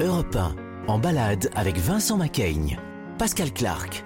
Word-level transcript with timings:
Europe 0.00 0.36
1, 0.36 0.54
en 0.86 0.98
balade 1.00 1.50
avec 1.56 1.76
Vincent 1.76 2.16
Macaigne. 2.16 2.78
Pascal 3.18 3.52
Clark. 3.52 4.04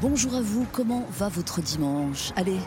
Bonjour 0.00 0.36
à 0.36 0.40
vous, 0.40 0.64
comment 0.70 1.04
va 1.10 1.28
votre 1.28 1.60
dimanche? 1.60 2.30
Allez, 2.36 2.60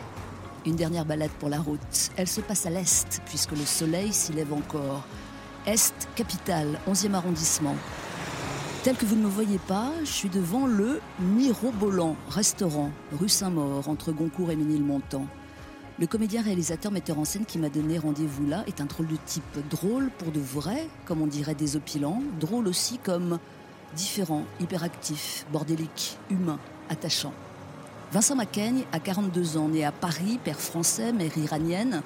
une 0.66 0.76
dernière 0.76 1.06
balade 1.06 1.30
pour 1.40 1.48
la 1.48 1.60
route. 1.60 2.10
Elle 2.18 2.28
se 2.28 2.42
passe 2.42 2.66
à 2.66 2.70
l'Est, 2.70 3.22
puisque 3.24 3.52
le 3.52 3.64
soleil 3.64 4.12
s'y 4.12 4.34
lève 4.34 4.52
encore. 4.52 5.02
Est, 5.64 6.10
capitale, 6.14 6.78
11e 6.86 7.14
arrondissement. 7.14 7.76
Tel 8.82 8.96
que 8.96 9.06
vous 9.06 9.16
ne 9.16 9.22
me 9.22 9.30
voyez 9.30 9.58
pas, 9.66 9.92
je 10.00 10.12
suis 10.12 10.28
devant 10.28 10.66
le 10.66 11.00
Mirobolan 11.20 12.16
restaurant, 12.28 12.90
rue 13.18 13.30
Saint-Maur, 13.30 13.88
entre 13.88 14.12
Goncourt 14.12 14.50
et 14.50 14.56
Ménilmontant. 14.56 15.24
Le 15.98 16.06
comédien 16.06 16.42
réalisateur 16.42 16.92
metteur 16.92 17.18
en 17.18 17.24
scène 17.24 17.46
qui 17.46 17.58
m'a 17.58 17.70
donné 17.70 17.98
rendez-vous 17.98 18.46
là 18.46 18.64
est 18.66 18.82
un 18.82 18.84
drôle 18.84 19.06
de 19.06 19.16
type 19.24 19.58
drôle 19.70 20.10
pour 20.18 20.30
de 20.30 20.40
vrai, 20.40 20.88
comme 21.06 21.22
on 21.22 21.26
dirait 21.26 21.54
désopilant, 21.54 22.22
drôle 22.38 22.68
aussi 22.68 22.98
comme 22.98 23.38
différent, 23.94 24.44
hyperactif, 24.60 25.46
bordélique, 25.50 26.18
humain, 26.28 26.58
attachant. 26.90 27.32
Vincent 28.12 28.36
Macaigne 28.36 28.84
a 28.92 29.00
42 29.00 29.56
ans, 29.56 29.70
né 29.70 29.86
à 29.86 29.92
Paris, 29.92 30.38
père 30.44 30.60
français, 30.60 31.14
mère 31.14 31.36
iranienne, 31.38 32.02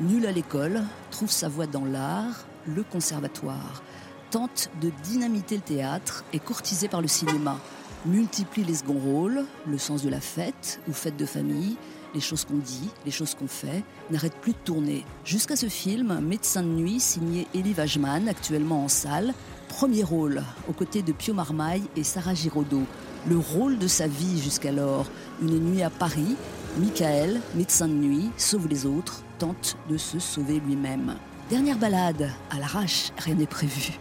nul 0.00 0.26
à 0.26 0.32
l'école, 0.32 0.82
trouve 1.12 1.30
sa 1.30 1.48
voie 1.48 1.68
dans 1.68 1.84
l'art, 1.84 2.44
le 2.66 2.82
conservatoire, 2.82 3.84
tente 4.32 4.68
de 4.80 4.90
dynamiter 5.04 5.54
le 5.54 5.62
théâtre 5.62 6.24
et 6.32 6.40
courtisé 6.40 6.88
par 6.88 7.00
le 7.00 7.08
cinéma, 7.08 7.56
multiplie 8.04 8.64
les 8.64 8.74
seconds 8.74 8.98
rôles, 8.98 9.44
le 9.64 9.78
sens 9.78 10.02
de 10.02 10.08
la 10.08 10.20
fête 10.20 10.80
ou 10.88 10.92
fête 10.92 11.16
de 11.16 11.24
famille, 11.24 11.76
les 12.14 12.20
choses 12.20 12.44
qu'on 12.44 12.58
dit, 12.58 12.88
les 13.04 13.10
choses 13.10 13.34
qu'on 13.34 13.46
fait, 13.46 13.82
n'arrêtent 14.10 14.40
plus 14.40 14.52
de 14.52 14.58
tourner. 14.64 15.04
Jusqu'à 15.24 15.56
ce 15.56 15.68
film, 15.68 16.20
Médecin 16.20 16.62
de 16.62 16.68
nuit, 16.68 17.00
signé 17.00 17.46
Elie 17.54 17.74
Wajman, 17.74 18.28
actuellement 18.28 18.84
en 18.84 18.88
salle. 18.88 19.34
Premier 19.68 20.02
rôle, 20.02 20.42
aux 20.68 20.72
côtés 20.72 21.02
de 21.02 21.12
Pio 21.12 21.34
Marmaille 21.34 21.84
et 21.96 22.04
Sarah 22.04 22.34
Giraudot. 22.34 22.84
Le 23.28 23.36
rôle 23.36 23.78
de 23.78 23.86
sa 23.86 24.06
vie 24.06 24.40
jusqu'alors. 24.40 25.06
Une 25.42 25.58
nuit 25.58 25.82
à 25.82 25.90
Paris, 25.90 26.36
Michael, 26.78 27.40
médecin 27.54 27.88
de 27.88 27.94
nuit, 27.94 28.30
sauve 28.36 28.68
les 28.68 28.86
autres, 28.86 29.22
tente 29.38 29.76
de 29.90 29.96
se 29.96 30.18
sauver 30.18 30.60
lui-même. 30.60 31.16
Dernière 31.50 31.78
balade, 31.78 32.30
à 32.50 32.58
l'arrache, 32.58 33.10
rien 33.18 33.34
n'est 33.34 33.46
prévu. 33.46 33.98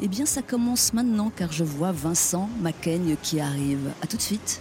Eh 0.00 0.08
bien, 0.08 0.26
ça 0.26 0.42
commence 0.42 0.92
maintenant 0.92 1.30
car 1.34 1.52
je 1.52 1.64
vois 1.64 1.92
Vincent 1.92 2.48
Macaigne 2.60 3.16
qui 3.22 3.40
arrive. 3.40 3.90
A 4.02 4.06
tout 4.06 4.16
de 4.16 4.22
suite. 4.22 4.60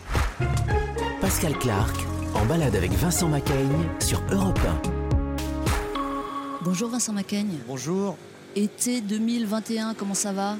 Pascal 1.21 1.57
Clark, 1.59 1.95
en 2.37 2.45
balade 2.45 2.75
avec 2.75 2.91
Vincent 2.91 3.27
Macaigne 3.27 3.89
sur 3.99 4.21
Europe 4.31 4.59
1. 4.85 6.61
Bonjour 6.63 6.89
Vincent 6.89 7.13
Macaigne. 7.13 7.57
Bonjour. 7.67 8.15
Été 8.55 9.01
2021, 9.01 9.95
comment 9.95 10.13
ça 10.13 10.33
va? 10.33 10.55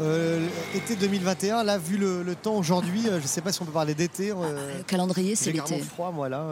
Euh, 0.00 0.44
été 0.74 0.96
2021, 0.96 1.62
là, 1.62 1.78
vu 1.78 1.98
le, 1.98 2.34
temps 2.34 2.56
aujourd'hui, 2.56 3.06
euh, 3.06 3.18
je 3.18 3.22
ne 3.22 3.28
sais 3.28 3.40
pas 3.40 3.52
si 3.52 3.62
on 3.62 3.64
peut 3.64 3.70
parler 3.70 3.94
d'été. 3.94 4.32
Euh, 4.32 4.34
ah, 4.80 4.82
calendrier, 4.88 5.36
c'est 5.36 5.52
l'été. 5.52 5.76
J'ai 5.76 5.82
froid, 5.82 6.10
moi, 6.10 6.28
là, 6.28 6.44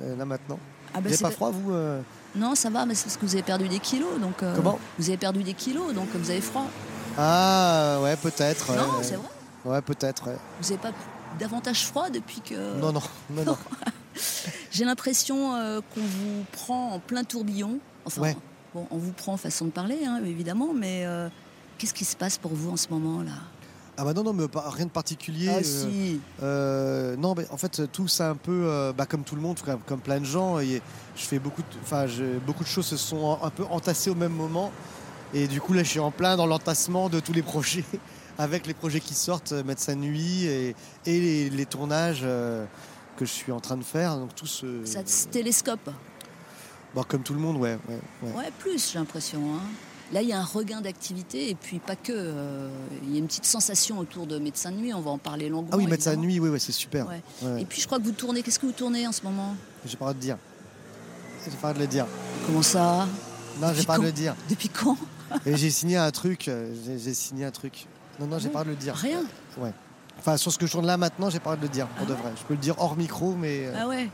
là 0.00 0.24
maintenant. 0.24 0.60
Ah 0.94 1.00
bah 1.00 1.00
vous 1.04 1.08
n'avez 1.10 1.22
pas 1.22 1.30
froid, 1.30 1.50
vous 1.50 1.72
Non, 2.36 2.54
ça 2.54 2.70
va, 2.70 2.86
mais 2.86 2.94
c'est 2.94 3.04
parce 3.06 3.16
que 3.16 3.26
vous 3.26 3.34
avez 3.34 3.42
perdu 3.42 3.68
des 3.68 3.80
kilos. 3.80 4.20
Donc, 4.20 4.36
Comment? 4.54 4.78
Vous 4.98 5.08
avez 5.08 5.18
perdu 5.18 5.42
des 5.42 5.54
kilos, 5.54 5.92
donc 5.94 6.08
vous 6.14 6.30
avez 6.30 6.40
froid. 6.40 6.66
Ah, 7.18 7.98
ouais, 8.02 8.14
peut-être. 8.16 8.72
Non, 8.76 9.02
c'est 9.02 9.16
vrai 9.16 9.28
Ouais, 9.64 9.82
peut-être. 9.82 10.28
Vous 10.60 10.68
n'avez 10.68 10.78
pas 10.80 10.92
davantage 11.38 11.86
froid 11.86 12.10
depuis 12.10 12.40
que. 12.40 12.78
Non, 12.80 12.92
non, 12.92 13.02
non, 13.30 13.44
non. 13.44 13.56
J'ai 14.70 14.84
l'impression 14.84 15.82
qu'on 15.94 16.00
vous 16.00 16.44
prend 16.52 16.92
en 16.92 16.98
plein 16.98 17.24
tourbillon. 17.24 17.78
Enfin, 18.04 18.34
bon, 18.74 18.86
on 18.90 18.96
vous 18.98 19.12
prend 19.12 19.36
façon 19.36 19.66
de 19.66 19.70
parler, 19.70 19.98
hein, 20.06 20.20
évidemment, 20.24 20.72
mais 20.74 21.06
Qu'est-ce 21.78 21.92
qui 21.92 22.06
se 22.06 22.16
passe 22.16 22.38
pour 22.38 22.54
vous 22.54 22.70
en 22.70 22.76
ce 22.76 22.88
moment 22.88 23.22
là? 23.22 23.32
Ah 23.98 24.04
bah 24.04 24.12
non, 24.12 24.22
non, 24.22 24.32
mais 24.34 24.44
rien 24.54 24.86
de 24.86 24.90
particulier. 24.90 25.48
Ah 25.48 25.62
si. 25.62 26.20
Euh, 26.42 27.16
non, 27.16 27.34
mais 27.34 27.46
en 27.50 27.56
fait, 27.56 27.90
tout 27.92 28.08
ça 28.08 28.30
un 28.30 28.34
peu, 28.34 28.64
euh, 28.66 28.92
bah, 28.92 29.06
comme 29.06 29.24
tout 29.24 29.36
le 29.36 29.40
monde, 29.40 29.58
comme, 29.86 30.00
plein 30.00 30.20
de 30.20 30.24
gens. 30.24 30.58
Et 30.58 30.82
je 31.16 31.22
fais 31.22 31.38
beaucoup, 31.38 31.62
de, 31.62 32.38
beaucoup 32.46 32.62
de 32.62 32.68
choses 32.68 32.86
se 32.86 32.98
sont 32.98 33.38
un 33.42 33.48
peu 33.48 33.64
entassées 33.70 34.10
au 34.10 34.14
même 34.14 34.32
moment. 34.32 34.70
Et 35.32 35.48
du 35.48 35.62
coup, 35.62 35.72
là, 35.72 35.82
je 35.82 35.88
suis 35.88 36.00
en 36.00 36.10
plein 36.10 36.36
dans 36.36 36.46
l'entassement 36.46 37.08
de 37.08 37.20
tous 37.20 37.32
les 37.32 37.42
projets, 37.42 37.84
avec 38.38 38.66
les 38.66 38.74
projets 38.74 39.00
qui 39.00 39.14
sortent, 39.14 39.52
euh, 39.52 39.64
Médecin 39.64 39.94
Nuit 39.94 40.44
et, 40.44 40.74
et 41.06 41.50
les, 41.50 41.66
tournages 41.66 42.22
que 43.16 43.24
je 43.24 43.30
suis 43.30 43.52
en 43.52 43.60
train 43.60 43.76
de 43.76 43.84
faire. 43.84 44.16
Donc 44.16 44.34
tout 44.34 44.46
ce. 44.46 44.84
Ça 44.84 45.04
se 45.04 45.26
télescope. 45.28 45.90
Bah, 46.94 47.02
comme 47.06 47.22
tout 47.22 47.34
le 47.34 47.40
monde, 47.40 47.56
ouais. 47.56 47.78
Ouais, 47.88 48.30
ouais. 48.34 48.50
plus, 48.58 48.92
j'ai 48.92 48.98
l'impression. 48.98 49.40
Hein. 49.54 49.60
Là, 50.12 50.22
il 50.22 50.28
y 50.28 50.32
a 50.32 50.38
un 50.38 50.44
regain 50.44 50.80
d'activité 50.80 51.50
et 51.50 51.54
puis 51.54 51.78
pas 51.78 51.96
que. 51.96 52.12
Euh, 52.14 52.68
il 53.02 53.12
y 53.12 53.16
a 53.16 53.18
une 53.18 53.26
petite 53.26 53.44
sensation 53.44 53.98
autour 53.98 54.26
de 54.26 54.38
médecin 54.38 54.70
de 54.70 54.76
nuit, 54.76 54.94
on 54.94 55.00
va 55.00 55.10
en 55.10 55.18
parler 55.18 55.48
longuement. 55.48 55.70
Ah 55.72 55.76
oui, 55.76 55.86
médecin 55.86 56.14
de 56.14 56.20
nuit, 56.20 56.38
oui, 56.38 56.48
ouais, 56.48 56.58
c'est 56.58 56.72
super. 56.72 57.06
Et 57.58 57.64
puis 57.64 57.80
je 57.80 57.86
crois 57.86 57.98
que 57.98 58.04
vous 58.04 58.12
tournez. 58.12 58.42
Qu'est-ce 58.42 58.58
que 58.58 58.66
vous 58.66 58.72
tournez 58.72 59.06
en 59.06 59.12
ce 59.12 59.22
moment? 59.22 59.56
J'ai 59.84 59.96
pas 59.96 60.08
le 60.08 60.14
de 60.14 60.20
dire. 60.20 60.38
J'ai 61.44 61.56
pas 61.56 61.72
de 61.72 61.78
le 61.78 61.86
dire. 61.86 62.06
Comment 62.46 62.62
ça? 62.62 63.06
Non, 63.60 63.72
j'ai 63.74 63.84
pas 63.84 63.98
de 63.98 64.04
le 64.04 64.12
dire. 64.12 64.34
Depuis 64.48 64.68
quand? 64.68 64.96
J'ai 65.44 65.70
signé 65.70 65.96
un 65.96 66.10
truc. 66.10 66.48
Euh, 66.48 66.72
j'ai 66.86 67.14
signé 67.14 67.44
un 67.44 67.50
truc. 67.50 67.86
Non, 68.20 68.26
non, 68.26 68.38
j'ai 68.38 68.48
pas 68.48 68.64
de 68.64 68.70
le 68.70 68.76
dire. 68.76 68.94
Rien 68.94 69.22
Ouais. 69.58 69.72
Enfin, 70.18 70.36
sur 70.36 70.50
ce 70.52 70.58
que 70.58 70.66
je 70.66 70.72
tourne 70.72 70.86
là 70.86 70.96
maintenant, 70.96 71.28
j'ai 71.28 71.40
pas 71.40 71.56
de 71.56 71.62
le 71.62 71.68
dire, 71.68 71.86
pour 71.88 72.06
de 72.06 72.14
vrai. 72.14 72.32
Je 72.36 72.42
peux 72.44 72.54
le 72.54 72.60
dire 72.60 72.74
hors 72.78 72.96
micro, 72.96 73.34
mais. 73.34 73.66
Euh, 73.66 73.74
ah 73.78 73.86
ouais 73.86 74.08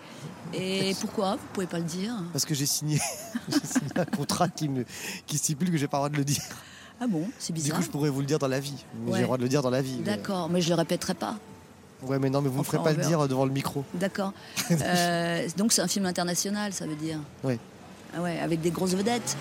Et 0.53 0.95
pourquoi? 1.01 1.37
Vous 1.37 1.47
pouvez 1.53 1.67
pas 1.67 1.79
le 1.79 1.85
dire 1.85 2.13
Parce 2.33 2.45
que 2.45 2.55
j'ai 2.57 2.67
signé, 2.67 3.01
un 3.97 4.05
contrat 4.05 4.49
qui, 4.49 4.69
me, 4.69 4.85
qui 5.27 5.39
stipule 5.39 5.71
que 5.71 5.77
j'ai 5.77 5.87
pas 5.89 5.99
le 5.99 6.01
droit 6.01 6.09
de 6.11 6.17
le 6.17 6.25
dire. 6.25 6.43
Ah 7.01 7.07
bon? 7.07 7.29
C'est 7.39 7.53
bizarre. 7.53 7.79
Du 7.79 7.81
coup, 7.81 7.87
je 7.87 7.91
pourrais 7.91 8.11
vous 8.11 8.21
le 8.21 8.27
dire 8.27 8.39
dans 8.39 8.49
la 8.49 8.61
vie. 8.61 8.85
J'ai 9.09 9.19
le 9.19 9.25
droit 9.25 9.37
de 9.37 9.43
le 9.43 9.49
dire 9.49 9.63
dans 9.63 9.71
la 9.71 9.83
vie. 9.83 9.99
D'accord, 9.99 10.49
mais... 10.49 10.61
je 10.61 10.69
le 10.69 10.75
répéterai 10.75 11.15
pas. 11.15 11.37
Ouais, 12.03 12.19
mais 12.19 12.31
non, 12.31 12.43
mais 12.43 12.49
vous 12.49 12.57
ne 12.57 12.61
me 12.61 12.65
ferez 12.65 12.83
pas 12.83 12.93
le 12.93 13.03
dire 13.03 13.27
devant 13.29 13.45
le 13.45 13.53
micro. 13.53 13.85
D'accord. 13.95 14.33
Euh, 14.71 15.47
donc 15.57 15.73
c'est 15.73 15.83
un 15.83 15.89
film 15.89 16.07
international, 16.07 16.73
ça 16.73 16.87
veut 16.87 16.97
dire 16.97 17.19
Oui. 17.45 17.59
Ah 18.17 18.23
ouais, 18.23 18.39
avec 18.41 18.61
des 18.61 18.71
grosses 18.71 18.95
vedettes 18.95 19.37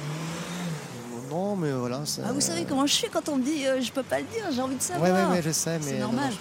non, 1.31 1.55
mais 1.55 1.71
voilà. 1.71 2.03
Ah, 2.25 2.33
vous 2.33 2.41
savez 2.41 2.65
comment 2.65 2.85
je 2.85 2.93
suis 2.93 3.09
quand 3.09 3.29
on 3.29 3.37
me 3.37 3.43
dit 3.43 3.65
euh, 3.65 3.81
je 3.81 3.91
peux 3.91 4.03
pas 4.03 4.19
le 4.19 4.25
dire, 4.25 4.43
j'ai 4.53 4.61
envie 4.61 4.75
de 4.75 4.81
savoir. 4.81 5.09
Oui, 5.09 5.35
ouais, 5.35 5.41
je 5.41 5.51
sais, 5.51 5.79
mais. 5.79 5.91
C'est 5.91 5.99
normal. 5.99 6.33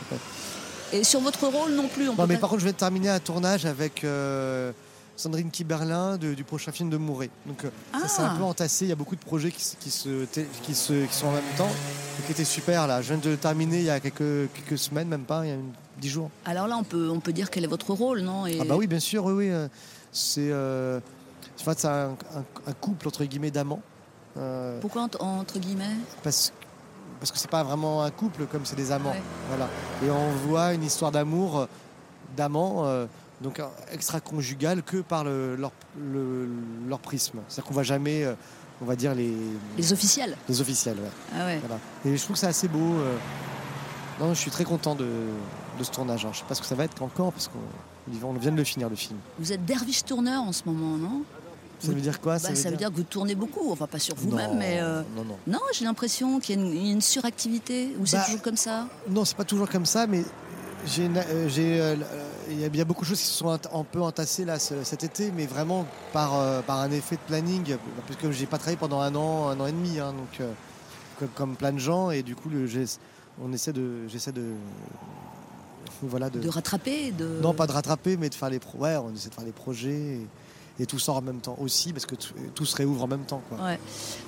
Et 0.93 1.05
sur 1.05 1.21
votre 1.21 1.47
rôle 1.47 1.73
non 1.73 1.87
plus. 1.87 2.09
On 2.09 2.27
mais 2.27 2.37
par 2.37 2.51
contre, 2.51 2.61
je 2.61 2.67
vais 2.67 2.73
terminer 2.73 3.11
un 3.11 3.21
tournage 3.21 3.65
avec 3.65 4.03
euh, 4.03 4.73
Sandrine 5.17 5.51
Kiberlin 5.51 6.17
du 6.17 6.43
prochain 6.43 6.73
film 6.73 6.91
de 6.91 6.97
Mouret. 6.97 7.31
Donc 7.47 7.65
euh, 7.65 7.71
ça 8.01 8.09
s'est 8.09 8.23
un 8.23 8.33
ah. 8.35 8.37
peu 8.37 8.43
entassé. 8.43 8.87
Il 8.87 8.89
y 8.89 8.93
a 8.93 8.97
beaucoup 8.97 9.15
de 9.15 9.21
projets 9.21 9.53
qui, 9.53 9.63
se, 9.63 9.77
qui, 9.79 9.91
se, 10.75 11.07
qui 11.07 11.15
sont 11.15 11.27
en 11.29 11.33
même 11.33 11.45
temps, 11.57 11.71
et 12.19 12.27
qui 12.27 12.33
étaient 12.33 12.45
super 12.45 12.89
là. 12.89 13.03
Je 13.03 13.09
viens 13.09 13.19
de 13.19 13.31
le 13.31 13.37
terminer 13.37 13.79
il 13.79 13.85
y 13.85 13.91
a 13.91 14.01
quelques, 14.01 14.53
quelques 14.53 14.79
semaines, 14.79 15.07
même 15.07 15.25
pas, 15.25 15.45
il 15.45 15.49
y 15.51 15.53
a 15.53 15.55
une, 15.55 15.73
dix 16.01 16.09
jours. 16.09 16.31
Alors 16.45 16.67
là, 16.67 16.77
on 16.77 16.85
peut, 16.85 17.09
on 17.09 17.21
peut 17.21 17.33
dire 17.33 17.51
quel 17.51 17.63
est 17.63 17.69
votre 17.69 17.93
rôle, 17.93 18.23
non? 18.23 18.47
Ah 18.47 18.65
bah 18.65 18.75
oui, 18.77 18.89
bien 18.89 19.01
sûr, 19.01 19.25
oui, 19.27 19.49
oui. 19.49 19.69
C'est 20.11 20.53
en 20.53 21.75
fait, 21.75 21.85
un, 21.85 22.17
un, 22.67 22.73
couple 22.73 23.07
entre 23.07 23.25
guillemets 23.25 23.51
d'amants 23.51 23.83
euh, 23.83 23.90
Pourquoi 24.81 25.03
entre, 25.03 25.59
guillemets 25.59 25.97
Parce 26.23 26.53
parce 27.19 27.33
que 27.33 27.39
c'est 27.39 27.51
pas 27.51 27.63
vraiment 27.63 28.03
un 28.03 28.11
couple 28.11 28.47
comme 28.47 28.65
c'est 28.65 28.77
des 28.77 28.93
amants. 28.93 29.15
Voilà. 29.49 29.69
Et 30.03 30.11
on 30.11 30.31
voit 30.49 30.73
une 30.73 30.83
histoire 30.83 31.13
d'amour, 31.13 31.59
euh, 31.59 31.67
d'amants, 32.35 32.87
euh, 32.87 33.05
donc 33.43 33.61
extra-conjugal 33.93 34.83
que 34.83 34.99
par 34.99 35.25
le, 35.25 35.55
leur, 35.55 35.71
leur, 36.89 36.99
prisme. 36.99 37.41
C'est-à-dire 37.47 37.65
qu'on 37.65 37.75
voit 37.75 37.83
jamais, 37.83 38.27
on 38.81 38.87
va 38.87 38.97
dire 38.97 39.15
les. 39.15 39.35
Les 39.77 39.93
officiels. 39.93 40.35
Les 40.49 40.63
officiels, 40.63 40.97
ouais. 40.97 41.11
Ah 41.39 41.45
ouais. 41.45 41.61
Et 42.07 42.17
je 42.17 42.23
trouve 42.23 42.35
que 42.35 42.41
c'est 42.41 42.47
assez 42.47 42.69
beau. 42.69 42.95
Non, 44.19 44.33
je 44.33 44.39
suis 44.39 44.51
très 44.51 44.65
content 44.65 44.95
de, 44.95 45.09
de 45.79 45.85
ce 45.85 45.91
tournage. 45.91 46.27
Je 46.33 46.39
sais 46.39 46.45
pas 46.45 46.55
ce 46.55 46.61
que 46.61 46.67
ça 46.67 46.75
va 46.75 46.85
être 46.85 47.03
encore 47.03 47.33
parce 47.33 47.49
qu'on 47.49 48.33
vient 48.35 48.53
de 48.53 48.57
le 48.57 48.65
finir 48.65 48.89
le 48.89 48.97
film. 48.97 49.19
Vous 49.39 49.53
êtes 49.53 49.65
derviche 49.65 50.05
tourneur 50.05 50.43
en 50.43 50.53
ce 50.53 50.63
moment, 50.67 50.97
non? 50.97 51.23
Ça 51.81 51.93
veut 51.93 52.01
dire 52.01 52.21
quoi 52.21 52.39
Ça, 52.39 52.49
bah, 52.49 52.71
veut, 52.71 52.77
dire... 52.77 52.91
que 52.91 52.97
vous 52.97 53.03
tournez 53.03 53.35
beaucoup, 53.35 53.73
enfin 53.73 53.87
pas 53.87 53.99
sur 53.99 54.15
vous-même, 54.15 54.57
mais. 54.57 54.81
Euh, 54.81 55.03
non, 55.17 55.25
non. 55.25 55.37
Non, 55.47 55.61
j'ai 55.73 55.85
l'impression 55.85 56.39
qu'il 56.41 56.61
y, 56.61 56.89
a 56.89 56.93
une 56.93 57.01
suractivité, 57.01 57.95
ou 57.99 58.07
c'est 58.07 58.19
bah, 58.19 58.25
toujours 58.25 58.43
comme 58.43 58.57
ça? 58.57 58.87
Non, 59.09 59.25
c'est 59.25 59.37
pas 59.37 59.45
toujours 59.45 59.69
comme 59.69 59.87
ça, 59.87 60.07
mais 60.07 60.25
j'ai, 60.87 61.09
euh, 61.09 61.49
euh, 61.59 61.97
il 62.51 62.77
y, 62.77 62.81
a 62.81 62.85
beaucoup 62.85 63.03
de 63.03 63.09
choses 63.09 63.21
qui 63.21 63.27
se 63.27 63.39
sont 63.39 63.51
un 63.51 63.85
peu 63.85 64.01
entassées 64.01 64.45
là 64.45 64.59
cet 64.59 65.05
été, 65.05 65.31
mais 65.31 65.47
vraiment 65.47 65.87
par, 66.13 66.63
par 66.65 66.79
un 66.79 66.91
effet 66.91 67.17
de 67.17 67.21
planning, 67.27 67.77
parce 68.07 68.21
que 68.21 68.31
j'ai 68.33 68.47
pas 68.47 68.59
travaillé 68.59 68.77
pendant 68.77 69.01
un 69.01 69.15
an, 69.15 69.49
un 69.49 69.61
an 69.61 69.67
et 69.67 69.73
demi, 69.73 69.99
hein, 69.99 70.13
donc 70.13 70.47
comme, 71.35 71.55
plein 71.57 71.73
de 71.73 71.79
gens, 71.79 72.11
et 72.11 72.23
du 72.23 72.35
coup, 72.35 72.49
le, 72.49 72.67
on 73.43 73.53
essaie 73.53 73.73
de, 73.73 74.09
j'essaie 74.09 74.33
de 74.33 74.55
voilà 76.03 76.31
de, 76.31 76.41
de 76.41 76.49
rattraper 76.49 77.13
de... 77.13 77.41
non 77.43 77.53
pas 77.53 77.67
de 77.67 77.73
rattraper 77.73 78.17
mais 78.17 78.31
de 78.31 78.35
faire 78.35 78.49
les 78.49 78.59
pro... 78.59 78.79
ouais 78.79 78.97
on 78.97 79.13
essaie 79.13 79.29
de 79.29 79.35
faire 79.35 79.45
les 79.45 79.53
projets 79.53 79.91
et 79.91 80.27
tout 80.87 80.99
sort 80.99 81.17
en 81.17 81.23
même 81.23 81.41
temps 81.41 81.57
aussi, 81.61 81.93
parce 81.93 82.07
que 82.07 82.15
tout 82.55 82.65
se 82.65 82.77
réouvre 82.77 83.05
en 83.05 83.07
même 83.07 83.25
temps. 83.25 83.43
Quoi. 83.49 83.59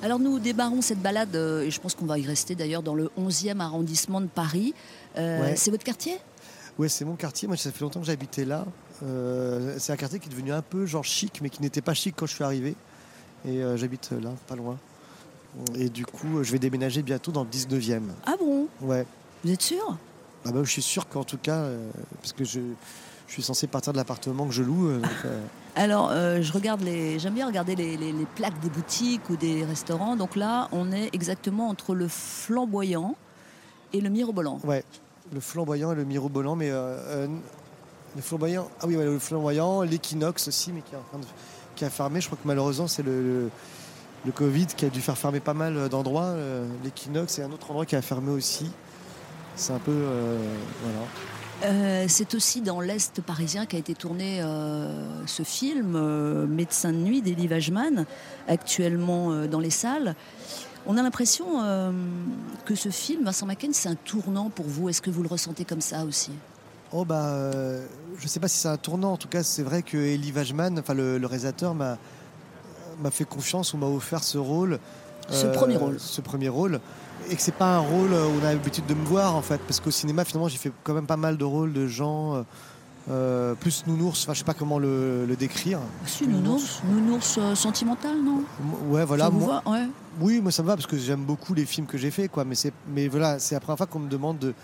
Alors 0.02 0.18
nous 0.18 0.38
débarrons 0.38 0.82
cette 0.82 1.00
balade, 1.00 1.34
euh, 1.36 1.62
et 1.62 1.70
je 1.70 1.80
pense 1.80 1.94
qu'on 1.94 2.06
va 2.06 2.18
y 2.18 2.26
rester 2.26 2.54
d'ailleurs 2.54 2.82
dans 2.82 2.94
le 2.94 3.10
11e 3.18 3.60
arrondissement 3.60 4.20
de 4.20 4.26
Paris. 4.26 4.74
Euh, 5.16 5.52
c'est 5.56 5.70
votre 5.70 5.84
quartier? 5.84 6.16
Oui, 6.78 6.88
c'est 6.88 7.04
mon 7.04 7.16
quartier. 7.16 7.48
Moi, 7.48 7.56
ça 7.56 7.70
fait 7.70 7.82
longtemps 7.82 8.00
que 8.00 8.06
j'habitais 8.06 8.44
là. 8.44 8.64
Euh, 9.02 9.76
c'est 9.78 9.92
un 9.92 9.96
quartier 9.96 10.18
qui 10.18 10.28
est 10.28 10.32
devenu 10.32 10.52
un 10.52 10.62
peu 10.62 10.86
genre 10.86 11.04
chic, 11.04 11.40
mais 11.42 11.50
qui 11.50 11.60
n'était 11.60 11.82
pas 11.82 11.94
chic 11.94 12.14
quand 12.16 12.26
je 12.26 12.34
suis 12.34 12.44
arrivé. 12.44 12.74
Et 13.46 13.60
j'habite 13.74 14.12
là, 14.12 14.30
pas 14.46 14.54
loin. 14.54 14.78
Et 15.74 15.88
du 15.88 16.06
coup, 16.06 16.42
je 16.42 16.52
vais 16.52 16.60
déménager 16.60 17.02
bientôt 17.02 17.32
dans 17.32 17.42
le 17.42 17.50
19e. 17.50 18.02
Ah 18.24 18.36
bon? 18.38 18.68
Ouais. 18.80 19.04
Vous 19.44 19.50
êtes 19.50 19.62
sûr? 19.62 19.98
Ah 20.44 20.52
bah, 20.52 20.60
je 20.62 20.70
suis 20.70 20.82
sûr 20.82 21.08
qu'en 21.08 21.24
tout 21.24 21.38
cas, 21.38 21.66
parce 22.20 22.32
que 22.32 22.44
je, 22.44 22.60
je 23.28 23.32
suis 23.32 23.42
censé 23.42 23.66
partir 23.66 23.92
de 23.92 23.98
l'appartement 23.98 24.46
que 24.46 24.52
je 24.52 24.62
loue. 24.62 24.88
euh, 24.88 24.98
donc, 25.00 25.10
euh, 25.24 25.40
Alors, 25.74 26.10
euh, 26.10 26.42
je 26.42 26.52
regarde 26.52 26.82
les. 26.82 27.18
J'aime 27.18 27.34
bien 27.34 27.46
regarder 27.46 27.74
les, 27.74 27.96
les- 27.96 28.12
les 28.12 28.26
plaques 28.26 28.58
des 28.60 28.68
boutiques 28.68 29.28
ou 29.30 29.36
des 29.36 29.64
restaurants. 29.64 30.16
Donc 30.16 30.36
là, 30.36 30.68
on 30.72 30.92
est 30.92 31.08
exactement 31.14 31.68
entre 31.68 31.94
le 31.94 32.08
flamboyant 32.08 33.16
et 33.94 34.00
le 34.00 34.10
mirobolant. 34.10 34.58
ouais, 34.64 34.84
le 35.32 35.40
flamboyant 35.40 35.92
et 35.92 35.94
le 35.94 36.04
mirobolant, 36.04 36.56
mais 36.56 36.68
euh, 36.70 37.26
le 38.16 38.20
flamboyant, 38.22 38.68
ah 38.80 38.86
oui, 38.86 38.96
ouais, 38.96 39.04
le 39.04 39.18
flamboyant, 39.18 39.80
l'équinoxe 39.82 40.48
aussi, 40.48 40.72
mais 40.72 40.82
qui, 40.82 40.94
est 40.94 40.98
en 40.98 41.02
train 41.02 41.18
de- 41.18 41.24
qui 41.76 41.84
a 41.86 41.90
fermé. 41.90 42.20
Je 42.20 42.26
crois 42.26 42.36
que 42.42 42.46
malheureusement, 42.46 42.86
c'est 42.88 43.02
le, 43.02 43.22
le, 43.22 43.50
le 44.26 44.32
Covid 44.32 44.66
qui 44.66 44.84
a 44.84 44.88
dû 44.90 45.00
faire 45.00 45.16
fermer 45.16 45.40
pas 45.40 45.54
mal 45.54 45.88
d'endroits. 45.88 46.24
Euh, 46.24 46.66
L'équinoxe 46.84 47.38
et 47.38 47.42
un 47.42 47.50
autre 47.52 47.70
endroit 47.70 47.86
qui 47.86 47.96
a 47.96 48.02
fermé 48.02 48.30
aussi. 48.30 48.70
C'est 49.56 49.72
un 49.72 49.78
peu. 49.78 49.92
voilà. 50.82 51.06
Euh, 51.64 52.06
c'est 52.08 52.34
aussi 52.34 52.60
dans 52.60 52.80
l'Est 52.80 53.20
parisien 53.20 53.66
qu'a 53.66 53.78
été 53.78 53.94
tourné 53.94 54.40
euh, 54.42 55.26
ce 55.26 55.42
film, 55.44 55.94
euh, 55.94 56.46
Médecin 56.46 56.92
de 56.92 56.96
nuit 56.98 57.22
d'Elie 57.22 57.46
Wajman, 57.48 58.04
actuellement 58.48 59.46
dans 59.46 59.60
les 59.60 59.70
salles. 59.70 60.14
On 60.86 60.96
a 60.96 61.02
l'impression 61.02 61.46
que 62.64 62.74
ce 62.74 62.88
film, 62.88 63.24
Vincent 63.24 63.46
Macken, 63.46 63.72
c'est 63.72 63.88
un 63.88 63.94
tournant 63.94 64.50
pour 64.50 64.66
vous. 64.66 64.88
Est-ce 64.88 65.00
que 65.00 65.10
vous 65.10 65.22
le 65.22 65.28
ressentez 65.28 65.64
comme 65.64 65.80
ça 65.80 66.04
aussi? 66.04 66.32
Oh 66.90 67.04
bah, 67.04 67.52
je 68.18 68.26
sais 68.26 68.40
pas 68.40 68.48
si 68.48 68.58
c'est 68.58 68.68
un 68.68 68.76
tournant. 68.76 69.12
En 69.12 69.16
tout 69.16 69.28
cas, 69.28 69.44
c'est 69.44 69.62
vrai 69.62 69.82
que 69.82 69.96
Elie 69.96 70.32
Wajman, 70.32 70.80
enfin 70.80 70.94
le, 70.94 71.18
le 71.18 71.26
réalisateur, 71.28 71.74
m'a 71.74 71.98
m'a 73.00 73.10
fait 73.10 73.24
confiance 73.24 73.74
ou 73.74 73.76
m'a 73.76 73.86
offert 73.86 74.24
ce 74.24 74.38
rôle. 74.38 74.78
Ce 75.30 75.46
premier 75.46 75.76
rôle. 75.76 75.98
Ce 75.98 76.20
premier 76.20 76.48
rôle. 76.48 76.80
Et 77.30 77.36
que 77.36 77.42
c'est 77.42 77.54
pas 77.54 77.76
un 77.76 77.80
rôle 77.80 78.12
où 78.12 78.40
on 78.42 78.44
a 78.46 78.52
l'habitude 78.52 78.86
de 78.86 78.94
me 78.94 79.04
voir 79.04 79.34
en 79.36 79.42
fait, 79.42 79.58
parce 79.62 79.80
qu'au 79.80 79.90
cinéma 79.90 80.24
finalement 80.24 80.48
j'ai 80.48 80.58
fait 80.58 80.72
quand 80.84 80.94
même 80.94 81.06
pas 81.06 81.16
mal 81.16 81.36
de 81.36 81.44
rôles 81.44 81.72
de 81.72 81.86
gens 81.86 82.34
euh, 82.36 82.42
euh, 83.10 83.54
plus 83.54 83.84
nounours. 83.86 84.22
Enfin, 84.24 84.32
je 84.34 84.38
sais 84.40 84.44
pas 84.44 84.54
comment 84.54 84.78
le, 84.78 85.24
le 85.26 85.36
décrire. 85.36 85.78
Si, 86.06 86.26
nounours, 86.26 86.82
nounours 86.88 87.36
euh, 87.38 87.54
sentimental, 87.54 88.16
non 88.22 88.42
Ouais, 88.88 89.04
voilà. 89.04 89.24
Ça 89.24 89.30
vous 89.30 89.40
moi- 89.40 89.62
va 89.64 89.70
Ouais. 89.72 89.88
Oui, 90.20 90.40
moi 90.40 90.52
ça 90.52 90.62
me 90.62 90.68
va 90.68 90.76
parce 90.76 90.86
que 90.86 90.96
j'aime 90.98 91.24
beaucoup 91.24 91.54
les 91.54 91.64
films 91.64 91.86
que 91.86 91.96
j'ai 91.98 92.10
faits, 92.10 92.30
quoi. 92.30 92.44
Mais 92.44 92.54
c'est, 92.54 92.72
mais 92.94 93.08
voilà, 93.08 93.38
c'est 93.38 93.54
la 93.54 93.60
première 93.60 93.78
fois 93.78 93.86
qu'on 93.86 93.98
me 94.00 94.08
demande 94.10 94.38
de, 94.38 94.54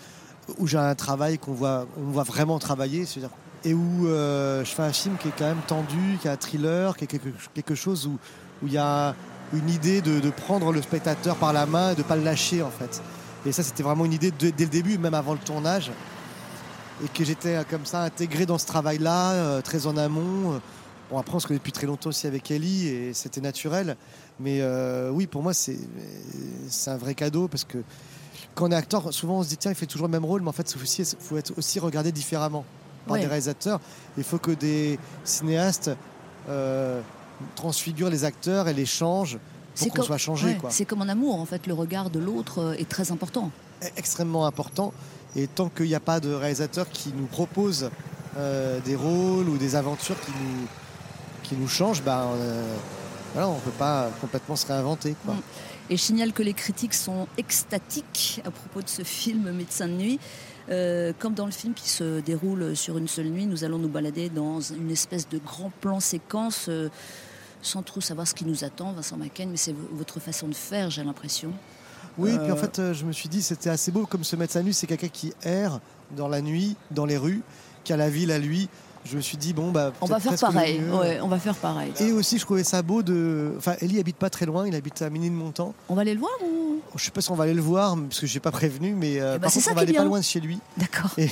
où 0.59 0.67
j'ai 0.67 0.79
un 0.79 0.95
travail 0.95 1.39
qu'on 1.39 1.53
voit, 1.53 1.87
on 1.99 2.11
voit 2.11 2.23
vraiment 2.25 2.59
travailler, 2.59 3.05
c'est-à-dire 3.07 3.35
et 3.65 3.75
où 3.75 4.07
euh, 4.07 4.65
je 4.65 4.71
fais 4.71 4.85
un 4.85 4.93
film 4.93 5.17
qui 5.21 5.27
est 5.29 5.33
quand 5.37 5.47
même 5.47 5.61
tendu, 5.67 6.17
qui 6.23 6.29
est 6.29 6.31
un 6.31 6.37
thriller, 6.37 6.97
qui 6.97 7.05
est 7.05 7.09
quelque, 7.09 7.31
quelque 7.55 7.75
chose 7.75 8.07
où 8.07 8.19
où 8.63 8.67
il 8.67 8.73
y 8.73 8.79
a 8.79 9.15
une 9.53 9.69
idée 9.71 10.01
de, 10.01 10.21
de 10.21 10.31
prendre 10.31 10.73
le 10.73 10.83
spectateur 10.83 11.37
par 11.37 11.53
la 11.53 11.67
main 11.67 11.93
et 11.93 11.95
de 11.95 12.03
pas 12.03 12.17
le 12.17 12.23
lâcher 12.23 12.63
en 12.63 12.71
fait. 12.71 13.01
Et 13.47 13.53
ça, 13.53 13.63
c'était 13.63 13.83
vraiment 13.83 14.05
une 14.05 14.13
idée 14.13 14.31
de- 14.31 14.51
dès 14.51 14.65
le 14.65 14.71
début, 14.71 14.99
même 14.99 15.15
avant 15.15 15.33
le 15.33 15.39
tournage, 15.39 15.91
et 17.05 17.09
que 17.09 17.25
j'étais 17.25 17.57
euh, 17.57 17.63
comme 17.69 17.87
ça 17.87 18.03
intégré 18.03 18.45
dans 18.47 18.59
ce 18.59 18.67
travail-là, 18.67 19.33
euh, 19.33 19.61
très 19.63 19.87
en 19.87 19.97
amont. 19.97 20.55
Euh, 20.55 20.59
Bon, 21.11 21.17
après, 21.17 21.35
on 21.37 21.41
se 21.41 21.47
connaît 21.47 21.57
depuis 21.59 21.73
très 21.73 21.87
longtemps 21.87 22.11
aussi 22.11 22.27
avec 22.27 22.51
Ellie 22.51 22.87
et 22.87 23.15
c'était 23.15 23.41
naturel. 23.41 23.97
Mais 24.41 24.59
euh, 24.61 25.09
oui, 25.11 25.27
pour 25.27 25.43
moi, 25.43 25.55
c'est 25.55 25.79
c'est 26.69 26.91
un 26.91 26.99
vrai 26.99 27.15
cadeau 27.15 27.49
parce 27.49 27.65
que 27.65 27.79
quand 28.55 28.67
on 28.67 28.71
est 28.73 28.75
acteur, 28.75 29.11
souvent 29.15 29.39
on 29.39 29.43
se 29.43 29.49
dit 29.49 29.57
tiens, 29.57 29.71
il 29.71 29.75
fait 29.75 29.87
toujours 29.87 30.07
le 30.07 30.13
même 30.13 30.27
rôle, 30.27 30.43
mais 30.43 30.51
en 30.51 30.53
fait, 30.53 30.71
il 30.71 31.05
faut 31.19 31.39
être 31.39 31.53
aussi 31.57 31.81
regardé 31.81 32.13
différemment 32.13 32.63
par 33.07 33.15
Ouais. 33.15 33.21
des 33.23 33.27
réalisateurs. 33.27 33.81
Il 34.19 34.23
faut 34.25 34.37
que 34.37 34.51
des 34.51 34.99
cinéastes 35.25 35.91
euh, 36.51 37.01
transfigurent 37.55 38.11
les 38.11 38.25
acteurs 38.25 38.69
et 38.69 38.75
les 38.75 38.87
changent 38.87 39.39
pour 39.77 39.95
qu'on 39.95 40.03
soit 40.03 40.19
changé. 40.19 40.47
ouais, 40.47 40.71
c'est 40.71 40.85
comme 40.85 41.03
en 41.03 41.09
amour, 41.09 41.41
en 41.41 41.45
fait, 41.45 41.67
le 41.67 41.75
regard 41.75 42.11
de 42.11 42.19
l'autre 42.19 42.59
euh, 42.59 42.73
est 42.75 42.89
très 42.89 43.13
important. 43.13 43.51
extrêmement 43.97 44.47
important. 44.47 44.93
Et 45.37 45.47
tant 45.47 45.69
qu'il 45.69 45.87
n'y 45.87 45.95
a 45.95 46.01
pas 46.01 46.21
de 46.21 46.33
réalisateur 46.33 46.89
qui 46.89 47.13
nous 47.17 47.27
propose 47.27 47.91
euh, 48.37 48.81
des 48.81 48.97
rôles 48.97 49.49
ou 49.49 49.57
des 49.57 49.77
aventures 49.77 50.19
qui 50.21 50.33
nous, 50.33 50.67
qui 51.43 51.57
nous 51.57 51.69
changent, 51.69 52.03
bah, 52.03 52.27
euh, 52.35 52.77
voilà, 53.33 53.49
on 53.49 53.57
ne 53.57 53.61
peut 53.61 53.71
pas 53.71 54.11
complètement 54.21 54.57
se 54.57 54.67
réinventer. 54.67 55.15
Quoi. 55.25 55.35
Mm. 55.35 55.41
Et 55.91 55.97
je 55.97 56.03
signale 56.03 56.33
que 56.33 56.43
les 56.43 56.53
critiques 56.53 56.95
sont 56.95 57.27
extatiques 57.39 58.43
à 58.45 58.51
propos 58.51 58.83
de 58.83 58.89
ce 58.89 59.03
film 59.03 59.51
Médecin 59.53 59.89
de 59.89 59.95
nuit. 59.95 60.21
Euh, 60.71 61.15
comme 61.19 61.33
dans 61.33 61.47
le 61.47 61.53
film 61.53 61.73
qui 61.73 61.89
se 61.89 62.21
déroule 62.21 62.77
sur 62.77 62.99
une 62.99 63.09
seule 63.09 63.29
nuit, 63.29 63.47
nous 63.47 63.65
allons 63.65 63.79
nous 63.79 63.89
balader 63.89 64.29
dans 64.29 64.61
une 64.61 64.91
espèce 64.91 65.27
de 65.29 65.39
grand 65.39 65.73
plan 65.81 65.99
séquence 65.99 66.69
sans 67.63 67.83
trop 67.83 68.01
savoir 68.01 68.27
ce 68.27 68.35
qui 68.35 68.45
nous 68.45 68.65
attend, 68.65 68.93
Vincent 68.93 69.17
Macken, 69.17 69.51
mais 69.51 69.57
c'est 69.57 69.75
votre 69.93 70.21
façon 70.21 70.49
de 70.49 70.55
faire, 70.55 70.91
j'ai 70.91 71.05
l'impression. 71.05 71.53
Oui, 72.17 72.31
Euh, 72.33 72.39
puis 72.39 72.53
en 72.53 72.57
fait, 72.57 72.79
euh, 72.79 72.95
je 72.95 73.05
me 73.05 73.13
suis 73.13 73.29
dit, 73.29 73.43
c'était 73.43 73.71
assez 73.71 73.93
beau 73.93 74.07
comme 74.07 74.25
ce 74.25 74.37
médecin 74.37 74.63
nu, 74.63 74.73
c'est 74.73 74.87
quelqu'un 74.87 75.09
qui 75.09 75.33
erre 75.43 75.81
dans 76.17 76.29
la 76.29 76.41
nuit, 76.41 76.77
dans 76.91 77.05
les 77.07 77.17
rues, 77.17 77.43
qui 77.85 77.93
a 77.93 77.97
la 77.97 78.11
ville 78.11 78.31
à 78.33 78.39
lui. 78.39 78.69
Je 79.05 79.17
me 79.17 79.23
suis 79.23 79.37
dit, 79.39 79.53
bon, 79.55 79.71
bah. 79.71 79.93
On 80.01 80.07
va 80.07 80.19
faire 80.21 80.37
pareil. 80.39 80.83
Ouais, 80.83 81.21
on 81.23 81.29
va 81.29 81.39
faire 81.39 81.55
pareil. 81.55 81.93
Et 82.01 82.13
aussi, 82.13 82.37
je 82.39 82.45
trouvais 82.45 82.65
ça 82.65 82.83
beau 82.83 83.03
de. 83.03 83.55
Enfin, 83.57 83.75
Ellie 83.81 83.99
habite 84.01 84.17
pas 84.17 84.29
très 84.29 84.45
loin, 84.45 84.67
il 84.67 84.75
habite 84.75 85.01
à 85.03 85.09
Ménilmontant. 85.09 85.73
On 85.89 85.95
va 85.95 86.03
aller 86.03 86.15
le 86.15 86.21
voir 86.21 86.33
ou? 86.45 86.81
Je 86.97 87.05
sais 87.05 87.11
pas 87.11 87.21
si 87.21 87.31
on 87.31 87.35
va 87.35 87.45
aller 87.45 87.55
le 87.55 87.63
voir, 87.63 87.97
parce 87.97 88.21
que 88.21 88.27
je 88.27 88.35
n'ai 88.35 88.41
pas 88.41 88.51
prévenu, 88.51 88.95
mais 88.95 89.21
euh, 89.21 89.35
Eh 89.37 89.39
ben, 89.39 89.43
par 89.43 89.53
contre, 89.53 89.69
on 89.71 89.75
va 89.75 89.81
aller 89.83 89.93
pas 89.93 90.05
loin 90.05 90.19
de 90.19 90.25
chez 90.25 90.41
lui. 90.41 90.59
D'accord. 90.77 91.11
Et, 91.17 91.31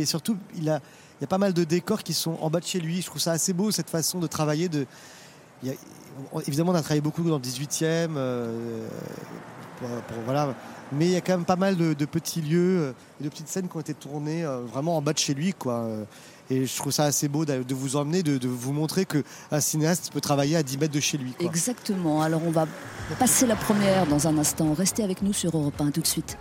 et 0.00 0.04
surtout, 0.06 0.36
il 0.56 0.68
a, 0.68 0.80
il 1.20 1.22
y 1.22 1.24
a 1.24 1.28
pas 1.28 1.38
mal 1.38 1.52
de 1.54 1.64
décors 1.64 2.02
qui 2.02 2.12
sont 2.12 2.36
en 2.40 2.50
bas 2.50 2.60
de 2.60 2.66
chez 2.66 2.80
lui. 2.80 3.00
Je 3.00 3.06
trouve 3.06 3.20
ça 3.22 3.32
assez 3.32 3.52
beau, 3.52 3.70
cette 3.70 3.88
façon 3.88 4.18
de 4.18 4.26
travailler. 4.26 4.68
De, 4.68 4.86
y 5.62 5.70
a- 5.70 5.74
on- 6.32 6.40
évidemment, 6.40 6.72
on 6.72 6.74
a 6.74 6.80
travaillé 6.80 7.00
beaucoup 7.00 7.22
dans 7.22 7.36
le 7.36 7.40
18e. 7.40 8.14
euh, 8.16 8.86
pour- 9.78 9.88
pour- 9.88 10.22
voilà. 10.24 10.54
Mais 10.92 11.06
il 11.06 11.10
y 11.12 11.16
a 11.16 11.20
quand 11.20 11.36
même 11.36 11.44
pas 11.44 11.56
mal 11.56 11.76
de, 11.76 11.92
de 11.94 12.04
petits 12.06 12.40
lieux 12.40 12.78
euh, 12.80 12.92
et 13.20 13.24
de 13.24 13.28
petites 13.28 13.48
scènes 13.48 13.68
qui 13.68 13.76
ont 13.76 13.80
été 13.80 13.92
tournées 13.94 14.44
euh, 14.44 14.60
vraiment 14.60 14.96
en 14.96 15.02
bas 15.02 15.12
de 15.12 15.18
chez 15.18 15.34
lui. 15.34 15.52
Quoi. 15.52 15.86
Et 16.48 16.64
je 16.64 16.76
trouve 16.76 16.92
ça 16.92 17.04
assez 17.04 17.26
beau 17.28 17.44
de 17.44 17.74
vous 17.74 17.96
emmener, 17.96 18.22
de, 18.22 18.38
de 18.38 18.46
vous 18.46 18.72
montrer 18.72 19.04
qu'un 19.04 19.60
cinéaste 19.60 20.12
peut 20.12 20.20
travailler 20.20 20.54
à 20.56 20.62
10 20.62 20.78
mètres 20.78 20.94
de 20.94 21.00
chez 21.00 21.18
lui. 21.18 21.32
Quoi. 21.32 21.46
Exactement. 21.46 22.22
Alors 22.22 22.40
on 22.46 22.52
va 22.52 22.66
passer 23.18 23.46
la 23.46 23.56
première 23.56 24.06
dans 24.06 24.28
un 24.28 24.38
instant. 24.38 24.72
Restez 24.72 25.02
avec 25.02 25.22
nous 25.22 25.32
sur 25.32 25.56
Europe 25.56 25.80
1 25.80 25.90
tout 25.90 26.00
de 26.02 26.06
suite. 26.06 26.38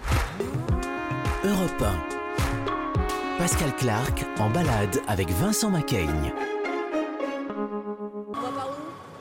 Europe 1.44 1.82
1. 1.82 3.38
Pascal 3.40 3.76
Clark 3.78 4.26
en 4.40 4.50
balade 4.52 5.00
avec 5.08 5.30
Vincent 5.32 5.70
Macaigne. 5.72 6.32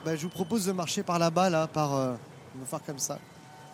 Bah, 0.05 0.17
je 0.17 0.23
vous 0.23 0.29
propose 0.29 0.67
de 0.67 0.73
marcher 0.73 1.03
par 1.03 1.19
là-bas, 1.19 1.51
là, 1.51 1.67
par. 1.67 1.95
euh, 1.95 2.15
on 2.57 2.61
va 2.61 2.67
faire 2.67 2.85
comme 2.85 2.99
ça. 2.99 3.19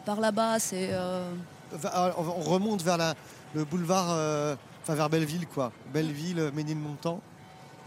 Par 0.07 0.21
là-bas, 0.21 0.59
c'est. 0.59 0.89
euh, 0.93 1.31
Va- 1.73 2.15
On 2.19 2.23
on 2.25 2.51
remonte 2.51 2.83
vers 2.83 2.97
la, 2.97 3.15
le 3.55 3.65
boulevard, 3.65 4.07
euh, 4.11 4.57
enfin 4.83 4.95
vers 4.95 5.09
Belleville, 5.11 5.47
quoi. 5.47 5.73
Belleville, 5.93 6.51
Ménilmontant. 6.55 7.21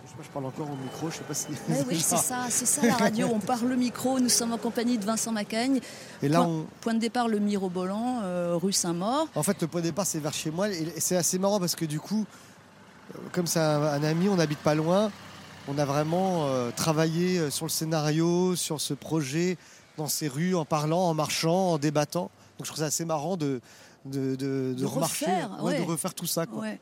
Je 0.06 0.10
sais 0.12 0.16
pas, 0.18 0.24
je 0.24 0.30
parle 0.30 0.46
encore 0.46 0.68
au 0.70 0.76
micro, 0.76 1.10
je 1.10 1.16
sais 1.18 1.24
pas 1.24 1.34
si. 1.34 1.48
Eh 1.70 1.74
oui, 1.88 2.00
c'est 2.06 2.18
ça, 2.18 2.46
c'est 2.50 2.66
ça 2.66 2.86
la 2.86 2.96
radio. 2.96 3.30
On 3.34 3.40
parle 3.40 3.68
le 3.68 3.76
micro. 3.78 4.20
Nous 4.20 4.30
sommes 4.30 4.52
en 4.54 4.58
compagnie 4.58 4.98
de 4.98 5.06
Vincent 5.06 5.32
Macaigne. 5.32 5.80
Et 6.22 6.28
là, 6.28 6.40
point, 6.40 6.48
on, 6.48 6.66
point 6.82 6.94
de 6.94 7.00
départ, 7.00 7.28
le 7.30 7.40
Mirobolant, 7.40 8.22
rue 8.58 8.74
Saint-Maur. 8.74 9.28
en 9.34 9.44
fait, 9.44 9.62
le 9.62 9.68
point 9.68 9.80
de 9.82 9.86
départ, 9.88 10.06
c'est 10.06 10.20
vers 10.20 10.34
chez 10.34 10.52
moi. 10.52 10.70
Et 10.70 10.94
c'est 11.00 11.16
assez 11.16 11.40
marrant 11.40 11.60
parce 11.60 11.76
que 11.76 11.86
du 11.86 12.00
coup, 12.02 12.26
comme 13.32 13.48
c'est 13.48 13.60
un, 13.62 13.82
un 13.82 14.04
ami, 14.04 14.28
on 14.30 14.36
n'habite 14.36 14.60
pas 14.60 14.76
loin. 14.76 15.10
On 15.68 15.78
a 15.78 15.86
vraiment 15.86 16.48
euh, 16.48 16.72
travaillé 16.76 17.40
euh, 17.40 17.50
sur 17.50 17.66
le 17.66 17.72
scénario, 17.72 18.56
sur 18.56 18.82
ce 18.82 18.94
projet, 18.94 19.58
dans 19.98 20.08
ces 20.08 20.28
rues, 20.28 20.56
en 20.56 20.66
parlant, 20.66 21.10
en 21.10 21.14
marchant, 21.14 21.74
en 21.74 21.78
débattant. 21.78 22.32
Donc 22.58 22.66
je 22.66 22.66
trouve 22.66 22.80
ça 22.80 22.86
assez 22.86 23.06
marrant 23.06 23.38
de, 23.38 23.62
de, 24.06 24.36
de, 24.36 24.86
refaire, 24.86 25.52
ouais, 25.62 25.74
ouais. 25.74 25.80
de 25.80 25.84
refaire 25.84 26.14
tout 26.14 26.26
ça. 26.26 26.46
Quoi. 26.46 26.62
Ouais. 26.62 26.80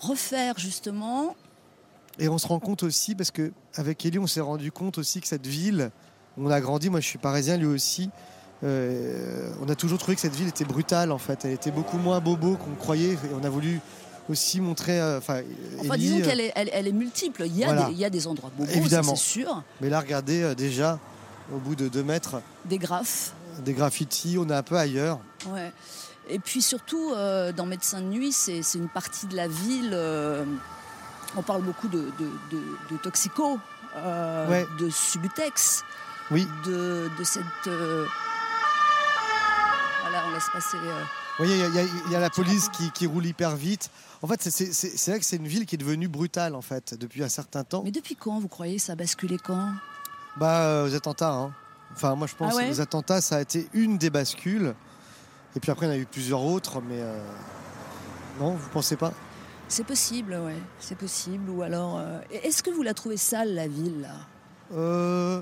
Refaire 0.00 0.58
justement. 0.58 1.36
Et 2.18 2.28
on 2.28 2.38
se 2.38 2.46
rend 2.46 2.58
compte 2.58 2.82
aussi, 2.82 3.14
parce 3.14 3.30
que 3.30 3.52
avec 3.74 4.04
Ellie, 4.06 4.18
on 4.18 4.26
s'est 4.26 4.40
rendu 4.40 4.72
compte 4.72 4.96
aussi 4.96 5.20
que 5.20 5.28
cette 5.28 5.46
ville, 5.46 5.90
on 6.38 6.50
a 6.50 6.60
grandi, 6.60 6.88
moi 6.88 7.00
je 7.00 7.06
suis 7.06 7.18
parisien 7.18 7.58
lui 7.58 7.66
aussi, 7.66 8.10
euh, 8.64 9.50
on 9.60 9.68
a 9.68 9.74
toujours 9.74 9.98
trouvé 9.98 10.14
que 10.14 10.20
cette 10.20 10.34
ville 10.34 10.48
était 10.48 10.64
brutale 10.64 11.12
en 11.12 11.18
fait. 11.18 11.44
Elle 11.44 11.52
était 11.52 11.70
beaucoup 11.70 11.98
moins 11.98 12.20
bobo 12.20 12.56
qu'on 12.56 12.74
croyait. 12.74 13.12
Et 13.12 13.18
on 13.38 13.44
a 13.44 13.50
voulu 13.50 13.80
aussi 14.28 14.60
montrer. 14.60 15.00
euh, 15.00 15.18
Enfin, 15.18 15.40
disons 15.96 16.18
euh, 16.20 16.24
qu'elle 16.24 16.40
est, 16.40 16.52
elle, 16.54 16.70
elle 16.72 16.86
est 16.88 16.92
multiple. 16.92 17.42
Il 17.46 17.56
y, 17.56 17.64
a 17.64 17.66
Voilà. 17.68 17.86
des, 17.86 17.92
il 17.92 17.98
y 17.98 18.04
a 18.04 18.10
des 18.10 18.26
endroits 18.26 18.50
bobos, 18.56 18.70
Évidemment. 18.72 19.14
c'est 19.16 19.22
sûr. 19.22 19.62
Mais 19.80 19.88
là, 19.90 20.00
regardez 20.00 20.42
euh, 20.42 20.54
déjà, 20.54 20.98
au 21.52 21.58
bout 21.58 21.74
de 21.76 21.88
deux 21.88 22.02
mètres, 22.02 22.40
Des 22.64 22.78
graphes. 22.78 23.32
des 23.64 23.72
graffitis, 23.72 24.36
on 24.38 24.48
est 24.48 24.54
un 24.54 24.62
peu 24.62 24.76
ailleurs. 24.76 25.18
Ouais. 25.48 25.72
Et 26.28 26.38
puis 26.40 26.60
surtout, 26.60 27.12
euh, 27.14 27.52
dans 27.52 27.66
Médecin 27.66 28.00
de 28.00 28.06
nuit, 28.06 28.32
c'est 28.32 28.62
c'est 28.62 28.78
une 28.78 28.88
partie 28.88 29.26
de 29.26 29.36
la 29.36 29.46
ville. 29.48 29.90
euh, 29.92 30.44
on 31.36 31.42
parle 31.42 31.62
beaucoup 31.62 31.86
de, 31.88 31.98
de, 32.18 32.28
de- 32.50 32.76
de 32.90 32.96
toxico, 33.00 33.58
euh, 33.96 34.48
Ouais. 34.48 34.66
de 34.80 34.88
subutex, 34.90 35.84
Oui, 36.32 36.46
de, 36.64 37.08
de 37.18 37.24
cette. 37.24 37.44
Voilà, 40.02 40.24
on 40.28 40.32
laisse 40.34 40.48
passer. 40.52 40.76
Vous 41.38 41.44
voyez, 41.44 41.54
il 41.66 41.74
y 41.74 41.78
a- 41.78 41.82
y, 41.82 42.12
y 42.12 42.20
la 42.20 42.30
police 42.30 42.68
qui, 42.70 42.90
qui 42.92 43.06
roule 43.06 43.26
hyper 43.26 43.56
vite. 43.56 43.90
En 44.22 44.26
fait, 44.26 44.42
c'est- 44.42 45.10
vrai 45.10 45.18
que 45.20 45.24
c'est 45.26 45.36
une 45.36 45.46
ville 45.46 45.66
qui 45.66 45.74
est 45.74 45.78
devenue 45.78 46.08
brutale 46.08 46.54
en 46.54 46.62
fait 46.62 46.94
depuis 46.94 47.22
un 47.22 47.28
certain 47.28 47.62
temps. 47.62 47.82
Mais 47.84 47.90
depuis 47.90 48.16
quand, 48.16 48.38
vous 48.40 48.48
croyez, 48.48 48.78
ça 48.78 48.92
a 48.92 48.96
basculé 48.96 49.36
quand? 49.38 49.70
Bah, 50.38 50.62
euh, 50.62 50.88
aux 50.88 50.94
attentats. 50.94 51.32
Hein. 51.34 51.52
Enfin, 51.92 52.14
moi, 52.14 52.26
je 52.26 52.34
pense 52.34 52.52
Ah 52.54 52.56
ouais? 52.56 52.64
que 52.64 52.68
les 52.70 52.80
attentats, 52.80 53.20
ça 53.20 53.36
a 53.36 53.40
été 53.42 53.68
une 53.74 53.98
des 53.98 54.08
bascules. 54.10 54.74
Et 55.54 55.60
puis 55.60 55.70
après, 55.70 55.86
il 55.86 55.88
y 55.90 55.92
en 55.92 55.94
a 55.94 55.98
eu 55.98 56.06
plusieurs 56.06 56.42
autres, 56.42 56.80
mais 56.80 57.00
euh, 57.00 57.22
non, 58.40 58.54
vous 58.54 58.68
pensez 58.70 58.96
pas? 58.96 59.12
C'est 59.68 59.84
possible, 59.84 60.32
ouais, 60.42 60.56
c'est 60.78 60.96
possible. 60.96 61.50
Ou 61.50 61.62
alors, 61.62 61.98
euh, 61.98 62.18
est-ce 62.30 62.62
que 62.62 62.70
vous 62.70 62.82
la 62.82 62.94
trouvez 62.94 63.16
sale 63.16 63.54
la 63.54 63.66
ville 63.68 64.00
là? 64.02 64.14
Euh, 64.72 65.40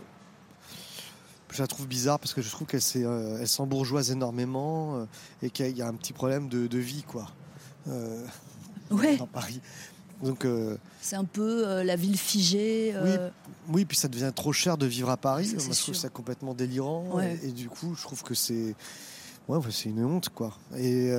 Je 1.55 1.63
la 1.63 1.67
trouve 1.69 1.87
bizarre 1.87 2.19
parce 2.19 2.35
que 2.35 2.43
je 2.43 2.51
trouve 2.51 2.67
qu'elle 2.67 2.81
euh, 2.97 3.39
elle 3.41 3.49
s'embourgeoise 3.49 4.11
énormément 4.11 4.97
euh, 4.99 5.05
et 5.43 5.51
qu'il 5.51 5.77
y 5.77 5.83
a 5.83 5.87
un 5.89 5.95
petit 5.95 6.13
problème 6.13 6.49
de, 6.49 6.67
de 6.67 6.79
vie, 6.79 7.05
quoi. 7.07 7.31
Euh, 7.89 8.25
Ouais, 8.91 9.17
dans 9.17 9.27
Paris. 9.27 9.61
Donc, 10.23 10.45
euh, 10.45 10.77
c'est 11.01 11.17
un 11.17 11.25
peu 11.25 11.67
euh, 11.67 11.85
la 11.85 11.97
ville 11.97 12.19
figée. 12.19 12.93
euh, 12.95 13.31
oui, 13.69 13.85
puis 13.85 13.97
ça 13.97 14.09
devient 14.09 14.31
trop 14.35 14.53
cher 14.53 14.77
de 14.77 14.85
vivre 14.87 15.11
à 15.11 15.17
Paris. 15.17 15.51
Moi, 15.55 15.63
je 15.73 15.81
trouve 15.81 15.95
ça 15.95 16.09
complètement 16.09 16.55
délirant. 16.55 17.05
Ouais. 17.15 17.39
Et, 17.43 17.49
et 17.49 17.53
du 17.53 17.69
coup, 17.69 17.95
je 17.97 18.03
trouve 18.03 18.23
que 18.23 18.35
c'est. 18.35 18.75
Ouais, 19.49 19.59
c'est 19.71 19.89
une 19.91 20.05
honte, 20.05 20.29
quoi. 20.31 20.57
Et, 20.77 21.11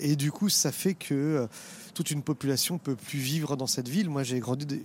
et 0.00 0.16
du 0.16 0.30
coup, 0.32 0.48
ça 0.48 0.72
fait 0.72 0.94
que 0.94 1.46
toute 1.94 2.10
une 2.10 2.22
population 2.22 2.78
peut 2.78 2.96
plus 2.96 3.18
vivre 3.18 3.56
dans 3.56 3.66
cette 3.66 3.88
ville. 3.88 4.08
Moi, 4.10 4.22
j'ai 4.22 4.38
grandi. 4.40 4.66
des- 4.66 4.84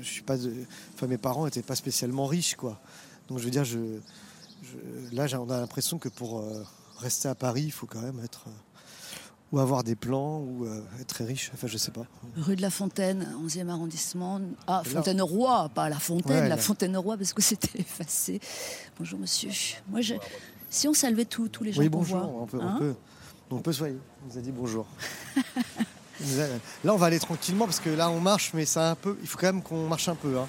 Je 0.00 0.06
suis 0.06 0.22
pas. 0.22 0.36
de- 0.36 0.52
Enfin, 0.94 1.06
mes 1.06 1.18
parents 1.18 1.44
n'étaient 1.44 1.62
pas 1.62 1.76
spécialement 1.76 2.26
riches, 2.26 2.56
quoi. 2.56 2.80
Donc, 3.28 3.38
je 3.38 3.44
veux 3.44 3.50
dire, 3.50 3.64
je, 3.64 3.78
je- 4.62 5.14
là, 5.16 5.26
on 5.40 5.50
a 5.50 5.60
l'impression 5.60 5.98
que 5.98 6.08
pour 6.08 6.40
euh, 6.40 6.64
rester 6.98 7.28
à 7.28 7.34
Paris, 7.34 7.62
il 7.66 7.70
faut 7.72 7.86
quand 7.86 8.00
même 8.00 8.20
être. 8.24 8.44
euh, 8.48 8.50
ou 9.50 9.58
avoir 9.58 9.82
des 9.82 9.94
plans, 9.96 10.40
ou 10.40 10.66
euh, 10.66 10.82
être 11.00 11.06
très 11.06 11.24
riche. 11.24 11.50
Enfin, 11.54 11.68
je 11.68 11.78
sais 11.78 11.90
pas. 11.90 12.02
Rue 12.36 12.54
de 12.54 12.60
la 12.60 12.68
Fontaine, 12.68 13.26
11e 13.46 13.68
arrondissement. 13.70 14.42
Ah, 14.66 14.82
Fontaine-Roi, 14.84 15.70
pas 15.74 15.88
la 15.88 15.98
Fontaine, 15.98 16.42
Ouais, 16.42 16.48
la. 16.50 16.58
Fontaine-Roi, 16.58 17.16
parce 17.16 17.32
que 17.32 17.40
c'était 17.40 17.78
effacé. 17.80 18.40
Bonjour 18.98 19.18
monsieur. 19.18 19.48
Moi, 19.88 20.02
je... 20.02 20.16
si 20.68 20.86
on 20.86 20.92
saluait 20.92 21.24
tous, 21.24 21.48
tous 21.48 21.64
les 21.64 21.72
gens 21.72 21.80
Oui, 21.80 21.88
bonjour. 21.88 22.18
On 22.42 22.44
peut, 22.46 22.58
hein 22.60 22.74
on 22.76 22.78
peut, 22.78 22.94
on 23.52 23.58
peut 23.60 23.70
voir. 23.70 23.90
On 23.90 24.32
nous 24.34 24.38
a 24.38 24.42
dit 24.42 24.52
bonjour. 24.52 24.86
Là, 26.84 26.92
on 26.92 26.96
va 26.96 27.06
aller 27.06 27.18
tranquillement 27.20 27.64
parce 27.64 27.80
que 27.80 27.90
là, 27.90 28.10
on 28.10 28.20
marche, 28.20 28.52
mais 28.52 28.66
ça 28.66 28.90
un 28.90 28.94
peu. 28.96 29.16
Il 29.22 29.28
faut 29.28 29.38
quand 29.38 29.46
même 29.46 29.62
qu'on 29.62 29.86
marche 29.88 30.08
un 30.08 30.14
peu, 30.16 30.36
hein, 30.38 30.46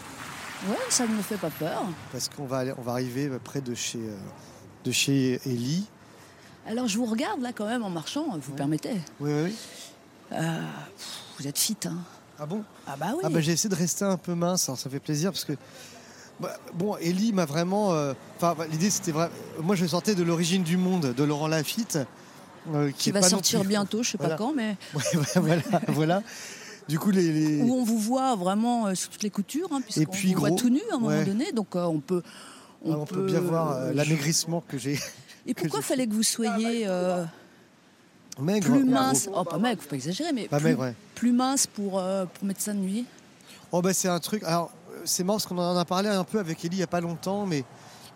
Ouais, 0.68 0.76
ça 0.90 1.08
ne 1.08 1.14
me 1.16 1.22
fait 1.22 1.38
pas 1.38 1.50
peur. 1.50 1.84
parce 2.12 2.28
qu'on 2.30 2.46
va 2.46 2.64
on 2.78 2.82
va 2.82 2.92
arriver 2.94 3.30
près 3.44 3.62
de 3.62 3.74
chez, 3.74 4.00
euh, 4.00 4.16
de 4.84 4.92
chez 4.92 5.40
Ellie. 5.46 5.86
Alors, 6.68 6.88
je 6.88 6.98
vous 6.98 7.06
regarde 7.06 7.42
là 7.42 7.52
quand 7.54 7.66
même 7.66 7.84
en 7.84 7.90
marchant, 7.90 8.26
vous 8.38 8.52
Ouais. 8.52 8.58
permettez. 8.58 8.94
Oui, 9.20 9.32
oui, 9.32 9.42
oui. 9.46 9.56
Euh, 10.34 10.62
vous 11.40 11.48
êtes 11.48 11.58
fit, 11.58 11.78
hein 11.86 11.98
Ah 12.38 12.46
bon? 12.46 12.64
Ah 12.86 12.96
bah 13.00 13.08
oui. 13.14 13.22
Ah 13.24 13.30
bah, 13.30 13.40
j'ai 13.40 13.54
essayé 13.54 13.70
de 13.70 13.76
rester 13.76 14.04
un 14.06 14.18
peu 14.18 14.36
mince. 14.36 14.68
Alors, 14.70 14.78
ça 14.78 14.90
fait 14.90 15.00
plaisir 15.00 15.32
parce 15.32 15.46
que. 15.46 15.54
bah, 16.40 16.56
bon, 16.74 16.98
Ellie 16.98 17.32
m'a 17.34 17.46
vraiment. 17.46 17.94
euh, 17.94 18.14
Enfin, 18.38 18.54
bah, 18.58 18.66
l'idée 18.70 18.90
c'était 18.90 19.12
vrai. 19.14 19.30
Moi, 19.62 19.76
je 19.76 19.86
sortais 19.86 20.14
de 20.14 20.24
l'origine 20.24 20.64
du 20.64 20.76
monde 20.78 21.14
de 21.14 21.24
Laurent 21.24 21.48
Lafitte, 21.48 21.98
euh, 22.74 22.92
qui, 22.92 23.12
va 23.12 23.22
pas 23.22 23.30
sortir 23.30 23.64
bientôt, 23.64 24.04
je 24.04 24.12
sais 24.12 24.18
Voilà. 24.20 24.36
pas 24.36 24.44
quand, 24.44 24.54
mais 24.54 24.76
Ouais, 24.94 25.02
ouais, 25.16 25.24
voilà, 25.38 25.62
voilà. 25.88 26.24
Du 26.90 27.00
coup, 27.00 27.12
les. 27.12 27.32
les- 27.32 27.62
où 27.62 27.74
on 27.74 27.84
vous 27.84 27.98
voit 28.00 28.36
vraiment 28.36 28.88
euh, 28.88 28.96
sous 28.96 29.08
toutes 29.10 29.24
les 29.24 29.30
coutures, 29.30 29.70
hein, 29.72 29.80
puisqu'on 29.82 30.12
puis 30.12 30.34
vous 30.34 30.40
voit 30.42 30.52
tout 30.52 30.70
nu 30.70 30.82
à 30.92 30.96
un 30.96 31.00
moment 31.00 31.08
Ouais. 31.16 31.24
donné, 31.24 31.52
donc 31.54 31.76
euh, 31.76 31.84
on 31.86 32.00
peut. 32.00 32.22
On, 32.84 33.06
peut 33.06 33.26
bien 33.26 33.40
voir 33.42 33.72
euh, 33.72 33.94
l'amaigrissement 33.94 34.62
que 34.68 34.78
j'ai. 34.78 34.98
Et 35.46 35.54
pourquoi 35.54 35.82
fallait 35.82 36.08
que 36.08 36.14
vous 36.14 36.24
soyez 36.24 36.86
Maigre. 38.42 38.72
plus 38.72 38.84
mince 38.86 39.30
Oh, 39.34 39.44
pas 39.44 39.58
maigre, 39.58 39.82
faut 39.82 39.90
pas 39.90 39.96
exagérer, 39.98 40.32
mais 40.34 40.48
Pas 40.48 40.58
plus, 40.58 40.66
maigre, 40.70 40.82
ouais. 40.82 40.96
plus 41.16 41.32
mince 41.34 41.68
pour, 41.68 41.92
pour 42.34 42.46
médecin 42.46 42.74
de 42.74 42.80
nuit. 42.80 43.06
Oh 43.72 43.82
bah 43.82 43.94
c'est 43.94 44.08
un 44.08 44.20
truc. 44.20 44.44
Alors 44.44 44.72
c'est 45.06 45.24
marrant 45.24 45.38
parce 45.38 45.46
qu'on 45.48 45.58
en 45.58 45.76
a 45.78 45.86
parlé 45.86 46.10
un 46.10 46.24
peu 46.24 46.40
avec 46.40 46.64
Ellie 46.66 46.78
il 46.78 46.80
y 46.80 46.84
a 46.84 46.88
pas 46.88 47.02
longtemps, 47.02 47.46
mais 47.46 47.64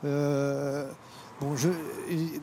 euh, 0.05 0.89
bon, 1.41 1.55
je, 1.57 1.69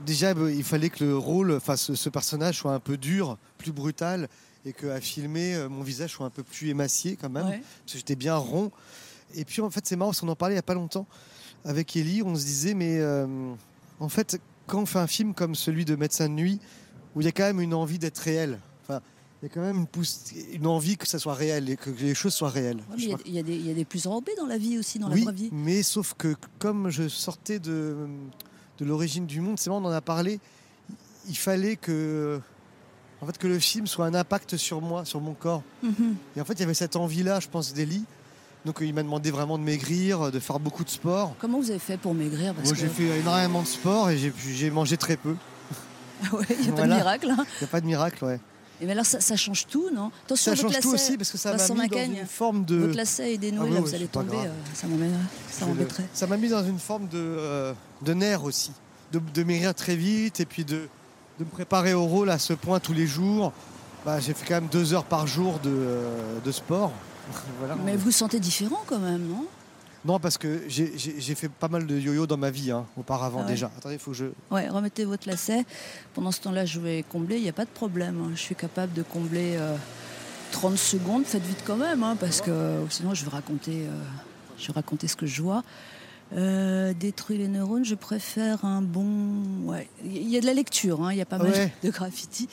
déjà 0.05 0.33
il 0.33 0.63
fallait 0.65 0.91
que 0.91 1.05
le 1.05 1.17
rôle, 1.17 1.53
enfin 1.53 1.77
ce, 1.77 1.95
ce 1.95 2.09
personnage 2.09 2.59
soit 2.59 2.73
un 2.73 2.81
peu 2.81 2.97
dur, 2.97 3.39
plus 3.59 3.73
brutal, 3.73 4.29
et 4.67 4.73
qu'à 4.73 5.01
filmer 5.01 5.55
euh, 5.55 5.69
mon 5.69 5.83
visage 5.83 6.11
soit 6.13 6.27
un 6.27 6.31
peu 6.31 6.43
plus 6.43 6.69
émacié 6.69 7.17
quand 7.21 7.31
même, 7.31 7.47
Ouais. 7.47 7.63
parce 7.85 7.93
que 7.93 7.99
j'étais 7.99 8.17
bien 8.17 8.37
rond. 8.37 8.71
Et 9.35 9.45
puis 9.45 9.63
en 9.63 9.71
fait 9.71 9.87
c'est 9.87 9.97
marrant 9.97 10.11
parce 10.11 10.21
qu'on 10.21 10.29
en 10.29 10.37
parlait 10.37 10.55
il 10.55 10.59
y 10.59 10.61
a 10.61 10.63
pas 10.63 10.75
longtemps 10.75 11.07
avec 11.65 11.95
Ellie, 11.97 12.23
on 12.23 12.35
se 12.35 12.45
disait 12.45 12.75
mais 12.75 12.99
euh, 13.01 13.27
en 14.01 14.09
fait 14.09 14.41
quand 14.67 14.81
on 14.83 14.87
fait 14.87 14.99
un 14.99 15.07
film 15.07 15.35
comme 15.35 15.55
celui 15.55 15.85
de 15.85 15.97
Médecin 15.97 16.29
de 16.29 16.35
nuit 16.35 16.61
où 17.15 17.21
il 17.21 17.25
y 17.25 17.29
a 17.29 17.33
quand 17.33 17.45
même 17.45 17.61
une 17.61 17.75
envie 17.75 17.99
d'être 17.99 18.19
réel. 18.19 18.59
Enfin, 18.83 19.01
il 19.43 19.47
y 19.47 19.51
a 19.51 19.55
quand 19.55 19.63
même 19.63 19.79
une, 19.79 19.87
pousse, 19.87 20.27
une 20.53 20.67
envie 20.67 20.97
que 20.97 21.09
ça 21.09 21.19
soit 21.19 21.35
réel 21.35 21.69
et 21.71 21.77
que 21.77 21.91
les 21.91 22.15
choses 22.15 22.35
soient 22.35 22.51
réelles. 22.51 22.77
Ouais, 22.91 22.97
il 22.99 23.09
y, 23.33 23.39
a- 23.39 23.41
y 23.41 23.43
des- 23.43 23.57
il 23.57 23.67
y 23.67 23.71
a 23.71 23.75
des 23.75 23.85
plus 23.85 24.07
enrobés 24.07 24.35
dans 24.37 24.47
la 24.47 24.59
vie 24.59 24.79
aussi, 24.79 24.99
dans 24.99 25.11
oui, 25.11 25.21
la 25.25 25.33
vraie 25.33 25.35
vie. 25.35 25.49
mais 25.51 25.83
sauf 25.83 26.15
que 26.17 26.37
comme 26.59 26.91
je 26.91 27.09
sortais 27.09 27.59
de, 27.59 27.97
de 28.79 28.85
l'origine 28.85 29.27
du 29.27 29.41
monde, 29.41 29.59
c'est 29.59 29.71
vrai, 29.71 29.79
on 29.81 29.85
en 29.87 29.91
a 29.91 30.01
parlé, 30.03 30.39
il 31.29 31.37
fallait 31.37 31.77
que, 31.77 32.41
en 33.23 33.27
fait, 33.27 33.37
que 33.39 33.47
le 33.47 33.59
film 33.59 33.87
soit 33.87 34.07
un 34.07 34.15
impact 34.15 34.57
sur 34.57 34.81
moi, 34.81 35.05
sur 35.05 35.21
mon 35.21 35.35
corps. 35.35 35.63
Mhm. 35.83 36.17
Et 36.37 36.41
en 36.41 36.45
fait, 36.45 36.55
il 36.55 36.61
y 36.61 36.63
avait 36.65 36.75
cette 36.75 36.97
envie-là, 36.97 37.41
je 37.41 37.49
pense, 37.49 37.73
d'Eli. 37.75 38.05
Donc, 38.65 38.81
euh, 38.83 38.87
il 38.87 38.93
m'a 38.95 39.03
demandé 39.03 39.31
vraiment 39.31 39.57
de 39.59 39.63
maigrir, 39.63 40.31
de 40.31 40.39
faire 40.39 40.59
beaucoup 40.61 40.85
de 40.85 40.91
sport. 40.91 41.35
Comment 41.39 41.61
vous 41.61 41.71
avez 41.71 41.79
fait 41.79 41.97
pour 41.97 42.13
maigrir? 42.15 42.55
Parce 42.55 42.67
Moi, 42.69 42.75
que- 42.75 42.81
j'ai 42.81 42.89
fait 42.89 43.21
énormément 43.21 43.63
de 43.63 43.67
sport 43.67 44.11
et 44.11 44.19
j'ai- 44.19 44.33
j'ai 44.55 44.71
mangé 44.71 44.97
très 44.97 45.17
peu. 45.17 45.35
Ouais, 46.33 46.45
il 46.51 46.61
n'y 46.67 46.69
a 46.69 46.73
pas 46.73 46.83
de 46.87 46.93
miracle. 46.95 47.31
hein. 47.31 47.45
Il 47.57 47.63
n'y 47.63 47.65
a 47.65 47.69
pas 47.69 47.81
de 47.81 47.87
miracle, 47.87 48.25
ouais. 48.25 48.41
Et 48.83 48.87
mais 48.87 48.93
alors 48.93 49.05
ça, 49.07 49.21
ça 49.21 49.37
change 49.37 49.67
tout, 49.67 49.89
non? 49.95 50.11
Attention, 50.25 50.55
Ça 50.55 50.57
change 50.63 50.79
tout 50.81 50.89
aussi 50.91 51.17
parce 51.19 51.31
que 51.31 51.37
ça 51.39 51.55
m'a 51.55 51.83
mis 51.85 51.89
dans 51.89 51.99
une 52.05 52.27
forme 52.27 52.65
de. 52.65 52.77
Votre 52.77 52.97
lacet 52.97 53.35
est 53.35 53.39
dénoué, 53.39 53.61
Ah 53.63 53.69
oui, 53.69 53.75
là, 53.75 53.81
vous 53.81 53.95
allez 53.95 54.07
tomber, 54.07 54.37
euh, 54.37 54.51
ça 54.75 54.87
le- 54.87 54.95
m'embêterait. 55.67 56.05
Ça 56.15 56.27
m'a 56.27 56.37
mis 56.39 56.49
dans 56.49 56.65
une 56.65 56.79
forme 56.79 57.07
de, 57.09 57.19
euh, 57.19 57.73
de 58.03 58.15
nerf 58.15 58.45
aussi. 58.45 58.73
De, 59.13 59.19
de 59.19 59.43
maigrir 59.45 59.75
très 59.75 59.97
vite 59.97 60.41
et 60.41 60.47
puis 60.47 60.65
de, 60.65 60.89
de 61.41 61.45
me 61.47 61.51
préparer 61.51 61.95
au 61.95 62.05
rôle 62.05 62.29
à 62.31 62.39
ce 62.39 62.53
point 62.53 62.79
tous 62.81 62.93
les 62.93 63.07
jours. 63.07 63.53
Bah, 64.05 64.21
j'ai 64.21 64.35
fait 64.35 64.47
quand 64.47 64.55
même 64.61 64.69
deux 64.71 64.93
heures 64.93 65.05
par 65.05 65.27
jour 65.27 65.59
de, 65.61 65.71
euh, 65.71 66.39
de 66.45 66.53
sport. 66.53 66.93
voilà. 67.59 67.77
Mais 67.83 67.97
vous 67.97 68.05
vous 68.07 68.11
sentez 68.11 68.39
différent 68.39 68.81
quand 68.87 68.99
même, 68.99 69.27
non? 69.27 69.47
Non, 70.05 70.19
parce 70.19 70.39
que 70.39 70.63
j'ai- 70.69 70.93
j'ai 70.97 71.21
j'ai 71.21 71.35
fait 71.35 71.49
pas 71.51 71.69
mal 71.69 71.87
de 71.87 71.99
yo-yo 71.99 72.27
dans 72.27 72.39
ma 72.39 72.51
vie 72.51 72.71
hein, 72.71 72.87
auparavant 72.97 73.41
Ah 73.41 73.47
ouais. 73.47 73.49
déjà. 73.53 73.71
Attendez, 73.77 73.97
il 73.97 73.99
faut 73.99 74.13
que 74.13 74.17
je. 74.17 74.27
Ouais, 74.51 74.69
remettez 74.69 75.05
votre 75.05 75.27
lacet. 75.29 75.65
Pendant 76.15 76.31
ce 76.33 76.41
temps-là, 76.43 76.65
je 76.67 76.79
vais 76.81 77.05
combler, 77.09 77.37
il 77.37 77.43
n'y 77.43 77.49
a 77.51 77.55
pas 77.55 77.65
de 77.67 77.71
problème. 77.71 78.17
hein. 78.23 78.31
Je 78.35 78.41
suis 78.41 78.55
capable 78.55 78.93
de 78.95 79.03
combler 79.03 79.57
euh, 79.57 79.77
30 80.53 80.77
secondes. 80.79 81.25
Faites 81.27 81.43
vite 81.45 81.63
quand 81.67 81.77
même, 81.77 82.03
hein, 82.03 82.17
parce 82.19 82.41
que 82.41 82.51
euh, 82.51 82.89
sinon 82.89 83.13
je 83.15 83.25
vais 83.25 83.31
raconter, 83.31 83.87
euh, 83.87 84.03
je 84.59 84.67
vais 84.69 84.73
raconter 84.75 85.07
ce 85.09 85.17
que 85.17 85.27
je 85.27 85.43
vois. 85.43 85.63
Euh, 86.33 86.93
détruit 86.95 87.39
les 87.39 87.49
neurones, 87.49 87.85
je 87.85 87.95
préfère 87.97 88.65
un 88.65 88.83
bon. 88.83 89.65
Ouais, 89.65 89.89
il 90.05 90.29
y 90.29 90.37
a 90.37 90.41
de 90.41 90.47
la 90.47 90.55
lecture, 90.55 91.03
hein, 91.03 91.13
il 91.13 91.19
y 91.19 91.21
a 91.21 91.27
pas 91.27 91.39
mal 91.39 91.51
Ouais. 91.51 91.73
de 91.83 91.91
graffiti. 91.91 92.49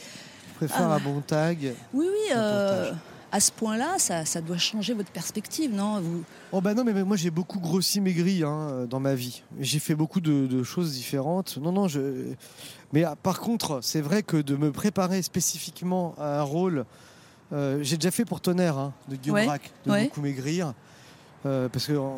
Je 0.53 0.65
préfère 0.65 0.89
Ah. 0.89 0.96
un 0.96 1.00
bon 1.00 1.22
tag. 1.22 1.75
Oui, 1.93 2.07
oui, 2.12 2.34
euh, 2.36 2.91
à 3.31 3.39
ce 3.39 3.51
point-là, 3.51 4.00
ça, 4.00 4.25
ça 4.25 4.41
doit 4.41 4.57
changer 4.57 4.96
votre 4.96 5.12
perspective, 5.12 5.75
non 5.75 6.00
vous... 6.01 6.24
Oh 6.51 6.60
bah 6.62 6.74
non, 6.74 6.84
mais 6.84 7.03
moi 7.03 7.17
j'ai 7.17 7.29
beaucoup 7.29 7.60
grossi, 7.60 8.01
maigri 8.01 8.41
hein, 8.43 8.88
dans 8.89 9.00
ma 9.00 9.13
vie. 9.13 9.43
J'ai 9.60 9.77
fait 9.79 9.93
beaucoup 9.96 10.22
de, 10.22 10.48
de 10.48 10.63
choses 10.63 10.93
différentes. 10.93 11.57
Non, 11.57 11.72
non, 11.72 11.88
je. 11.88 12.34
Mais 12.93 13.03
ah, 13.03 13.15
par 13.22 13.39
contre, 13.41 13.79
c'est 13.84 14.01
vrai 14.01 14.24
que 14.24 14.38
de 14.38 14.55
me 14.55 14.72
préparer 14.72 15.22
spécifiquement 15.22 16.15
à 16.17 16.39
un 16.39 16.43
rôle, 16.43 16.86
euh, 17.53 17.77
j'ai 17.84 17.98
déjà 17.98 18.10
fait 18.12 18.25
pour 18.25 18.41
Tonnerre 18.41 18.77
hein, 18.77 18.93
de 19.10 19.17
Guillaume 19.17 19.36
Ouais, 19.36 19.46
Braque, 19.46 19.72
de 19.86 20.03
beaucoup 20.05 20.22
maigrir. 20.22 20.74
Euh, 21.46 21.70
parce 21.70 21.86
que 21.86 21.94
euh, 21.94 22.10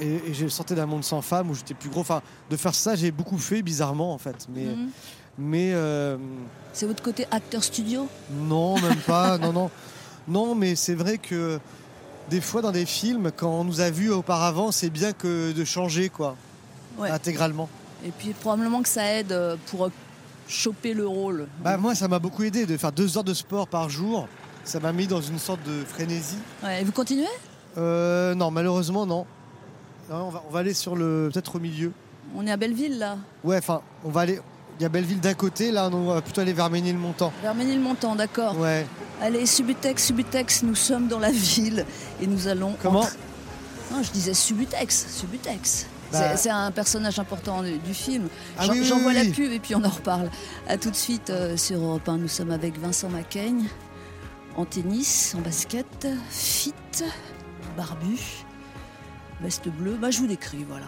et, 0.00 0.30
et 0.30 0.34
j'ai 0.34 0.48
sorti 0.48 0.74
d'un 0.74 0.86
monde 0.86 1.04
sans 1.04 1.20
femme 1.22 1.50
où 1.50 1.54
j'étais 1.54 1.74
plus 1.74 1.90
gros. 1.90 2.00
Enfin, 2.00 2.22
de 2.50 2.56
faire 2.56 2.74
ça, 2.74 2.94
j'ai 2.96 3.10
beaucoup 3.10 3.38
fait 3.38 3.62
bizarrement 3.62 4.12
en 4.14 4.18
fait. 4.18 4.46
Mais, 4.54 4.64
Mhm. 4.64 4.88
mais 5.38 5.70
euh, 5.74 6.16
C'est 6.72 6.86
votre 6.86 7.02
côté 7.02 7.26
acteur 7.30 7.62
studio? 7.62 8.08
Non, 8.32 8.80
même 8.80 8.96
pas. 9.06 9.36
non, 9.38 9.52
non, 9.52 9.70
non. 10.26 10.54
Mais 10.54 10.76
c'est 10.76 10.94
vrai 10.94 11.18
que 11.18 11.60
des 12.30 12.40
fois 12.40 12.62
dans 12.62 12.72
des 12.72 12.86
films, 12.86 13.30
quand 13.36 13.50
on 13.50 13.64
nous 13.64 13.80
a 13.80 13.90
vus 13.90 14.10
auparavant, 14.10 14.72
c'est 14.72 14.90
bien 14.90 15.12
que 15.12 15.52
de 15.52 15.64
changer 15.64 16.08
quoi, 16.08 16.34
Ouais. 16.98 17.10
intégralement. 17.10 17.68
Et 18.04 18.10
puis 18.10 18.30
probablement 18.32 18.82
que 18.82 18.88
ça 18.88 19.04
aide 19.12 19.36
pour 19.66 19.90
choper 20.48 20.94
le 20.94 21.06
rôle. 21.06 21.46
Bah 21.62 21.76
moi, 21.76 21.94
ça 21.94 22.08
m'a 22.08 22.18
beaucoup 22.18 22.42
aidé 22.44 22.64
de 22.64 22.76
faire 22.78 22.92
deux 22.92 23.18
heures 23.18 23.24
de 23.24 23.34
sport 23.34 23.68
par 23.68 23.90
jour. 23.90 24.26
Ça 24.64 24.80
m'a 24.80 24.92
mis 24.92 25.06
dans 25.06 25.20
une 25.20 25.38
sorte 25.38 25.62
de 25.64 25.84
frénésie. 25.84 26.38
Ouais, 26.62 26.80
et 26.80 26.84
vous 26.84 26.92
continuez? 26.92 27.26
Euh, 27.76 28.34
non, 28.34 28.50
malheureusement, 28.50 29.06
non. 29.06 29.26
Non, 30.10 30.26
on, 30.26 30.30
va, 30.30 30.42
on 30.48 30.52
va 30.52 30.60
aller 30.60 30.74
sur 30.74 30.96
le 30.96 31.28
peut-être 31.32 31.56
au 31.56 31.58
milieu. 31.60 31.92
On 32.34 32.46
est 32.46 32.50
à 32.50 32.56
Belleville 32.56 32.98
là, 32.98 33.18
Ouais, 33.44 33.58
enfin, 33.58 33.82
on 34.04 34.10
va 34.10 34.22
aller. 34.22 34.40
Il 34.78 34.82
y 34.82 34.86
a 34.86 34.88
Belleville 34.88 35.20
d'un 35.20 35.34
côté, 35.34 35.72
là, 35.72 35.90
on 35.92 36.12
va 36.12 36.22
plutôt 36.22 36.40
aller 36.40 36.52
vers 36.52 36.70
Ménilmontant. 36.70 37.32
vers 37.42 37.54
Ménilmontant, 37.54 38.14
d'accord. 38.14 38.56
Ouais. 38.58 38.86
Allez, 39.20 39.44
Subutex, 39.44 40.04
Subutex, 40.06 40.62
nous 40.62 40.76
sommes 40.76 41.08
dans 41.08 41.18
la 41.18 41.32
ville 41.32 41.84
et 42.22 42.26
nous 42.26 42.46
allons. 42.46 42.74
Comment? 42.80 43.04
Non, 43.90 44.02
je 44.02 44.10
disais 44.12 44.34
Subutex, 44.34 45.06
Subutex. 45.10 45.86
Bah. 46.12 46.36
C'est- 46.36 46.48
un 46.50 46.70
personnage 46.70 47.18
important 47.18 47.62
du, 47.62 47.76
du 47.78 47.92
film. 47.92 48.28
Ah 48.56 48.64
J'en 48.64 48.72
oui, 48.72 48.78
oui, 48.80 48.86
J'envoie 48.86 49.10
oui, 49.12 49.26
la 49.28 49.34
pub 49.34 49.50
et 49.52 49.58
puis 49.58 49.74
on 49.74 49.84
en 49.84 49.88
reparle. 49.90 50.30
À 50.68 50.76
tout 50.78 50.90
de 50.90 50.96
suite 50.96 51.28
euh, 51.30 51.56
sur 51.56 51.80
Europe 51.80 52.08
1. 52.08 52.16
Nous 52.18 52.28
sommes 52.28 52.50
avec 52.52 52.78
Vincent 52.78 53.08
Macaigne, 53.10 53.64
en 54.56 54.64
tennis, 54.64 55.34
en 55.36 55.40
basket, 55.42 56.06
fit, 56.30 56.72
barbu, 57.78 58.18
veste 59.40 59.68
bleue. 59.68 59.96
Bah, 59.96 60.10
je 60.10 60.18
vous 60.18 60.26
décris, 60.26 60.64
voilà. 60.64 60.86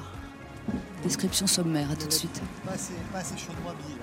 Description 1.04 1.46
sommaire, 1.46 1.88
à 1.90 1.96
tout 1.96 2.08
de 2.08 2.12
suite. 2.12 2.42
Pas 2.66 2.72
assez, 2.72 2.92
pas 3.12 3.18
assez 3.20 3.36
chaudement 3.38 3.70
habillé. 3.70 3.96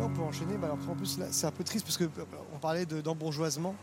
On 0.00 0.08
peut 0.10 0.22
enchaîner, 0.22 0.56
bah 0.56 0.66
alors, 0.66 0.78
en 0.88 0.94
plus 0.94 1.18
là 1.18 1.26
c'est 1.30 1.46
un 1.46 1.50
peu 1.50 1.64
triste 1.64 1.84
parce 1.84 1.96
que 1.96 2.04
euh, 2.04 2.24
on 2.54 2.58
parlait 2.58 2.86
de- 2.86 3.00
d'embourgeoisement 3.00 3.74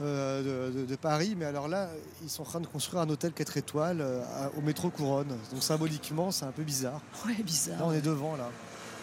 euh, 0.00 0.70
de, 0.72 0.80
de- 0.80 0.86
de 0.86 0.96
Paris, 0.96 1.34
mais 1.38 1.44
alors 1.44 1.68
là 1.68 1.88
ils 2.22 2.28
sont 2.30 2.42
en 2.42 2.46
train 2.46 2.60
de 2.60 2.66
construire 2.66 3.02
un 3.02 3.08
hôtel 3.08 3.32
4 3.32 3.56
étoiles 3.56 4.00
euh, 4.00 4.22
au 4.56 4.60
métro 4.60 4.90
Couronne. 4.90 5.28
Donc 5.52 5.62
symboliquement 5.62 6.30
c'est 6.30 6.44
un 6.44 6.52
peu 6.52 6.62
bizarre. 6.62 7.00
Ouais, 7.26 7.34
bizarre. 7.42 7.78
Là 7.80 7.84
on 7.86 7.92
est 7.92 8.00
devant 8.02 8.36
là. 8.36 8.50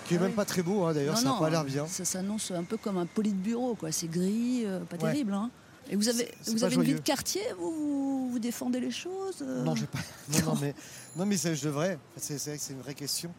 Qui 0.06 0.16
est 0.16 0.18
Ah 0.18 0.22
même 0.22 0.30
oui. 0.32 0.36
pas 0.36 0.46
très 0.46 0.62
beau 0.64 0.84
hein, 0.84 0.94
d'ailleurs, 0.94 1.18
ça 1.18 1.26
n'a 1.26 1.34
pas 1.40 1.50
l'air 1.50 1.64
bien. 1.64 1.88
Ça 1.88 2.04
s'annonce 2.06 2.52
un 2.52 2.64
peu 2.64 2.78
comme 2.78 2.98
un 2.98 3.06
politburo, 3.06 3.76
quoi. 3.76 3.92
C'est 3.92 4.08
gris, 4.08 4.64
euh, 4.66 4.80
pas 4.82 4.98
Ouais. 4.98 5.12
terrible. 5.12 5.34
Hein. 5.34 5.50
Et 5.90 5.96
vous 5.96 6.08
avez, 6.10 6.32
vous 6.48 6.64
avez 6.64 6.76
une 6.76 6.84
vie 6.84 6.94
de 6.94 7.00
quartier, 7.00 7.42
vous, 7.58 7.72
vous, 7.72 8.30
vous 8.32 8.40
défendez 8.40 8.80
les 8.80 8.92
choses 8.92 9.42
euh 9.42 9.64
Non, 9.64 9.76
j'ai 9.76 9.86
pas. 9.86 10.00
Non, 10.34 10.54
non, 10.54 10.58
mais, 10.62 10.74
non, 11.16 11.26
mais 11.26 11.38
ça, 11.38 11.54
je 11.54 11.66
devrais. 11.66 11.98
C'est 12.18 12.38
c'est 12.38 12.52
vrai 12.52 12.58
que 12.58 12.64
c'est 12.64 12.74
une 12.74 12.80
vraie 12.82 12.94
question. 12.96 13.32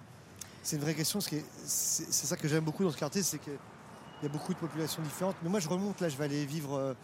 C'est 0.62 0.76
une 0.76 0.82
vraie 0.82 0.94
question. 0.94 1.20
C'est 1.20 1.42
c'est 1.66 2.26
ça 2.26 2.36
que 2.36 2.46
j'aime 2.48 2.64
beaucoup 2.64 2.84
dans 2.84 2.90
ce 2.90 2.96
quartier, 2.98 3.22
c'est 3.22 3.38
qu'il 3.38 3.52
y 4.22 4.26
a 4.26 4.28
beaucoup 4.28 4.52
de 4.54 4.58
populations 4.58 5.02
différentes. 5.02 5.36
Mais 5.42 5.48
moi, 5.50 5.60
je 5.60 5.68
remonte 5.68 6.00
là, 6.00 6.08
je 6.08 6.16
vais 6.16 6.24
aller 6.24 6.44
vivre 6.46 6.74
euh, 6.78 6.94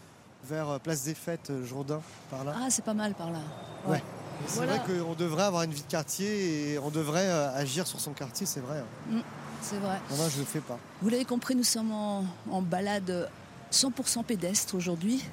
vers 0.44 0.78
Place 0.80 1.04
des 1.04 1.14
Fêtes, 1.14 1.52
Jourdain, 1.64 2.00
par 2.30 2.44
là. 2.44 2.54
Ah, 2.58 2.70
c'est 2.70 2.84
pas 2.84 2.94
mal 2.94 3.14
par 3.14 3.30
là. 3.30 3.40
Ouais. 3.86 3.92
Ouais. 3.92 4.02
C'est 4.46 4.56
Voilà. 4.56 4.78
vrai 4.78 4.98
qu'on 5.04 5.14
devrait 5.14 5.42
avoir 5.44 5.62
une 5.64 5.72
vie 5.72 5.82
de 5.82 5.86
quartier 5.90 6.72
et 6.72 6.78
on 6.78 6.88
devrait 6.90 7.28
agir 7.30 7.86
sur 7.86 8.00
son 8.00 8.12
quartier, 8.12 8.46
c'est 8.46 8.60
vrai. 8.60 8.82
hein. 9.10 9.20
C'est 9.62 9.76
vrai. 9.78 9.98
Non, 10.10 10.28
je 10.28 10.38
le 10.40 10.44
fais 10.44 10.60
pas. 10.60 10.78
Vous 11.02 11.08
l'avez 11.08 11.24
compris, 11.24 11.54
nous 11.54 11.64
sommes 11.64 11.92
en, 11.92 12.24
en 12.50 12.62
balade 12.62 13.28
100% 13.72 14.24
pédestre 14.24 14.74
aujourd'hui. 14.74 15.24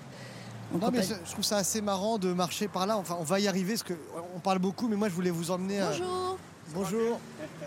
Non, 0.74 0.80
compagnie- 0.80 1.08
je 1.08 1.14
je 1.26 1.32
trouve 1.32 1.46
ça 1.46 1.58
assez 1.58 1.82
marrant 1.82 2.18
de 2.18 2.34
marcher 2.34 2.68
par 2.68 2.86
là. 2.86 2.98
Enfin, 2.98 3.16
on 3.20 3.24
va 3.24 3.40
y 3.40 3.48
arriver 3.48 3.74
parce 3.76 3.84
qu'on 3.84 4.40
parle 4.40 4.60
beaucoup, 4.60 4.88
mais 4.90 4.96
moi, 4.98 5.08
je 5.10 5.14
voulais 5.14 5.30
vous 5.30 5.50
emmener 5.50 5.80
à, 5.80 5.88
Bonjour. 5.92 6.38
bonjour, 6.74 7.20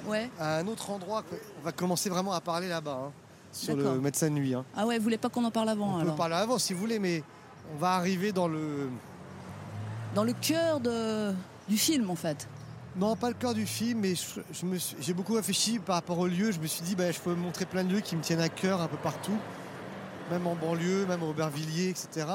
Ouais. 0.06 0.30
à 0.38 0.58
un 0.58 0.66
autre 0.66 0.90
endroit. 0.90 1.24
On 1.60 1.64
va 1.64 1.72
commencer 1.72 2.10
vraiment 2.10 2.32
à 2.32 2.40
parler 2.42 2.68
là-bas, 2.68 3.00
hein, 3.06 3.12
sur 3.52 3.74
le 3.74 3.98
médecin 4.00 4.28
de 4.28 4.34
nuit. 4.34 4.54
hein. 4.54 4.64
Ah 4.76 4.86
ouais, 4.86 4.98
vous 4.98 5.04
voulez 5.04 5.16
pas 5.18 5.30
qu'on 5.30 5.44
en 5.44 5.50
parle 5.50 5.70
avant 5.70 5.92
On 5.94 5.96
peut 5.96 6.00
alors? 6.02 6.16
parler 6.16 6.34
avant 6.36 6.58
si 6.58 6.74
vous 6.74 6.80
voulez, 6.80 6.98
mais 6.98 7.22
on 7.74 7.78
va 7.78 7.92
arriver 7.92 8.32
dans 8.32 8.48
le. 8.48 8.88
Dans 10.14 10.24
le 10.24 10.32
cœur 10.34 10.80
de, 10.80 11.32
du 11.68 11.78
film 11.78 12.10
en 12.10 12.16
fait. 12.16 12.46
Non, 12.96 13.14
pas 13.16 13.28
le 13.28 13.34
cœur 13.34 13.54
du 13.54 13.66
film, 13.66 14.00
mais 14.00 14.14
je- 14.14 14.40
je 14.52 14.66
j'ai 15.00 15.14
beaucoup 15.14 15.34
réfléchi 15.34 15.78
par 15.78 15.94
rapport 15.96 16.18
au 16.18 16.26
lieu. 16.26 16.50
Je 16.50 16.58
me 16.58 16.66
suis 16.66 16.82
dit, 16.82 16.96
bah, 16.96 17.10
je 17.12 17.20
peux 17.20 17.34
montrer 17.34 17.64
plein 17.64 17.84
de 17.84 17.92
lieux 17.92 18.00
qui 18.00 18.16
me 18.16 18.20
tiennent 18.22 18.40
à 18.40 18.48
cœur 18.48 18.80
un 18.80 18.88
peu 18.88 18.96
partout, 18.96 19.36
même 20.30 20.46
en 20.46 20.54
banlieue, 20.56 21.06
même 21.06 21.22
à 21.22 21.26
Aubervilliers, 21.26 21.88
etc. 21.90 22.26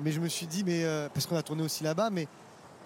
Mais 0.00 0.12
je 0.12 0.20
me 0.20 0.28
suis 0.28 0.46
dit, 0.46 0.62
mais 0.64 0.84
euh, 0.84 1.08
parce 1.12 1.26
qu'on 1.26 1.36
a 1.36 1.42
tourné 1.42 1.62
aussi 1.64 1.82
là-bas, 1.82 2.10
mais, 2.10 2.28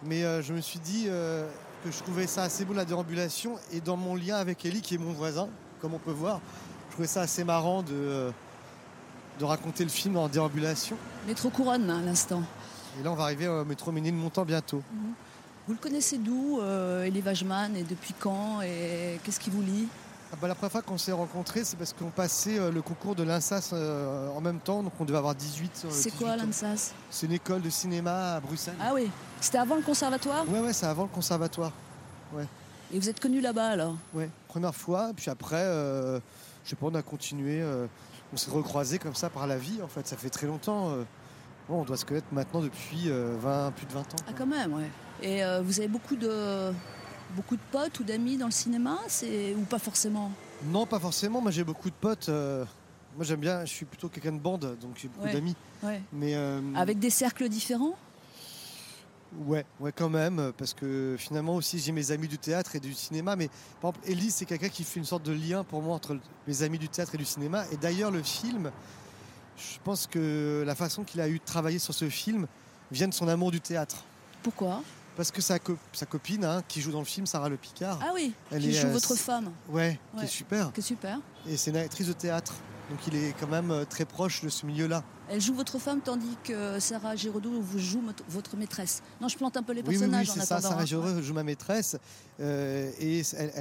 mais 0.03 0.25
euh, 0.25 0.43
je 0.43 0.55
me 0.55 0.61
suis 0.63 0.79
dit 0.79 1.07
euh, 1.09 1.47
que 1.85 1.91
je 1.91 1.99
trouvais 1.99 2.27
ça 2.27 2.43
assez 2.45 2.65
beau 2.65 2.73
la 2.73 2.85
déambulation 2.87 3.57
et 3.73 3.81
dans 3.81 3.97
mon 3.97 4.15
lien 4.15 4.37
avec 4.37 4.65
Ellie, 4.65 4.81
qui 4.81 4.95
est 4.95 4.99
mon 4.99 5.13
voisin, 5.13 5.49
comme 5.83 5.93
on 5.93 5.99
peut 5.99 6.13
voir, 6.13 6.41
je 6.89 6.93
trouvais 6.95 7.09
ça 7.09 7.21
assez 7.23 7.45
marrant 7.45 7.83
de, 7.83 8.33
de 9.39 9.45
raconter 9.45 9.85
le 9.85 9.91
film 9.91 10.17
en 10.17 10.29
déambulation. 10.29 10.97
Métro 11.27 11.51
Couronne 11.51 11.91
à 11.91 12.01
l'instant. 12.01 12.43
Et 12.99 13.03
là, 13.05 13.13
on 13.13 13.15
va 13.15 13.25
arriver 13.25 13.47
au 13.47 13.65
métro 13.65 13.93
Ménilmontant 13.93 14.45
bientôt. 14.45 14.83
Vous 15.71 15.77
le 15.77 15.81
connaissez 15.81 16.19
d'où, 16.19 16.59
euh, 16.61 17.05
Elie 17.07 17.23
Wajman, 17.23 17.77
et 17.77 17.85
depuis 17.85 18.13
quand 18.19 18.61
Et 18.61 19.21
qu'est-ce 19.23 19.39
qui 19.39 19.51
vous 19.51 19.63
lie? 19.63 19.87
Ah 20.33 20.37
bah, 20.43 20.49
la 20.49 20.57
première 20.57 20.73
fois 20.73 20.83
qu'on 20.83 20.99
s'est 20.99 21.13
rencontrés, 21.13 21.63
c'est 21.63 21.77
parce 21.77 21.93
qu'on 21.93 22.11
passait 22.11 22.59
euh, 22.59 22.73
le 22.73 22.83
concours 22.83 23.15
de 23.15 23.23
l'INSAS 23.23 23.71
euh, 23.73 24.29
en 24.31 24.41
même 24.41 24.59
temps, 24.59 24.83
donc 24.83 24.93
on 24.99 25.05
devait 25.05 25.19
avoir 25.19 25.37
18. 25.37 25.83
euh, 25.85 25.89
C'est 25.93 26.11
18 26.11 26.19
quoi 26.19 26.31
ans. 26.33 26.37
l'ANSAS 26.39 26.93
C'est 27.09 27.27
une 27.27 27.35
école 27.35 27.63
de 27.63 27.71
cinéma 27.71 28.35
à 28.35 28.41
Bruxelles. 28.41 28.75
Ah 28.81 28.91
oui, 28.95 29.09
c'était 29.41 29.59
avant 29.59 29.77
le 29.77 29.83
conservatoire? 29.83 30.45
Ouais, 30.49 30.59
ouais, 30.59 30.73
c'est 30.73 30.87
avant 30.87 31.05
le 31.05 31.09
conservatoire. 31.09 31.71
Et 32.93 32.99
vous 32.99 33.09
êtes 33.09 33.21
connu 33.21 33.41
là-bas 33.41 33.69
alors? 33.69 33.95
Ouais, 34.13 34.29
première 34.49 34.75
fois, 34.75 35.13
puis 35.15 35.31
après, 35.31 35.63
je 35.63 36.21
sais 36.65 36.75
pas, 36.75 36.87
on 36.87 36.95
a 36.97 37.03
continué, 37.03 37.63
on 38.33 38.37
s'est 38.37 38.51
recroisés 38.51 38.99
comme 38.99 39.15
ça 39.15 39.31
par 39.31 39.47
la 39.47 39.57
vie, 39.57 39.79
en 39.85 39.87
fait, 39.87 40.05
ça 40.09 40.17
fait 40.17 40.31
très 40.31 40.49
longtemps. 40.49 40.97
Euh. 41.69 41.73
Bon, 41.73 41.81
on 41.81 41.85
doit 41.85 41.97
se 41.97 42.05
connaître 42.05 42.27
maintenant 42.33 42.61
depuis 42.61 43.09
euh, 43.09 43.37
20, 43.41 43.73
plus 43.73 43.87
de 43.87 43.93
20 43.93 44.01
ans. 44.01 44.05
Ah 44.29 44.33
quand 44.37 44.47
même, 44.47 44.73
ouais. 44.75 44.91
Et 45.23 45.45
euh, 45.45 45.61
vous 45.63 45.79
avez 45.79 45.89
beaucoup 45.89 46.17
de 46.17 46.73
beaucoup 47.37 47.55
de 47.57 47.63
potes 47.71 48.01
ou 48.01 48.05
d'amis 48.05 48.37
dans 48.37 48.47
le 48.47 48.53
cinéma, 48.53 48.99
ou 49.57 49.63
pas 49.63 49.79
forcément? 49.79 50.33
Non, 50.65 50.85
pas 50.87 50.99
forcément, 50.99 51.41
moi 51.41 51.51
j'ai 51.53 51.63
beaucoup 51.65 51.89
de 51.91 51.95
potes. 51.95 52.29
euh, 52.29 52.65
moi 53.17 53.25
j'aime 53.25 53.41
bien, 53.41 53.65
je 53.65 53.71
suis 53.71 53.87
plutôt 53.87 54.09
quelqu'un 54.09 54.33
de 54.33 54.39
bande, 54.41 54.77
donc 54.81 54.93
j'ai 54.97 55.09
beaucoup 55.09 55.27
Ouais. 55.27 55.33
d'amis. 55.33 55.55
Ouais. 55.83 56.03
Mais 56.13 56.35
euh, 56.35 56.61
Avec 56.75 56.99
des 56.99 57.11
cercles 57.11 57.49
différents? 57.49 57.95
Ouais, 59.47 59.65
ouais, 59.79 59.93
quand 59.93 60.09
même, 60.09 60.53
parce 60.59 60.75
que 60.75 61.15
finalement 61.17 61.55
aussi 61.55 61.79
j'ai 61.79 61.93
mes 61.93 62.11
amis 62.11 62.27
du 62.27 62.37
théâtre 62.37 62.75
et 62.75 62.81
du 62.81 62.93
cinéma, 62.95 63.37
mais 63.37 63.49
par 63.81 63.91
exemple 63.93 64.11
Ellie 64.11 64.33
c'est 64.33 64.45
quelqu'un 64.45 64.69
qui 64.69 64.83
fait 64.83 64.99
une 64.99 65.07
sorte 65.07 65.23
de 65.23 65.33
lien 65.33 65.63
pour 65.63 65.83
moi 65.83 65.95
entre 65.95 66.19
mes 66.49 66.63
amis 66.65 66.79
du 66.79 66.89
théâtre 66.89 67.15
et 67.15 67.19
du 67.19 67.25
cinéma. 67.25 67.63
Et 67.71 67.77
d'ailleurs 67.77 68.11
le 68.11 68.25
film, 68.25 68.73
je 69.61 69.79
pense 69.85 70.07
que 70.07 70.63
la 70.67 70.75
façon 70.75 71.05
qu'il 71.05 71.21
a 71.21 71.29
eu 71.29 71.39
de 71.39 71.45
travailler 71.45 71.79
sur 71.79 71.95
ce 71.95 72.09
film 72.09 72.47
vient 72.91 73.09
de 73.09 73.15
son 73.15 73.29
amour 73.29 73.51
du 73.51 73.61
théâtre. 73.61 74.05
Pourquoi? 74.43 74.83
Parce 75.17 75.31
que 75.31 75.43
sa, 75.43 75.59
co- 75.59 75.77
sa 75.93 76.07
copine, 76.07 76.45
hein, 76.45 76.63
qui 76.67 76.81
joue 76.81 76.93
dans 76.93 77.01
le 77.01 77.05
film, 77.05 77.27
Sarah 77.27 77.49
Le 77.49 77.57
Picard, 77.57 77.99
Ah 78.03 78.13
oui, 78.15 78.33
Elle 78.51 78.63
qui 78.63 78.71
est, 78.71 78.73
joue 78.81 78.87
euh, 78.87 78.93
votre 78.93 79.15
femme, 79.17 79.51
ouais, 79.69 79.99
qui 80.19 80.25
est 80.25 80.29
super, 80.29 80.73
que 80.73 80.81
super. 80.81 81.19
et 81.47 81.57
c'est 81.57 81.71
une 81.71 81.77
actrice 81.77 82.07
de 82.07 82.13
théâtre. 82.15 82.55
Donc 82.89 82.99
il 83.07 83.15
est 83.15 83.35
quand 83.39 83.47
même 83.47 83.71
euh, 83.71 83.85
très 83.85 84.05
proche 84.05 84.43
de 84.43 84.49
ce 84.49 84.67
milieu-là. 84.67 85.05
Elle 85.29 85.41
joue 85.41 85.55
votre 85.55 85.79
femme 85.79 86.01
tandis 86.01 86.37
que 86.43 86.81
Sarah 86.81 87.15
Giraudot 87.15 87.61
vous 87.61 87.79
joue 87.79 88.03
votre 88.29 88.57
maîtresse. 88.57 89.03
Non, 89.21 89.29
je 89.29 89.37
plante 89.37 89.57
un 89.57 89.63
peu 89.63 89.73
les 89.75 89.83
Oui, 89.83 89.89
oui, 89.91 89.95
oui, 89.95 90.01
personnages 90.01 90.31
en 90.31 90.35
c'est 90.35 90.41
ça. 90.41 90.61
Sarah 90.61 90.83
hein. 90.83 90.87
Giraudot 90.87 91.23
joue 91.23 91.35
ma 91.35 91.45
maîtresse 91.45 91.97
euh, 92.41 92.91
et 92.99 93.23
elle, 93.37 93.53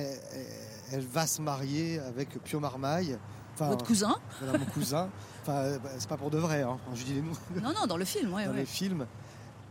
elle- 0.94 1.02
va 1.02 1.28
se 1.28 1.42
marier 1.42 2.00
avec 2.00 2.42
Pio 2.44 2.60
Marmaille. 2.60 3.18
Votre 3.58 3.86
cousin 3.86 4.16
voilà, 4.42 4.58
mon 4.58 4.66
cousin. 4.66 5.10
Enfin, 5.50 5.58
euh, 5.62 5.80
bah, 5.80 5.90
c'est 5.98 6.08
pas 6.10 6.18
pour 6.18 6.30
de 6.30 6.38
vrai, 6.38 6.62
hein, 6.62 6.78
quand 6.86 6.96
je 6.96 7.04
dis 7.04 7.14
les 7.16 7.22
noms 7.22 7.32
Non, 7.64 7.74
non, 7.74 7.88
dans 7.88 7.98
le 7.98 8.06
film, 8.06 8.34
ouais, 8.34 8.46
dans 8.46 8.52
ouais. 8.52 8.58
les 8.60 8.66
films. 8.66 9.06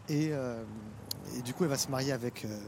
Et, 0.09 0.31
euh, 0.33 0.63
et 1.37 1.43
du 1.43 1.55
coup, 1.55 1.63
elle 1.65 1.71
va 1.71 1.79
se 1.79 1.89
marier 1.89 2.11
avec, 2.13 2.45
euh, 2.45 2.59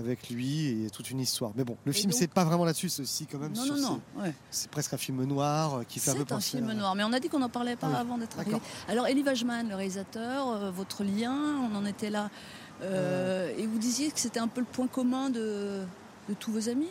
avec 0.00 0.30
lui 0.30 0.84
et 0.84 0.90
toute 0.90 1.10
une 1.10 1.20
histoire. 1.20 1.52
Mais 1.54 1.62
bon, 1.62 1.76
le 1.84 1.90
Et 1.92 1.94
film, 1.94 2.10
donc- 2.10 2.18
c'est 2.18 2.26
pas 2.32 2.44
vraiment 2.44 2.64
là-dessus, 2.64 2.88
c'est 2.88 3.02
aussi 3.02 3.26
quand 3.26 3.38
même 3.38 3.52
Non, 3.54 3.64
sur 3.64 3.76
non, 3.76 4.00
non. 4.16 4.22
ouais. 4.22 4.34
ces- 4.50 4.62
C'est 4.62 4.70
presque 4.70 4.92
un 4.94 4.96
film 4.96 5.22
noir 5.24 5.82
qui 5.88 6.00
fait 6.00 6.10
un 6.10 6.14
peu 6.14 6.24
C'est 6.26 6.32
un 6.32 6.40
film 6.40 6.70
à- 6.70 6.74
noir, 6.74 6.94
mais 6.96 7.04
on 7.04 7.12
a 7.12 7.20
dit 7.20 7.28
qu'on 7.28 7.38
n'en 7.38 7.48
parlait 7.50 7.76
pas 7.76 7.86
Ah 7.88 7.94
oui, 7.96 8.00
avant 8.00 8.18
d'être 8.18 8.38
arrivé. 8.38 8.58
Alors, 8.88 9.06
Elie 9.06 9.22
Wajman, 9.22 9.68
le 9.68 9.74
réalisateur, 9.76 10.48
euh, 10.48 10.70
votre 10.72 11.04
lien, 11.04 11.36
on 11.70 11.74
en 11.76 11.84
était 11.86 12.10
là. 12.10 12.30
Et 12.82 13.66
vous 13.66 13.78
disiez 13.78 14.10
que 14.10 14.18
c'était 14.18 14.40
un 14.40 14.48
peu 14.48 14.60
le 14.60 14.66
point 14.66 14.86
commun 14.88 15.28
de, 15.30 15.82
de 16.28 16.34
tous 16.34 16.50
vos 16.50 16.68
amis? 16.68 16.88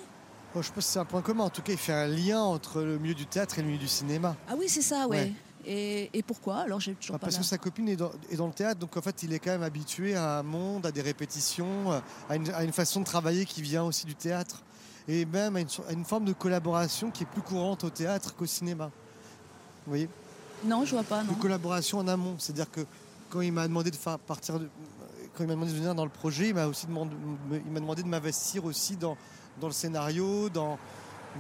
Bon, 0.54 0.62
je 0.62 0.72
pense 0.72 0.86
que 0.86 0.92
c'est 0.92 1.00
un 1.00 1.06
point 1.06 1.22
commun. 1.22 1.44
En 1.46 1.50
tout 1.50 1.62
cas, 1.64 1.74
il 1.74 1.78
fait 1.80 1.94
un 1.94 2.08
lien 2.08 2.40
entre 2.42 2.82
le 2.82 2.98
milieu 3.00 3.14
du 3.16 3.26
théâtre 3.26 3.58
et 3.60 3.62
le 3.62 3.68
milieu 3.68 3.80
du 3.80 3.88
cinéma. 3.88 4.36
Ah 4.48 4.54
oui, 4.58 4.66
c'est 4.70 4.82
ça, 4.82 5.08
ouais. 5.08 5.18
Ouais. 5.18 5.34
Et, 5.66 6.10
et 6.18 6.24
pourquoi 6.24 6.58
Alors, 6.60 6.80
j'ai 6.80 6.94
toujours 6.96 7.16
Ah, 7.16 7.20
pas 7.20 7.26
parce 7.28 7.36
la- 7.36 7.42
que 7.42 7.46
sa 7.48 7.58
copine 7.58 7.90
est 7.90 7.96
dans, 7.96 8.12
est 8.30 8.36
dans 8.38 8.48
le 8.48 8.54
théâtre, 8.54 8.80
donc 8.80 8.96
en 8.98 9.02
fait, 9.02 9.24
il 9.24 9.34
est 9.34 9.40
quand 9.40 9.52
même 9.52 9.64
habitué 9.64 10.16
à 10.16 10.40
un 10.40 10.44
monde, 10.44 10.86
à 10.86 10.92
des 10.92 11.02
répétitions, 11.02 11.92
à 12.30 12.36
une, 12.36 12.50
à 12.52 12.64
une 12.64 12.72
façon 12.72 13.02
de 13.02 13.06
travailler 13.06 13.46
qui 13.46 13.62
vient 13.62 13.84
aussi 13.84 14.06
du 14.06 14.16
théâtre. 14.16 14.64
Et 15.08 15.26
même 15.26 15.56
à 15.56 15.62
une, 15.62 15.68
à 15.88 15.92
une 15.94 16.06
forme 16.06 16.26
de 16.26 16.34
collaboration 16.34 17.10
qui 17.12 17.24
est 17.24 17.28
plus 17.28 17.42
courante 17.42 17.84
au 17.84 17.90
théâtre 17.90 18.36
qu'au 18.36 18.46
cinéma. 18.46 18.86
Vous 19.86 19.92
voyez? 19.92 20.10
Non, 20.64 20.86
je 20.86 20.92
vois 20.92 21.04
pas, 21.04 21.24
non. 21.24 21.32
Une 21.32 21.40
collaboration 21.40 21.98
en 22.00 22.08
amont. 22.08 22.36
C'est-à-dire 22.38 22.70
que 22.70 22.82
quand 23.30 23.42
il 23.42 23.52
m'a 23.52 23.68
demandé 23.68 23.90
de 23.92 23.96
faire 23.96 24.20
partir 24.20 24.60
de, 24.60 24.70
quand 25.36 25.44
il 25.44 25.48
m'a 25.48 25.54
demandé 25.54 25.72
de 25.72 25.78
venir 25.78 25.96
dans 25.96 26.04
le 26.06 26.12
projet, 26.12 26.50
il 26.50 26.54
m'a 26.56 26.68
aussi 26.68 26.86
demandé, 26.86 27.16
il 27.66 27.72
m'a 27.72 27.80
demandé 27.80 28.04
de 28.04 28.08
m'investir 28.08 28.66
aussi 28.66 28.96
dans, 28.98 29.18
dans 29.60 29.68
le 29.68 29.74
scénario, 29.74 30.50
dans, 30.50 30.78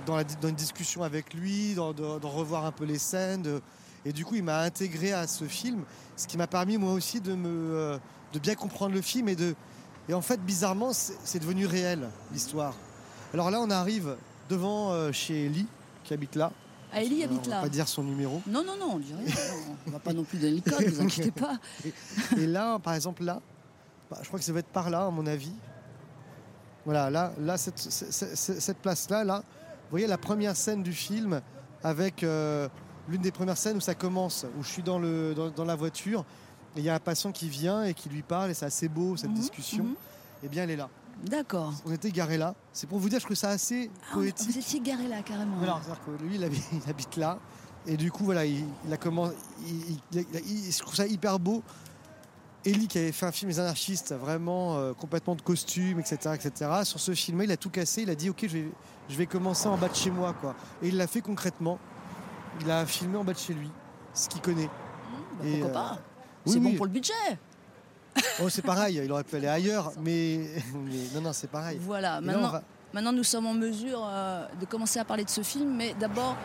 dans, 0.07 0.15
la, 0.15 0.23
dans 0.23 0.47
une 0.49 0.55
discussion 0.55 1.03
avec 1.03 1.33
lui, 1.33 1.75
d'en 1.75 1.93
de, 1.93 2.03
revoir 2.25 2.65
un 2.65 2.71
peu 2.71 2.85
les 2.85 2.97
scènes. 2.99 3.43
de- 3.43 3.61
et 4.05 4.13
du 4.13 4.25
coup, 4.25 4.35
il 4.35 4.43
m'a 4.43 4.61
intégré 4.61 5.11
à 5.13 5.27
ce 5.27 5.45
film, 5.45 5.83
ce 6.15 6.27
qui 6.27 6.37
m'a 6.37 6.47
permis 6.47 6.77
moi 6.77 6.93
aussi 6.93 7.19
de, 7.21 7.33
me, 7.35 7.47
euh, 7.75 7.97
de 8.33 8.39
bien 8.39 8.55
comprendre 8.55 8.93
le 8.93 9.01
film 9.01 9.29
et 9.29 9.35
de. 9.35 9.55
Et 10.07 10.13
en 10.13 10.21
fait, 10.21 10.39
bizarrement, 10.43 10.91
c'est 10.93 11.39
devenu 11.39 11.65
réel 11.65 12.09
l'histoire. 12.31 12.75
Alors 13.33 13.51
là, 13.51 13.59
on 13.61 13.69
arrive 13.69 14.15
devant 14.49 14.91
euh, 14.91 15.11
chez 15.11 15.45
Ellie, 15.45 15.67
qui 16.03 16.13
habite 16.13 16.35
là. 16.35 16.51
Ah, 16.91 16.97
Euh, 16.97 17.01
habite 17.01 17.41
on 17.45 17.49
va 17.49 17.55
là. 17.57 17.61
pas 17.61 17.69
dire 17.69 17.87
son 17.87 18.03
numéro. 18.03 18.41
Non, 18.47 18.63
non, 18.63 18.75
non, 18.75 18.93
on 18.95 18.97
dit 18.99 19.13
rien. 19.13 19.35
On 19.85 19.91
va 19.91 19.99
pas 19.99 20.13
non 20.13 20.23
plus 20.23 20.39
donner 20.39 20.61
le 20.65 20.71
code, 20.71 20.87
vous 20.87 21.01
inquiétez 21.01 21.29
pas. 21.29 21.59
Et 22.37 22.47
là, 22.47 22.79
par 22.79 22.95
exemple, 22.95 23.23
là, 23.23 23.39
bah, 24.09 24.17
je 24.23 24.27
crois 24.27 24.39
que 24.39 24.45
ça 24.45 24.51
va 24.53 24.59
être 24.59 24.69
par 24.73 24.89
là, 24.89 25.05
à 25.05 25.09
mon 25.11 25.27
avis. 25.27 25.53
Voilà, 26.85 27.11
là, 27.11 27.31
là 27.39 27.57
cette- 27.57 27.77
cette 27.77 28.77
place-là, 28.79 29.23
là, 29.23 29.43
vous 29.45 29.91
voyez 29.91 30.07
la 30.07 30.17
première 30.17 30.55
scène 30.55 30.81
du 30.81 30.93
film 30.93 31.41
avec 31.83 32.23
euh, 32.23 32.67
l'une 33.09 33.21
des 33.21 33.31
premières 33.31 33.57
scènes 33.57 33.77
où 33.77 33.81
ça 33.81 33.95
commence, 33.95 34.45
où 34.57 34.63
je 34.63 34.69
suis 34.69 34.83
dans, 34.83 34.99
le, 34.99 35.33
dans, 35.35 35.49
dans 35.49 35.65
la 35.65 35.75
voiture, 35.75 36.23
et 36.75 36.79
il 36.79 36.85
y 36.85 36.89
a 36.89 36.95
un 36.95 36.99
patient 36.99 37.31
qui 37.31 37.49
vient 37.49 37.83
et 37.83 37.93
qui 37.93 38.09
lui 38.09 38.21
parle, 38.21 38.51
et 38.51 38.53
c'est 38.53 38.65
assez 38.65 38.87
beau 38.87 39.17
cette 39.17 39.29
Mhm, 39.31 39.35
discussion. 39.35 39.83
mhm. 39.85 39.95
Et 40.43 40.47
bien, 40.47 40.63
elle 40.63 40.71
est 40.71 40.75
là. 40.77 40.89
D'accord. 41.25 41.73
On 41.85 41.91
était 41.91 42.11
garé 42.11 42.37
là. 42.37 42.55
C'est 42.71 42.87
pour 42.87 42.99
vous 42.99 43.09
dire, 43.09 43.19
je 43.19 43.25
trouve 43.25 43.35
ça 43.35 43.49
assez 43.49 43.89
Ah, 44.09 44.13
poétique. 44.13 44.49
vous 44.49 44.57
étiez 44.57 44.79
garé 44.79 45.07
là, 45.07 45.21
carrément. 45.21 45.57
Voilà, 45.57 45.79
c'est-à-dire 45.83 46.03
que 46.05 46.23
lui, 46.23 46.35
il 46.35 46.43
habite, 46.43 46.63
il 46.71 46.89
habite 46.89 47.17
là. 47.17 47.39
Et 47.87 47.97
du 47.97 48.11
coup, 48.11 48.23
voilà, 48.23 48.45
il, 48.45 48.63
il 48.85 48.93
a 48.93 48.97
commencé. 48.97 49.35
je 50.13 50.79
trouve 50.79 50.95
ça 50.95 51.05
hyper 51.07 51.39
beau. 51.39 51.63
Ellie 52.65 52.87
qui 52.87 52.97
avait 52.97 53.11
fait 53.13 53.25
un 53.25 53.31
film 53.31 53.49
Les 53.49 53.59
Anarchistes, 53.59 54.13
vraiment 54.13 54.75
euh, 54.77 54.93
complètement 54.93 55.33
de 55.35 55.41
costumes, 55.41 55.99
etc., 55.99 56.35
etc. 56.35 56.71
Sur 56.83 56.99
ce 56.99 57.13
film, 57.13 57.41
il 57.41 57.51
a 57.51 57.57
tout 57.57 57.69
cassé. 57.69 58.01
Il 58.01 58.09
a 58.09 58.15
dit, 58.15 58.29
ok, 58.29 58.39
je 58.43 58.47
vais, 58.47 58.67
je 59.09 59.15
vais 59.15 59.25
commencer 59.25 59.67
en 59.67 59.77
bas 59.77 59.87
de 59.87 59.95
chez 59.95 60.11
moi, 60.11 60.33
quoi. 60.39 60.55
Et 60.83 60.89
il 60.89 60.97
l'a 60.97 61.07
fait 61.07 61.21
concrètement. 61.21 61.79
Il 62.61 62.69
a 62.71 62.85
filmé 62.85 63.17
en 63.17 63.23
bas 63.23 63.33
de 63.33 63.37
chez 63.39 63.53
lui, 63.53 63.69
ce 64.13 64.27
qu'il 64.27 64.41
connaît. 64.41 64.67
Bah, 64.67 65.45
Et, 65.47 65.59
pourquoi 65.59 65.69
euh, 65.69 65.73
pas 65.73 65.97
oui, 66.45 66.53
C'est 66.53 66.59
bon 66.59 66.69
oui. 66.69 66.75
pour 66.75 66.85
le 66.85 66.91
budget. 66.91 67.13
Oh, 68.41 68.49
c'est 68.49 68.61
pareil. 68.61 69.01
Il 69.03 69.11
aurait 69.11 69.23
pu 69.23 69.35
aller 69.35 69.47
ailleurs, 69.47 69.91
mais, 70.01 70.39
mais 70.85 70.95
non, 71.15 71.21
non, 71.21 71.33
c'est 71.33 71.49
pareil. 71.49 71.79
Voilà, 71.81 72.19
Et 72.21 72.25
là, 72.25 72.33
on 72.33 72.35
maintenant, 72.41 72.49
va- 72.51 72.63
maintenant 72.93 73.11
nous 73.13 73.23
sommes 73.23 73.45
en 73.45 73.53
mesure 73.53 74.01
euh, 74.05 74.45
de 74.59 74.65
commencer 74.65 74.99
à 74.99 75.05
parler 75.05 75.23
de 75.23 75.29
ce 75.29 75.41
film, 75.41 75.73
mais 75.75 75.93
d'abord, 75.99 76.35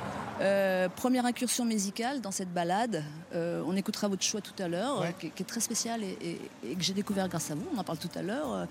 euh, 0.40 0.88
première 0.88 1.26
incursion 1.26 1.64
musicale 1.64 2.20
dans 2.20 2.30
cette 2.30 2.52
balade. 2.52 3.02
Euh, 3.34 3.62
on 3.66 3.74
écoutera 3.76 4.06
votre 4.08 4.22
choix 4.22 4.40
tout 4.40 4.52
à 4.62 4.68
l'heure, 4.68 5.00
Ouais. 5.00 5.14
qui, 5.18 5.30
qui 5.30 5.42
est 5.42 5.46
très 5.46 5.60
spécial 5.60 6.02
et, 6.04 6.18
et- 6.20 6.70
et 6.70 6.74
que 6.76 6.82
j'ai 6.82 6.92
découvert 6.94 7.28
grâce 7.28 7.50
à 7.50 7.54
vous, 7.54 7.66
on 7.74 7.78
en 7.78 7.84
parle 7.84 7.98
tout 7.98 8.10
à 8.14 8.22
l'heure, 8.22 8.66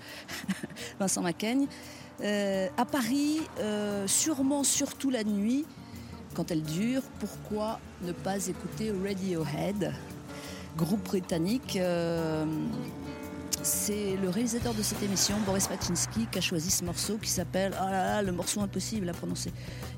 Vincent 1.00 1.20
Macaigne. 1.22 1.66
À 2.22 2.84
Paris, 2.84 3.40
sûrement 4.06 4.62
surtout 4.62 5.10
la 5.10 5.24
nuit, 5.24 5.66
quand 6.34 6.50
elle 6.50 6.62
dure, 6.62 7.02
pourquoi 7.20 7.80
ne 8.02 8.12
pas 8.12 8.46
écouter 8.46 8.92
Radiohead, 9.04 9.92
groupe 10.76 11.04
britannique 11.04 11.76
euh, 11.76 12.44
c'est 13.64 14.16
le 14.22 14.28
réalisateur 14.28 14.74
de 14.74 14.82
cette 14.82 15.02
émission, 15.02 15.36
Boris 15.46 15.68
Pachinski, 15.68 16.26
qui 16.30 16.38
a 16.38 16.40
choisi 16.42 16.70
ce 16.70 16.84
morceau 16.84 17.16
qui 17.16 17.30
s'appelle, 17.30 17.72
ah 17.80 17.90
là 17.90 18.04
là, 18.04 18.22
le 18.22 18.30
morceau 18.30 18.60
impossible 18.60 19.08
à 19.08 19.12
prononcer, 19.12 19.52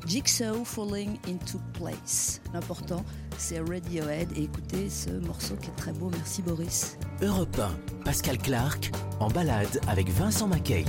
Jigsaw 0.06 0.64
Falling 0.64 1.18
into 1.28 1.58
Place. 1.72 2.40
L'important, 2.54 3.04
c'est 3.38 3.58
Radiohead. 3.58 4.28
Et 4.36 4.44
écoutez 4.44 4.88
ce 4.88 5.10
morceau 5.10 5.56
qui 5.56 5.68
est 5.68 5.76
très 5.76 5.92
beau. 5.92 6.10
Merci 6.12 6.42
Boris. 6.42 6.96
Europe 7.20 7.58
1, 7.58 8.04
Pascal 8.04 8.38
Clark, 8.38 8.92
en 9.18 9.28
balade 9.28 9.80
avec 9.88 10.08
Vincent 10.10 10.46
Macaigne. 10.46 10.86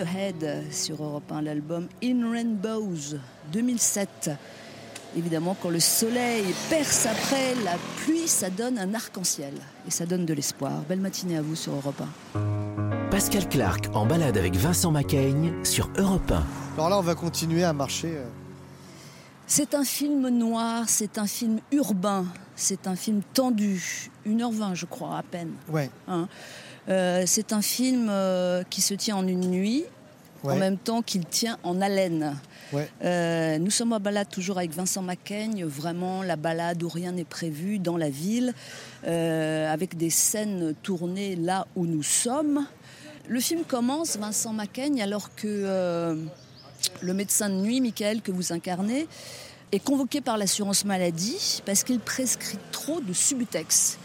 Radiohead 0.00 0.72
sur 0.72 1.02
Europe 1.04 1.30
1, 1.30 1.42
l'album 1.42 1.86
In 2.02 2.30
Rainbows 2.30 3.16
2007. 3.52 4.30
Évidemment, 5.16 5.54
quand 5.60 5.68
le 5.68 5.80
soleil 5.80 6.44
perce 6.70 7.04
après 7.04 7.54
la 7.62 7.76
pluie, 7.98 8.26
ça 8.26 8.48
donne 8.48 8.78
un 8.78 8.94
arc-en-ciel 8.94 9.52
et 9.86 9.90
ça 9.90 10.06
donne 10.06 10.24
de 10.24 10.32
l'espoir. 10.32 10.72
Belle 10.88 11.00
matinée 11.00 11.36
à 11.36 11.42
vous 11.42 11.56
sur 11.56 11.74
Europe 11.74 12.00
1. 12.34 13.10
Pascal 13.10 13.46
Clark, 13.50 13.90
en 13.92 14.06
balade 14.06 14.38
avec 14.38 14.54
Vincent 14.56 14.90
Macaigne 14.90 15.52
sur 15.62 15.90
Europe 15.98 16.30
1. 16.32 16.42
Alors 16.76 16.88
là, 16.88 16.98
on 16.98 17.02
va 17.02 17.14
continuer 17.14 17.62
à 17.62 17.74
marcher. 17.74 18.14
euh, 18.16 18.24
C'est 19.46 19.74
un 19.74 19.84
film 19.84 20.26
noir, 20.30 20.84
c'est 20.86 21.18
un 21.18 21.26
film 21.26 21.58
urbain, 21.70 22.24
c'est 22.56 22.86
un 22.86 22.96
film 22.96 23.20
tendu, 23.34 24.10
1h20 24.26 24.74
je 24.74 24.86
crois 24.86 25.18
à 25.18 25.22
peine. 25.22 25.50
Ouais. 25.68 25.90
hein. 26.08 26.28
Euh, 26.88 27.22
c'est 27.26 27.52
un 27.52 27.62
film 27.62 28.08
euh, 28.10 28.62
qui 28.68 28.80
se 28.80 28.94
tient 28.94 29.16
en 29.16 29.26
une 29.26 29.48
nuit, 29.50 29.84
Ouais. 30.42 30.54
en 30.54 30.56
même 30.56 30.76
temps 30.78 31.02
qu'il 31.02 31.24
tient 31.24 31.56
en 31.62 31.80
haleine. 31.80 32.36
Ouais. 32.72 32.90
Euh, 33.04 33.58
nous 33.58 33.70
sommes 33.70 33.92
à 33.92 34.00
balade 34.00 34.28
toujours 34.28 34.58
avec 34.58 34.72
Vincent 34.72 35.00
Macaigne, 35.00 35.64
vraiment 35.64 36.24
la 36.24 36.34
balade 36.34 36.82
où 36.82 36.88
rien 36.88 37.12
n'est 37.12 37.22
prévu 37.24 37.78
dans 37.78 37.96
la 37.96 38.10
ville, 38.10 38.52
avec 39.06 39.96
des 39.96 40.10
scènes 40.10 40.74
tournées 40.82 41.36
là 41.36 41.68
où 41.76 41.86
nous 41.86 42.02
sommes. 42.02 42.66
Le 43.28 43.38
film 43.38 43.62
commence, 43.62 44.16
Vincent 44.16 44.52
Macaigne, 44.52 45.00
alors 45.00 45.32
que 45.36 46.16
le 47.02 47.14
médecin 47.14 47.48
de 47.48 47.54
nuit, 47.54 47.80
Michael, 47.80 48.20
que 48.20 48.32
vous 48.32 48.52
incarnez, 48.52 49.06
est 49.70 49.78
convoqué 49.78 50.20
par 50.20 50.36
l'assurance 50.38 50.84
maladie 50.84 51.62
parce 51.64 51.84
qu'il 51.84 52.00
prescrit 52.00 52.58
trop 52.72 53.00
de 53.00 53.12
Subutex. 53.12 53.96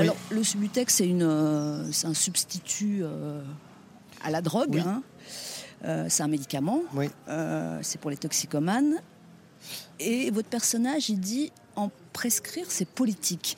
Alors, 0.00 0.16
le 0.30 0.42
Subutex, 0.42 0.94
c'est 0.94 1.08
euh, 1.10 1.90
un 2.04 2.14
substitut 2.14 3.00
euh, 3.02 3.42
à 4.22 4.30
la 4.30 4.40
drogue. 4.42 4.74
Oui. 4.74 4.80
hein. 4.80 5.02
Euh, 5.84 6.06
c'est 6.08 6.22
un 6.22 6.28
médicament. 6.28 6.80
Oui. 6.94 7.08
C'est 7.82 8.00
pour 8.00 8.10
les 8.10 8.16
toxicomanes. 8.16 8.94
Et 10.00 10.30
votre 10.30 10.48
personnage, 10.48 11.08
il 11.10 11.20
dit 11.20 11.52
en 11.76 11.90
prescrire, 12.12 12.66
c'est 12.68 12.88
politique. 12.88 13.56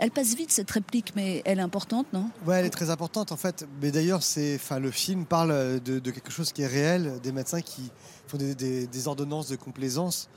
Elle 0.00 0.12
passe 0.12 0.34
vite 0.36 0.52
cette 0.52 0.70
réplique, 0.70 1.12
mais 1.16 1.42
elle 1.44 1.58
est 1.58 1.62
importante, 1.62 2.06
non? 2.12 2.30
Ouais, 2.46 2.60
elle 2.60 2.66
est 2.66 2.70
très 2.70 2.90
importante 2.90 3.32
en 3.32 3.36
fait. 3.36 3.66
Mais 3.82 3.90
d'ailleurs, 3.90 4.22
c'est, 4.22 4.54
enfin, 4.54 4.78
le 4.78 4.92
film 4.92 5.24
parle 5.26 5.80
de, 5.80 5.98
de 5.98 6.10
quelque 6.12 6.30
chose 6.30 6.52
qui 6.52 6.62
est 6.62 6.68
réel, 6.68 7.18
des 7.22 7.32
médecins 7.32 7.60
qui 7.60 7.90
font 8.28 8.36
des, 8.36 8.54
des- 8.54 8.86
des 8.86 9.08
ordonnances 9.08 9.48
de 9.48 9.56
complaisance. 9.56 10.28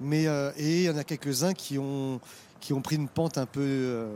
Mais 0.00 0.24
et 0.56 0.78
il 0.80 0.82
y 0.84 0.90
en 0.90 0.96
a 0.96 1.04
quelques-uns 1.04 1.52
qui 1.52 1.78
ont 1.78 2.18
qui 2.60 2.72
ont 2.72 2.80
pris 2.80 2.96
une 2.96 3.08
pente 3.08 3.36
un 3.36 3.44
peu 3.46 4.06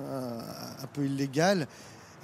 un, 0.00 0.86
peu 0.92 1.04
illégale. 1.04 1.66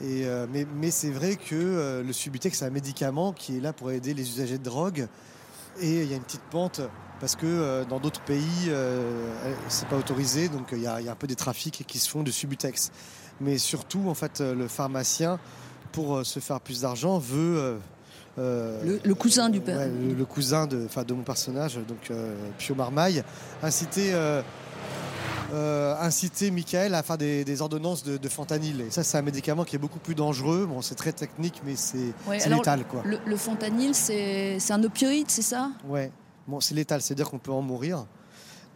Et, 0.03 0.27
euh, 0.27 0.47
mais 0.53 0.67
mais 0.77 0.91
c'est 0.91 1.11
vrai 1.11 1.35
que 1.37 1.55
euh, 1.55 2.03
le 2.05 2.13
Subutex 2.13 2.59
c'est 2.59 2.65
un 2.65 2.71
médicament 2.71 3.33
qui 3.33 3.57
est 3.57 3.61
là 3.61 3.73
pour 3.73 3.91
aider 3.91 4.15
les 4.15 4.29
usagers 4.29 4.59
de 4.59 4.63
drogue. 4.65 5.09
Et 5.81 6.03
il 6.03 6.09
y 6.11 6.13
a 6.13 6.17
une 6.17 6.23
petite 6.23 6.43
pente 6.51 6.81
parce 7.21 7.35
que 7.37 7.47
euh, 7.47 7.85
dans 7.85 7.99
d'autres 7.99 8.21
pays, 8.23 8.71
c'est 9.69 9.89
pas 9.89 9.97
autorisé, 9.97 10.49
donc 10.49 10.69
il 10.73 10.81
y, 10.81 10.87
a 10.87 11.01
il 11.01 11.07
y 11.07 11.09
a 11.09 11.13
un 11.13 11.17
peu 11.17 11.27
des 11.27 11.35
trafics 11.37 11.85
qui 11.87 11.99
se 11.99 12.09
font 12.09 12.23
de 12.23 12.31
Subutex 12.31 12.91
mais 13.41 13.57
surtout 13.59 14.09
en 14.09 14.15
fait 14.15 14.41
le 14.41 14.67
pharmacien 14.67 15.39
pour 15.93 16.27
se 16.27 16.41
faire 16.41 16.61
plus 16.61 16.81
d'argent 16.81 17.19
veut 17.19 17.79
euh, 18.39 18.85
Le- 18.85 19.01
le 19.05 19.15
cousin 19.15 19.49
du 19.49 19.61
père. 19.61 19.79
ouais, 19.79 19.89
le, 19.89 20.15
le 20.15 20.25
cousin 20.25 20.67
de, 20.67 20.87
de 21.07 21.15
mon 21.15 21.23
personnage 21.23 21.77
donc 21.77 22.11
euh, 22.11 22.35
Pio 22.59 22.75
Marmaille 22.75 23.23
inciter 23.63 24.13
euh, 25.53 25.97
inciter 26.01 26.51
Michael 26.51 26.95
à 26.95 27.03
faire 27.03 27.17
des, 27.19 27.45
des 27.45 27.63
ordonnances 27.63 28.03
de, 28.03 28.17
de 28.19 28.29
fentanyl 28.29 28.83
et 28.83 28.91
ça 28.91 29.03
c'est 29.03 29.17
un 29.17 29.23
médicament 29.23 29.65
qui 29.65 29.77
est 29.77 29.79
beaucoup 29.79 29.99
plus 29.99 30.15
dangereux 30.15 30.67
bon 30.67 30.83
c'est 30.83 30.95
très 30.95 31.13
technique 31.13 31.63
mais 31.65 31.75
c'est 31.77 32.13
Ouais, 32.27 32.39
létal 32.49 32.85
quoi 32.87 33.03
Le, 33.05 33.19
le 33.25 33.37
fentanyl, 33.37 33.95
c'est 33.95 34.59
un 34.71 34.83
opioïde, 34.85 35.31
c'est 35.31 35.43
ça? 35.43 35.71
Ouais, 35.89 36.11
bon, 36.47 36.61
c'est 36.61 36.75
létal, 36.75 37.01
c'est-à-dire 37.01 37.31
qu'on 37.31 37.39
peut 37.39 37.53
en 37.53 37.63
mourir. 37.63 38.07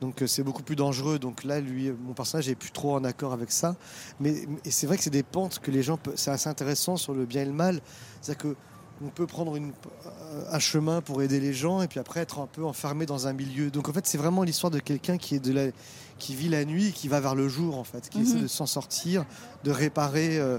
Donc 0.00 0.22
euh, 0.22 0.26
c'est 0.26 0.42
beaucoup 0.42 0.62
plus 0.62 0.74
dangereux. 0.76 1.18
Donc 1.18 1.44
là, 1.44 1.60
lui, 1.60 1.88
euh, 1.88 1.94
mon 2.02 2.12
personnage 2.14 2.48
est 2.48 2.54
plus 2.54 2.70
trop 2.72 2.94
en 2.96 3.04
accord 3.04 3.32
avec 3.32 3.52
ça. 3.52 3.76
Mais 4.20 4.34
c'est 4.68 4.86
vrai 4.86 4.96
que 4.96 5.02
c'est 5.04 5.10
des 5.10 5.22
pentes 5.22 5.58
que 5.60 5.70
les 5.70 5.82
gens, 5.82 5.96
peuvent- 5.96 6.14
c'est 6.16 6.30
assez 6.30 6.48
intéressant 6.48 6.96
sur 6.96 7.12
le 7.14 7.24
bien 7.26 7.42
et 7.42 7.46
le 7.46 7.52
mal. 7.52 7.80
C'est-à-dire 8.20 8.42
que 8.42 8.56
on 9.04 9.08
peut 9.08 9.26
prendre 9.26 9.56
une- 9.56 9.72
un 10.50 10.58
chemin 10.60 11.00
pour 11.00 11.22
aider 11.22 11.40
les 11.40 11.52
gens 11.52 11.82
et 11.82 11.88
puis 11.88 11.98
après 11.98 12.20
être 12.20 12.38
un 12.40 12.46
peu 12.46 12.64
enfermé 12.64 13.04
dans 13.06 13.26
un 13.26 13.32
milieu. 13.32 13.70
Donc 13.70 13.88
en 13.88 13.92
fait, 13.92 14.06
c'est 14.06 14.18
vraiment 14.18 14.42
l'histoire 14.44 14.70
de 14.70 14.78
quelqu'un 14.78 15.18
qui 15.18 15.34
est 15.36 15.40
de 15.40 15.52
la, 15.52 15.66
qui 16.22 16.34
vit 16.36 16.48
la 16.48 16.64
nuit 16.64 16.88
et 16.88 16.92
qui 16.92 17.08
va 17.08 17.20
vers 17.20 17.34
le 17.34 17.48
jour 17.48 17.76
en 17.76 17.84
fait, 17.84 18.08
qui 18.08 18.18
Mhm. 18.18 18.24
essaie 18.26 18.38
de 18.40 18.46
s'en 18.46 18.66
sortir, 18.66 19.24
de 19.64 19.70
réparer 19.72 20.38
euh, 20.38 20.58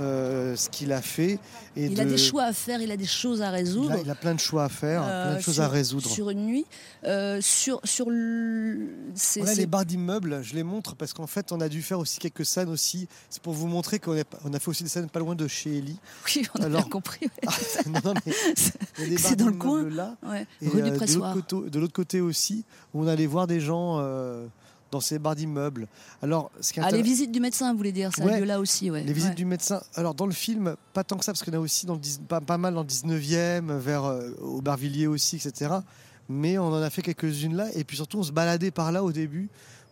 euh, 0.00 0.54
ce 0.54 0.68
qu'il 0.68 0.92
a 0.92 1.02
fait. 1.02 1.40
Et 1.76 1.86
Il 1.86 1.94
de- 1.94 2.00
a 2.02 2.04
des 2.04 2.18
choix 2.18 2.44
à 2.44 2.52
faire, 2.52 2.80
il 2.80 2.90
a 2.92 2.96
des 2.96 3.04
choses 3.06 3.42
à 3.42 3.48
il 3.48 3.54
résoudre. 3.54 3.92
a, 3.92 3.98
il 3.98 4.08
a 4.08 4.14
plein 4.14 4.32
de 4.34 4.38
choix 4.38 4.62
à 4.64 4.68
faire, 4.68 5.02
euh, 5.04 5.24
plein 5.30 5.36
de 5.38 5.42
choses 5.42 5.54
sur- 5.54 5.64
à 5.64 5.68
résoudre. 5.68 6.08
Sur 6.08 6.30
une 6.30 6.46
nuit. 6.46 6.66
Euh, 7.04 7.40
sur 7.40 7.80
sur 7.82 8.08
le- 8.08 8.90
Voilà 9.38 9.54
les 9.54 9.66
barres 9.66 9.84
d'immeubles, 9.86 10.40
je 10.44 10.54
les 10.54 10.62
montre 10.62 10.94
parce 10.94 11.12
qu'en 11.14 11.26
fait 11.26 11.50
on 11.50 11.60
a 11.60 11.68
dû 11.68 11.82
faire 11.82 11.98
aussi 11.98 12.18
quelques 12.20 12.44
scènes 12.44 12.68
aussi. 12.68 13.08
C'est 13.28 13.42
pour 13.42 13.54
vous 13.54 13.66
montrer 13.66 13.98
qu'on 13.98 14.16
a, 14.16 14.22
on 14.44 14.52
a 14.54 14.60
fait 14.60 14.68
aussi 14.68 14.84
des 14.84 14.88
scènes 14.88 15.08
pas 15.08 15.18
loin 15.20 15.34
de 15.34 15.48
chez 15.48 15.78
Ellie. 15.78 15.98
Oui, 16.26 16.46
on 16.54 16.60
a 16.62 16.66
Alors- 16.66 16.82
bien 16.82 16.90
compris. 16.90 17.26
ouais. 17.42 17.48
non, 17.86 18.00
non, 18.04 18.14
mais 18.24 18.32
il 18.98 19.04
y 19.04 19.06
a 19.06 19.08
des 19.08 19.16
C'est 19.16 19.34
barres 19.34 19.36
dans 19.36 19.46
le 19.46 19.52
d'immeubles 19.52 19.94
là. 19.96 20.16
Ouais. 20.24 20.46
Rue 20.62 20.68
du 20.68 20.76
de 20.76 20.80
l'autre 20.84 20.96
Pressoir. 20.98 21.34
côté, 21.34 21.70
de 21.70 21.78
l'autre 21.80 21.92
côté 21.94 22.20
aussi, 22.20 22.64
où 22.94 23.02
on 23.02 23.08
allait 23.08 23.26
voir 23.26 23.48
des 23.48 23.58
gens 23.60 23.98
dans 24.90 25.00
ces 25.00 25.18
barres 25.18 25.36
d'immeubles. 25.36 25.86
Alors, 26.22 26.50
ce 26.60 26.72
qui 26.72 26.80
est 26.80 26.82
Ah, 26.82 26.90
les 26.90 27.02
visites 27.02 27.30
du 27.32 27.40
médecin, 27.40 27.70
vous 27.72 27.76
voulez 27.78 27.92
dire, 27.92 28.10
ça 28.14 28.22
a 28.22 28.26
Ouais. 28.26 28.40
lieu 28.40 28.44
là 28.46 28.58
aussi, 28.60 28.90
ouais. 28.90 29.02
les 29.04 29.12
visites 29.12 29.30
Ouais. 29.30 29.34
du 29.36 29.44
médecin. 29.44 29.80
Alors 29.94 30.14
dans 30.14 30.26
le 30.26 30.32
film, 30.32 30.76
pas 30.92 31.04
tant 31.04 31.16
que 31.16 31.24
ça 31.24 31.32
parce 31.32 31.42
qu'il 31.42 31.52
y 31.52 31.56
en 31.56 31.60
a 31.60 31.62
aussi 31.62 31.86
dans 31.86 31.94
le 31.94 32.00
pas, 32.26 32.40
pas 32.40 32.58
mal 32.58 32.74
dans 32.74 32.80
le 32.82 32.86
19e, 32.86 33.76
vers 33.78 34.04
euh, 34.04 34.30
Aubervilliers 34.40 35.06
aussi, 35.06 35.36
etc. 35.36 35.74
Mais 36.28 36.58
on 36.58 36.66
en 36.68 36.82
a 36.82 36.90
fait 36.90 37.02
quelques-unes 37.02 37.56
là 37.56 37.68
et 37.74 37.84
puis 37.84 37.96
surtout 37.96 38.18
on 38.18 38.22
se 38.22 38.32
baladait 38.32 38.70
par 38.70 38.92
là 38.92 39.02
au 39.02 39.12
début 39.12 39.48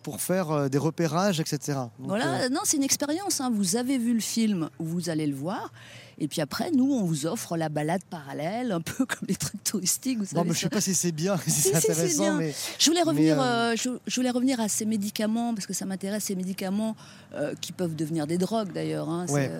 pour 0.06 0.20
faire 0.20 0.52
euh, 0.52 0.68
des 0.68 0.78
repérages, 0.78 1.40
etc. 1.40 1.58
Donc, 1.98 2.06
Voilà, 2.06 2.42
euh, 2.44 2.48
non, 2.48 2.60
c'est 2.62 2.76
une 2.76 2.84
expérience. 2.84 3.40
hein. 3.40 3.50
Vous 3.52 3.74
avez 3.74 3.98
vu 3.98 4.14
le 4.14 4.20
film, 4.20 4.70
vous 4.78 5.10
allez 5.10 5.26
le 5.26 5.34
voir. 5.34 5.72
Et 6.18 6.28
puis 6.28 6.40
après, 6.40 6.70
nous, 6.70 6.92
on 6.92 7.02
vous 7.04 7.26
offre 7.26 7.56
la 7.56 7.68
balade 7.68 8.04
parallèle, 8.08 8.70
un 8.70 8.80
peu 8.80 9.04
comme 9.04 9.26
les 9.26 9.34
trucs 9.34 9.64
touristiques. 9.64 10.20
Vous 10.20 10.26
non, 10.36 10.44
mais 10.44 10.50
je 10.52 10.58
sais 10.58 10.66
ça. 10.66 10.70
pas 10.70 10.80
si 10.80 10.94
c'est 10.94 11.10
bien, 11.10 11.36
si 11.44 11.50
Si, 11.50 11.60
c'est 11.62 11.70
si, 11.70 11.76
intéressant, 11.90 12.22
bien. 12.22 12.34
mais 12.38 12.54
Je 12.78 12.88
voulais 12.88 13.02
revenir, 13.02 13.34
Mais, 13.34 13.42
euh, 13.42 13.46
euh, 13.72 13.74
je, 13.76 13.90
je 14.06 14.14
voulais 14.14 14.30
revenir 14.30 14.60
à 14.60 14.68
ces 14.68 14.84
médicaments 14.84 15.52
parce 15.54 15.66
que 15.66 15.74
ça 15.74 15.86
m'intéresse 15.86 16.22
ces 16.22 16.36
médicaments 16.36 16.94
euh, 17.34 17.54
qui 17.60 17.72
peuvent 17.72 17.96
devenir 17.96 18.28
des 18.28 18.38
drogues 18.38 18.72
d'ailleurs. 18.72 19.08
hein. 19.10 19.26
Ouais. 19.30 19.50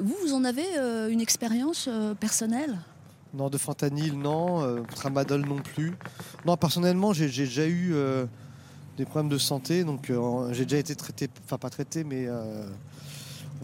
Vous, 0.00 0.14
vous 0.22 0.32
en 0.32 0.44
avez 0.44 0.64
une 1.10 1.20
expérience 1.20 1.88
personnelle? 2.20 2.78
Non, 3.34 3.50
de 3.50 3.58
fentanyl, 3.58 4.16
non, 4.16 4.84
tramadol 4.94 5.40
non 5.44 5.58
plus. 5.60 5.94
Non, 6.46 6.56
personnellement, 6.56 7.12
j'ai 7.12 7.26
déjà 7.26 7.66
eu 7.66 7.94
des 8.98 9.04
problèmes 9.04 9.28
de 9.28 9.38
santé, 9.38 9.84
donc 9.84 10.10
euh, 10.10 10.52
j'ai 10.52 10.64
déjà 10.64 10.78
été 10.78 10.94
traité, 10.96 11.28
enfin 11.44 11.56
pas 11.56 11.70
traité, 11.70 12.02
mais 12.02 12.26
euh, 12.26 12.66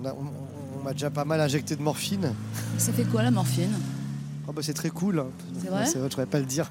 on 0.01 0.05
a- 0.05 0.13
on- 0.13 0.17
on- 0.19 0.79
on 0.81 0.83
m'a 0.85 0.93
déjà 0.93 1.11
pas 1.11 1.25
mal 1.25 1.41
injecté 1.41 1.75
de 1.75 1.83
morphine. 1.83 2.33
Ça 2.79 2.93
fait 2.93 3.05
quoi 3.05 3.23
la 3.25 3.33
morphine? 3.33 3.73
Ah 4.49 4.53
bah, 4.53 4.63
c'est 4.63 4.75
très 4.75 4.91
cool. 4.91 5.19
hein. 5.19 5.27
C'est 5.61 5.69
vrai? 5.69 5.87
C'est 5.87 5.99
vrai, 5.99 6.09
je 6.15 6.21
ne 6.21 6.25
pas 6.27 6.39
le 6.39 6.47
dire. 6.47 6.71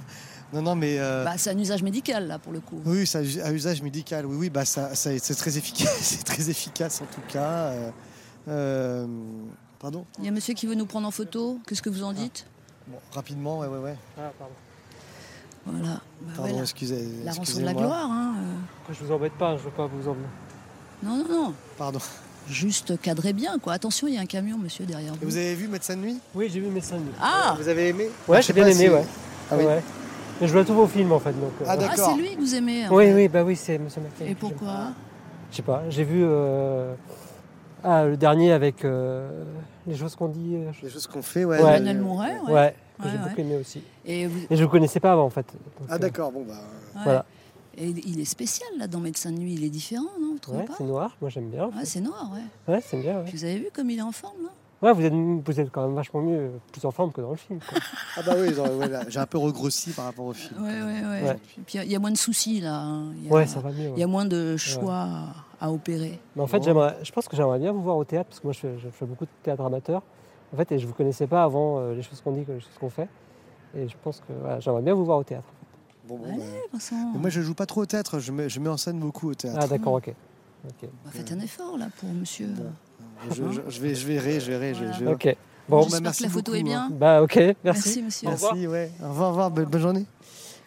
Non, 0.54 0.62
non, 0.62 0.76
mais 0.76 0.98
euh, 1.00 1.26
bah, 1.26 1.34
C'est 1.38 1.50
un 1.50 1.58
usage 1.58 1.84
médical 1.84 2.28
là 2.28 2.40
pour 2.40 2.54
le 2.54 2.62
coup. 2.62 2.80
oui, 2.86 3.06
ça 3.06 3.20
a 3.20 3.52
usage 3.52 3.82
médical. 3.82 4.26
Oui, 4.26 4.36
oui, 4.38 4.50
bah 4.50 4.64
ça, 4.66 4.96
ça- 4.96 5.18
c'est 5.20 5.36
très 5.36 5.58
efficace. 5.58 5.98
c'est 6.02 6.24
très 6.24 6.50
efficace 6.50 7.02
en 7.02 7.06
tout 7.06 7.22
cas. 7.28 7.52
euh, 7.72 7.92
euh, 8.48 9.08
pardon? 9.80 10.06
Il 10.20 10.24
y 10.26 10.28
a 10.28 10.32
un 10.32 10.34
monsieur 10.34 10.54
qui 10.54 10.68
veut 10.68 10.76
nous 10.76 10.86
prendre 10.86 11.08
en 11.08 11.12
photo. 11.12 11.60
Qu'est-ce 11.68 11.82
que 11.82 11.90
vous 11.90 12.04
en 12.04 12.14
dites? 12.14 12.46
Bon, 12.88 12.98
rapidement, 13.12 13.60
ouais, 13.60 13.68
ouais, 13.68 13.80
ouais. 13.80 13.96
Ah, 14.18 14.32
pardon. 14.40 14.54
Voilà. 15.66 15.96
Bah, 16.22 16.32
Pardon, 16.38 16.62
excusez. 16.62 17.08
La 17.24 17.32
rançon 17.32 17.60
de 17.60 17.66
la 17.66 17.74
gloire. 17.74 18.10
hein, 18.12 18.34
euh. 18.38 18.54
Après, 18.84 18.94
je 18.94 19.04
vous 19.06 19.12
embête 19.14 19.34
pas, 19.34 19.56
je 19.58 19.64
veux 19.64 19.72
pas 19.72 19.88
vous 19.88 20.10
emmener. 20.10 20.26
Non, 21.04 21.18
non, 21.18 21.26
non. 21.48 21.54
Pardon. 21.78 22.00
Juste 22.50 23.00
cadrez 23.02 23.32
bien, 23.34 23.58
quoi. 23.60 23.74
Attention, 23.74 24.08
il 24.08 24.16
y 24.16 24.18
a 24.18 24.22
un 24.22 24.26
camion, 24.26 24.58
monsieur, 24.58 24.86
derrière 24.86 25.14
Et 25.14 25.18
vous. 25.18 25.26
vous 25.32 25.38
avez 25.38 25.56
vu 25.56 25.68
Médecin 25.70 25.96
de 25.96 26.02
nuit? 26.02 26.20
Oui, 26.36 26.50
j'ai 26.52 26.60
vu 26.60 26.68
mes 26.68 26.82
scènes. 26.82 27.06
Ah 27.22 27.56
Vous 27.58 27.68
avez 27.70 27.90
aimé? 27.90 28.10
Ouais, 28.28 28.38
Ah, 28.38 28.42
j'ai 28.42 28.52
bien 28.54 28.66
aimé, 28.66 28.74
si- 28.74 28.90
ouais. 28.90 29.06
Ah 29.50 29.56
oui. 29.58 29.66
ouais. 29.66 29.82
Mais 30.42 30.48
je 30.48 30.52
vois 30.54 30.66
tous 30.66 30.74
vos 30.74 30.88
films 30.88 31.12
en 31.14 31.20
fait. 31.20 31.32
Donc, 31.32 31.52
euh, 31.62 31.66
Ah, 31.66 31.72
Ah, 31.74 31.78
d'accord. 31.78 32.12
c'est 32.16 32.22
lui 32.22 32.36
que 32.36 32.42
vous 32.42 32.56
aimez. 32.56 32.88
en 32.88 32.94
Oui, 32.94 33.06
fait. 33.06 33.14
oui, 33.14 33.28
bah 33.30 33.44
oui, 33.44 33.56
c'est 33.56 33.78
Monsieur 33.78 34.02
McKay. 34.02 34.32
Et 34.32 34.36
pourquoi? 34.36 34.88
Je 35.52 35.56
sais 35.58 35.62
pas, 35.62 35.84
j'ai 35.90 36.04
vu 36.04 36.22
euh, 36.24 36.94
ah, 37.84 38.04
le 38.06 38.18
dernier 38.18 38.52
avec 38.52 38.84
euh, 38.84 39.46
les 39.88 39.96
choses 39.96 40.16
qu'on 40.16 40.28
dit. 40.28 40.56
euh, 40.56 40.72
Les 40.82 40.90
choses 40.90 41.08
qu'on 41.08 41.22
fait, 41.22 41.46
ouais. 41.46 41.62
Ouais. 41.62 41.72
Manuel 41.80 42.00
Mouret, 42.02 42.40
ouais. 42.48 42.52
Ouais, 42.54 42.76
que 43.02 43.10
j'ai 43.10 43.18
ouais. 43.18 43.24
beaucoup 43.30 43.42
aimé 43.42 43.56
aussi. 43.58 43.82
Et, 44.06 44.28
vous- 44.28 44.40
Et 44.50 44.56
je 44.56 44.60
ne 44.62 44.66
vous 44.66 44.72
connaissais 44.72 45.00
pas 45.00 45.14
avant 45.14 45.26
en 45.26 45.30
fait. 45.30 45.46
Donc, 45.80 45.88
Ah 45.90 45.96
euh, 45.96 45.98
d'accord, 45.98 46.32
bon 46.32 46.44
bah. 46.48 46.54
ouais. 46.96 47.02
Voilà. 47.04 47.26
Et 47.76 47.88
il 47.90 48.20
est 48.20 48.26
spécial, 48.26 48.70
là, 48.78 48.86
dans 48.88 49.00
Médecin 49.00 49.32
de 49.32 49.40
nuit. 49.40 49.54
Il 49.56 49.64
est 49.64 49.70
différent, 49.70 50.04
non 50.22 50.34
Vous 50.34 50.40
trouvez 50.40 50.60
Ouais, 50.60 50.66
pas 50.66 50.76
c'est 50.78 50.84
noir, 50.84 51.18
moi 51.22 51.30
j'aime 51.32 51.50
bien. 51.50 51.64
en 51.66 51.68
Ouais, 51.70 51.80
fait. 51.80 51.86
c'est 51.86 52.02
noir, 52.02 52.30
ouais. 52.34 52.74
Ouais, 52.74 52.82
c'est 52.86 52.98
bien. 52.98 53.22
Ouais. 53.22 53.32
Vous 53.34 53.44
avez 53.44 53.58
vu 53.58 53.68
comme 53.74 53.90
il 53.90 53.98
est 53.98 54.04
en 54.04 54.12
forme, 54.12 54.44
là? 54.44 54.50
Ouais, 54.84 54.92
vous 54.94 55.02
êtes, 55.06 55.14
vous 55.14 55.60
êtes 55.62 55.72
quand 55.72 55.82
même 55.88 55.96
vachement 55.96 56.22
mieux, 56.22 56.52
plus 56.74 56.84
en 56.86 56.92
forme 56.92 57.12
que 57.14 57.22
dans 57.22 57.32
le 57.32 57.38
film. 57.38 57.60
quoi. 57.68 57.80
Ah 58.18 58.22
bah 58.26 58.34
oui, 58.38 58.50
ouais, 58.54 58.88
là, 58.90 59.04
j'ai 59.08 59.18
un 59.20 59.26
peu 59.26 59.38
regrossi 59.40 59.92
par 59.92 60.06
rapport 60.06 60.26
au 60.26 60.34
film. 60.34 60.62
Ouais, 60.62 60.70
ouais, 60.82 61.02
ouais. 61.06 61.24
Ouais. 61.30 61.38
Puis 61.66 61.76
il 61.76 61.78
y 61.78 61.80
a- 61.80 61.84
il 61.86 61.92
y, 61.92 61.96
a 61.96 62.00
moins 62.00 62.12
de 62.12 62.18
soucis, 62.18 62.60
là. 62.60 62.82
hein. 62.82 63.06
Il 63.22 63.28
y 63.28 63.30
a, 63.30 63.34
ouais, 63.34 63.48
ça 63.48 63.60
va 63.62 63.72
mieux. 63.72 63.88
ouais. 63.88 63.94
Il 63.96 64.00
y 64.00 64.04
a 64.04 64.08
moins 64.08 64.26
de 64.26 64.56
choix 64.58 65.08
à, 65.60 65.66
à 65.66 65.72
opérer. 65.72 66.20
Mais 66.36 66.42
en 66.44 66.48
fait, 66.48 66.58
Bon. 66.60 66.64
j'aimerais, 66.66 66.98
je 67.02 67.12
pense 67.14 67.28
que 67.30 67.36
j'aimerais 67.38 67.58
bien 67.60 67.72
vous 67.72 67.82
voir 67.82 67.96
au 67.98 68.04
théâtre, 68.04 68.28
parce 68.30 68.40
que 68.42 68.46
moi 68.48 68.54
je 68.54 68.60
fais, 68.60 68.74
je 68.84 68.90
fais 68.90 69.06
beaucoup 69.06 69.24
de 69.26 69.30
théâtre 69.42 69.64
amateur. 69.64 70.04
En 70.54 70.58
fait, 70.58 70.72
et 70.72 70.78
je 70.80 70.84
ne 70.84 70.88
vous 70.90 70.94
connaissais 70.96 71.28
pas 71.28 71.44
avant 71.44 71.80
euh, 71.80 71.96
les 71.96 72.02
choses 72.04 72.22
qu'on 72.22 72.32
dit 72.34 72.44
que 72.46 72.52
les 72.52 72.60
choses 72.60 72.78
qu'on 72.80 72.90
fait. 72.90 73.10
Et 73.76 73.88
je 73.88 73.96
pense 74.04 74.20
que 74.20 74.34
voilà, 74.40 74.60
j'aimerais 74.60 74.82
bien 74.84 74.94
vous 74.94 75.04
voir 75.06 75.18
au 75.18 75.24
théâtre. 75.24 75.48
Bon, 76.08 76.18
bon, 76.18 76.26
Allez, 76.26 76.38
bah. 76.38 76.46
Vincent. 76.74 77.12
Mais 77.14 77.20
moi 77.20 77.30
je 77.30 77.42
joue 77.42 77.54
pas 77.56 77.66
trop 77.66 77.82
au 77.82 77.86
théâtre, 77.86 78.20
je 78.20 78.32
mets, 78.32 78.50
je 78.50 78.60
mets 78.60 78.70
en 78.70 78.78
scène 78.78 79.00
beaucoup 79.00 79.30
au 79.30 79.34
théâtre. 79.34 79.60
Ah 79.62 79.68
d'accord, 79.68 79.94
ok. 79.94 80.14
Bah, 80.64 80.70
faites 81.12 81.32
un 81.32 81.40
effort, 81.40 81.78
là, 81.78 81.88
pour 82.00 82.08
monsieur. 82.10 82.48
Bon. 82.48 82.64
Je, 83.32 83.52
je- 83.52 83.62
je 83.70 83.82
vais, 83.82 83.96
je 83.96 84.06
verrai, 84.08 84.40
je 84.40 84.52
verrai. 84.52 84.74
je- 84.74 84.80
Voilà. 84.80 84.98
je, 85.00 85.06
Ok. 85.06 85.36
Bon, 85.70 85.82
J'espère 85.82 86.00
bah, 86.00 86.04
merci 86.04 86.24
que 86.24 86.28
la 86.28 86.34
photo 86.34 86.54
est 86.56 86.64
bien. 86.64 86.90
bah 86.92 87.22
ok, 87.24 87.36
merci. 87.36 87.56
Merci, 87.64 88.02
monsieur. 88.04 88.28
Au 88.28 88.32
revoir. 88.32 88.54
Merci, 88.54 88.68
ouais. 88.68 88.92
Au 89.02 89.08
revoir, 89.10 89.28
au 89.28 89.32
revoir, 89.32 89.52
bonne, 89.52 89.66
bonne 89.66 89.82
journée. 89.82 90.06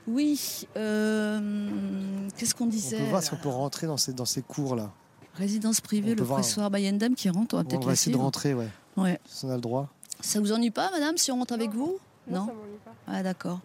Oui, 0.08 0.66
euh, 0.76 2.28
qu'est-ce 2.36 2.54
qu'on 2.54 2.64
On 2.64 2.68
disait 2.68 2.96
peut 2.98 3.04
voir 3.04 3.22
si 3.22 3.32
on 3.32 3.36
là 3.36 3.42
peut 3.42 3.48
rentrer 3.48 3.86
dans 3.86 3.96
ces, 3.96 4.12
dans 4.12 4.24
ces 4.24 4.42
cours-là. 4.42 4.90
Résidence 5.34 5.80
privée, 5.80 6.12
on 6.16 6.20
le 6.20 6.24
pressoir 6.24 6.70
Bayendam 6.70 7.14
qui 7.14 7.28
rentre, 7.28 7.54
on 7.54 7.58
va 7.58 7.62
On 7.62 7.66
peut-être 7.66 7.80
va 7.82 7.88
la 7.88 7.92
essayer 7.92 8.16
de 8.16 8.20
rentrer, 8.20 8.54
ouais. 8.54 8.68
Ouais. 8.96 9.20
Si 9.26 9.44
on 9.44 9.50
a 9.50 9.54
le 9.54 9.60
droit. 9.60 9.88
Ça 10.20 10.40
vous 10.40 10.52
ennuie 10.52 10.70
pas, 10.70 10.90
madame, 10.90 11.16
si 11.18 11.30
on 11.30 11.36
rentre 11.38 11.52
avec 11.54 11.70
vous? 11.70 11.98
Non 12.28 12.46
ça 12.46 12.52
m'ennuie 12.52 12.78
pas. 12.84 12.92
Ah 13.06 13.22
d'accord. 13.22 13.60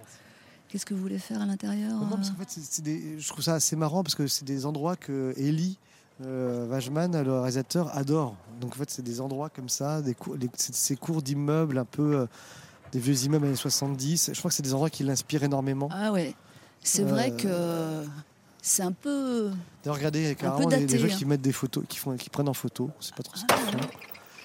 Qu'est-ce 0.70 0.86
que 0.86 0.94
vous 0.94 1.02
voulez 1.02 1.20
faire 1.20 1.42
à 1.42 1.46
l'intérieur 1.46 2.00
Non, 2.00 2.08
parce 2.16 2.30
euh 2.30 2.32
qu'en 2.32 2.38
fait, 2.40 2.50
c'est- 2.50 2.62
c'est 2.70 2.82
des- 2.82 3.20
je 3.20 3.28
trouve 3.28 3.44
ça 3.44 3.56
assez 3.56 3.76
marrant 3.76 4.04
parce 4.04 4.16
que 4.16 4.28
c'est 4.28 4.46
des 4.46 4.66
endroits 4.66 4.96
que 4.96 5.34
Eli 5.38 5.78
euh, 6.24 6.68
Wajman, 6.68 7.24
le 7.24 7.34
réalisateur, 7.40 7.96
adore. 7.98 8.36
Donc 8.60 8.74
en 8.74 8.76
fait, 8.76 8.90
c'est 8.92 9.02
des 9.02 9.20
endroits 9.22 9.50
comme 9.50 9.70
ça, 9.70 10.02
des 10.02 10.14
cours, 10.14 10.36
les- 10.36 10.50
c'est- 10.56 10.76
ces 10.76 10.96
cours 10.96 11.22
d'immeubles 11.22 11.78
un 11.80 11.86
peu 11.86 12.16
euh, 12.20 12.26
des 12.92 13.00
vieux 13.00 13.24
immeubles 13.26 13.48
années 13.48 13.56
70. 13.56 14.30
Je 14.34 14.38
crois 14.40 14.50
que 14.50 14.56
c'est 14.56 14.62
des 14.64 14.74
endroits 14.74 14.90
qui 14.92 15.04
l'inspirent 15.04 15.44
énormément. 15.44 15.90
Ah 15.92 16.12
ouais. 16.12 16.36
C'est 16.84 17.04
vrai 17.04 17.34
Euh, 17.46 18.04
que 18.06 18.10
c'est 18.62 18.84
un 18.84 18.92
peu. 18.92 19.50
D'ailleurs, 19.84 19.98
regardez 19.98 20.36
carrément 20.36 20.70
les, 20.70 20.78
les 20.82 20.86
daté, 20.86 21.00
gens 21.00 21.08
hein. 21.14 21.18
qui 21.18 21.26
mettent 21.26 21.42
des 21.42 21.52
photos, 21.52 21.84
qui 21.90 21.98
font, 21.98 22.16
qui 22.16 22.30
prennent 22.30 22.50
en 22.50 22.54
photo. 22.54 22.92
C'est 23.00 23.16
pas 23.16 23.24
trop 23.24 23.36
ce 23.36 23.46
qu'ils 23.46 23.58
font. 23.58 23.78
Vous 23.80 23.88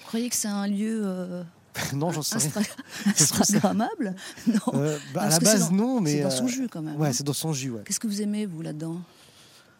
croyez 0.07 0.29
que 0.29 0.35
c'est 0.35 0.47
un 0.47 0.67
lieu 0.67 1.01
euh, 1.05 1.43
non, 1.93 2.11
j'en 2.11 2.21
sais 2.21 2.37
rien. 2.37 2.65
Instagrammable 3.05 4.15
Non. 4.47 4.73
Euh, 4.73 4.97
bah, 5.13 5.23
à 5.23 5.29
la 5.29 5.39
base, 5.39 5.69
dans- 5.69 5.75
non, 5.75 6.01
mais 6.01 6.13
c'est 6.13 6.21
dans 6.23 6.31
son 6.31 6.45
euh, 6.45 6.47
jus 6.47 6.67
quand 6.69 6.81
même. 6.81 6.95
Ouais, 6.99 7.09
hein. 7.09 7.13
c'est 7.13 7.25
dans 7.25 7.33
son 7.33 7.53
jus. 7.53 7.71
Ouais. 7.71 7.81
Qu'est-ce 7.85 7.99
que 7.99 8.07
vous 8.07 8.21
aimez 8.21 8.45
vous 8.45 8.61
là-dedans? 8.61 8.97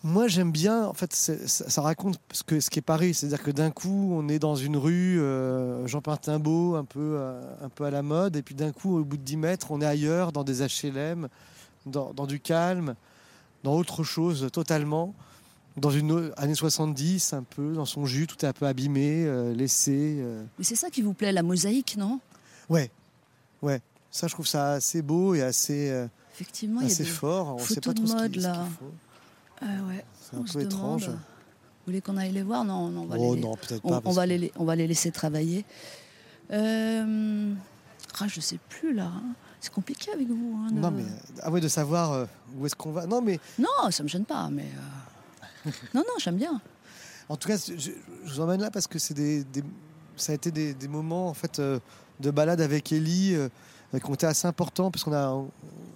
Moi, 0.04 0.28
j'aime 0.28 0.52
bien. 0.52 0.86
En 0.86 0.94
fait, 0.94 1.12
ça, 1.14 1.34
ça 1.48 1.82
raconte 1.82 2.20
ce 2.32 2.44
que 2.44 2.60
ce 2.60 2.70
qui 2.70 2.80
est 2.80 2.84
Paris, 2.84 3.14
c'est-à-dire 3.14 3.42
que 3.42 3.52
d'un 3.52 3.72
coup, 3.72 4.12
on 4.14 4.30
est 4.30 4.38
dans 4.40 4.56
une 4.56 4.78
rue 4.78 5.20
euh, 5.20 5.88
Jean 5.88 6.02
Pintimbaud, 6.02 6.76
un 6.76 6.86
peu 6.86 7.00
euh, 7.18 7.42
un 7.64 7.70
peu 7.70 7.84
à 7.86 7.92
la 7.92 8.04
mode, 8.04 8.36
et 8.36 8.44
puis 8.44 8.54
d'un 8.54 8.72
coup, 8.72 9.00
au 9.00 9.04
bout 9.04 9.18
de 9.18 9.24
10 9.24 9.38
mètres, 9.38 9.72
on 9.72 9.82
est 9.82 9.86
ailleurs, 9.86 10.32
dans 10.32 10.44
des 10.44 10.62
HLM, 10.62 11.28
dans, 11.88 12.14
dans 12.14 12.28
du 12.28 12.40
calme, 12.40 12.96
dans 13.64 13.74
autre 13.74 14.04
chose 14.04 14.50
totalement, 14.54 15.16
dans 15.78 15.92
une 15.92 16.32
année 16.38 16.56
70, 16.56 17.34
un 17.34 17.44
peu 17.44 17.74
dans 17.74 17.86
son 17.86 18.06
jus, 18.06 18.28
tout 18.28 18.38
est 18.44 18.48
un 18.48 18.54
peu 18.54 18.66
abîmé, 18.66 19.26
euh, 19.26 19.54
laissé. 19.54 20.18
euh. 20.20 20.44
Mais 20.58 20.64
c'est 20.64 20.76
ça 20.76 20.90
qui 20.90 21.02
vous 21.02 21.14
plaît, 21.14 21.32
la 21.32 21.44
mosaïque, 21.44 21.96
non? 21.98 22.20
Ouais, 22.70 22.90
ouais. 23.62 23.82
Ça, 24.12 24.28
je 24.28 24.34
trouve 24.34 24.48
ça 24.48 24.72
assez 24.74 25.02
beau 25.02 25.36
et 25.36 25.42
assez 25.44 25.90
euh, 25.92 26.08
Effectivement, 26.34 26.82
il 26.82 26.88
y 26.88 26.90
a 26.90 26.94
assez 26.94 27.04
des 27.04 27.10
fort. 27.10 27.56
On 27.56 27.60
sait 27.60 27.80
pas 27.82 27.94
de 27.94 28.04
trop 28.06 28.14
mode, 28.16 28.28
ce 28.28 28.32
qu'il 28.34 28.42
là. 28.42 28.66
faut. 28.80 28.92
Ah 29.62 29.66
ouais. 29.88 30.04
C'est 30.22 30.36
un 30.36 30.40
on 30.40 30.44
peu 30.44 30.62
étrange. 30.62 31.06
demande. 31.06 31.20
Vous 31.20 31.86
voulez 31.92 32.02
qu'on 32.02 32.18
aille 32.18 32.32
les 32.32 32.44
voir? 32.44 32.66
Non, 32.66 32.90
non, 32.90 33.02
on 33.02 33.06
va 33.06 33.16
Oh 33.18 33.36
les, 33.36 33.42
non, 33.42 33.52
on, 33.84 33.90
pas. 33.90 34.02
on 34.06 34.12
va 34.12 34.24
que- 34.26 34.30
les, 34.30 34.52
on 34.58 34.66
va 34.66 34.76
les 34.76 34.88
laisser 34.88 35.12
travailler. 35.12 35.64
Euh, 36.52 37.54
ah, 38.20 38.28
je 38.28 38.40
sais 38.40 38.60
plus 38.70 38.94
là. 38.94 39.06
hein. 39.14 39.24
C'est 39.60 39.72
compliqué 39.74 40.12
avec 40.12 40.28
vous. 40.28 40.60
hein, 40.66 40.72
de- 40.72 40.80
Non, 40.80 40.92
mais 40.92 41.04
ah 41.42 41.50
ouais, 41.52 41.62
de 41.62 41.68
savoir 41.68 42.28
où 42.58 42.66
est-ce 42.66 42.76
qu'on 42.76 42.92
va. 42.92 43.06
Non, 43.08 43.22
mais 43.22 43.40
Non, 43.58 43.90
ça 43.92 44.04
me 44.04 44.08
gêne 44.08 44.26
pas, 44.26 44.50
mais. 44.50 44.68
non, 45.94 46.02
non, 46.02 46.14
j'aime 46.20 46.38
bien. 46.38 46.62
en 47.30 47.36
tout 47.38 47.48
cas, 47.48 47.58
je, 47.58 47.74
je 47.78 47.92
vous 48.34 48.40
emmène 48.42 48.62
là 48.62 48.72
parce 48.72 48.88
que 48.88 49.00
c'est 49.00 49.14
des, 49.14 49.44
des- 49.44 49.64
ça 50.16 50.32
a 50.32 50.36
été 50.36 50.52
des, 50.52 50.74
des 50.74 50.88
moments 50.88 51.28
en 51.30 51.34
fait 51.34 51.60
euh, 51.60 51.80
de 52.20 52.32
balade 52.32 52.62
avec 52.62 52.92
Ellie 52.92 53.36
euh, 53.36 53.50
qui 53.94 54.06
ont 54.10 54.14
été 54.14 54.26
assez 54.26 54.48
importants 54.48 54.90
parce 54.92 55.04
qu'on 55.04 55.14
a, 55.14 55.32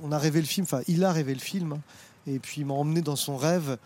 on 0.03 0.11
a 0.11 0.17
rêvé 0.17 0.39
le 0.41 0.47
film. 0.47 0.63
Enfin, 0.63 0.81
il 0.87 1.03
a 1.03 1.11
rêvé 1.11 1.33
le 1.33 1.39
film 1.39 1.73
hein, 1.73 1.79
et 2.27 2.39
puis 2.39 2.61
il 2.61 2.65
m'a 2.67 2.73
emmené 2.75 3.01
dans 3.01 3.15
son 3.15 3.35
rêve 3.37 3.77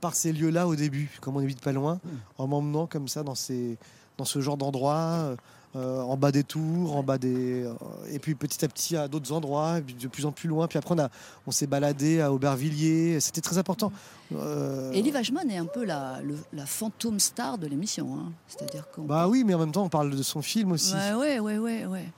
par 0.00 0.14
ces 0.14 0.32
lieux-là 0.32 0.68
au 0.68 0.76
début, 0.76 1.10
comme 1.20 1.36
on 1.36 1.40
habite 1.40 1.60
pas 1.60 1.72
loin, 1.72 1.98
en 2.38 2.46
m'emmenant 2.46 2.86
comme 2.86 3.08
ça 3.08 3.22
dans 3.24 3.34
ces, 3.34 3.78
dans 4.16 4.24
ce 4.24 4.40
genre 4.40 4.56
d'endroits. 4.56 4.96
euh, 4.96 5.36
euh, 5.76 6.00
en 6.00 6.16
bas 6.16 6.32
des 6.32 6.44
tours, 6.44 6.96
en 6.96 7.02
bas 7.02 7.18
des. 7.18 7.64
euh, 7.64 7.74
et 8.10 8.18
puis 8.18 8.34
petit 8.34 8.64
à 8.64 8.68
petit 8.68 8.96
à 8.96 9.06
d'autres 9.06 9.32
endroits, 9.32 9.78
et 9.78 9.82
puis 9.82 9.94
de 9.94 10.08
plus 10.08 10.24
en 10.26 10.32
plus 10.32 10.48
loin. 10.48 10.66
Puis 10.66 10.78
après, 10.78 10.94
on, 10.94 10.98
a, 10.98 11.08
on 11.46 11.50
s'est 11.50 11.66
baladé 11.66 12.20
à 12.20 12.32
Aubervilliers. 12.32 13.20
C'était 13.20 13.40
très 13.42 13.58
important. 13.58 13.92
Euh, 14.34 14.92
Elie 14.92 15.12
Wajman 15.12 15.50
est 15.50 15.58
un 15.58 15.66
peu 15.66 15.84
la, 15.84 16.20
le- 16.22 16.38
la 16.52 16.64
fantôme 16.66 17.20
star 17.20 17.58
de 17.58 17.66
l'émission. 17.66 18.14
hein. 18.18 18.32
C'est-à-dire 18.46 18.88
qu'on. 18.90 19.02
Bah 19.02 19.28
oui, 19.28 19.44
mais 19.44 19.54
en 19.54 19.58
même 19.58 19.72
temps, 19.72 19.84
on 19.84 19.88
parle 19.90 20.10
de 20.10 20.22
son 20.22 20.40
film 20.42 20.72
aussi. 20.72 20.94
ouais, 20.94 21.12
ouais, 21.14 21.38
ouais, 21.38 21.58
ouais, 21.58 21.86
ouais. 21.86 22.08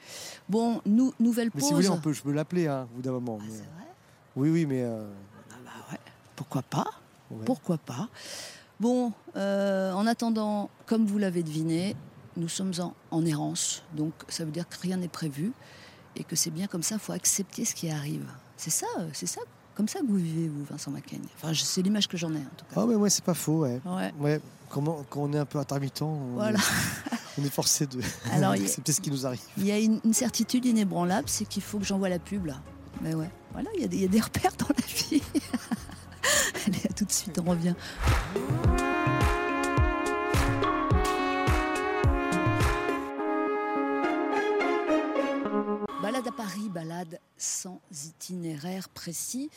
Bon, 0.48 0.80
nou- 0.86 1.12
nouvelle 1.20 1.50
mais 1.54 1.60
pause. 1.60 1.68
si 1.68 1.70
vous 1.70 1.76
voulez, 1.76 1.88
on 1.88 1.98
peut, 2.00 2.12
je 2.12 2.22
peux 2.22 2.32
l'appeler 2.32 2.66
hein, 2.68 2.86
au 2.92 2.96
bout 2.96 3.02
d'un 3.02 3.12
moment. 3.12 3.38
Ah, 3.40 3.44
mais- 3.46 3.52
c'est 3.52 3.58
vrai 3.62 3.86
Oui, 4.36 4.50
oui, 4.50 4.66
mais. 4.66 4.82
euh, 4.82 5.04
Ah 5.50 5.54
bah 5.64 5.70
ouais. 5.92 5.98
Pourquoi 6.36 6.62
pas 6.62 6.86
ouais. 7.30 7.44
Pourquoi 7.44 7.78
pas 7.78 8.08
Bon, 8.80 9.12
euh, 9.36 9.92
en 9.92 10.06
attendant, 10.06 10.70
comme 10.86 11.04
vous 11.04 11.18
l'avez 11.18 11.42
deviné, 11.42 11.94
nous 12.36 12.48
sommes 12.48 12.72
en, 12.80 12.94
en 13.10 13.24
errance. 13.26 13.82
Donc 13.94 14.12
ça 14.28 14.44
veut 14.44 14.50
dire 14.52 14.68
que 14.68 14.76
rien 14.80 14.96
n'est 14.96 15.08
prévu 15.08 15.52
et 16.16 16.24
que 16.24 16.36
c'est 16.36 16.50
bien 16.50 16.66
comme 16.66 16.82
ça, 16.82 16.96
il 16.96 17.00
faut 17.00 17.12
accepter 17.12 17.64
ce 17.64 17.74
qui 17.74 17.90
arrive. 17.90 18.26
C'est 18.56 18.70
ça, 18.70 18.86
c'est 19.12 19.26
ça, 19.26 19.40
comme 19.74 19.88
ça 19.88 20.00
que 20.00 20.06
vous 20.06 20.16
vivez, 20.16 20.48
vous, 20.48 20.64
Vincent 20.64 20.90
Macaigne. 20.90 21.22
Enfin, 21.36 21.52
c'est 21.54 21.82
l'image 21.82 22.08
que 22.08 22.16
j'en 22.16 22.32
ai, 22.34 22.38
en 22.38 22.54
tout 22.56 22.64
cas. 22.74 22.80
Ah, 22.80 22.84
mais 22.86 22.94
ouais, 22.96 23.08
c'est 23.10 23.24
pas 23.24 23.34
faux, 23.34 23.60
ouais. 23.60 23.80
Ouais. 23.86 24.12
Ouais, 24.18 24.40
comment, 24.68 25.04
quand 25.08 25.20
on 25.22 25.32
est 25.32 25.38
un 25.38 25.46
peu 25.46 25.58
intermittent, 25.58 26.02
on, 26.02 26.34
Voilà. 26.34 26.58
est, 26.58 26.60
on 27.40 27.44
est 27.44 27.50
forcé 27.50 27.86
de 27.86 28.00
Alors, 28.32 28.54
il 28.54 28.58
y 28.58 28.64
a- 28.64 28.66
d'accepter 28.66 28.92
ce 28.92 29.00
qui 29.00 29.10
nous 29.10 29.24
arrive. 29.26 29.40
Il 29.56 29.64
y 29.66 29.72
a 29.72 29.78
une, 29.78 30.00
une 30.04 30.12
certitude 30.12 30.66
inébranlable, 30.66 31.28
c'est 31.28 31.46
qu'il 31.46 31.62
faut 31.62 31.78
que 31.78 31.84
j'envoie 31.84 32.08
la 32.10 32.18
pub, 32.18 32.46
là. 32.46 32.60
Mais 33.00 33.14
ouais, 33.14 33.30
voilà, 33.52 33.70
il 33.76 33.80
y, 33.80 33.84
a 33.84 33.88
des- 33.88 33.96
il 33.96 34.02
y 34.02 34.06
a 34.06 34.08
des 34.08 34.20
repères 34.20 34.52
dans 34.58 34.68
la 34.68 34.86
vie. 34.86 35.22
Allez, 36.66 36.82
à 36.88 36.92
tout 36.92 37.04
de 37.06 37.12
suite, 37.12 37.40
on 37.42 37.48
revient. 37.50 37.74
Balade 46.68 47.20
sans 47.36 47.80
itinéraire 47.90 48.88
précis. 48.88 49.50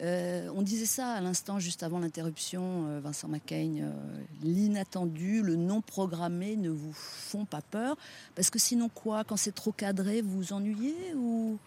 Euh, 0.00 0.48
on 0.54 0.62
disait 0.62 0.86
ça 0.86 1.12
à 1.12 1.20
l'instant, 1.20 1.58
juste 1.58 1.82
avant 1.82 1.98
l'interruption, 1.98 2.86
euh, 2.86 3.00
Vincent 3.00 3.28
Macaigne. 3.28 3.82
euh, 3.84 4.22
L'inattendu, 4.42 5.42
le 5.42 5.56
non 5.56 5.80
programmé 5.80 6.56
ne 6.56 6.70
vous 6.70 6.92
font 6.92 7.44
pas 7.44 7.62
peur 7.62 7.96
Parce 8.36 8.50
que 8.50 8.58
sinon, 8.58 8.88
quoi 8.88 9.24
Quand 9.24 9.36
c'est 9.36 9.54
trop 9.54 9.72
cadré, 9.72 10.22
vous 10.22 10.36
vous 10.36 10.52
ennuyez 10.52 11.14
ou... 11.16 11.58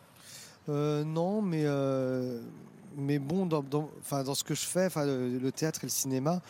Euh, 0.69 1.03
non, 1.03 1.41
mais, 1.41 3.19
bon, 3.19 3.45
dans, 3.45 3.89
ce 4.35 4.43
que 4.43 4.55
je 4.55 4.65
fais, 4.65 4.87
le, 4.95 5.49
théâtre 5.49 5.83
et 5.83 5.87
le 5.87 5.91
cinéma, 5.91 6.41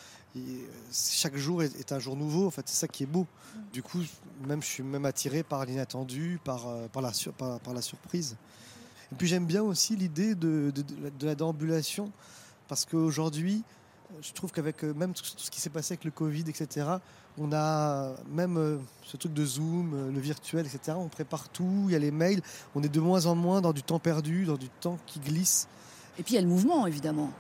chaque 0.94 1.36
jour 1.36 1.64
est, 1.64 1.92
un 1.92 2.00
jour 2.00 2.16
nouveau. 2.16 2.48
En 2.48 2.52
fait, 2.52 2.64
c'est 2.68 2.76
ça 2.80 2.88
qui 2.88 3.04
est 3.04 3.08
beau. 3.08 3.28
Du 3.74 3.84
coup, 3.84 4.00
même 4.48 4.62
je 4.62 4.68
suis 4.68 4.84
même 4.84 5.06
attiré 5.06 5.44
par 5.44 5.66
l'inattendu, 5.66 6.40
par, 6.44 6.68
euh, 6.68 6.88
par, 6.88 7.02
la 7.02 7.14
sur- 7.14 7.34
par, 7.34 7.60
par 7.60 7.74
la 7.74 7.82
surprise. 7.82 8.38
Et 9.12 9.16
puis 9.16 9.28
j'aime 9.28 9.46
bien 9.46 9.62
aussi 9.62 9.96
l'idée 9.96 10.36
de, 10.36 10.72
de- 10.74 11.10
de 11.20 11.26
la- 11.26 11.36
déambulation, 11.36 12.12
parce 12.68 12.86
qu'aujourd'hui, 12.86 13.64
je 14.22 14.32
trouve 14.34 14.52
qu'avec 14.52 14.84
euh, 14.84 14.94
même 14.94 15.14
tout, 15.14 15.24
ce 15.26 15.50
qui 15.52 15.60
s'est 15.60 15.70
passé 15.70 15.94
avec 15.94 16.06
le 16.06 16.12
Covid, 16.12 16.44
etc., 16.48 16.88
on 17.38 17.52
a 17.54 18.14
même 18.30 18.58
euh, 18.58 18.78
ce 19.04 19.16
truc 19.18 19.34
de 19.34 19.46
Zoom, 19.46 19.94
euh, 19.94 20.12
le 20.12 20.20
virtuel, 20.20 20.66
etc., 20.66 20.98
on 21.00 21.08
prépare 21.08 21.48
tout, 21.50 21.84
il 21.88 21.92
y 21.94 21.96
a 21.96 22.00
les 22.00 22.12
mails, 22.12 22.42
on 22.76 22.84
est 22.84 22.90
de 22.90 23.00
moins 23.00 23.26
en 23.26 23.36
moins 23.36 23.62
dans 23.62 23.72
du 23.74 23.84
temps 23.84 24.00
perdu, 24.00 24.46
dans 24.46 24.58
du 24.58 24.70
temps 24.70 24.98
qui 25.06 25.20
glisse. 25.20 25.68
Et 26.18 26.24
puis 26.24 26.34
il 26.34 26.36
y 26.36 26.40
a 26.40 26.42
le 26.42 26.48
mouvement, 26.48 26.88
évidemment. 26.88 27.32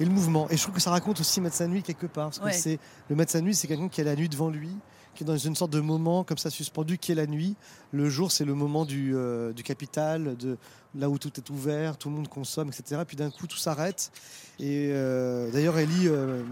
Et 0.00 0.04
le 0.04 0.10
mouvement. 0.10 0.48
Et 0.50 0.56
je 0.56 0.62
trouve 0.62 0.74
que 0.74 0.80
ça 0.80 0.90
raconte 0.90 1.20
aussi 1.20 1.40
Médecin 1.40 1.66
Nuit 1.68 1.82
quelque 1.82 2.06
part. 2.06 2.26
Parce 2.26 2.38
que 2.38 2.44
Ouais. 2.44 2.52
c'est, 2.52 2.78
le 3.08 3.16
Médecin 3.16 3.40
Nuit, 3.40 3.54
c'est 3.54 3.66
quelqu'un 3.68 3.88
qui 3.88 4.00
a 4.00 4.04
la 4.04 4.16
nuit 4.16 4.28
devant 4.28 4.48
lui, 4.50 4.70
qui 5.14 5.24
est 5.24 5.26
dans 5.26 5.36
une 5.36 5.56
sorte 5.56 5.72
de 5.72 5.80
moment 5.80 6.22
comme 6.24 6.38
ça 6.38 6.50
suspendu, 6.50 6.96
qui 6.98 7.12
est 7.12 7.14
la 7.16 7.26
nuit. 7.26 7.56
Le 7.92 8.08
jour, 8.08 8.30
c'est 8.30 8.44
le 8.44 8.54
moment 8.54 8.84
du, 8.84 9.16
euh, 9.16 9.52
du 9.52 9.62
capital, 9.62 10.36
de 10.36 10.56
là 10.94 11.10
où 11.10 11.18
tout 11.18 11.30
est 11.36 11.50
ouvert, 11.50 11.96
tout 11.98 12.08
le 12.08 12.14
monde 12.16 12.28
consomme, 12.28 12.68
etc. 12.68 13.02
Puis 13.06 13.16
d'un 13.16 13.30
coup, 13.30 13.46
tout 13.46 13.56
s'arrête. 13.58 14.10
Et 14.60 14.90
euh, 14.92 15.50
d'ailleurs, 15.50 15.78
Ellie 15.78 16.06
euh, 16.08 16.42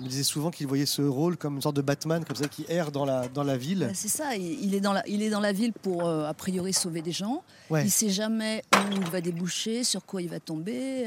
me 0.00 0.08
disait 0.08 0.22
souvent 0.22 0.50
qu'il 0.50 0.66
voyait 0.66 0.86
ce 0.86 1.02
rôle 1.02 1.36
comme 1.36 1.56
une 1.56 1.62
sorte 1.62 1.76
de 1.76 1.82
Batman, 1.82 2.24
comme 2.24 2.36
ça, 2.36 2.46
qui 2.48 2.64
erre 2.68 2.92
dans 2.92 3.04
la, 3.04 3.26
dans 3.28 3.42
la 3.42 3.56
ville. 3.56 3.90
C'est 3.94 4.08
ça, 4.08 4.36
il 4.36 4.74
est, 4.74 4.80
dans 4.80 4.92
la, 4.92 5.06
il 5.08 5.22
est 5.22 5.30
dans 5.30 5.40
la 5.40 5.52
ville 5.52 5.72
pour, 5.72 6.08
a 6.08 6.34
priori, 6.34 6.72
sauver 6.72 7.02
des 7.02 7.12
gens. 7.12 7.42
Ouais. 7.70 7.82
Il 7.82 7.86
ne 7.86 7.90
sait 7.90 8.10
jamais 8.10 8.62
où 8.74 8.92
il 8.92 9.04
va 9.10 9.20
déboucher, 9.20 9.82
sur 9.84 10.04
quoi 10.04 10.20
il 10.20 10.28
va 10.28 10.40
tomber. 10.40 11.06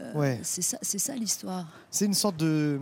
Euh, 0.00 0.12
Ouais. 0.14 0.40
C'est 0.42 0.62
ça, 0.62 0.78
ça 0.82 1.14
l'histoire. 1.14 1.66
C'est 1.90 2.04
une 2.06 2.14
sorte 2.14 2.36
de. 2.36 2.78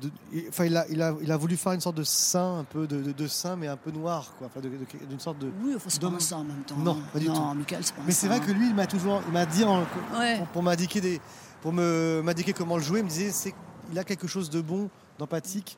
de- 0.00 0.10
enfin, 0.48 0.64
il 0.66 0.76
a, 0.76 0.86
il, 0.88 1.00
a, 1.02 1.14
il 1.20 1.30
a 1.32 1.36
voulu 1.36 1.56
faire 1.56 1.72
une 1.72 1.80
sorte 1.80 1.96
de 1.96 2.04
saint, 2.04 2.58
un 2.60 2.64
peu 2.64 2.86
de, 2.86 3.02
de, 3.02 3.12
de 3.12 3.26
saint, 3.26 3.56
mais 3.56 3.66
un 3.68 3.76
peu 3.76 3.90
noir, 3.90 4.32
quoi. 4.38 4.46
Enfin, 4.48 4.60
d'une 4.60 5.20
sorte 5.20 5.38
de. 5.38 5.50
Oui, 5.62 5.72
enfin, 5.76 5.88
c'est 5.90 6.00
pas 6.00 6.08
un 6.08 6.18
saint 6.20 6.36
en 6.38 6.44
même 6.44 6.62
temps. 6.64 6.76
Non, 6.76 6.98
pas 7.12 7.18
du 7.18 7.28
non, 7.28 7.34
tout. 7.34 7.54
Michael, 7.58 7.82
pas 7.82 8.02
Mais 8.06 8.12
c'est 8.12 8.28
vrai 8.28 8.40
que 8.40 8.50
lui, 8.52 8.68
il 8.68 8.74
m'a 8.74 8.86
toujours, 8.86 9.22
il 9.26 9.32
m'a 9.32 9.46
dit 9.46 9.64
en- 9.64 9.80
Ouais. 10.18 10.38
pour, 10.38 10.46
pour 10.48 10.62
m'indiquer 10.62 11.00
des, 11.00 11.20
pour 11.60 11.72
m'indiquer 11.72 12.52
comment 12.52 12.76
le 12.76 12.82
jouer, 12.82 13.00
il 13.00 13.04
me 13.04 13.08
disait 13.10 13.30
c'est, 13.32 13.54
il 13.90 13.98
a 13.98 14.04
quelque 14.04 14.26
chose 14.26 14.48
de 14.50 14.60
bon, 14.60 14.88
d'empathique, 15.18 15.76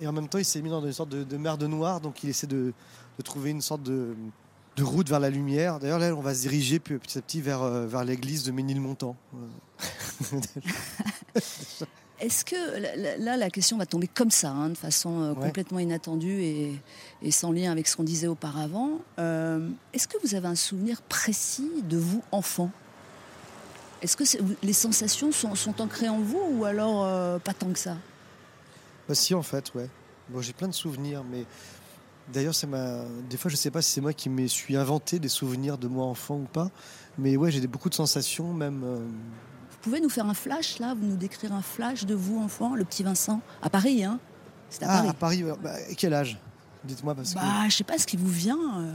et 0.00 0.06
en 0.06 0.12
même 0.12 0.28
temps, 0.28 0.38
il 0.38 0.44
s'est 0.44 0.60
mis 0.62 0.70
dans 0.70 0.84
une 0.84 0.92
sorte 0.92 1.08
de, 1.10 1.24
de 1.24 1.36
mer 1.36 1.56
de 1.58 1.66
noir, 1.66 2.00
donc 2.00 2.22
il 2.22 2.28
essaie 2.30 2.46
de, 2.46 2.72
de 3.18 3.22
trouver 3.22 3.50
une 3.50 3.62
sorte 3.62 3.82
de, 3.82 4.14
de 4.76 4.82
route 4.82 5.08
vers 5.08 5.20
la 5.20 5.30
lumière. 5.30 5.78
D'ailleurs, 5.78 5.98
là, 5.98 6.14
on 6.14 6.20
va 6.20 6.34
se 6.34 6.40
diriger 6.42 6.78
pe- 6.78 6.98
petit 6.98 7.18
à 7.18 7.22
petit 7.22 7.40
vers, 7.40 7.62
euh, 7.62 7.86
vers 7.86 8.04
l'église 8.04 8.44
de 8.44 8.52
Ménilmontant. 8.52 9.16
Est-ce 12.18 12.46
que 12.46 13.18
là- 13.22 13.36
la 13.36 13.50
question 13.50 13.76
va 13.76 13.84
tomber 13.84 14.08
comme 14.08 14.30
ça, 14.30 14.48
hein, 14.50 14.70
de 14.70 14.74
façon 14.76 15.20
euh, 15.20 15.34
Ouais. 15.34 15.46
complètement 15.48 15.78
inattendue 15.78 16.40
et, 16.42 16.80
et 17.20 17.30
sans 17.30 17.52
lien 17.52 17.70
avec 17.70 17.86
ce 17.88 17.96
qu'on 17.96 18.04
disait 18.04 18.26
auparavant 18.26 19.00
euh, 19.18 19.68
Est-ce 19.92 20.08
que 20.08 20.16
vous 20.22 20.34
avez 20.34 20.48
un 20.48 20.54
souvenir 20.54 21.02
précis 21.02 21.70
de 21.84 21.98
vous 21.98 22.22
enfant? 22.32 22.70
Est-ce 24.00 24.16
que 24.16 24.24
les 24.62 24.72
sensations 24.72 25.30
sont, 25.30 25.54
sont 25.54 25.78
ancrées 25.80 26.08
en 26.08 26.20
vous 26.20 26.40
ou 26.52 26.64
alors 26.64 27.04
euh, 27.04 27.38
pas 27.38 27.52
tant 27.52 27.70
que 27.70 27.78
ça? 27.78 27.96
Bah 29.08 29.14
si 29.14 29.34
en 29.34 29.42
fait, 29.42 29.74
ouais. 29.74 29.88
Bon, 30.30 30.40
j'ai 30.40 30.52
plein 30.54 30.68
de 30.68 30.74
souvenirs, 30.74 31.22
mais 31.30 31.44
D'ailleurs, 32.32 32.54
m'a. 32.66 33.02
Des 33.30 33.36
fois, 33.36 33.50
je 33.50 33.56
sais 33.56 33.70
pas 33.70 33.82
si 33.82 33.90
c'est 33.92 34.00
moi 34.00 34.12
qui 34.12 34.28
me 34.28 34.46
suis 34.46 34.76
inventé 34.76 35.18
des 35.18 35.28
souvenirs 35.28 35.78
de 35.78 35.86
moi 35.88 36.04
enfant 36.06 36.36
ou 36.36 36.46
pas. 36.52 36.70
Mais 37.18 37.36
ouais, 37.36 37.50
j'ai 37.50 37.66
beaucoup 37.66 37.88
de 37.88 37.94
sensations, 37.94 38.52
même. 38.52 38.82
euh, 38.84 38.96
Vous 39.70 39.76
pouvez 39.82 40.00
nous 40.00 40.08
faire 40.08 40.26
un 40.26 40.34
flash, 40.34 40.78
là 40.80 40.94
Vous 40.94 41.06
nous 41.06 41.16
décrire 41.16 41.52
un 41.54 41.62
flash 41.62 42.04
de 42.04 42.14
vous, 42.14 42.38
enfant, 42.42 42.74
le 42.74 42.84
petit 42.84 43.02
Vincent 43.04 43.40
À 43.62 43.70
Paris, 43.70 44.04
hein? 44.04 44.18
C'est 44.70 44.82
à 44.82 44.86
Ah, 44.90 44.96
Paris. 44.96 45.08
à 45.08 45.14
Paris. 45.14 45.44
ouais. 45.44 45.52
Bah, 45.62 45.74
quel 45.96 46.12
âge? 46.14 46.38
Dites-moi 46.84 47.14
parce 47.14 47.32
que. 47.34 47.38
Bah, 47.38 47.68
je 47.68 47.74
sais 47.76 47.84
pas 47.84 47.96
ce 47.98 48.06
qui 48.06 48.16
vous 48.16 48.28
vient. 48.28 48.58
euh. 48.80 48.92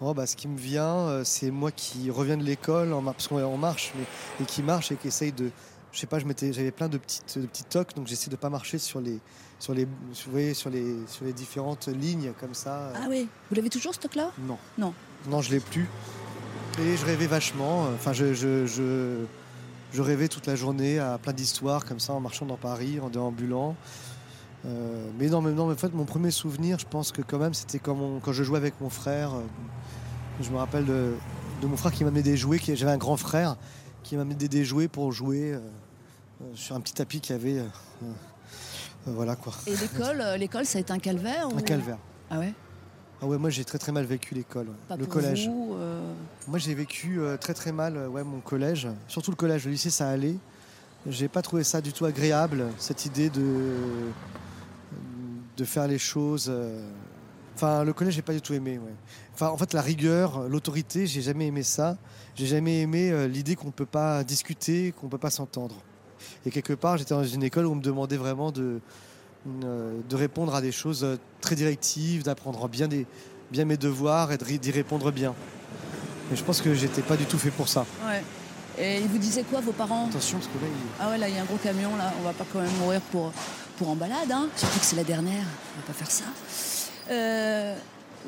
Oh, 0.00 0.12
bah, 0.12 0.26
ce 0.26 0.36
qui 0.36 0.48
me 0.48 0.58
vient, 0.58 0.84
euh, 1.08 1.24
c'est 1.24 1.50
moi 1.50 1.70
qui 1.70 2.10
reviens 2.10 2.36
de 2.36 2.42
l'école, 2.42 2.92
en 2.92 3.02
parce 3.02 3.26
qu'on 3.28 3.42
on 3.42 3.56
marche, 3.56 3.92
mais, 3.96 4.04
et 4.42 4.46
qui 4.46 4.62
marche 4.62 4.92
et 4.92 4.96
qui 4.96 5.08
essaye 5.08 5.32
de. 5.32 5.50
Je 5.94 6.00
sais 6.00 6.06
pas, 6.06 6.18
je 6.18 6.24
m'étais- 6.26 6.52
j'avais 6.52 6.72
plein 6.72 6.88
de 6.88 6.98
petites, 6.98 7.38
de 7.38 7.46
petites 7.46 7.68
tocs, 7.68 7.94
donc 7.94 8.08
j'essaie 8.08 8.28
de 8.30 8.34
pas 8.36 8.50
marcher 8.50 8.78
sur 8.78 9.00
les, 9.00 9.20
sur 9.60 9.72
les, 9.74 9.84
vous 9.84 10.30
voyez, 10.32 10.52
sur 10.52 10.68
les, 10.68 10.96
sur 11.06 11.24
les 11.24 11.32
différentes 11.32 11.86
lignes 11.86 12.32
comme 12.40 12.52
ça. 12.52 12.90
Ah 12.96 13.06
oui, 13.08 13.28
vous 13.48 13.54
l'avez 13.54 13.70
toujours, 13.70 13.94
ce 13.94 14.00
stock-là 14.00 14.32
Non. 14.46 14.58
Non. 14.76 14.92
Non, 15.30 15.40
je 15.40 15.50
l'ai 15.52 15.60
plus. 15.60 15.88
Et 16.80 16.96
je 16.96 17.06
rêvais 17.06 17.28
vachement. 17.28 17.84
Enfin, 17.94 18.12
je, 18.12 18.34
je, 18.34 18.66
je, 18.66 19.24
je 19.92 20.02
rêvais 20.02 20.26
toute 20.26 20.46
la 20.48 20.56
journée 20.56 20.98
à 20.98 21.16
plein 21.18 21.32
d'histoires 21.32 21.84
comme 21.84 22.00
ça 22.00 22.12
en 22.12 22.20
marchant 22.20 22.44
dans 22.44 22.56
Paris, 22.56 22.98
en 23.00 23.08
déambulant. 23.08 23.76
Euh, 24.66 25.08
mais 25.18 25.28
non, 25.28 25.40
mais 25.42 25.52
non, 25.52 25.66
mais 25.68 25.74
en 25.74 25.76
fait, 25.76 25.94
mon 25.94 26.04
premier 26.06 26.32
souvenir, 26.32 26.78
je 26.80 26.86
pense 26.86 27.12
que 27.12 27.22
quand 27.22 27.38
même, 27.38 27.54
c'était 27.54 27.78
quand, 27.78 27.94
mon- 27.94 28.18
quand 28.18 28.32
je 28.32 28.42
jouais 28.42 28.56
avec 28.58 28.80
mon 28.80 28.90
frère. 28.90 29.34
euh, 29.34 29.42
je 30.42 30.50
me 30.50 30.56
rappelle 30.56 30.84
de, 30.86 31.12
de 31.62 31.66
mon 31.68 31.76
frère 31.76 31.92
qui 31.92 32.02
m'amenait 32.02 32.22
des 32.22 32.36
jouets. 32.36 32.58
qui- 32.58 32.74
J'avais 32.74 32.90
un 32.92 32.98
grand 32.98 33.16
frère 33.16 33.56
qui 34.02 34.16
m'amenait 34.16 34.34
des, 34.34 34.48
des 34.48 34.64
jouets 34.64 34.88
pour 34.88 35.12
jouer 35.12 35.52
euh, 35.54 35.60
sur 36.54 36.76
un 36.76 36.80
petit 36.80 36.94
tapis 36.94 37.20
qu'il 37.20 37.34
y 37.36 37.38
avait. 37.38 37.58
euh, 37.58 37.64
euh, 38.02 38.06
euh, 39.08 39.12
voilà 39.14 39.36
quoi. 39.36 39.52
Et 39.66 39.76
l'école, 39.76 40.20
euh, 40.20 40.36
l'école, 40.36 40.64
ça 40.66 40.78
a 40.78 40.80
été 40.80 40.92
un 40.92 40.98
calvaire 40.98 41.46
Un 41.48 41.58
ou- 41.58 41.62
calvaire. 41.62 41.98
Ah 42.30 42.38
ouais? 42.38 42.52
Ah 43.22 43.26
ouais, 43.26 43.38
moi 43.38 43.48
j'ai 43.50 43.64
très 43.64 43.78
très 43.78 43.92
mal 43.92 44.04
vécu 44.04 44.34
l'école. 44.34 44.66
Pas 44.88 44.96
le 44.96 45.04
pour 45.04 45.14
collège. 45.14 45.48
vous, 45.48 45.74
euh, 45.74 46.12
Moi, 46.48 46.58
j'ai 46.58 46.74
vécu 46.74 47.20
euh, 47.20 47.36
très 47.36 47.54
très 47.54 47.72
mal 47.72 47.96
euh, 47.96 48.08
ouais, 48.08 48.24
mon 48.24 48.40
collège, 48.40 48.88
surtout 49.08 49.30
le 49.30 49.36
collège. 49.36 49.64
Le 49.64 49.70
lycée, 49.72 49.90
ça 49.90 50.08
allait. 50.08 50.36
J'ai 51.06 51.28
pas 51.28 51.42
trouvé 51.42 51.64
ça 51.64 51.80
du 51.80 51.92
tout 51.92 52.06
agréable, 52.06 52.64
cette 52.78 53.04
idée 53.06 53.28
de, 53.30 54.10
de 55.56 55.64
faire 55.64 55.86
les 55.86 55.98
choses. 55.98 56.46
euh, 56.48 56.86
Enfin, 57.54 57.84
le 57.84 57.92
collège, 57.92 58.14
j'ai 58.14 58.22
pas 58.22 58.32
du 58.32 58.40
tout 58.42 58.52
aimé. 58.52 58.78
ouais. 58.78 58.94
Enfin, 59.32 59.48
en 59.48 59.56
fait, 59.56 59.72
la 59.74 59.80
rigueur, 59.82 60.48
l'autorité, 60.48 61.06
j'ai 61.06 61.22
jamais 61.22 61.46
aimé 61.46 61.62
ça. 61.62 61.96
J'ai 62.34 62.46
jamais 62.46 62.80
aimé 62.80 63.10
euh, 63.12 63.28
l'idée 63.28 63.54
qu'on 63.54 63.70
peut 63.70 63.86
pas 63.86 64.24
discuter, 64.24 64.92
qu'on 64.92 65.08
peut 65.08 65.18
pas 65.18 65.30
s'entendre. 65.30 65.76
Et 66.46 66.50
quelque 66.50 66.72
part, 66.72 66.96
j'étais 66.98 67.14
dans 67.14 67.24
une 67.24 67.42
école 67.42 67.66
où 67.66 67.72
on 67.72 67.76
me 67.76 67.82
demandait 67.82 68.16
vraiment 68.16 68.50
de, 68.52 68.80
euh, 69.64 69.98
de 70.08 70.16
répondre 70.16 70.54
à 70.54 70.60
des 70.60 70.72
choses 70.72 71.04
euh, 71.04 71.16
très 71.40 71.54
directives, 71.54 72.22
d'apprendre 72.22 72.68
bien, 72.68 72.88
des, 72.88 73.06
bien 73.50 73.64
mes 73.64 73.76
devoirs 73.76 74.32
et 74.32 74.38
d'y 74.38 74.70
répondre 74.70 75.10
bien. 75.12 75.34
Mais 76.30 76.36
je 76.36 76.42
pense 76.44 76.60
que 76.62 76.72
j'étais 76.74 77.02
pas 77.02 77.16
du 77.16 77.26
tout 77.26 77.38
fait 77.38 77.50
pour 77.50 77.68
ça. 77.68 77.84
ouais. 78.06 78.22
Et 78.76 78.98
ils 78.98 79.06
vous 79.06 79.18
disaient 79.18 79.44
quoi, 79.44 79.60
vos 79.60 79.70
parents? 79.70 80.06
Attention, 80.08 80.38
parce 80.38 80.48
que 80.48 80.54
là, 80.54 80.66
il- 80.66 80.90
Ah 81.00 81.10
ouais, 81.10 81.18
là, 81.18 81.28
il 81.28 81.34
y 81.36 81.38
a 81.38 81.42
un 81.42 81.44
gros 81.44 81.58
camion, 81.62 81.94
là. 81.96 82.12
On 82.20 82.24
va 82.24 82.32
pas 82.32 82.44
quand 82.52 82.60
même 82.60 82.76
mourir 82.80 83.00
pour, 83.12 83.30
pour 83.78 83.88
en 83.88 83.94
balade, 83.94 84.32
hein. 84.32 84.48
Surtout 84.56 84.80
que 84.80 84.84
c'est 84.84 84.96
la 84.96 85.04
dernière. 85.04 85.44
On 85.76 85.80
va 85.80 85.86
pas 85.86 85.92
faire 85.92 86.10
ça. 86.10 86.24
Euh, 87.10 87.76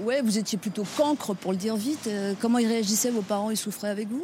ouais, 0.05 0.23
vous 0.23 0.39
étiez 0.39 0.57
plutôt 0.57 0.85
cancre, 0.97 1.35
pour 1.35 1.51
le 1.51 1.57
dire 1.57 1.75
vite. 1.75 2.07
Euh, 2.07 2.35
comment 2.41 2.59
ils 2.59 2.69
réagissaient, 2.69 3.11
vos 3.11 3.23
parents? 3.23 3.51
Ils 3.51 3.57
souffraient 3.57 3.89
avec 3.89 4.09
vous 4.09 4.23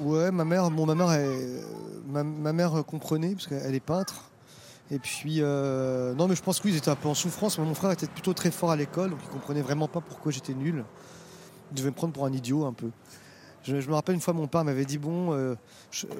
ou- 0.00 0.12
Ouais, 0.12 0.30
ma 0.30 0.44
mère, 0.44 0.70
bon, 0.70 0.86
ma 0.86 0.94
mère, 0.94 1.10
est- 1.12 1.64
ma, 2.12 2.52
mère 2.52 2.84
comprenait 2.86 3.34
parce 3.34 3.46
qu'elle 3.46 3.74
est 3.74 3.80
peintre. 3.80 4.32
Et 4.90 4.98
puis, 4.98 5.36
euh, 5.38 6.12
non, 6.14 6.28
mais 6.28 6.34
je 6.34 6.42
pense 6.42 6.60
que 6.60 6.64
oui, 6.64 6.74
ils 6.74 6.76
étaient 6.76 6.90
un 6.90 6.96
peu 6.96 7.08
en 7.08 7.14
souffrance. 7.14 7.58
Mon 7.58 7.74
frère 7.74 7.92
était 7.92 8.06
plutôt 8.06 8.34
très 8.34 8.50
fort 8.50 8.70
à 8.70 8.76
l'école, 8.76 9.10
donc 9.10 9.20
il 9.22 9.30
comprenait 9.30 9.62
vraiment 9.62 9.88
pas 9.88 10.02
pourquoi 10.02 10.32
j'étais 10.32 10.52
nul. 10.52 10.84
Il 11.70 11.76
devait 11.76 11.88
me 11.88 11.94
prendre 11.94 12.12
pour 12.12 12.26
un 12.26 12.32
idiot 12.32 12.66
un 12.66 12.74
peu. 12.74 12.90
Je, 13.64 13.74
me 13.76 13.94
rappelle 13.94 14.16
une 14.16 14.20
fois, 14.20 14.34
mon 14.34 14.48
père 14.48 14.64
m'avait 14.64 14.84
dit 14.84 14.98
bon, 14.98 15.32
euh, 15.32 15.54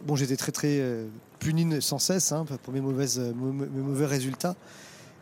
bon, 0.07 0.16
j'étais 0.16 0.36
très 0.36 0.53
très 0.53 0.78
euh, 0.80 1.07
puni 1.38 1.82
sans 1.82 1.99
cesse 1.99 2.32
hein, 2.32 2.47
pour 2.62 2.72
mes 2.72 2.80
mauvais 2.80 4.07
résultats. 4.07 4.55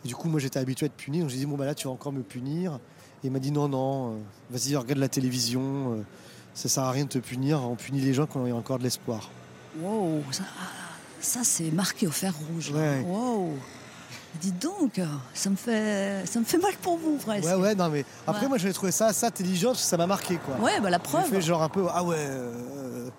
Du 0.05 0.15
coup, 0.15 0.29
moi, 0.29 0.39
j'étais 0.39 0.59
habitué 0.59 0.85
à 0.85 0.87
être 0.87 0.95
puni. 0.95 1.19
Donc 1.19 1.29
j'ai 1.29 1.37
dit 1.37 1.45
bon, 1.45 1.57
bah 1.57 1.65
là, 1.65 1.75
tu 1.75 1.87
vas 1.87 1.93
encore 1.93 2.13
me 2.13 2.21
punir. 2.21 2.79
Et 3.23 3.27
il 3.27 3.31
m'a 3.31 3.39
dit 3.39 3.51
non, 3.51 3.67
non, 3.67 4.19
vas-y, 4.49 4.77
regarde 4.77 4.99
la 4.99 5.09
télévision. 5.09 6.05
ça 6.53 6.69
sert 6.69 6.83
à 6.83 6.91
rien 6.91 7.03
de 7.03 7.09
te 7.09 7.19
punir. 7.19 7.61
On 7.63 7.75
punit 7.75 7.99
les 7.99 8.13
gens 8.13 8.27
quand 8.27 8.45
il 8.45 8.49
y 8.49 8.51
a 8.53 8.55
encore 8.55 8.77
de 8.77 8.83
l'espoir. 8.83 9.29
Wow, 9.79 10.23
ça, 10.31 10.43
ah, 10.59 10.65
ça 11.21 11.39
c'est 11.43 11.71
marqué 11.71 12.07
au 12.07 12.11
fer 12.11 12.33
rouge. 12.49 12.71
Ouais. 12.71 13.01
Wow. 13.05 13.53
Dis 14.41 14.51
donc, 14.53 14.99
ça 15.33 15.49
me 15.49 15.55
fait, 15.57 16.25
ça 16.25 16.39
me 16.39 16.45
fait 16.45 16.57
mal 16.57 16.73
pour 16.81 16.97
vous, 16.97 17.17
presque. 17.17 17.45
Ouais, 17.45 17.53
ouais, 17.55 17.75
non, 17.75 17.89
mais 17.89 18.05
après, 18.25 18.43
Ouais. 18.43 18.47
moi, 18.49 18.57
j'avais 18.57 18.73
trouvé 18.73 18.91
ça 18.91 19.07
assez 19.07 19.25
intelligent 19.25 19.69
parce 19.69 19.81
que 19.83 19.87
ça 19.89 19.97
m'a 19.97 20.07
marqué, 20.07 20.37
quoi. 20.37 20.55
Ouais, 20.55 20.79
bah 20.79 20.89
la 20.89 20.97
J'ai 20.97 21.03
preuve. 21.03 21.25
fait 21.25 21.41
genre 21.41 21.61
un 21.61 21.69
peu, 21.69 21.85
ah 21.93 22.03
ouais. 22.03 22.15
euh, 22.17 23.09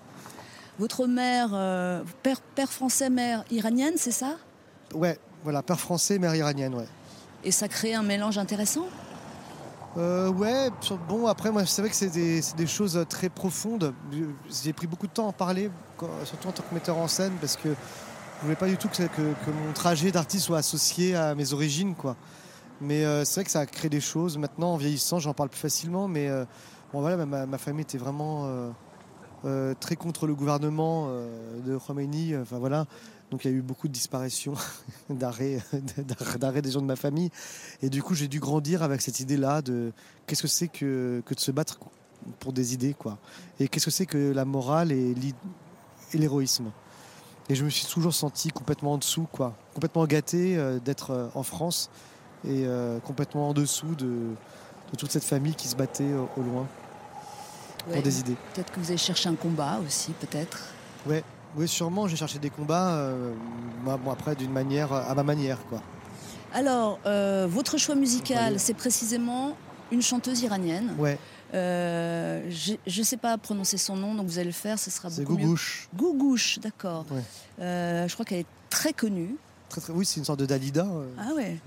Votre 0.79 1.05
mère, 1.05 1.49
euh, 1.53 2.01
père, 2.23 2.41
père 2.41 2.71
français, 2.71 3.09
mère 3.11 3.43
iranienne, 3.51 3.93
c'est 3.97 4.11
ça? 4.11 4.37
Ouais, 4.95 5.19
voilà, 5.43 5.61
père 5.61 5.79
français, 5.79 6.17
mère 6.17 6.33
iranienne, 6.35 6.73
ouais. 6.73 6.87
Et 7.43 7.51
ça 7.51 7.67
crée 7.67 7.93
un 7.93 8.03
mélange 8.03 8.39
intéressant? 8.39 8.87
Euh, 9.97 10.29
ouais, 10.29 10.69
bon, 11.07 11.27
après, 11.27 11.51
moi, 11.51 11.63
c'est 11.67 11.83
vrai 11.83 11.89
que 11.91 11.95
c'est 11.95 12.09
des, 12.09 12.41
des 12.57 12.65
choses 12.67 12.97
euh, 12.97 13.05
très 13.05 13.29
profondes. 13.29 13.93
J'ai 14.63 14.73
pris 14.73 14.87
beaucoup 14.87 15.05
de 15.05 15.11
temps 15.11 15.25
à 15.25 15.29
en 15.29 15.33
parler, 15.33 15.69
surtout 16.25 16.47
en 16.49 16.51
tant 16.51 16.63
que 16.63 16.73
metteur 16.73 16.97
en 16.97 17.07
scène, 17.07 17.33
parce 17.39 17.55
que 17.55 17.69
je 17.69 18.43
voulais 18.43 18.55
pas 18.55 18.67
du 18.67 18.77
tout 18.77 18.89
que, 18.89 19.03
que, 19.03 19.51
mon 19.51 19.73
trajet 19.73 20.11
d'artiste 20.11 20.45
soit 20.45 20.57
associé 20.57 21.15
à 21.15 21.35
mes 21.35 21.53
origines, 21.53 21.95
quoi. 21.95 22.15
Mais 22.81 23.05
euh, 23.05 23.23
c'est 23.23 23.35
vrai 23.35 23.43
que 23.45 23.51
ça 23.51 23.61
a 23.61 23.65
créé 23.65 23.89
des 23.89 24.01
choses. 24.01 24.37
Maintenant, 24.37 24.73
en 24.73 24.77
vieillissant, 24.77 25.19
j'en 25.19 25.33
parle 25.33 25.49
plus 25.49 25.59
facilement, 25.59 26.07
mais 26.07 26.27
euh, 26.27 26.43
bon, 26.91 27.01
voilà, 27.01 27.25
ma, 27.25 27.45
ma 27.45 27.57
famille 27.57 27.83
était 27.83 27.97
vraiment 27.97 28.71
euh, 29.45 29.73
très 29.79 29.95
contre 29.95 30.27
le 30.27 30.35
gouvernement 30.35 31.07
de 31.65 31.77
Khomeini. 31.77 32.35
Enfin, 32.35 32.57
voilà. 32.57 32.85
Donc, 33.31 33.45
il 33.45 33.51
y 33.51 33.53
a 33.53 33.57
eu 33.57 33.61
beaucoup 33.61 33.87
de 33.87 33.93
disparitions, 33.93 34.53
d'arrêt 35.09 35.59
d'arrêt 36.37 36.61
des 36.61 36.71
gens 36.71 36.81
de 36.81 36.85
ma 36.85 36.95
famille. 36.95 37.31
Et 37.81 37.89
du 37.89 38.03
coup, 38.03 38.13
j'ai 38.13 38.27
dû 38.27 38.39
grandir 38.39 38.83
avec 38.83 39.01
cette 39.01 39.19
idée-là 39.19 39.61
de 39.61 39.91
qu'est-ce 40.27 40.41
que 40.41 40.47
c'est 40.47 40.67
que, 40.67 41.23
que 41.25 41.33
de 41.33 41.39
se 41.39 41.51
battre 41.51 41.79
pour 42.39 42.53
des 42.53 42.73
idées, 42.73 42.93
quoi. 42.93 43.17
Et 43.59 43.67
qu'est-ce 43.67 43.85
que 43.85 43.91
c'est 43.91 44.05
que 44.05 44.31
la 44.31 44.45
morale 44.45 44.91
et 44.91 45.13
l'i- 45.13 45.35
et 46.13 46.17
l'héroïsme. 46.17 46.65
Et 47.49 47.55
je 47.55 47.63
me 47.65 47.69
suis 47.69 47.85
toujours 47.85 48.13
senti 48.13 48.49
complètement 48.49 48.93
en 48.93 48.97
dessous, 48.97 49.27
quoi. 49.31 49.53
Complètement 49.73 50.05
gâté 50.05 50.55
euh, 50.57 50.79
d'être 50.79 51.11
euh, 51.11 51.27
en 51.35 51.43
France 51.43 51.89
et 52.45 52.63
euh, 52.65 52.99
complètement 52.99 53.49
en 53.49 53.53
dessous 53.53 53.95
de, 53.95 54.05
de 54.05 54.97
toute 54.97 55.11
cette 55.11 55.23
famille 55.25 55.55
qui 55.55 55.67
se 55.67 55.75
battait 55.75 56.11
au 56.37 56.41
loin 56.41 56.67
Ouais. 57.87 57.95
pour 57.95 58.03
des 58.03 58.19
idées. 58.21 58.37
Peut-être 58.53 58.71
que 58.71 58.79
vous 58.79 58.89
avez 58.91 58.97
cherché 58.97 59.27
un 59.27 59.35
combat 59.35 59.79
aussi, 59.85 60.11
peut-être. 60.13 60.57
Ouais, 61.05 61.21
oui, 61.57 61.67
sûrement, 61.67 62.07
j'ai 62.07 62.15
cherché 62.15 62.39
des 62.39 62.49
combats, 62.49 62.93
euh, 62.93 63.33
moi, 63.83 63.97
bon, 63.97 64.09
après, 64.09 64.37
d'une 64.37 64.53
manière, 64.53 64.93
à 64.93 65.13
ma 65.13 65.23
manière, 65.23 65.57
quoi. 65.67 65.81
Alors, 66.53 66.97
euh, 67.05 67.45
votre 67.49 67.77
choix 67.77 67.95
musical, 67.95 68.57
c'est 68.57 68.73
précisément 68.73 69.57
une 69.91 70.01
chanteuse 70.01 70.43
iranienne. 70.43 70.95
Ouais, 70.97 71.19
Euh, 71.53 72.41
je 72.49 72.99
ne 72.99 73.03
sais 73.03 73.17
pas 73.17 73.37
prononcer 73.37 73.77
son 73.77 73.95
nom, 73.95 74.15
donc 74.15 74.25
vous 74.27 74.37
allez 74.39 74.47
le 74.47 74.51
faire, 74.53 74.79
ce 74.79 74.89
sera 74.89 75.09
c'est 75.09 75.21
beaucoup 75.21 75.37
mieux. 75.37 75.43
Gougouche. 75.45 75.87
Gougouche, 75.95 76.59
d'accord. 76.59 77.05
Ouais. 77.11 77.21
Euh, 77.59 78.07
je 78.07 78.13
crois 78.13 78.25
qu'elle 78.25 78.39
est 78.39 78.45
très 78.69 78.91
connue. 78.93 79.35
Très, 79.69 79.81
très, 79.81 79.93
oui, 79.93 80.05
c'est 80.05 80.19
une 80.19 80.25
sorte 80.25 80.39
de 80.39 80.45
Dalida. 80.47 80.85
euh. 80.85 81.05
Ah 81.19 81.33
ouais. 81.35 81.57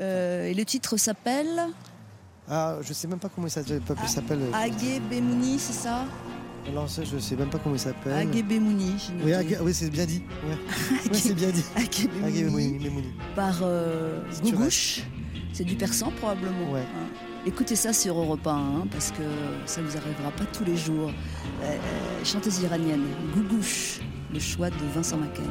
Euh, 0.00 0.44
et 0.44 0.52
le 0.54 0.64
titre 0.66 0.98
s'appelle 0.98 1.68
Ah, 2.48 2.76
je 2.82 2.92
sais 2.92 3.08
même 3.08 3.18
pas 3.18 3.30
comment 3.30 3.46
il 3.46 3.50
s'appelle. 3.50 3.80
euh, 4.42 4.52
Agé 4.52 5.00
Bemouni, 5.00 5.58
c'est 5.58 5.72
ça? 5.72 6.04
Alors 6.68 6.90
ça, 6.90 7.02
je 7.04 7.16
sais 7.18 7.36
même 7.36 7.48
pas 7.48 7.58
comment 7.58 7.74
il 7.76 7.80
s'appelle. 7.80 8.12
Agé 8.12 8.42
Bemouni. 8.42 8.96
Oui, 9.24 9.32
oui, 9.62 9.72
c'est 9.74 9.88
bien 9.88 10.04
dit. 10.04 10.22
Ouais. 10.46 10.58
Oui, 11.12 11.18
c'est 11.18 11.34
bien 11.34 11.50
dit. 11.50 11.64
Agé 11.76 12.42
Bemouni. 12.44 13.14
Par 13.34 13.62
Gougouche. 14.42 15.02
C'est 15.54 15.64
du 15.64 15.76
persan 15.76 16.10
probablement. 16.18 16.70
Ouais. 16.72 16.80
hein. 16.80 17.08
Écoutez 17.45 17.75
ça 17.75 17.91
sur 17.91 18.17
Europe 18.19 18.45
1, 18.45 18.51
hein, 18.51 18.87
parce 18.91 19.11
que 19.11 19.23
ça 19.65 19.81
vous 19.81 19.97
arrivera 19.97 20.29
pas 20.31 20.45
tous 20.53 20.63
les 20.63 20.77
jours. 20.77 21.09
Euh, 21.09 21.63
euh, 21.65 22.23
chanteuse 22.23 22.61
iranienne, 22.61 23.03
Gougouche, 23.33 23.99
le 24.31 24.39
choix 24.39 24.69
de 24.69 24.85
Vincent 24.93 25.17
Macaigne. 25.17 25.45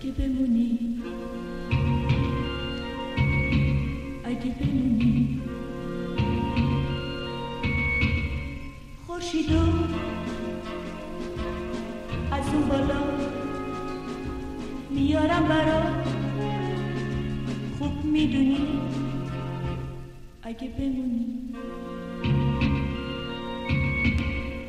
اگه 0.00 0.10
بمونی 0.12 1.02
اگه 4.24 4.50
بمونی 4.60 5.40
خورشیدو 9.06 9.58
از 12.32 12.46
اون 12.54 12.68
بالا 12.68 13.02
میارم 14.90 15.48
برات 15.48 16.08
خوب 17.78 18.04
میدونی 18.04 18.58
Ai 20.45 20.53
que 20.55 20.67
pneumonia. 20.67 21.57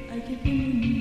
Ai 0.08 0.20
que 0.20 0.36
pneumonia. 0.36 0.93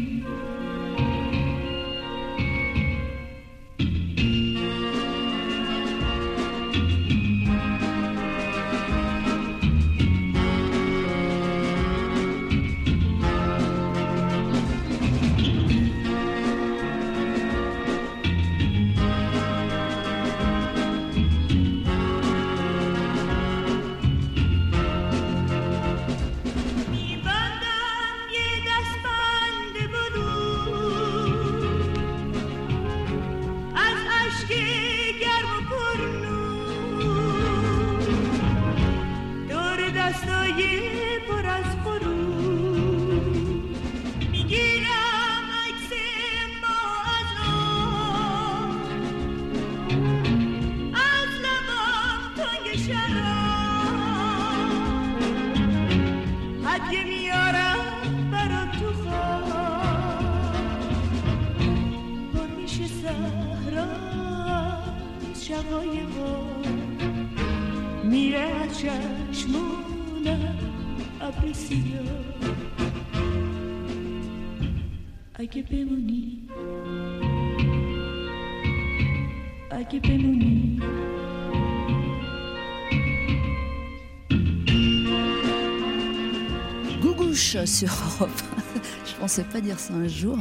Gougouche 87.66 87.76
sur 87.76 87.90
Europe. 88.20 88.42
Je 89.06 89.20
pensais 89.20 89.44
pas 89.44 89.62
dire 89.62 89.80
ça 89.80 89.94
un 89.94 90.08
jour. 90.08 90.38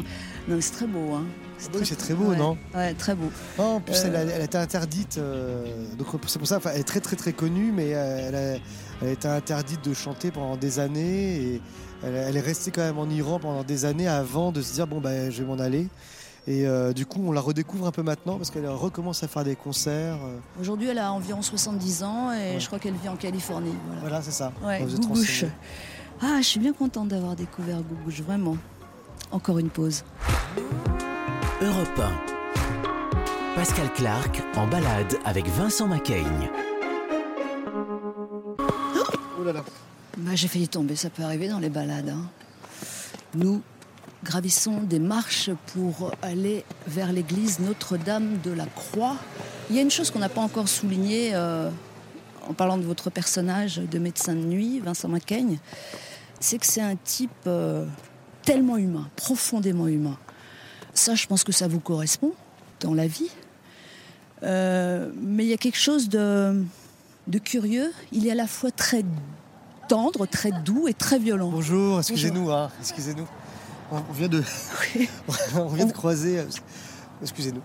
Non, 0.48 0.56
c'est 0.60 0.72
très 0.72 0.86
beau. 0.86 1.12
Hein. 1.14 1.24
Oui, 1.74 1.80
c'est 1.84 1.96
très 1.96 2.14
beau, 2.14 2.30
ouais. 2.30 2.36
non 2.36 2.58
Ouais, 2.74 2.92
très 2.94 3.14
beau. 3.14 3.30
Non, 3.58 3.76
en 3.76 3.80
plus, 3.80 3.94
Euh. 3.94 4.02
elle, 4.08 4.16
a, 4.16 4.20
elle 4.22 4.40
a 4.40 4.44
été 4.44 4.58
interdite. 4.58 5.18
euh, 5.18 5.64
donc 5.96 6.08
c'est 6.26 6.38
pour 6.38 6.48
ça, 6.48 6.56
enfin, 6.56 6.70
elle 6.74 6.80
est 6.80 6.84
très 6.84 6.98
très 7.00 7.14
très 7.14 7.32
connue, 7.32 7.70
mais 7.72 7.94
euh, 7.94 8.28
elle 8.28 8.34
a, 8.34 8.60
elle 9.02 9.08
a 9.08 9.12
été 9.12 9.28
interdite 9.28 9.84
de 9.84 9.94
chanter 9.94 10.30
pendant 10.32 10.56
des 10.56 10.80
années. 10.80 11.36
Et 11.36 11.60
elle, 12.04 12.14
elle 12.16 12.36
est 12.36 12.40
restée 12.40 12.72
quand 12.72 12.80
même 12.82 12.98
en 12.98 13.08
Iran 13.08 13.38
pendant 13.38 13.62
des 13.62 13.84
années 13.84 14.08
avant 14.08 14.50
de 14.50 14.60
se 14.60 14.72
dire 14.74 14.88
bon 14.88 15.00
ben 15.00 15.30
je 15.30 15.42
vais 15.42 15.48
m'en 15.48 15.60
aller. 15.62 15.86
Et 16.48 16.66
euh, 16.66 16.92
du 16.92 17.06
coup, 17.06 17.22
on 17.24 17.30
la 17.30 17.40
redécouvre 17.40 17.86
un 17.86 17.92
peu 17.92 18.02
maintenant 18.02 18.36
parce 18.38 18.50
qu'elle 18.50 18.66
recommence 18.68 19.22
à 19.22 19.28
faire 19.28 19.44
des 19.44 19.54
concerts. 19.54 20.16
euh, 20.24 20.38
Aujourd'hui, 20.60 20.88
elle 20.88 20.98
a 20.98 21.12
environ 21.12 21.40
70 21.42 22.02
ans 22.02 22.32
et 22.32 22.54
Ouais. 22.54 22.56
je 22.58 22.66
crois 22.66 22.80
qu'elle 22.80 22.94
vit 22.94 23.08
en 23.08 23.14
Californie. 23.14 23.70
Voilà. 23.86 24.00
voilà, 24.00 24.22
c'est 24.22 24.32
ça. 24.32 24.50
Ouais, 24.64 24.80
Ah, 26.22 26.38
je 26.38 26.46
suis 26.46 26.60
bien 26.60 26.72
contente 26.72 27.08
d'avoir 27.08 27.34
découvert 27.34 27.82
Gougouche, 27.82 28.20
vraiment. 28.20 28.56
Encore 29.30 29.58
une 29.58 29.70
pause. 29.70 30.04
Europe 31.60 31.98
1. 31.98 33.54
Pascal 33.54 33.92
Clark 33.94 34.42
en 34.56 34.66
balade 34.66 35.16
avec 35.24 35.46
Vincent 35.48 35.86
Macaigne. 35.88 36.50
Oh 39.38 39.44
là 39.44 39.52
là. 39.52 39.64
Bah, 40.18 40.32
j'ai 40.34 40.48
failli 40.48 40.68
tomber, 40.68 40.96
ça 40.96 41.10
peut 41.10 41.22
arriver 41.22 41.48
dans 41.48 41.58
les 41.58 41.68
balades. 41.70 42.10
hein. 42.10 42.26
Nous 43.34 43.62
gravissons 44.24 44.82
des 44.82 44.98
marches 45.00 45.50
pour 45.72 46.12
aller 46.22 46.64
vers 46.86 47.12
l'église 47.12 47.58
Notre-Dame 47.58 48.38
de 48.44 48.52
la 48.52 48.66
Croix. 48.66 49.16
Il 49.70 49.76
y 49.76 49.78
a 49.78 49.82
une 49.82 49.90
chose 49.90 50.10
qu'on 50.10 50.18
n'a 50.20 50.28
pas 50.28 50.40
encore 50.42 50.68
soulignée 50.68 51.30
euh, 51.34 51.70
en 52.48 52.52
parlant 52.52 52.78
de 52.78 52.84
votre 52.84 53.10
personnage 53.10 53.76
de 53.78 53.98
médecin 53.98 54.34
de 54.34 54.40
nuit, 54.44 54.80
Vincent 54.80 55.08
Macaigne, 55.08 55.58
c'est 56.42 56.58
que 56.58 56.66
c'est 56.66 56.80
un 56.82 56.96
type 56.96 57.30
euh, 57.46 57.86
tellement 58.42 58.76
humain, 58.76 59.08
profondément 59.16 59.86
humain. 59.86 60.18
Ça, 60.92 61.14
je 61.14 61.26
pense 61.26 61.44
que 61.44 61.52
ça 61.52 61.68
vous 61.68 61.80
correspond 61.80 62.32
dans 62.80 62.94
la 62.94 63.06
vie. 63.06 63.30
Euh, 64.42 65.10
mais 65.20 65.44
il 65.44 65.48
y 65.48 65.52
a 65.52 65.56
quelque 65.56 65.78
chose 65.78 66.08
de, 66.08 66.64
de 67.28 67.38
curieux. 67.38 67.92
Il 68.10 68.26
est 68.26 68.32
à 68.32 68.34
la 68.34 68.46
fois 68.48 68.70
très 68.72 69.04
tendre, 69.88 70.26
très 70.26 70.50
doux 70.50 70.88
et 70.88 70.94
très 70.94 71.18
violent. 71.18 71.48
Bonjour, 71.50 71.98
excusez-nous, 72.00 72.50
hein, 72.50 72.70
excusez-nous. 72.80 73.26
On 73.92 74.02
on 74.08 74.12
vient 74.12 74.28
de, 74.28 74.42
on 75.56 75.66
vient 75.68 75.86
de 75.86 75.92
croiser. 75.92 76.38
euh, 76.40 76.44
Excusez-nous. 77.22 77.62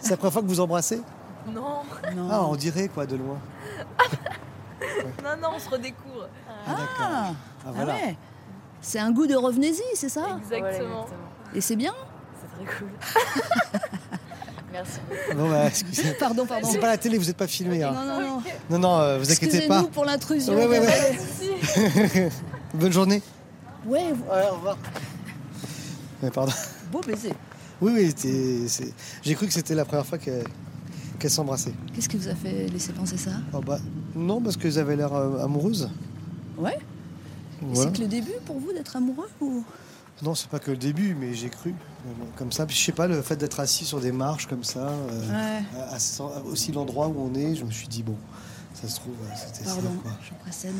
C'est 0.00 0.10
la 0.10 0.16
première 0.16 0.32
fois 0.32 0.42
que 0.42 0.46
vous 0.46 0.60
embrassez? 0.60 1.00
Non, 1.52 1.82
Non. 2.16 2.28
Ah, 2.30 2.42
on 2.44 2.56
dirait 2.56 2.88
quoi 2.88 3.04
de 3.04 3.16
loin. 3.16 3.38
non, 5.22 5.36
non, 5.42 5.48
on 5.56 5.58
se 5.58 5.68
redécouvre. 5.68 6.28
Ah, 6.66 6.70
d'accord. 6.70 6.86
Ah, 7.00 7.26
Ah, 7.30 7.34
ah 7.66 7.72
voilà. 7.74 7.94
ouais. 7.94 8.16
C'est 8.80 8.98
un 8.98 9.12
goût 9.12 9.26
de 9.26 9.34
revenez-y, 9.34 9.80
c'est 9.94 10.08
ça 10.08 10.38
Exactement. 10.40 11.06
Et 11.54 11.60
c'est 11.60 11.76
bien 11.76 11.94
C'est 12.40 12.64
très 12.66 12.78
cool. 12.78 12.88
Merci. 14.72 14.98
Bon, 15.36 15.50
bah, 15.50 15.66
excusez. 15.66 16.14
Pardon, 16.18 16.46
pardon. 16.46 16.66
C'est 16.70 16.78
pas 16.78 16.86
la 16.88 16.96
télé, 16.96 17.18
vous 17.18 17.26
n'êtes 17.26 17.36
pas 17.36 17.46
filmé. 17.46 17.82
Hein. 17.82 17.92
Non, 17.92 18.04
non, 18.04 18.20
non. 18.20 18.42
Non, 18.70 18.78
non, 18.78 18.98
euh, 19.00 19.18
vous 19.18 19.30
inquiétez 19.30 19.58
pas. 19.68 19.80
Excusez-nous 19.80 19.88
pour 19.88 20.04
l'intrusion. 20.06 20.54
Ouais, 20.54 20.66
ouais, 20.66 20.80
ouais. 20.80 21.18
désolé. 22.00 22.28
Bonne 22.74 22.92
journée. 22.92 23.22
Ouais, 23.86 24.00
Ouais, 24.00 24.48
au 24.50 24.54
revoir. 24.54 24.78
Ouais, 26.22 26.30
pardon. 26.30 26.52
beau 26.90 27.00
baiser. 27.06 27.34
Oui, 27.82 27.92
oui, 27.94 28.12
c'est- 28.68 28.94
j'ai 29.22 29.34
cru 29.34 29.46
que 29.46 29.52
c'était 29.52 29.74
la 29.74 29.84
première 29.84 30.06
fois 30.06 30.16
qu'elle 30.18 30.44
qu'elle 31.18 31.30
s'embrassait. 31.30 31.74
Qu'est-ce 31.94 32.08
qui 32.08 32.16
vous 32.16 32.28
a 32.28 32.34
fait 32.34 32.66
laisser 32.68 32.92
penser 32.92 33.16
ça? 33.16 33.30
Oh, 33.52 33.60
bah, 33.60 33.78
non, 34.16 34.40
parce 34.40 34.56
qu'elles 34.56 34.78
avaient 34.78 34.96
l'air 34.96 35.12
euh, 35.14 35.44
amoureuses. 35.44 35.88
Ouais. 36.62 36.78
Voilà. 37.60 37.90
C'est 37.90 37.96
que 37.96 38.02
le 38.02 38.08
début 38.08 38.32
pour 38.44 38.58
vous 38.58 38.72
d'être 38.72 38.96
amoureux 38.96 39.28
ou? 39.40 39.64
Non, 40.22 40.34
c'est 40.34 40.48
pas 40.48 40.58
que 40.58 40.70
le 40.70 40.76
début, 40.76 41.14
mais 41.14 41.34
j'ai 41.34 41.48
cru. 41.48 41.70
euh, 41.70 42.10
Comme 42.36 42.52
ça. 42.52 42.66
Je 42.68 42.76
sais 42.76 42.92
pas, 42.92 43.06
le 43.06 43.20
fait 43.22 43.36
d'être 43.36 43.58
assis 43.60 43.84
sur 43.84 44.00
des 44.00 44.12
marches 44.12 44.46
comme 44.46 44.62
ça, 44.64 44.88
euh, 44.88 45.28
Ouais. 45.60 45.64
à- 45.78 45.94
à- 45.96 46.42
aussi 46.44 46.70
l'endroit 46.72 47.08
où 47.08 47.14
on 47.18 47.34
est, 47.34 47.54
je 47.56 47.64
me 47.64 47.70
suis 47.70 47.88
dit, 47.88 48.02
bon, 48.02 48.16
ça 48.74 48.88
se 48.88 48.96
trouve, 49.00 49.14
euh, 49.24 49.34
c'était 49.36 49.64
ça. 49.68 49.74
Pardon, 49.74 49.90
je 50.22 50.34
précède. 50.42 50.74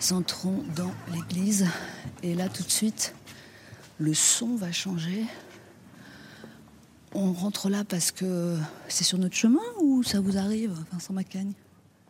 Nous 0.00 0.16
entrons 0.16 0.62
dans 0.76 0.90
l'église 1.12 1.66
et 2.22 2.34
là 2.34 2.48
tout 2.48 2.62
de 2.62 2.70
suite, 2.70 3.14
le 3.98 4.14
son 4.14 4.56
va 4.56 4.72
changer. 4.72 5.24
On 7.14 7.32
rentre 7.32 7.68
là 7.68 7.84
parce 7.84 8.10
que 8.10 8.56
c'est 8.88 9.04
sur 9.04 9.18
notre 9.18 9.36
chemin 9.36 9.60
ou 9.82 10.02
ça 10.02 10.20
vous 10.20 10.38
arrive, 10.38 10.72
Vincent 10.92 11.12
Macaigne? 11.12 11.52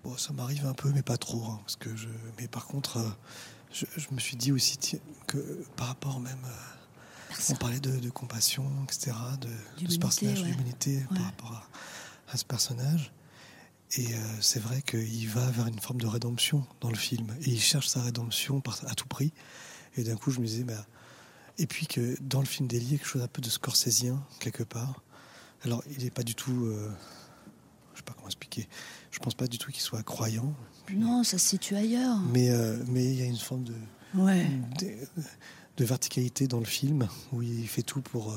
Bon, 0.04 0.16
ça 0.16 0.32
m'arrive 0.32 0.66
un 0.66 0.74
peu, 0.74 0.90
mais 0.90 1.02
pas 1.02 1.16
trop. 1.16 1.44
hein, 1.46 1.60
parce 1.62 1.76
que 1.76 1.94
je... 1.96 2.08
Mais 2.38 2.48
par 2.48 2.66
contre, 2.66 2.96
euh, 2.98 3.08
je, 3.72 3.86
je 3.96 4.08
me 4.12 4.18
suis 4.18 4.36
dit 4.36 4.52
aussi 4.52 4.78
que 5.26 5.38
par 5.76 5.88
rapport 5.88 6.18
même. 6.20 6.44
euh, 6.44 7.34
on 7.50 7.54
parlait 7.54 7.80
de, 7.80 7.98
de 7.98 8.10
compassion, 8.10 8.64
etc., 8.84 9.12
de, 9.40 9.84
de 9.86 9.90
ce 9.90 9.98
personnage, 9.98 10.42
ouais. 10.42 10.50
d'humanité 10.50 10.96
Ouais. 10.98 11.16
par 11.16 11.24
rapport 11.24 11.52
à, 11.52 12.32
à 12.32 12.36
ce 12.36 12.44
personnage. 12.44 13.12
Et 13.94 14.14
euh, 14.14 14.18
c'est 14.40 14.60
vrai 14.60 14.82
qu'il 14.82 15.28
va 15.28 15.50
vers 15.50 15.66
une 15.66 15.78
forme 15.78 16.00
de 16.00 16.06
rédemption 16.06 16.66
dans 16.80 16.88
le 16.90 16.96
film. 16.96 17.26
Et 17.42 17.50
il 17.50 17.60
cherche 17.60 17.88
sa 17.88 18.02
rédemption 18.02 18.60
par, 18.60 18.78
à 18.88 18.94
tout 18.94 19.06
prix. 19.08 19.32
Et 19.96 20.02
d'un 20.04 20.16
coup, 20.16 20.30
je 20.30 20.40
me 20.40 20.46
disais, 20.46 20.64
bah, 20.64 20.86
et 21.58 21.66
puis 21.66 21.86
que 21.86 22.16
dans 22.22 22.40
le 22.40 22.46
film 22.46 22.66
d'Eli, 22.68 22.84
il 22.86 22.92
y 22.92 22.94
a 22.94 22.98
quelque 22.98 23.06
chose 23.08 23.22
un 23.22 23.28
peu 23.28 23.42
de 23.42 23.50
scorsésien, 23.50 24.22
quelque 24.40 24.62
part. 24.62 25.02
Alors, 25.64 25.82
il 25.96 26.02
n'est 26.04 26.10
pas 26.10 26.22
du 26.22 26.34
tout. 26.34 26.70
je 27.92 27.98
sais 27.98 28.02
pas 28.02 28.14
comment 28.14 28.26
expliquer. 28.28 28.68
Je 29.12 29.18
pense 29.20 29.34
pas 29.34 29.46
du 29.46 29.58
tout 29.58 29.70
qu'il 29.70 29.82
soit 29.82 30.02
croyant. 30.02 30.52
Non, 30.92 31.22
ça 31.22 31.38
se 31.38 31.46
situe 31.50 31.76
ailleurs. 31.76 32.18
Mais 32.32 32.50
euh, 32.50 32.82
mais 32.88 33.04
il 33.04 33.14
y 33.20 33.22
a 33.22 33.26
une 33.26 33.36
forme 33.36 33.62
de, 33.64 33.74
Ouais. 34.14 34.46
de, 34.80 34.88
de 35.76 35.84
verticalité 35.84 36.48
dans 36.48 36.58
le 36.58 36.64
film 36.64 37.06
où 37.32 37.40
il 37.42 37.68
fait 37.68 37.82
tout 37.82 38.00
pour 38.02 38.32
euh, 38.32 38.36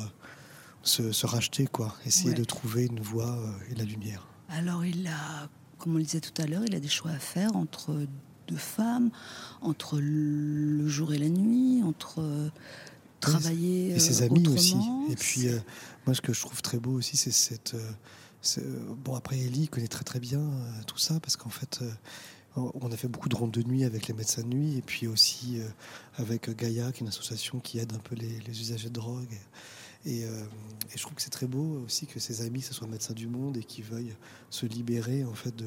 se, 0.84 1.12
se 1.12 1.26
racheter, 1.26 1.66
quoi. 1.66 1.96
Essayer 2.06 2.30
Ouais. 2.30 2.36
de 2.36 2.44
trouver 2.44 2.86
une 2.86 3.00
voie 3.00 3.36
euh, 3.38 3.72
et 3.72 3.76
la 3.76 3.84
lumière. 3.84 4.28
Alors 4.50 4.86
il 4.86 5.08
a, 5.08 5.50
comme 5.80 5.96
on 5.96 5.98
le 5.98 6.04
disait 6.04 6.22
tout 6.22 6.40
à 6.42 6.46
l'heure, 6.46 6.64
il 6.68 6.76
a 6.76 6.80
des 6.80 6.88
choix 6.90 7.12
à 7.12 7.20
faire 7.20 7.56
entre 7.56 8.06
deux 8.48 8.56
femmes, 8.58 9.10
entre 9.62 9.98
le 10.00 10.88
jour 10.88 11.14
et 11.14 11.18
la 11.18 11.30
nuit, 11.30 11.82
entre 11.84 12.52
travailler 13.20 13.96
Et 13.96 14.00
ses 14.00 14.22
amis 14.22 14.48
aussi. 14.48 14.76
Et 15.10 15.16
puis, 15.16 15.48
moi, 16.06 16.14
ce 16.14 16.22
que 16.22 16.32
je 16.32 16.42
trouve 16.42 16.62
très 16.62 16.78
beau 16.78 16.92
aussi, 16.92 17.18
c'est 17.18 17.32
cette. 17.32 17.76
Euh, 18.58 18.94
bon, 19.04 19.16
après, 19.16 19.38
Ellie 19.40 19.68
connaît 19.68 19.88
très 19.88 20.04
très 20.04 20.20
bien 20.20 20.40
euh, 20.40 20.84
tout 20.88 20.98
ça 20.98 21.20
parce 21.20 21.36
qu'en 21.36 21.50
fait, 21.50 21.80
euh, 21.82 21.92
on 22.56 22.92
a 22.92 22.98
fait 22.98 23.08
beaucoup 23.08 23.30
de 23.30 23.36
rondes 23.36 23.52
de 23.52 23.64
nuit 23.64 23.84
avec 23.84 24.08
les 24.08 24.14
médecins 24.14 24.44
de 24.44 24.48
nuit 24.48 24.78
et 24.78 24.82
puis 24.82 25.08
aussi 25.08 25.60
avec 26.16 26.50
Gaïa, 26.56 26.94
qui 26.94 27.00
est 27.00 27.02
une 27.02 27.10
association 27.10 27.60
qui 27.60 27.80
aide 27.80 27.92
un 27.94 28.00
peu 28.00 28.16
les, 28.16 28.40
les 28.40 28.62
usagers 28.62 28.88
de 28.88 28.94
drogue. 28.94 29.38
Et, 30.06 30.24
euh, 30.24 30.46
et 30.94 30.98
je 30.98 31.02
trouve 31.02 31.16
que 31.16 31.22
c'est 31.22 31.32
très 31.32 31.48
beau 31.48 31.82
aussi 31.84 32.06
que 32.06 32.20
ses 32.20 32.42
amis, 32.42 32.62
ce 32.62 32.74
soient 32.74 32.88
médecins 32.88 33.14
du 33.14 33.28
monde 33.28 33.58
et 33.58 33.64
qu'ils 33.64 33.84
veuillent 33.84 34.16
se 34.50 34.66
libérer 34.66 35.26
en 35.26 35.34
fait 35.34 35.54
de, 35.56 35.66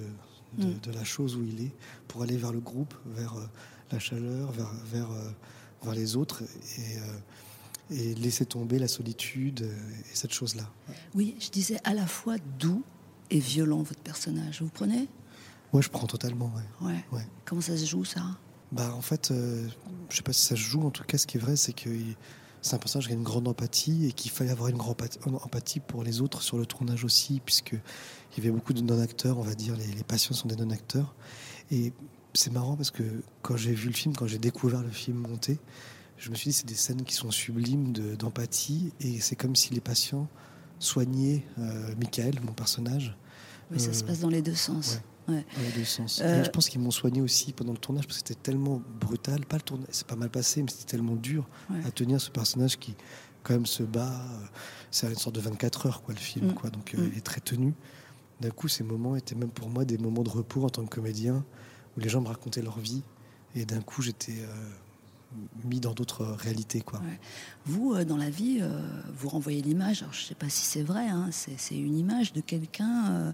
de, 0.56 0.66
Mm. 0.66 0.78
de 0.80 0.92
la 0.92 1.04
chose 1.04 1.36
où 1.36 1.44
il 1.44 1.60
est 1.60 1.72
pour 2.06 2.22
aller 2.22 2.36
vers 2.36 2.52
le 2.52 2.60
groupe, 2.60 2.94
vers 3.06 3.36
euh, 3.36 3.44
la 3.92 3.98
chaleur, 3.98 4.50
vers, 4.52 4.72
vers, 4.86 5.10
euh, 5.10 5.30
vers 5.82 5.94
les 5.94 6.16
autres. 6.16 6.42
Et, 6.78 6.98
et 7.90 8.14
laisser 8.14 8.44
tomber 8.46 8.78
la 8.78 8.88
solitude 8.88 9.62
euh, 9.62 9.90
et 10.12 10.14
cette 10.14 10.32
chose-là. 10.32 10.70
Oui, 11.14 11.36
je 11.40 11.50
disais 11.50 11.78
à 11.84 11.94
la 11.94 12.06
fois 12.06 12.36
doux 12.58 12.82
et 13.30 13.38
violent 13.38 13.82
votre 13.82 14.00
personnage. 14.00 14.62
Vous 14.62 14.68
prenez? 14.68 15.08
Moi, 15.72 15.82
je 15.82 15.88
prends 15.88 16.06
totalement. 16.06 16.52
ouais. 16.80 16.86
Ouais. 16.88 17.04
Ouais. 17.12 17.26
Comment 17.44 17.60
ça 17.60 17.76
se 17.76 17.84
joue 17.84 18.04
ça? 18.04 18.22
Bah, 18.72 18.94
en 18.94 19.00
fait, 19.02 19.30
euh, 19.30 19.66
je 20.10 20.16
sais 20.16 20.22
pas 20.22 20.32
si 20.32 20.42
ça 20.42 20.54
se 20.56 20.60
joue. 20.60 20.82
En 20.82 20.90
tout 20.90 21.04
cas, 21.04 21.18
ce 21.18 21.26
qui 21.26 21.36
est 21.36 21.40
vrai, 21.40 21.56
c'est 21.56 21.72
que 21.74 21.88
c'est 22.60 22.74
un 22.74 22.78
personnage 22.78 23.06
qui 23.06 23.12
a 23.12 23.16
une 23.16 23.22
grande 23.22 23.48
empathie 23.48 24.06
et 24.06 24.12
qu'il 24.12 24.30
fallait 24.30 24.50
avoir 24.50 24.68
une 24.68 24.76
grande 24.76 24.96
empathie- 25.00 25.18
empathie 25.26 25.80
pour 25.80 26.02
les 26.02 26.20
autres 26.20 26.42
sur 26.42 26.58
le 26.58 26.66
tournage 26.66 27.04
aussi, 27.04 27.40
puisque 27.44 27.72
il 27.72 28.38
y 28.38 28.40
avait 28.46 28.50
beaucoup 28.50 28.72
de 28.72 28.80
non-acteurs, 28.82 29.38
on 29.38 29.42
va 29.42 29.54
dire. 29.54 29.76
Les, 29.76 29.86
les 29.86 30.04
patients 30.04 30.34
sont 30.34 30.48
des 30.48 30.56
non-acteurs. 30.56 31.14
Et 31.70 31.92
c'est 32.34 32.52
marrant 32.52 32.76
parce 32.76 32.90
que 32.90 33.02
quand 33.42 33.56
j'ai 33.56 33.72
vu 33.74 33.88
le 33.88 33.94
film, 33.94 34.14
quand 34.16 34.26
j'ai 34.26 34.38
découvert 34.38 34.82
le 34.82 34.90
film 34.90 35.18
monter, 35.18 35.58
je 36.18 36.30
me 36.30 36.34
suis 36.34 36.50
dit 36.50 36.56
c'est 36.56 36.66
des 36.66 36.74
scènes 36.74 37.02
qui 37.04 37.14
sont 37.14 37.30
sublimes 37.30 37.92
de- 37.92 38.14
d'empathie 38.16 38.92
et 39.00 39.20
c'est 39.20 39.36
comme 39.36 39.56
si 39.56 39.72
les 39.72 39.80
patients 39.80 40.28
soignaient 40.78 41.44
euh, 41.58 41.94
Michael, 41.96 42.40
mon 42.44 42.52
personnage. 42.52 43.16
Oui, 43.70 43.80
ça 43.80 43.90
Euh, 43.90 43.92
se 43.92 44.04
passe 44.04 44.20
dans 44.20 44.28
les 44.28 44.42
deux 44.42 44.54
sens. 44.54 45.00
Ouais. 45.28 45.44
Dans 45.56 45.62
les 45.62 45.72
deux 45.72 45.84
sens. 45.84 46.20
Euh, 46.22 46.40
Et 46.40 46.44
je 46.44 46.50
pense 46.50 46.68
qu'ils 46.68 46.80
m'ont 46.80 46.90
soigné 46.90 47.20
aussi 47.20 47.52
pendant 47.52 47.72
le 47.72 47.78
tournage 47.78 48.06
parce 48.06 48.22
que 48.22 48.28
c'était 48.28 48.40
tellement 48.40 48.80
brutal. 49.00 49.44
Pas 49.44 49.56
le 49.56 49.62
tournage, 49.62 49.88
c'est 49.90 50.06
pas 50.06 50.16
mal 50.16 50.30
passé, 50.30 50.62
mais 50.62 50.70
c'était 50.70 50.92
tellement 50.92 51.16
dur 51.16 51.46
Ouais. 51.70 51.84
à 51.84 51.90
tenir 51.90 52.20
ce 52.20 52.30
personnage 52.30 52.78
qui, 52.78 52.94
quand 53.42 53.54
même 53.54 53.66
se 53.66 53.82
bat. 53.82 54.08
euh, 54.10 54.46
C'est 54.90 55.06
une 55.06 55.16
sorte 55.16 55.34
de 55.34 55.40
24 55.42 55.86
heures, 55.86 56.02
quoi, 56.02 56.14
le 56.14 56.20
film. 56.20 56.48
Mm. 56.48 56.54
Quoi, 56.54 56.70
donc 56.70 56.94
euh, 56.94 56.98
Mm. 56.98 57.10
il 57.12 57.18
est 57.18 57.26
très 57.26 57.40
tenu. 57.42 57.74
D'un 58.40 58.50
coup, 58.50 58.68
ces 58.68 58.84
moments 58.84 59.16
étaient 59.16 59.34
même 59.34 59.50
pour 59.50 59.68
moi 59.68 59.84
des 59.84 59.98
moments 59.98 60.22
de 60.22 60.30
repos 60.30 60.64
en 60.64 60.70
tant 60.70 60.82
que 60.86 60.94
comédien, 60.94 61.44
où 61.96 62.00
les 62.00 62.08
gens 62.08 62.22
me 62.22 62.28
racontaient 62.28 62.62
leur 62.62 62.78
vie. 62.78 63.02
Et 63.54 63.66
d'un 63.66 63.82
coup, 63.82 64.00
j'étais 64.00 64.38
euh, 64.38 64.70
mis 65.64 65.80
dans 65.80 65.92
d'autres 65.92 66.24
réalités. 66.24 66.80
Quoi. 66.80 67.00
Ouais. 67.00 67.20
Vous, 67.66 67.94
euh, 67.94 68.04
dans 68.04 68.16
la 68.16 68.30
vie, 68.30 68.58
euh, 68.60 68.80
vous 69.14 69.28
renvoyez 69.28 69.62
l'image, 69.62 70.02
alors 70.02 70.14
je 70.14 70.22
ne 70.22 70.26
sais 70.28 70.34
pas 70.34 70.48
si 70.48 70.64
c'est 70.64 70.82
vrai, 70.82 71.08
hein, 71.08 71.30
c'est 71.30 71.78
une 71.78 71.96
image 71.96 72.32
de 72.32 72.40
quelqu'un 72.40 73.10
euh, 73.10 73.32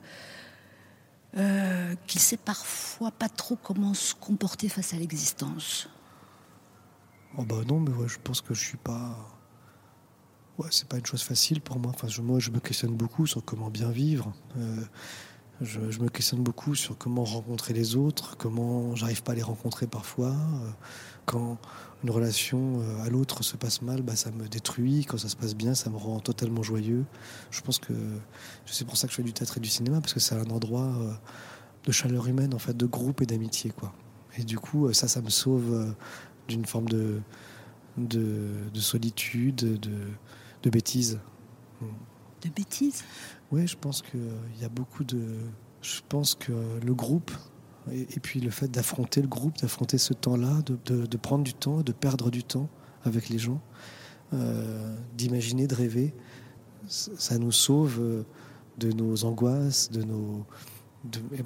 euh, 1.37 1.95
qui 2.07 2.19
sait 2.19 2.37
parfois 2.37 3.11
pas 3.11 3.29
trop 3.29 3.57
comment 3.57 3.95
se 3.95 4.15
comporter 4.15 4.69
face 4.69 4.95
à 4.95 4.97
l'existence. 4.97 5.89
Oh 7.37 7.45
bah 7.45 7.63
non, 7.67 7.81
mais 7.81 7.93
ouais, 7.93 8.09
je 8.09 8.19
pense 8.23 8.41
que 8.41 8.55
je 8.55 8.65
suis 8.65 8.77
pas. 8.77 9.17
Ouais, 10.59 10.69
c'est 10.71 10.87
pas 10.87 10.99
une 10.99 11.07
chose 11.07 11.23
facile 11.23 11.61
pour 11.61 11.81
moi. 11.81 11.91
Enfin, 11.93 12.07
je, 12.07 12.23
moi, 12.23 12.39
je 12.39 12.51
me 12.51 12.61
questionne 12.61 12.95
beaucoup 12.95 13.27
sur 13.27 13.45
comment 13.45 13.71
bien 13.71 13.91
vivre. 13.91 14.33
Je, 15.61 15.79
me 15.79 16.09
questionne 16.09 16.43
beaucoup 16.43 16.75
sur 16.75 16.99
comment 16.99 17.25
rencontrer 17.25 17.75
les 17.75 17.95
autres, 17.95 18.37
comment 18.37 18.97
j'arrive 18.97 19.23
pas 19.23 19.33
à 19.33 19.35
les 19.37 19.43
rencontrer 19.43 19.87
parfois. 19.87 20.31
Euh, 20.31 20.71
quand 21.27 21.59
une 22.03 22.11
relation 22.11 22.81
euh, 22.81 23.05
à 23.05 23.09
l'autre 23.09 23.45
se 23.45 23.57
passe 23.57 23.81
mal, 23.81 24.03
bah, 24.03 24.17
ça 24.17 24.33
me 24.33 24.49
détruit. 24.49 25.05
Quand 25.05 25.17
ça 25.17 25.29
se 25.29 25.37
passe 25.37 25.55
bien, 25.55 25.75
ça 25.75 25.91
me 25.91 25.97
rend 25.97 26.19
totalement 26.19 26.63
joyeux. 26.63 27.05
Je 27.51 27.61
pense 27.61 27.79
que 27.79 27.93
c'est 28.67 28.85
pour 28.85 28.97
ça 28.97 29.07
que 29.07 29.13
je 29.13 29.17
fais 29.17 29.23
du 29.23 29.33
théâtre 29.33 29.59
et 29.59 29.61
du 29.61 29.69
cinéma, 29.69 30.01
parce 30.01 30.13
que 30.13 30.21
c'est 30.21 30.35
un 30.35 30.51
endroit 30.51 30.87
euh, 30.87 31.13
de 31.85 31.93
chaleur 31.93 32.27
humaine, 32.27 32.53
en 32.53 32.59
fait, 32.59 32.77
de 32.77 32.87
groupe 32.87 33.23
et 33.23 33.27
d'amitié, 33.27 33.71
quoi. 33.71 33.93
Et 34.37 34.43
du 34.43 34.59
coup, 34.59 34.93
ça, 34.93 35.07
ça 35.07 35.23
me 35.23 35.31
sauve 35.31 35.95
d'une 36.49 36.65
forme 36.65 36.89
de, 36.89 37.21
de, 37.97 38.51
de 38.73 38.81
solitude, 38.81 39.55
de, 39.55 39.79
de 40.65 40.71
bêtise. 40.71 41.21
De 42.43 42.49
bêtises 42.51 43.05
Oui, 43.53 43.67
je 43.67 43.77
pense 43.77 44.03
qu'il 44.03 44.21
y 44.61 44.65
a 44.65 44.69
beaucoup 44.69 45.05
de. 45.05 45.23
Je 45.83 46.01
pense 46.09 46.35
que 46.35 46.53
le 46.85 46.95
groupe, 46.95 47.31
et, 47.93 48.21
puis 48.21 48.41
le 48.41 48.51
fait 48.51 48.69
d'affronter 48.69 49.21
le 49.21 49.29
groupe, 49.29 49.59
d'affronter 49.59 49.99
ce 49.99 50.15
temps-là, 50.15 50.63
de, 50.65 51.05
de- 51.07 51.17
prendre 51.19 51.45
du 51.45 51.53
temps, 51.53 51.83
de 51.83 51.93
perdre 51.93 52.31
du 52.31 52.43
temps 52.43 52.69
avec 53.05 53.29
les 53.29 53.39
gens, 53.39 53.61
euh, 54.33 54.97
d'imaginer, 55.17 55.67
de 55.67 55.75
rêver, 55.75 56.15
ça 56.89 57.39
nous 57.39 57.53
sauve 57.53 57.99
euh, 58.01 58.23
de 58.79 58.93
nos 58.93 59.25
angoisses, 59.27 59.91
de 59.91 60.03
nos. 60.03 60.47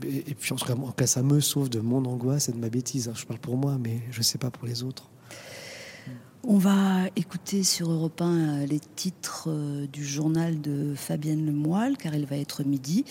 et, 0.04 0.30
et 0.30 0.34
puis 0.34 0.52
en 0.52 0.56
tout 0.56 0.92
cas, 0.92 1.06
ça 1.06 1.22
me 1.24 1.40
sauve 1.40 1.68
de 1.68 1.80
mon 1.80 2.04
angoisse 2.04 2.48
et 2.48 2.52
de 2.52 2.58
ma 2.58 2.68
bêtise. 2.68 3.10
Je 3.12 3.26
parle 3.26 3.40
pour 3.40 3.56
moi, 3.56 3.76
mais 3.78 4.02
je 4.12 4.18
ne 4.18 4.24
sais 4.24 4.38
pas 4.38 4.50
pour 4.52 4.66
les 4.68 4.84
autres. 4.84 5.10
On 6.50 6.56
va 6.56 7.08
écouter 7.14 7.62
sur 7.62 7.90
Europe 7.90 8.22
1 8.22 8.24
euh, 8.62 8.66
les 8.66 8.80
titres 8.80 9.48
euh, 9.50 9.86
du 9.86 10.02
journal 10.04 10.58
de 10.62 10.94
Fabienne 10.96 11.44
Lemoyle, 11.44 11.98
car 11.98 12.14
il 12.14 12.24
va 12.24 12.36
être 12.38 12.64
midi. 12.64 13.04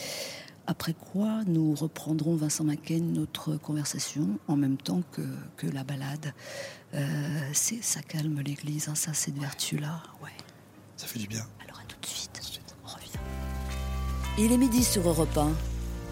Après 0.65 0.93
quoi, 0.95 1.43
nous 1.45 1.75
reprendrons, 1.75 2.35
Vincent 2.35 2.63
Macaigne, 2.63 3.13
notre 3.13 3.55
conversation 3.57 4.39
en 4.47 4.55
même 4.55 4.77
temps 4.77 5.03
que, 5.11 5.21
que 5.55 5.67
la 5.67 5.83
balade. 5.83 6.33
Euh, 6.95 7.39
c'est- 7.53 7.83
ça 7.83 8.01
calme 8.01 8.41
l'église, 8.41 8.89
hein, 8.89 8.95
ça, 8.95 9.13
cette 9.13 9.37
vertu-là. 9.37 10.01
Ouais. 10.23 10.31
Ça 10.97 11.05
fait 11.05 11.19
du 11.19 11.27
bien. 11.27 11.45
Alors 11.63 11.79
à 11.79 11.83
tout 11.87 11.97
de 12.01 12.07
suite. 12.07 12.41
On 12.83 12.87
revient. 12.87 13.19
Il 14.39 14.51
est 14.51 14.57
midi 14.57 14.83
sur 14.83 15.07
Europe 15.07 15.37
1. 15.37 15.51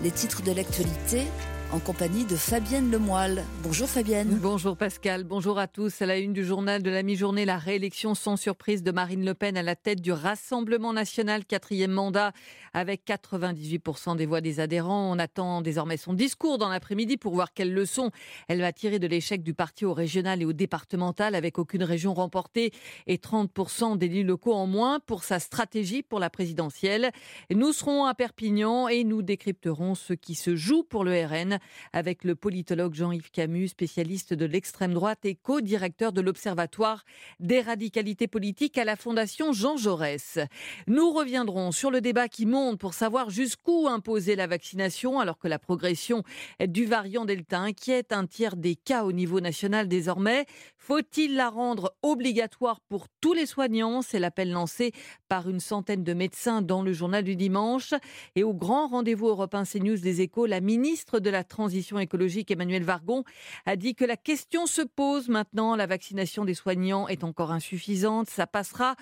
Les 0.03 0.11
titres 0.11 0.43
de 0.43 0.51
l'actualité 0.51 1.23
en 1.71 1.79
compagnie 1.79 2.25
de 2.25 2.35
Fabienne 2.35 2.91
Lemoyle. 2.91 3.43
Bonjour 3.63 3.87
Fabienne. 3.87 4.39
Bonjour 4.41 4.77
Pascal, 4.77 5.23
bonjour 5.23 5.57
à 5.59 5.67
tous. 5.67 6.01
À 6.01 6.05
la 6.05 6.17
une 6.17 6.33
du 6.33 6.45
journal 6.45 6.83
de 6.83 6.89
la 6.89 7.03
mi-journée, 7.03 7.45
la 7.45 7.57
réélection 7.57 8.15
sans 8.15 8.37
surprise 8.37 8.83
de 8.83 8.91
Marine 8.91 9.25
Le 9.25 9.33
Pen 9.33 9.57
à 9.57 9.63
la 9.63 9.75
tête 9.75 10.01
du 10.01 10.11
Rassemblement 10.11 10.93
national, 10.93 11.45
quatrième 11.45 11.91
mandat, 11.91 12.31
avec 12.73 13.05
98% 13.07 14.15
des 14.15 14.25
voix 14.25 14.41
des 14.41 14.59
adhérents. 14.59 15.11
On 15.11 15.19
attend 15.19 15.61
désormais 15.61 15.97
son 15.97 16.13
discours 16.13 16.57
dans 16.57 16.69
l'après-midi 16.69 17.17
pour 17.17 17.33
voir 17.33 17.53
quelles 17.53 17.73
leçons 17.73 18.11
elle 18.47 18.61
va 18.61 18.71
tirer 18.71 18.99
de 18.99 19.07
l'échec 19.07 19.43
du 19.43 19.53
parti 19.53 19.85
au 19.85 19.93
régional 19.93 20.41
et 20.41 20.45
au 20.45 20.53
départemental, 20.53 21.35
avec 21.35 21.57
aucune 21.57 21.83
région 21.83 22.13
remportée 22.13 22.71
et 23.07 23.17
30% 23.17 23.97
d'élus 23.97 24.23
locaux 24.23 24.53
en 24.53 24.67
moins 24.67 24.99
pour 24.99 25.23
sa 25.23 25.39
stratégie 25.39 26.03
pour 26.03 26.19
la 26.19 26.29
présidentielle. 26.29 27.11
Nous 27.49 27.73
serons 27.73 28.05
à 28.05 28.13
Perpignan 28.13 28.87
et 28.87 29.03
nous 29.03 29.21
décrypterons 29.21 29.95
ce 29.95 30.13
qui 30.13 30.35
se 30.35 30.55
joue 30.55 30.83
pour 30.83 31.03
le 31.03 31.25
RN 31.25 31.54
avec 31.93 32.23
le 32.23 32.35
politologue 32.35 32.93
Jean-Yves 32.93 33.31
Camus, 33.31 33.69
spécialiste 33.69 34.33
de 34.33 34.45
l'extrême 34.45 34.93
droite 34.93 35.25
et 35.25 35.35
co-directeur 35.35 36.11
de 36.11 36.21
l'Observatoire 36.21 37.03
des 37.39 37.61
radicalités 37.61 38.27
politiques 38.27 38.77
à 38.77 38.85
la 38.85 38.95
Fondation 38.95 39.53
Jean 39.53 39.77
Jaurès. 39.77 40.39
Nous 40.87 41.11
reviendrons 41.11 41.71
sur 41.71 41.91
le 41.91 42.01
débat 42.01 42.27
qui 42.27 42.45
monte 42.45 42.79
pour 42.79 42.93
savoir 42.93 43.29
jusqu'où 43.29 43.87
imposer 43.87 44.35
la 44.35 44.47
vaccination 44.47 45.19
alors 45.19 45.37
que 45.37 45.47
la 45.47 45.59
progression 45.59 46.23
du 46.65 46.85
variant 46.85 47.25
Delta 47.25 47.59
inquiète 47.59 48.11
un 48.11 48.25
tiers 48.25 48.55
des 48.55 48.75
cas 48.75 49.03
au 49.03 49.11
niveau 49.11 49.39
national 49.39 49.87
désormais. 49.87 50.45
Faut-il 50.77 51.35
la 51.35 51.49
rendre 51.49 51.95
obligatoire 52.03 52.79
pour 52.81 53.07
tous 53.21 53.33
les 53.33 53.45
soignants? 53.45 54.01
C'est 54.01 54.19
l'appel 54.19 54.51
lancé 54.51 54.91
par 55.27 55.49
une 55.49 55.59
centaine 55.59 56.03
de 56.03 56.13
médecins 56.13 56.61
dans 56.61 56.83
le 56.83 56.93
journal 56.93 57.23
du 57.23 57.35
dimanche. 57.35 57.93
Et 58.35 58.43
au 58.43 58.53
grand 58.53 58.87
rendez-vous 58.87 59.27
Europe 59.27 59.55
1 59.55 59.63
CNews 59.63 59.97
des 59.97 60.21
échos, 60.21 60.45
la 60.45 60.61
ministre 60.61 61.19
de 61.19 61.29
la 61.29 61.43
Transition 61.47 61.99
écologique, 61.99 62.51
Emmanuel 62.51 62.83
Vargon, 62.83 63.23
a 63.65 63.75
dit 63.75 63.95
que 63.95 64.05
la 64.05 64.17
question 64.17 64.65
se 64.65 64.81
pose 64.81 65.29
maintenant. 65.29 65.75
La 65.75 65.87
vaccination 65.87 66.45
des 66.45 66.53
soignants 66.53 67.07
est 67.07 67.23
encore 67.23 67.51
insuffisante. 67.51 68.29
Ça 68.29 68.47
passera 68.47 68.95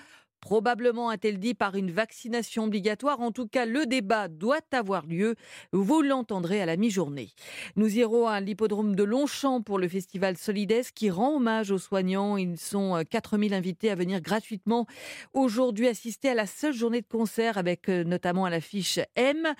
Probablement, 0.44 1.08
a-t-elle 1.08 1.38
dit, 1.38 1.54
par 1.54 1.74
une 1.74 1.90
vaccination 1.90 2.64
obligatoire. 2.64 3.22
En 3.22 3.32
tout 3.32 3.46
cas, 3.46 3.64
le 3.64 3.86
débat 3.86 4.28
doit 4.28 4.60
avoir 4.72 5.06
lieu. 5.06 5.36
Vous 5.72 6.02
l'entendrez 6.02 6.60
à 6.60 6.66
la 6.66 6.76
mi-journée. 6.76 7.30
Nous 7.76 7.96
irons 7.96 8.26
à 8.26 8.42
l'hippodrome 8.42 8.94
de 8.94 9.04
Longchamp 9.04 9.62
pour 9.62 9.78
le 9.78 9.88
festival 9.88 10.36
Solides 10.36 10.84
qui 10.94 11.08
rend 11.10 11.36
hommage 11.36 11.70
aux 11.70 11.78
soignants. 11.78 12.36
Ils 12.36 12.58
sont 12.58 12.94
euh, 12.94 13.04
4000 13.08 13.54
invités 13.54 13.90
à 13.90 13.94
venir 13.94 14.20
gratuitement 14.20 14.86
aujourd'hui 15.32 15.88
assister 15.88 16.28
à 16.28 16.34
la 16.34 16.46
seule 16.46 16.74
journée 16.74 17.00
de 17.00 17.06
concert 17.06 17.56
avec 17.56 17.88
euh, 17.88 18.04
notamment 18.04 18.44
à 18.44 18.50
l'affiche 18.50 18.98
M 19.16 19.54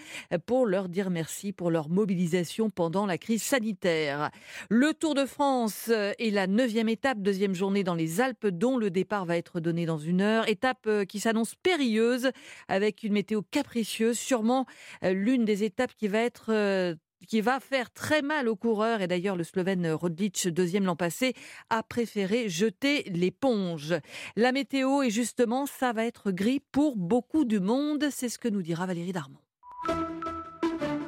pour 0.45 0.67
leur 0.67 0.91
dire 0.91 1.09
merci 1.09 1.53
pour 1.53 1.71
leur 1.71 1.89
mobilisation 1.89 2.69
pendant 2.69 3.07
la 3.07 3.17
crise 3.17 3.43
sanitaire. 3.43 4.31
Le 4.69 4.93
Tour 4.93 5.15
de 5.15 5.25
France 5.25 5.87
euh, 5.89 6.13
est 6.19 6.31
la 6.31 6.47
neuvième 6.47 6.91
étape, 6.91 7.23
deuxième 7.23 7.55
journée 7.55 7.85
dans 7.85 7.95
les 7.95 8.21
Alpes 8.21 8.49
dont 8.49 8.77
le 8.77 8.91
départ 8.91 9.25
va 9.25 9.39
être 9.39 9.61
donné 9.61 9.87
dans 9.87 9.99
une 9.99 10.21
heure. 10.21 10.47
Étape 10.47 10.74
euh, 10.87 11.05
qui 11.05 11.21
s'annonce 11.21 11.55
périlleuse 11.55 12.31
avec 12.69 13.03
une 13.03 13.13
météo 13.13 13.43
capricieuse, 13.51 14.19
sûrement 14.19 14.67
euh, 15.03 15.13
l'une 15.13 15.45
des 15.45 15.65
étapes 15.65 15.95
qui 15.97 16.09
va 16.09 16.21
être 16.21 16.47
euh, 16.51 16.95
qui 17.27 17.41
va 17.41 17.59
faire 17.61 17.91
très 17.91 18.23
mal 18.23 18.49
aux 18.49 18.57
coureurs. 18.57 19.01
Et 19.01 19.07
d'ailleurs, 19.07 19.37
le 19.37 19.45
Slovène 19.45 19.91
Roglic, 19.91 20.49
deuxième 20.49 20.85
l'an 20.85 20.97
passé, 20.97 21.35
a 21.71 21.83
préféré 21.83 22.49
jeter 22.49 23.05
l'éponge. 23.05 23.95
La 24.37 24.53
météo, 24.53 25.03
et 25.03 25.11
justement, 25.11 25.67
ça 25.67 25.93
va 25.93 26.05
être 26.05 26.31
gris 26.31 26.61
pour 26.73 26.97
beaucoup 26.97 27.45
du 27.45 27.61
monde. 27.61 28.09
C'est 28.11 28.29
ce 28.29 28.39
que 28.39 28.49
nous 28.49 28.63
dira 28.63 28.87
Valérie 28.87 29.13
Darmon. 29.13 29.39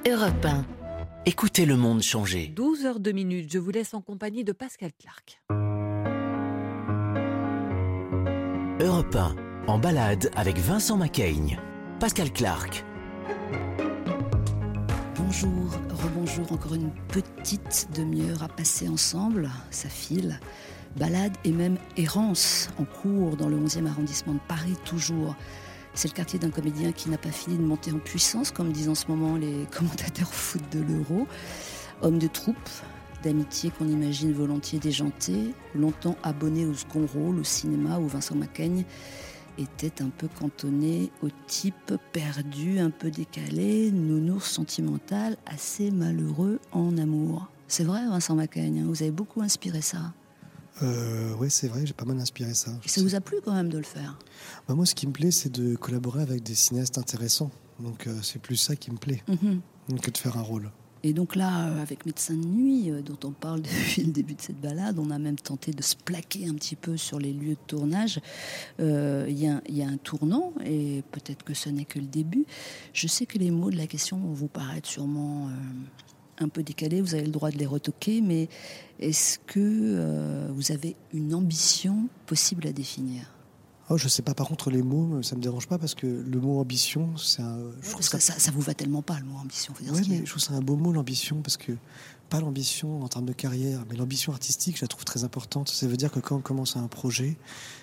Europe 0.08 0.44
1. 0.44 0.64
Écoutez 1.26 1.66
le 1.66 1.76
monde 1.76 2.02
changer. 2.02 2.52
12h02 2.54 3.12
minutes. 3.12 3.52
Je 3.52 3.58
vous 3.58 3.70
laisse 3.70 3.94
en 3.94 4.00
compagnie 4.00 4.44
de 4.44 4.52
Pascal 4.52 4.92
Clark. 4.98 5.42
Europe 8.80 9.16
1. 9.16 9.55
En 9.68 9.78
balade 9.78 10.30
avec 10.36 10.58
Vincent 10.58 10.96
Macaigne. 10.96 11.58
Pascal 11.98 12.32
Clark. 12.32 12.84
Bonjour, 15.16 15.50
rebonjour, 15.90 16.52
encore 16.52 16.74
une 16.74 16.92
petite 17.08 17.88
demi-heure 17.92 18.44
à 18.44 18.48
passer 18.48 18.88
ensemble, 18.88 19.50
ça 19.72 19.88
file. 19.88 20.38
Balade 20.96 21.36
et 21.42 21.50
même 21.50 21.78
errance 21.96 22.70
en 22.78 22.84
cours 22.84 23.36
dans 23.36 23.48
le 23.48 23.56
11e 23.56 23.88
arrondissement 23.88 24.34
de 24.34 24.40
Paris, 24.46 24.76
toujours. 24.84 25.34
C'est 25.94 26.06
le 26.06 26.14
quartier 26.14 26.38
d'un 26.38 26.50
comédien 26.50 26.92
qui 26.92 27.10
n'a 27.10 27.18
pas 27.18 27.32
fini 27.32 27.56
de 27.56 27.62
monter 27.62 27.90
en 27.90 27.98
puissance, 27.98 28.52
comme 28.52 28.70
disent 28.70 28.88
en 28.88 28.94
ce 28.94 29.08
moment 29.08 29.34
les 29.36 29.66
commentateurs 29.76 30.32
foot 30.32 30.62
de 30.70 30.78
l'Euro. 30.78 31.26
Homme 32.02 32.20
de 32.20 32.28
troupe, 32.28 32.56
d'amitié 33.24 33.70
qu'on 33.70 33.88
imagine 33.88 34.32
volontiers 34.32 34.78
déjanté, 34.78 35.54
longtemps 35.74 36.16
abonné 36.22 36.66
au 36.66 36.74
second 36.74 37.06
rôle, 37.12 37.40
au 37.40 37.44
cinéma, 37.44 37.98
où 37.98 38.06
Vincent 38.06 38.36
Macaigne 38.36 38.84
était 39.58 40.02
un 40.02 40.08
peu 40.10 40.28
cantonné 40.28 41.10
au 41.22 41.28
type 41.46 41.94
perdu, 42.12 42.78
un 42.78 42.90
peu 42.90 43.10
décalé, 43.10 43.90
nounours 43.90 44.50
sentimental, 44.50 45.36
assez 45.46 45.90
malheureux 45.90 46.60
en 46.72 46.96
amour. 46.98 47.50
C'est 47.68 47.84
vrai, 47.84 48.06
Vincent 48.06 48.34
Macaigne, 48.34 48.80
hein, 48.80 48.86
vous 48.86 49.02
avez 49.02 49.10
beaucoup 49.10 49.40
inspiré 49.42 49.80
ça. 49.80 50.12
Euh, 50.82 51.34
ouais, 51.36 51.48
c'est 51.48 51.68
vrai, 51.68 51.86
j'ai 51.86 51.94
pas 51.94 52.04
mal 52.04 52.18
inspiré 52.18 52.52
ça. 52.54 52.70
Et 52.84 52.88
ça 52.88 53.00
vous 53.02 53.14
a 53.14 53.20
plu 53.20 53.38
quand 53.44 53.54
même 53.54 53.70
de 53.70 53.78
le 53.78 53.84
faire? 53.84 54.18
Bah, 54.68 54.74
moi, 54.74 54.84
ce 54.84 54.94
qui 54.94 55.06
me 55.06 55.12
plaît, 55.12 55.30
c'est 55.30 55.50
de 55.50 55.74
collaborer 55.74 56.20
avec 56.22 56.42
des 56.42 56.54
cinéastes 56.54 56.98
intéressants. 56.98 57.50
Donc, 57.80 58.06
euh, 58.06 58.18
c'est 58.22 58.40
plus 58.40 58.56
ça 58.56 58.76
qui 58.76 58.90
me 58.90 58.98
plaît 58.98 59.22
Mhm. 59.28 59.60
que 60.00 60.10
de 60.10 60.18
faire 60.18 60.36
un 60.36 60.42
rôle. 60.42 60.70
Et 61.02 61.12
donc 61.12 61.36
là, 61.36 61.68
euh, 61.68 61.82
avec 61.82 62.04
Médecin 62.06 62.34
de 62.34 62.44
nuit, 62.46 62.90
euh, 62.90 63.00
dont 63.02 63.18
on 63.24 63.30
parle 63.30 63.62
depuis 63.62 64.02
le 64.02 64.12
début 64.12 64.34
de 64.34 64.40
cette 64.40 64.60
balade, 64.60 64.98
on 64.98 65.10
a 65.10 65.18
même 65.18 65.36
tenté 65.36 65.70
de 65.70 65.82
se 65.82 65.94
plaquer 65.94 66.48
un 66.48 66.54
petit 66.54 66.74
peu 66.76 66.96
sur 66.96 67.18
les 67.18 67.32
lieux 67.32 67.50
de 67.54 67.66
tournage. 67.66 68.20
Euh, 68.80 69.26
Il 69.28 69.38
y, 69.38 69.46
a- 69.48 69.86
un 69.86 69.96
tournant, 69.98 70.52
et 70.64 71.02
peut-être 71.12 71.44
que 71.44 71.54
ce 71.54 71.68
n'est 71.68 71.84
que 71.84 71.98
le 72.00 72.06
début. 72.06 72.44
Je 72.92 73.06
sais 73.06 73.26
que 73.26 73.38
les 73.38 73.50
mots 73.50 73.70
de 73.70 73.76
la 73.76 73.86
question 73.86 74.16
vont 74.18 74.32
vous 74.32 74.48
paraître 74.48 74.88
sûrement 74.88 75.48
un 76.38 76.48
peu 76.48 76.62
décalés, 76.62 77.00
vous 77.00 77.14
avez 77.14 77.24
le 77.24 77.30
droit 77.30 77.50
de 77.50 77.58
les 77.58 77.66
retoquer, 77.66 78.20
mais 78.20 78.48
est-ce 78.98 79.38
que 79.46 80.48
vous 80.50 80.72
avez 80.72 80.96
une 81.12 81.34
ambition 81.34 82.08
possible 82.26 82.66
à 82.66 82.72
définir? 82.72 83.35
Oh, 83.88 83.96
je 83.96 84.08
sais 84.08 84.22
pas, 84.22 84.34
par 84.34 84.48
contre, 84.48 84.70
les 84.70 84.82
mots, 84.82 85.22
ça 85.22 85.36
me 85.36 85.40
dérange 85.40 85.68
pas 85.68 85.78
parce 85.78 85.94
que 85.94 86.06
le 86.06 86.40
mot 86.40 86.58
ambition, 86.58 87.16
c'est 87.16 87.42
un. 87.42 87.56
Je 87.80 87.90
trouve 87.90 87.94
Parce 87.94 88.08
que 88.08 88.18
ça, 88.18 88.36
ça 88.36 88.50
vous 88.50 88.60
va 88.60 88.74
tellement 88.74 89.02
pas, 89.02 89.18
le 89.20 89.26
mot 89.26 89.36
ambition. 89.38 89.74
faut 89.74 89.84
dire 89.84 89.92
Ouais, 89.92 90.02
ce 90.02 90.08
mais 90.08 90.18
je 90.24 90.30
trouve 90.30 90.42
c'est 90.42 90.54
un 90.54 90.60
beau 90.60 90.76
mot, 90.76 90.92
l'ambition, 90.92 91.40
parce 91.40 91.56
que 91.56 91.72
pas 92.28 92.40
l'ambition 92.40 93.02
en 93.02 93.08
termes 93.08 93.26
de 93.26 93.32
carrière, 93.32 93.84
mais 93.88 93.94
l'ambition 93.94 94.32
artistique, 94.32 94.76
je 94.76 94.82
la 94.82 94.88
trouve 94.88 95.04
très 95.04 95.22
importante. 95.22 95.68
Ça 95.68 95.86
veut 95.86 95.96
dire 95.96 96.10
que 96.10 96.18
quand 96.18 96.36
on 96.36 96.40
commence 96.40 96.76
un 96.76 96.88
projet, 96.88 97.36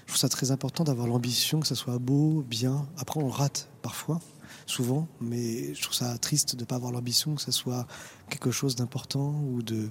je 0.05 0.11
trouve 0.11 0.19
ça 0.19 0.27
très 0.27 0.51
important 0.51 0.83
d'avoir 0.83 1.07
l'ambition, 1.07 1.61
que 1.61 1.67
ça 1.67 1.75
soit 1.75 1.99
beau, 1.99 2.43
bien. 2.49 2.85
Après, 2.97 3.21
on 3.21 3.29
rate 3.29 3.69
parfois, 3.81 4.19
souvent, 4.65 5.07
mais 5.21 5.73
je 5.73 5.81
trouve 5.81 5.95
ça 5.95 6.17
triste 6.17 6.57
de 6.57 6.61
ne 6.61 6.65
pas 6.65 6.75
avoir 6.75 6.91
l'ambition, 6.91 7.35
que 7.35 7.41
ça 7.41 7.53
soit 7.53 7.87
quelque 8.29 8.51
chose 8.51 8.75
d'important 8.75 9.41
ou, 9.53 9.63
de, 9.63 9.89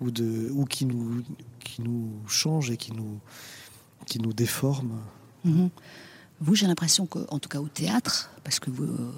ou, 0.00 0.12
de, 0.12 0.50
ou 0.52 0.64
qui, 0.66 0.86
nous, 0.86 1.24
qui 1.58 1.82
nous 1.82 2.12
change 2.28 2.70
et 2.70 2.76
qui 2.76 2.92
nous, 2.92 3.18
qui 4.06 4.20
nous 4.20 4.32
déforme. 4.32 5.00
Mhm. 5.44 5.70
Vous, 6.40 6.54
j'ai 6.54 6.66
l'impression 6.66 7.06
que, 7.06 7.18
en 7.30 7.38
tout 7.38 7.48
cas 7.48 7.60
au 7.60 7.68
théâtre, 7.68 8.30
parce 8.44 8.60
que 8.60 8.70
euh, 8.70 9.12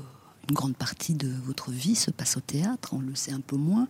une 0.48 0.54
grande 0.54 0.76
partie 0.76 1.14
de 1.14 1.30
votre 1.44 1.70
vie 1.70 1.94
se 1.94 2.10
passe 2.10 2.36
au 2.36 2.40
théâtre, 2.40 2.90
on 2.92 3.00
le 3.00 3.14
sait 3.14 3.32
un 3.32 3.40
peu 3.40 3.56
moins. 3.56 3.88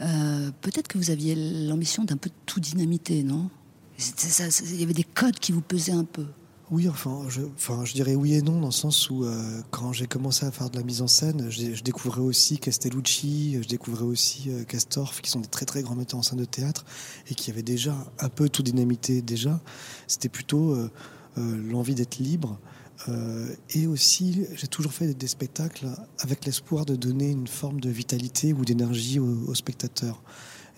euh, 0.00 0.50
Peut-être 0.62 0.88
que 0.88 0.98
vous 0.98 1.10
aviez 1.10 1.34
l'ambition 1.66 2.04
d'un 2.04 2.16
peu 2.16 2.30
tout 2.46 2.60
dynamiter, 2.60 3.22
non? 3.22 3.50
Il 3.98 4.80
y 4.80 4.82
avait 4.82 4.94
des 4.94 5.04
codes 5.04 5.38
qui 5.38 5.52
vous 5.52 5.60
pesaient 5.60 5.92
un 5.92 6.04
peu. 6.04 6.26
Oui, 6.70 6.88
enfin 6.88 7.28
je, 7.28 7.92
dirais 7.92 8.14
oui 8.14 8.32
et 8.32 8.40
non, 8.40 8.58
dans 8.58 8.68
le 8.68 8.72
sens 8.72 9.10
où 9.10 9.24
euh, 9.24 9.60
quand 9.70 9.92
j'ai 9.92 10.06
commencé 10.06 10.46
à 10.46 10.50
faire 10.50 10.70
de 10.70 10.78
la 10.78 10.82
mise 10.82 11.02
en 11.02 11.06
scène, 11.06 11.50
je, 11.50 11.82
découvrais 11.82 12.22
aussi 12.22 12.56
Castellucci, 12.56 13.58
je 13.62 13.68
découvrais 13.68 14.06
aussi 14.06 14.44
euh, 14.48 14.64
Castorf, 14.64 15.20
qui 15.20 15.30
sont 15.30 15.40
des 15.40 15.48
très 15.48 15.66
très 15.66 15.82
grands 15.82 15.94
metteurs 15.94 16.20
en 16.20 16.22
scène 16.22 16.38
de 16.38 16.46
théâtre, 16.46 16.86
et 17.28 17.34
qui 17.34 17.50
avaient 17.50 17.62
déjà 17.62 17.94
un 18.18 18.30
peu 18.30 18.48
tout 18.48 18.62
dynamité 18.62 19.20
déjà. 19.20 19.60
C'était 20.06 20.30
plutôt 20.30 20.74
l'envie 21.36 21.94
d'être 21.94 22.18
libre. 22.18 22.58
euh, 23.08 23.54
et 23.70 23.86
aussi, 23.86 24.46
j'ai 24.54 24.66
toujours 24.66 24.92
fait 24.92 25.14
des 25.14 25.26
spectacles 25.26 25.86
avec 26.18 26.44
l'espoir 26.44 26.84
de 26.84 26.94
donner 26.94 27.30
une 27.30 27.46
forme 27.48 27.80
de 27.80 27.90
vitalité 27.90 28.52
ou 28.52 28.64
d'énergie 28.64 29.18
aux, 29.18 29.48
aux 29.48 29.54
spectateurs. 29.54 30.22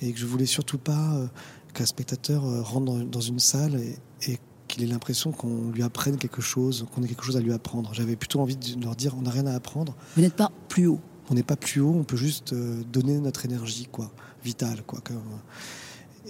Et 0.00 0.12
que 0.12 0.18
je 0.18 0.26
voulais 0.26 0.46
surtout 0.46 0.78
pas 0.78 1.14
euh, 1.14 1.26
qu'un 1.72 1.86
spectateur 1.86 2.44
euh, 2.44 2.62
rentre 2.62 3.04
dans, 3.04 3.20
une 3.20 3.38
salle 3.38 3.76
et, 3.76 3.98
et 4.30 4.38
qu'il 4.68 4.82
ait 4.82 4.86
l'impression 4.86 5.32
qu'on 5.32 5.70
lui 5.70 5.82
apprenne 5.82 6.16
quelque 6.16 6.40
chose, 6.40 6.86
qu'on 6.94 7.02
ait 7.02 7.08
quelque 7.08 7.24
chose 7.24 7.36
à 7.36 7.40
lui 7.40 7.52
apprendre. 7.52 7.92
J'avais 7.94 8.16
plutôt 8.16 8.40
envie 8.40 8.56
de 8.56 8.82
leur 8.82 8.96
dire 8.96 9.14
on 9.16 9.22
n'a 9.22 9.30
rien 9.30 9.46
à 9.46 9.54
apprendre, 9.54 9.94
Vous 10.16 10.22
n'êtes 10.22 10.34
pas 10.34 10.50
plus 10.68 10.86
haut. 10.86 11.00
on 11.30 11.34
n'est 11.34 11.42
pas 11.42 11.56
plus 11.56 11.80
haut, 11.80 11.94
on 11.94 12.04
peut 12.04 12.16
juste 12.16 12.52
euh, 12.52 12.82
donner 12.92 13.18
notre 13.20 13.44
énergie, 13.44 13.86
quoi, 13.90 14.10
vitale, 14.44 14.82
quoi. 14.86 15.00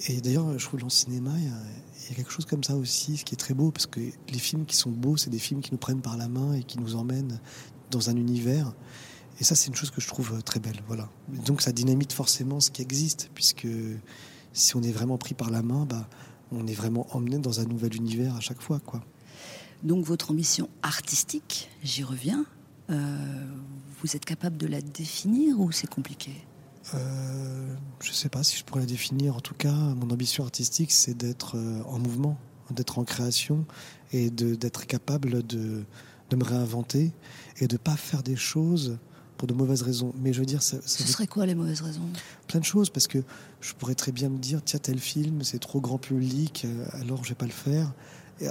Et 0.08 0.20
d'ailleurs, 0.20 0.58
je 0.58 0.64
trouve 0.64 0.80
dans 0.80 0.86
le 0.86 0.90
cinéma, 0.90 1.30
il 1.38 1.44
y, 1.44 1.48
a, 1.48 1.56
il 2.04 2.10
y 2.10 2.12
a 2.12 2.16
quelque 2.16 2.30
chose 2.30 2.44
comme 2.44 2.62
ça 2.62 2.76
aussi, 2.76 3.16
ce 3.16 3.24
qui 3.24 3.34
est 3.34 3.38
très 3.38 3.54
beau, 3.54 3.70
parce 3.70 3.86
que 3.86 4.00
les 4.00 4.38
films 4.38 4.66
qui 4.66 4.76
sont 4.76 4.90
beaux, 4.90 5.16
c'est 5.16 5.30
des 5.30 5.38
films 5.38 5.60
qui 5.60 5.72
nous 5.72 5.78
prennent 5.78 6.02
par 6.02 6.16
la 6.16 6.28
main 6.28 6.52
et 6.54 6.62
qui 6.62 6.78
nous 6.78 6.96
emmènent 6.96 7.40
dans 7.90 8.10
un 8.10 8.16
univers. 8.16 8.72
Et 9.40 9.44
ça, 9.44 9.54
c'est 9.54 9.68
une 9.68 9.74
chose 9.74 9.90
que 9.90 10.00
je 10.00 10.06
trouve 10.06 10.34
euh, 10.34 10.40
très 10.40 10.60
belle, 10.60 10.80
voilà. 10.86 11.08
Donc, 11.28 11.62
ça 11.62 11.72
dynamite 11.72 12.12
forcément 12.12 12.60
ce 12.60 12.70
qui 12.70 12.82
existe, 12.82 13.30
puisque 13.34 13.66
si 14.52 14.76
on 14.76 14.82
est 14.82 14.92
vraiment 14.92 15.18
pris 15.18 15.34
par 15.34 15.50
la 15.50 15.62
main, 15.62 15.86
bah, 15.86 16.08
on 16.52 16.66
est 16.66 16.74
vraiment 16.74 17.06
emmené 17.10 17.38
dans 17.38 17.60
un 17.60 17.64
nouvel 17.64 17.96
univers 17.96 18.36
à 18.36 18.40
chaque 18.40 18.60
fois, 18.60 18.80
quoi. 18.80 19.02
Donc 19.82 20.04
votre 20.06 20.30
ambition 20.30 20.70
artistique, 20.82 21.68
j'y 21.82 22.04
reviens, 22.04 22.46
euh, 22.90 23.46
vous 24.00 24.16
êtes 24.16 24.24
capable 24.24 24.56
de 24.56 24.66
la 24.66 24.80
définir 24.80 25.60
ou 25.60 25.72
c'est 25.72 25.88
compliqué? 25.88 26.32
Euh, 26.94 27.74
je 28.00 28.12
sais 28.12 28.28
pas 28.28 28.42
si 28.42 28.58
je 28.58 28.64
pourrais 28.64 28.80
la 28.80 28.86
définir. 28.86 29.36
En 29.36 29.40
tout 29.40 29.54
cas, 29.54 29.72
mon 29.72 30.10
ambition 30.10 30.44
artistique, 30.44 30.92
c'est 30.92 31.16
d'être 31.16 31.56
euh, 31.56 31.82
en 31.86 31.98
mouvement, 31.98 32.38
d'être 32.70 32.98
en 32.98 33.04
création 33.04 33.64
et 34.12 34.30
d'être 34.30 34.86
capable 34.86 35.46
de, 35.46 35.84
de 36.30 36.36
me 36.36 36.44
réinventer 36.44 37.12
et 37.60 37.66
de 37.66 37.76
pas 37.76 37.96
faire 37.96 38.22
des 38.22 38.36
choses 38.36 38.98
pour 39.36 39.48
de 39.48 39.54
mauvaises 39.54 39.82
raisons. 39.82 40.12
Mais 40.16 40.32
je 40.32 40.40
veux 40.40 40.46
dire, 40.46 40.62
ça, 40.62 40.76
ça 40.84 41.04
Ce 41.04 41.12
serait 41.12 41.26
quoi 41.26 41.46
les 41.46 41.54
mauvaises 41.54 41.80
raisons? 41.80 42.08
Plein 42.46 42.60
de 42.60 42.64
choses 42.64 42.90
parce 42.90 43.06
que 43.06 43.18
je 43.60 43.72
pourrais 43.74 43.94
très 43.94 44.12
bien 44.12 44.28
me 44.28 44.38
dire 44.38 44.60
tiens 44.64 44.78
tel 44.78 44.98
film 44.98 45.42
c'est 45.42 45.58
trop 45.58 45.80
grand 45.80 45.98
public 45.98 46.64
euh, 46.64 46.86
alors 47.00 47.24
je 47.24 47.30
vais 47.30 47.34
pas 47.34 47.46
le 47.46 47.52
faire 47.52 47.92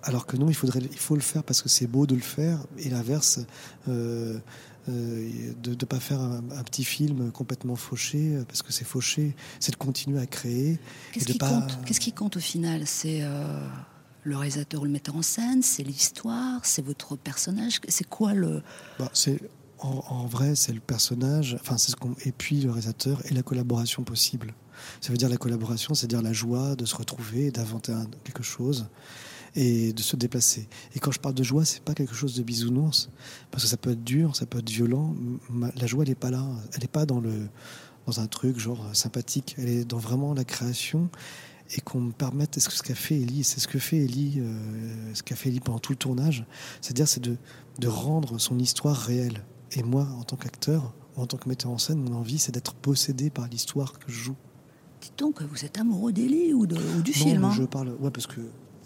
alors 0.03 0.25
que 0.25 0.37
non 0.37 0.47
il 0.49 0.55
faudrait 0.55 0.79
il 0.79 0.97
faut 0.97 1.15
le 1.15 1.21
faire 1.21 1.43
parce 1.43 1.61
que 1.61 1.69
c'est 1.69 1.87
beau 1.87 2.05
de 2.05 2.15
le 2.15 2.21
faire 2.21 2.59
et 2.77 2.89
l'inverse 2.89 3.39
euh, 3.87 4.39
de 4.87 5.69
ne 5.69 5.75
pas 5.75 5.99
faire 5.99 6.19
un, 6.19 6.43
un 6.51 6.63
petit 6.63 6.83
film 6.83 7.31
complètement 7.31 7.75
fauché 7.75 8.35
euh, 8.35 8.43
parce 8.45 8.61
que 8.61 8.73
c'est 8.73 8.83
fauché 8.85 9.35
c'est 9.59 9.71
de 9.71 9.77
continuer 9.77 10.19
à 10.19 10.25
créer 10.25 10.79
Qu'est-ce 11.11 11.25
qui, 11.25 11.37
pas 11.37 11.49
compte 11.49 11.79
Qu'est-ce 11.85 11.99
qui 11.99 12.11
compte 12.11 12.37
au 12.37 12.41
final? 12.41 12.85
C'est 12.85 13.19
euh, 13.21 13.65
le 14.23 14.35
réalisateur 14.35 14.81
ou 14.81 14.85
le 14.85 14.91
metteur 14.91 15.15
en 15.15 15.21
scène? 15.21 15.61
C'est 15.61 15.83
l'histoire? 15.83 16.65
C'est 16.65 16.83
votre 16.83 17.15
personnage? 17.15 17.79
C'est 17.87 18.07
quoi 18.07 18.33
le... 18.33 18.61
Bah, 18.99 19.09
c'est 19.13 19.39
en, 19.79 20.03
en 20.09 20.25
vrai, 20.25 20.55
c'est 20.55 20.73
le 20.73 20.79
personnage, 20.79 21.57
enfin 21.59 21.77
c'est 21.77 21.91
ce 21.91 21.95
qu'on 21.95 22.15
et 22.25 22.31
puis 22.31 22.61
le 22.61 22.69
réalisateur 22.69 23.21
et 23.29 23.33
la 23.33 23.43
collaboration 23.43 24.03
possible. 24.03 24.53
Ça 25.01 25.11
veut 25.11 25.17
dire 25.17 25.29
la 25.29 25.37
collaboration, 25.37 25.93
c'est 25.93 26.07
dire 26.07 26.21
la 26.21 26.33
joie 26.33 26.75
de 26.75 26.85
se 26.85 26.95
retrouver, 26.95 27.51
d'inventer 27.51 27.93
quelque 28.23 28.43
chose 28.43 28.87
et 29.55 29.93
de 29.93 30.01
se 30.01 30.15
déplacer. 30.15 30.67
Et 30.95 30.99
quand 30.99 31.11
je 31.11 31.19
parle 31.19 31.35
de 31.35 31.43
joie, 31.43 31.65
c'est 31.65 31.83
pas 31.83 31.93
quelque 31.93 32.15
chose 32.15 32.35
de 32.35 32.43
bisounours, 32.43 33.09
parce 33.51 33.63
que 33.63 33.69
ça 33.69 33.77
peut 33.77 33.91
être 33.91 34.03
dur, 34.03 34.35
ça 34.35 34.45
peut 34.45 34.59
être 34.59 34.69
violent. 34.69 35.15
La 35.75 35.87
joie, 35.87 36.03
elle 36.03 36.11
est 36.11 36.15
pas 36.15 36.31
là, 36.31 36.45
elle 36.73 36.81
n'est 36.81 36.87
pas 36.87 37.05
dans 37.05 37.19
le 37.19 37.47
dans 38.05 38.19
un 38.19 38.27
truc 38.27 38.59
genre 38.59 38.85
sympathique. 38.93 39.55
Elle 39.57 39.69
est 39.69 39.85
dans 39.85 39.97
vraiment 39.97 40.33
la 40.33 40.43
création 40.43 41.09
et 41.77 41.81
qu'on 41.81 42.01
me 42.01 42.11
permette. 42.11 42.57
Est-ce 42.57 42.67
que 42.67 42.75
ce 42.75 42.83
qu'a 42.83 42.95
fait 42.95 43.15
Ellie, 43.21 43.43
c'est 43.43 43.61
ce 43.61 43.67
que 43.67 43.79
fait 43.79 43.97
Ellie, 43.97 44.39
euh, 44.39 45.13
ce 45.13 45.23
qu'a 45.23 45.35
fait 45.35 45.49
Ellie 45.49 45.61
pendant 45.61 45.79
tout 45.79 45.93
le 45.93 45.97
tournage, 45.97 46.45
c'est-à-dire 46.81 47.07
c'est 47.07 47.23
de 47.23 47.37
de 47.79 47.87
rendre 47.87 48.39
son 48.39 48.59
histoire 48.59 48.97
réelle. 48.97 49.43
Et 49.71 49.83
moi, 49.83 50.07
en 50.19 50.23
tant 50.23 50.35
qu'acteur, 50.35 50.93
ou 51.15 51.21
en 51.21 51.25
tant 51.25 51.37
que 51.37 51.49
metteur 51.49 51.71
en 51.71 51.77
scène, 51.77 51.99
mon 51.99 52.15
envie, 52.15 52.37
c'est 52.37 52.51
d'être 52.51 52.73
possédé 52.75 53.29
par 53.29 53.47
l'histoire 53.47 53.97
que 53.97 54.11
je 54.11 54.19
joue. 54.19 54.35
Dites 55.01 55.17
donc, 55.17 55.41
vous 55.41 55.65
êtes 55.65 55.77
amoureux 55.77 56.13
d'Elie 56.13 56.53
ou, 56.53 56.65
du 56.65 56.75
non, 56.75 57.03
film 57.11 57.43
hein 57.45 57.53
je 57.55 57.63
parle, 57.63 57.95
ouais, 57.99 58.11
parce 58.11 58.27
que 58.27 58.41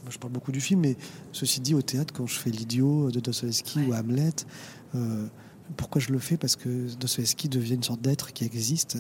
moi, 0.08 0.14
je 0.14 0.20
parle 0.20 0.32
beaucoup 0.32 0.54
du 0.54 0.62
film, 0.62 0.80
mais 0.80 0.96
ceci 1.34 1.60
dit, 1.60 1.76
au 1.76 1.82
théâtre, 1.82 2.14
quand 2.14 2.26
je 2.28 2.40
fais 2.40 2.50
l'idiot 2.50 3.12
de 3.12 3.20
Dostoevsky 3.20 3.82
ou 3.82 3.94
Hamlet, 3.94 4.32
euh, 4.96 5.28
pourquoi 5.76 6.00
je 6.00 6.14
le 6.14 6.20
fais? 6.20 6.38
Parce 6.38 6.56
que 6.56 6.96
Dostoevsky 6.96 7.50
devient 7.50 7.74
une 7.74 7.84
sorte 7.84 8.02
d'être 8.02 8.32
qui 8.32 8.46
existe 8.46 9.00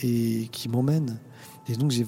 et 0.00 0.48
qui 0.52 0.68
m'emmène. 0.68 1.18
Et 1.66 1.74
donc, 1.74 1.90
j'ai 1.90 2.06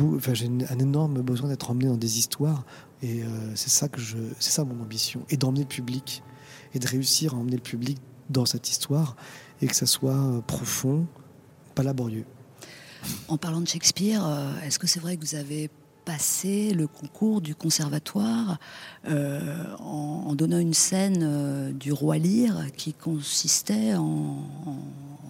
enfin, 0.00 0.32
un 0.70 0.78
énorme 0.78 1.20
besoin 1.20 1.50
d'être 1.50 1.70
emmené 1.70 1.88
dans 1.88 1.98
des 1.98 2.18
histoires, 2.18 2.64
et 3.02 3.22
euh, 3.22 3.54
c'est 3.54 3.68
ça 3.68 3.86
que 3.88 4.00
je, 4.00 4.16
c'est 4.40 4.52
ça 4.52 4.64
mon 4.64 4.82
ambition, 4.82 5.26
et 5.28 5.36
d'emmener 5.36 5.60
le 5.60 5.68
public, 5.68 6.22
et 6.72 6.78
de 6.78 6.88
réussir 6.88 7.34
à 7.34 7.36
emmener 7.36 7.56
le 7.56 7.62
public 7.62 7.98
dans 8.30 8.46
cette 8.46 8.70
histoire, 8.70 9.14
et 9.60 9.66
que 9.66 9.76
ça 9.76 9.84
soit 9.84 10.16
euh, 10.16 10.40
profond, 10.40 11.06
pas 11.74 11.82
laborieux. 11.82 12.24
En 13.28 13.36
parlant 13.36 13.60
de 13.60 13.68
Shakespeare, 13.68 14.24
est-ce 14.64 14.78
que 14.78 14.86
c'est 14.86 15.00
vrai 15.00 15.18
que 15.18 15.26
vous 15.26 15.34
avez 15.34 15.68
passé 16.04 16.72
le 16.74 16.86
concours 16.86 17.40
du 17.40 17.54
conservatoire 17.54 18.58
euh, 19.08 19.64
en, 19.78 20.24
en 20.28 20.34
donnant 20.34 20.58
une 20.58 20.74
scène 20.74 21.20
euh, 21.22 21.72
du 21.72 21.92
roi 21.92 22.18
Lear 22.18 22.72
qui 22.76 22.92
consistait 22.92 23.94
en, 23.94 24.02
en- 24.66 24.78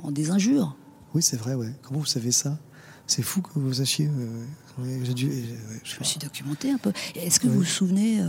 en 0.04 0.10
des 0.10 0.30
injures 0.30 0.76
Oui, 1.14 1.22
c'est 1.22 1.36
vrai, 1.36 1.54
ouais. 1.54 1.72
Comment 1.82 2.00
vous 2.00 2.06
savez 2.06 2.32
ça? 2.32 2.58
C'est 3.06 3.22
fou 3.22 3.42
que 3.42 3.50
vous 3.58 3.74
sachiez. 3.74 4.08
euh, 4.08 5.12
dû, 5.14 5.28
euh, 5.30 5.42
je 5.84 5.98
me 5.98 6.04
suis 6.04 6.18
documenté 6.18 6.70
un 6.70 6.78
peu. 6.78 6.92
Est-ce 7.14 7.38
que 7.40 7.46
Oui. 7.46 7.52
vous 7.52 7.58
vous 7.60 7.64
souvenez 7.66 8.20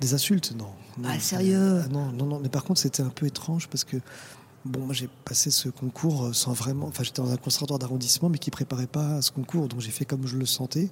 Des 0.00 0.14
insultes, 0.14 0.54
non. 0.56 0.68
Non, 0.98 1.08
Ah, 1.12 1.18
sérieux? 1.18 1.82
ah, 1.84 1.88
Non, 1.88 2.12
non, 2.12 2.26
non. 2.26 2.40
Mais 2.40 2.48
par 2.48 2.62
contre, 2.64 2.80
c'était 2.80 3.02
un 3.02 3.08
peu 3.08 3.26
étrange 3.26 3.66
parce 3.68 3.82
que, 3.84 3.96
bon, 4.64 4.80
moi, 4.86 4.94
j'ai 4.94 5.08
passé 5.24 5.50
ce 5.50 5.68
concours 5.68 6.32
sans 6.34 6.52
vraiment. 6.52 6.86
Enfin, 6.86 7.02
j'étais 7.02 7.22
dans 7.22 7.32
un 7.32 7.36
conservatoire 7.36 7.78
d'arrondissement, 7.80 8.28
mais 8.28 8.38
qui 8.38 8.50
préparait 8.50 8.86
pas 8.86 9.16
à 9.16 9.22
ce 9.22 9.32
concours. 9.32 9.66
Donc, 9.68 9.80
j'ai 9.80 9.90
fait 9.90 10.04
comme 10.04 10.26
je 10.26 10.36
le 10.36 10.46
sentais. 10.46 10.90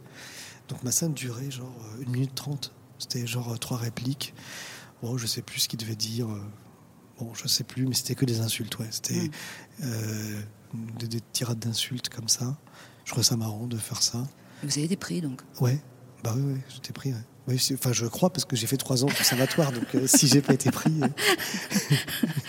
Donc, 0.69 0.83
ma 0.83 0.91
scène 0.93 1.15
durait 1.15 1.51
genre 1.51 1.75
euh, 1.99 2.03
une 2.03 2.11
minute 2.11 2.35
trente. 2.35 2.73
C'était 2.99 3.27
genre 3.27 3.53
euh, 3.53 3.57
trois 3.57 3.77
répliques. 3.77 4.35
Bon, 5.03 5.17
je 5.19 5.27
sais 5.27 5.43
plus 5.43 5.61
ce 5.61 5.69
qu'il 5.69 5.79
devait 5.79 5.97
dire. 5.97 6.29
euh, 6.31 6.41
Bon, 7.19 7.33
je 7.35 7.49
sais 7.49 7.65
plus, 7.65 7.87
mais 7.87 7.95
c'était 7.95 8.15
que 8.15 8.27
des 8.27 8.41
insultes, 8.41 8.79
ouais. 8.79 8.89
C'était 8.91 9.15
Mm. 9.15 9.31
euh, 9.85 10.41
des, 10.99 11.09
des 11.09 11.21
tirades 11.33 11.59
d'insultes 11.59 12.09
comme 12.11 12.29
ça. 12.29 12.57
Je 13.05 13.11
trouvais 13.13 13.25
ça 13.25 13.37
marrant 13.37 13.67
de 13.67 13.77
faire 13.79 14.03
ça. 14.03 14.27
Vous 14.63 14.79
avez 14.79 14.89
des 14.89 14.97
prix 14.97 15.21
donc? 15.23 15.41
Ouais, 15.61 15.81
bah 16.25 16.35
oui, 16.37 16.43
ouais, 16.55 16.61
j'étais 16.69 16.93
pris. 16.93 17.13
ouais. 17.13 17.21
Oui, 17.49 17.63
enfin, 17.75 17.93
je 17.93 18.07
crois 18.07 18.31
parce 18.31 18.45
que 18.45 18.57
j'ai 18.57 18.67
fait 18.67 18.77
trois 18.77 19.05
ans 19.05 19.07
au 19.07 19.13
conservatoire, 19.13 19.71
donc 19.73 19.95
euh, 19.95 20.07
si 20.09 20.27
j'ai 20.27 20.43
pas 20.43 20.53
été 20.55 20.71
pris, 20.73 21.01
euh, 21.03 21.09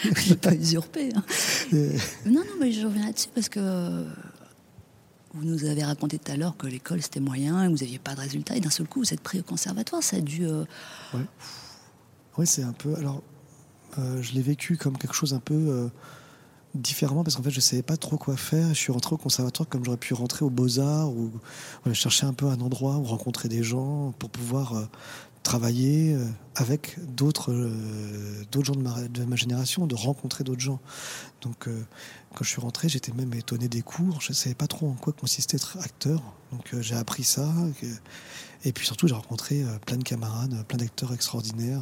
Je 0.16 0.34
pas 0.34 0.54
usurpé. 0.56 1.12
hein. 1.16 1.24
euh, 1.74 1.96
Non, 2.26 2.42
non, 2.42 2.54
mais 2.60 2.72
je 2.72 2.86
reviens 2.86 3.06
là-dessus 3.06 3.30
parce 3.34 3.50
que 3.50 3.60
vous 5.38 5.46
nous 5.46 5.66
avez 5.66 5.84
raconté 5.84 6.18
tout 6.18 6.32
à 6.32 6.38
l'heure 6.38 6.58
que 6.58 6.68
l'école 6.68 7.02
c'était 7.02 7.20
moyen, 7.20 7.70
vous 7.70 7.78
n'aviez 7.78 8.00
pas 8.00 8.16
de 8.16 8.22
résultats, 8.22 8.56
et 8.56 8.60
d'un 8.60 8.70
seul 8.70 8.88
coup 8.88 9.00
vous 9.00 9.14
êtes 9.14 9.22
pris 9.22 9.40
au 9.40 9.44
conservatoire. 9.44 10.02
Ça 10.04 10.18
a 10.18 10.22
dû. 10.22 10.46
euh, 10.46 10.66
ouais, 12.38 12.46
c'est 12.46 12.64
un 12.64 12.74
peu. 12.74 12.96
Alors, 12.96 13.22
euh, 14.00 14.22
je 14.22 14.34
l'ai 14.34 14.42
vécu 14.42 14.78
comme 14.78 14.98
quelque 14.98 15.14
chose 15.16 15.34
un 15.34 15.40
peu 15.40 15.54
euh, 15.54 15.88
différemment 16.76 17.24
parce 17.24 17.36
qu'en 17.36 17.44
fait, 17.44 17.52
je 17.52 17.60
savais 17.60 17.84
pas 17.84 17.98
trop 17.98 18.18
quoi 18.18 18.36
faire. 18.36 18.70
Je 18.70 18.74
suis 18.74 18.92
rentré 18.92 19.14
au 19.14 19.18
conservatoire 19.18 19.68
comme 19.70 19.86
j'aurais 19.86 19.98
pu 19.98 20.14
rentrer 20.14 20.46
aux 20.46 20.50
Beaux 20.50 20.80
Arts 20.80 21.12
ou 21.12 21.32
chercher 21.94 22.26
un 22.26 22.34
peu 22.34 22.48
un 22.48 22.60
endroit 22.60 22.98
où 22.98 23.04
rencontrer 23.04 23.50
des 23.50 23.64
gens 23.64 24.14
pour 24.20 24.30
pouvoir 24.30 24.88
travailler 25.48 26.14
euh, 26.14 26.26
avec 26.56 26.98
d'autres 27.16 27.54
euh, 27.54 28.64
gens 28.64 28.76
de 28.76 28.82
ma, 28.82 29.08
de 29.08 29.24
ma 29.24 29.38
génération, 29.38 29.88
de 29.88 29.96
rencontrer 29.96 30.44
d'autres 30.44 30.60
gens. 30.60 30.82
Donc, 31.42 31.70
euh, 31.70 31.86
quand 32.36 32.44
je 32.44 32.50
suis 32.50 32.60
rentré, 32.60 32.90
j'étais 32.90 33.14
même 33.14 33.34
étonné 33.34 33.70
des 33.70 33.82
cours. 33.82 34.20
Je 34.20 34.34
savais 34.34 34.56
pas 34.56 34.68
trop 34.68 34.90
en 34.90 34.96
quoi 34.96 35.14
consistait 35.14 35.56
être 35.56 35.78
acteur. 35.82 36.22
Donc, 36.52 36.76
j'ai 36.82 36.96
appris 36.96 37.24
ça. 37.24 37.50
et 38.66 38.74
puis 38.74 38.86
surtout, 38.86 39.08
j'ai 39.08 39.16
rencontré 39.16 39.64
plein 39.86 39.96
de 39.96 40.04
camarades, 40.04 40.66
plein 40.68 40.78
d'acteurs 40.78 41.14
extraordinaires 41.14 41.82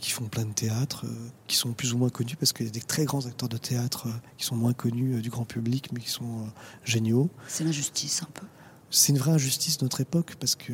qui 0.00 0.10
font 0.10 0.26
plein 0.26 0.44
de 0.44 0.52
théâtre, 0.52 1.06
qui 1.48 1.56
sont 1.56 1.72
plus 1.72 1.92
ou 1.92 1.98
moins 1.98 2.08
connus 2.08 2.36
parce 2.36 2.52
qu'il 2.52 2.66
y 2.66 2.68
a 2.68 2.72
des 2.72 2.80
très 2.80 3.04
grands 3.04 3.26
acteurs 3.26 3.48
de 3.48 3.56
théâtre 3.56 4.06
qui 4.38 4.44
sont 4.44 4.54
moins 4.54 4.74
connus 4.74 5.20
du 5.22 5.30
grand 5.30 5.44
public, 5.44 5.90
mais 5.92 6.00
qui 6.00 6.10
sont 6.10 6.46
géniaux. 6.84 7.30
c'est 7.48 7.64
l'injustice 7.64 8.22
un 8.22 8.30
peu. 8.32 8.46
C'est 8.90 9.12
une 9.12 9.18
vraie 9.18 9.32
injustice 9.32 9.78
de 9.78 9.84
notre 9.84 10.00
époque 10.00 10.36
parce 10.38 10.54
que 10.54 10.72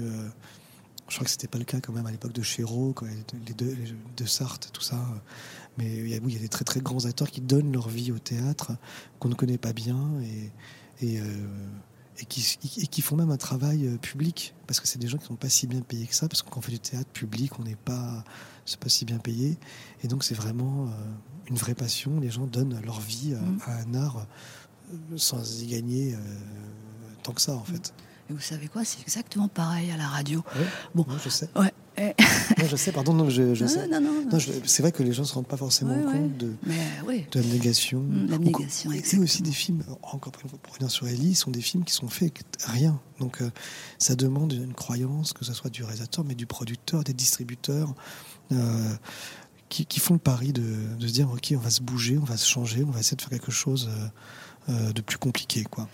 je 1.11 1.17
crois 1.17 1.25
que 1.25 1.31
c'était 1.31 1.49
pas 1.49 1.59
le 1.59 1.65
cas 1.65 1.81
quand 1.81 1.93
même 1.93 2.07
à 2.07 2.11
l'époque 2.11 2.33
de 2.33 2.43
Chéreau, 2.43 2.95
les 3.47 3.53
deux, 3.53 3.75
les 3.75 3.95
deux 4.17 4.27
Sarthe, 4.27 4.71
tout 4.73 4.81
ça. 4.81 4.97
Mais 5.77 5.87
il 5.87 6.09
y, 6.09 6.15
a, 6.15 6.19
oui, 6.19 6.33
il 6.33 6.35
y 6.35 6.39
a 6.39 6.41
des 6.41 6.49
très 6.49 6.65
très 6.65 6.81
grands 6.81 7.05
acteurs 7.05 7.31
qui 7.31 7.41
donnent 7.41 7.73
leur 7.73 7.89
vie 7.89 8.13
au 8.13 8.19
théâtre 8.19 8.73
qu'on 9.19 9.29
ne 9.29 9.35
connaît 9.35 9.59
pas 9.59 9.73
bien 9.73 9.99
et, 10.23 11.07
et, 11.07 11.21
euh, 11.21 11.25
et 12.19 12.25
qui, 12.27 12.59
et 12.79 12.87
qui 12.87 13.03
font 13.03 13.17
même 13.17 13.31
un 13.31 13.37
travail 13.37 13.87
euh, 13.87 13.97
public 13.97 14.55
parce 14.67 14.81
que 14.81 14.87
c'est 14.87 14.99
des 14.99 15.09
gens 15.09 15.19
qui 15.19 15.27
sont 15.27 15.37
pas 15.37 15.49
si 15.49 15.67
bien 15.67 15.81
payés 15.81 16.07
que 16.07 16.15
ça 16.15 16.29
parce 16.29 16.43
que 16.43 16.49
quand 16.51 16.59
on 16.59 16.63
fait 16.63 16.73
du 16.73 16.81
théâtre 16.81 17.11
public, 17.11 17.59
on 17.59 17.65
n'est 17.65 17.77
pas 17.77 18.25
pas 18.79 18.89
si 18.89 19.05
bien 19.05 19.19
payé 19.19 19.59
et 20.05 20.07
donc 20.07 20.23
c'est 20.23 20.35
vraiment 20.37 20.87
euh, 20.87 20.91
une 21.49 21.57
vraie 21.57 21.75
passion. 21.75 22.21
Les 22.21 22.31
gens 22.31 22.47
donnent 22.47 22.81
leur 22.85 23.01
vie 23.01 23.35
à, 23.35 23.41
Mm. 23.41 23.59
à 23.67 23.73
un 23.79 23.95
art 23.95 24.27
sans 25.17 25.63
y 25.63 25.67
gagner 25.67 26.15
euh, 26.15 26.19
tant 27.23 27.33
que 27.33 27.41
ça 27.41 27.55
en 27.55 27.65
fait. 27.65 27.93
Vous 28.31 28.41
savez 28.41 28.69
quoi 28.69 28.85
C'est 28.85 29.01
exactement 29.03 29.49
pareil 29.49 29.91
à 29.91 29.97
la 29.97 30.07
radio. 30.09 30.41
Ouais, 30.57 30.67
Bon. 30.95 31.07
je 31.23 31.29
sais. 31.29 31.49
Ouais. 31.57 31.73
Non, 32.59 32.67
je 32.67 32.77
sais, 32.77 32.93
pardon, 32.93 33.13
non, 33.13 33.29
je, 33.29 33.55
je 33.55 33.65
non, 33.65 33.71
sais. 33.71 33.87
non, 33.89 34.01
non, 34.01 34.13
non. 34.23 34.29
Non, 34.33 34.39
je- 34.39 34.53
c'est 34.65 34.83
vrai 34.83 34.91
que 34.91 35.03
les 35.03 35.13
gens 35.13 35.23
ne 35.23 35.27
se 35.27 35.35
rendent 35.35 35.47
pas 35.47 35.59
forcément 35.59 36.01
compte 36.11 36.37
de, 36.39 36.55
Mais 36.67 36.75
oui. 37.07 37.27
de 37.31 37.41
l'abnégation. 37.41 38.01
Mm, 38.01 38.27
l'abnégation, 38.31 38.93
Et 38.93 38.97
exactement. 38.97 39.23
aussi 39.25 39.43
des 39.43 39.53
films, 39.53 39.83
encore 40.03 40.33
pour 40.33 40.51
pour 40.59 40.73
revenir 40.73 40.91
sur 40.91 41.07
Ellie, 41.09 41.35
sont 41.35 41.51
des 41.51 41.61
films 41.61 41.85
qui 41.85 41.93
sont 41.93 42.09
faits 42.09 42.23
avec 42.23 42.43
rien. 42.65 42.99
Donc 43.19 43.43
euh, 43.43 43.51
ça 43.99 44.15
demande 44.17 44.53
une 44.55 44.73
croyance, 44.73 45.35
que 45.35 45.45
ce 45.45 45.53
soit 45.53 45.69
du 45.69 45.83
réalisateur, 45.83 46.25
mais 46.25 46.35
du 46.35 46.47
producteur, 46.47 47.05
des 47.05 47.13
distributeurs, 47.13 47.93
euh, 48.53 48.95
qui, 49.69 49.85
qui 49.85 50.01
font 50.01 50.15
le 50.15 50.21
pari 50.21 50.53
de, 50.55 50.97
de 50.99 51.07
se 51.07 51.13
dire 51.13 51.31
ok, 51.31 51.53
on 51.55 51.59
va 51.61 51.71
se 51.71 51.83
bouger, 51.83 52.17
on 52.19 52.25
va 52.25 52.39
se 52.39 52.47
changer, 52.49 52.83
on 52.83 52.91
va 52.91 53.01
essayer 53.01 53.17
de 53.17 53.23
faire 53.23 53.31
quelque 53.31 53.53
chose 53.53 53.91
euh, 53.93 54.07
de 54.69 55.01
plus 55.01 55.19
compliqué. 55.19 55.65
Quoi. 55.65 55.89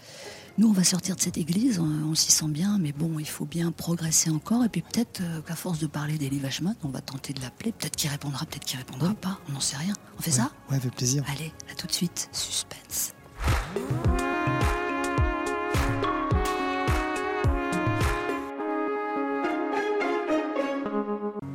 Nous, 0.59 0.69
on 0.69 0.73
va 0.73 0.85
sortir 0.85 1.17
de 1.17 1.21
cette 1.21 1.37
église, 1.37 1.79
on, 1.79 2.11
on 2.11 2.15
s'y 2.15 2.33
sent 2.33 2.49
bien, 2.49 2.79
mais 2.79 2.93
bon, 2.93 3.19
il 3.19 3.29
faut 3.29 3.45
bien 3.45 3.73
progresser 3.73 4.31
encore. 4.31 4.65
Et 4.65 4.71
puis 4.71 4.81
peut-être 4.81 5.21
euh, 5.21 5.43
qu'à 5.43 5.55
force 5.55 5.79
de 5.79 5.87
parler 5.87 6.17
d'Elie 6.17 6.39
Vachman, 6.39 6.75
on 6.83 6.89
va 6.89 7.03
tenter 7.03 7.35
de 7.35 7.43
l'appeler. 7.43 7.73
Peut-être 7.73 7.95
qu'il 7.95 8.09
répondra, 8.09 8.47
peut-être 8.47 8.65
qu'il 8.65 8.79
répondra 8.79 9.13
pas. 9.13 9.39
On 9.51 9.53
n'en 9.53 9.61
sait 9.61 9.77
rien. 9.77 9.93
On 10.19 10.23
fait 10.23 10.31
ça? 10.31 10.51
Ouais, 10.71 10.77
avec 10.77 10.95
plaisir. 10.95 11.25
Allez, 11.31 11.53
à 11.71 11.75
tout 11.75 11.87
de 11.87 11.93
suite. 11.93 12.31
Suspense. 12.33 13.13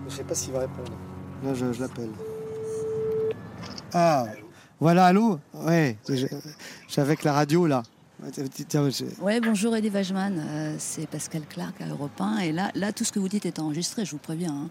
Je 0.08 0.16
sais 0.16 0.24
pas 0.24 0.36
s'il 0.36 0.54
va 0.54 0.60
répondre. 0.60 0.92
Là, 1.44 1.54
je, 1.56 1.74
je 1.74 1.82
l'appelle. 1.82 2.12
Ah, 3.94 4.26
voilà, 4.82 5.06
allô 5.06 5.40
Ouais, 5.54 5.96
suis 6.88 7.00
avec 7.02 7.24
la 7.24 7.32
radio, 7.34 7.68
là. 7.68 7.84
Ouais, 9.22 9.40
bonjour 9.40 9.76
Elie 9.76 9.90
Vachman. 9.90 10.34
Euh, 10.38 10.76
c'est 10.78 11.08
Pascal 11.08 11.44
Clark 11.50 11.80
à 11.82 11.88
Europe 11.88 12.20
1. 12.20 12.40
Et 12.40 12.52
là, 12.52 12.72
là, 12.76 12.92
tout 12.92 13.04
ce 13.04 13.12
que 13.12 13.20
vous 13.20 13.30
dites 13.30 13.46
est 13.46 13.58
enregistré, 13.60 14.06
je 14.06 14.12
vous 14.12 14.18
préviens. 14.18 14.52
hein. 14.54 14.70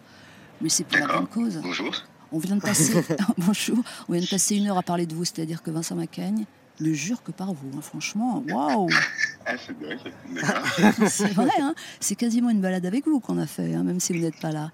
Mais 0.61 0.69
c'est 0.69 0.85
pour 0.85 0.99
la 0.99 1.07
bonne 1.07 1.27
cause. 1.27 1.59
Bonjour. 1.63 1.91
On 2.33 2.39
vient 2.39 2.57
de 2.57 2.61
passer, 2.61 2.93
bonjour, 3.39 3.79
on 4.09 4.13
vient 4.13 4.23
de 4.23 4.29
passer 4.29 4.57
une 4.57 4.69
heure 4.69 4.79
à 4.79 4.83
parler 4.83 5.07
de 5.07 5.15
vous, 5.15 5.25
c'est-à-dire 5.25 5.63
que 5.63 5.71
Vincent 5.71 5.95
Macaigne 5.97 6.45
ne 6.81 6.93
jure 6.93 7.23
que 7.23 7.33
par 7.33 7.53
vous. 7.53 7.71
hein. 7.77 7.81
Franchement, 7.81 8.45
waouh 8.49 8.89
Ah, 9.47 9.53
c'est 9.67 9.77
vrai. 9.81 9.97
C'est 11.09 11.33
vrai, 11.33 11.51
hein 11.61 11.75
c'est 11.99 12.15
quasiment 12.15 12.51
une 12.51 12.61
balade 12.61 12.85
avec 12.87 13.07
vous 13.07 13.19
qu'on 13.21 13.39
a 13.39 13.47
fait, 13.47 13.75
hein, 13.75 13.83
même 13.85 13.99
si 14.01 14.13
vous 14.13 14.21
n'êtes 14.21 14.39
pas 14.41 14.53
là. 14.53 14.71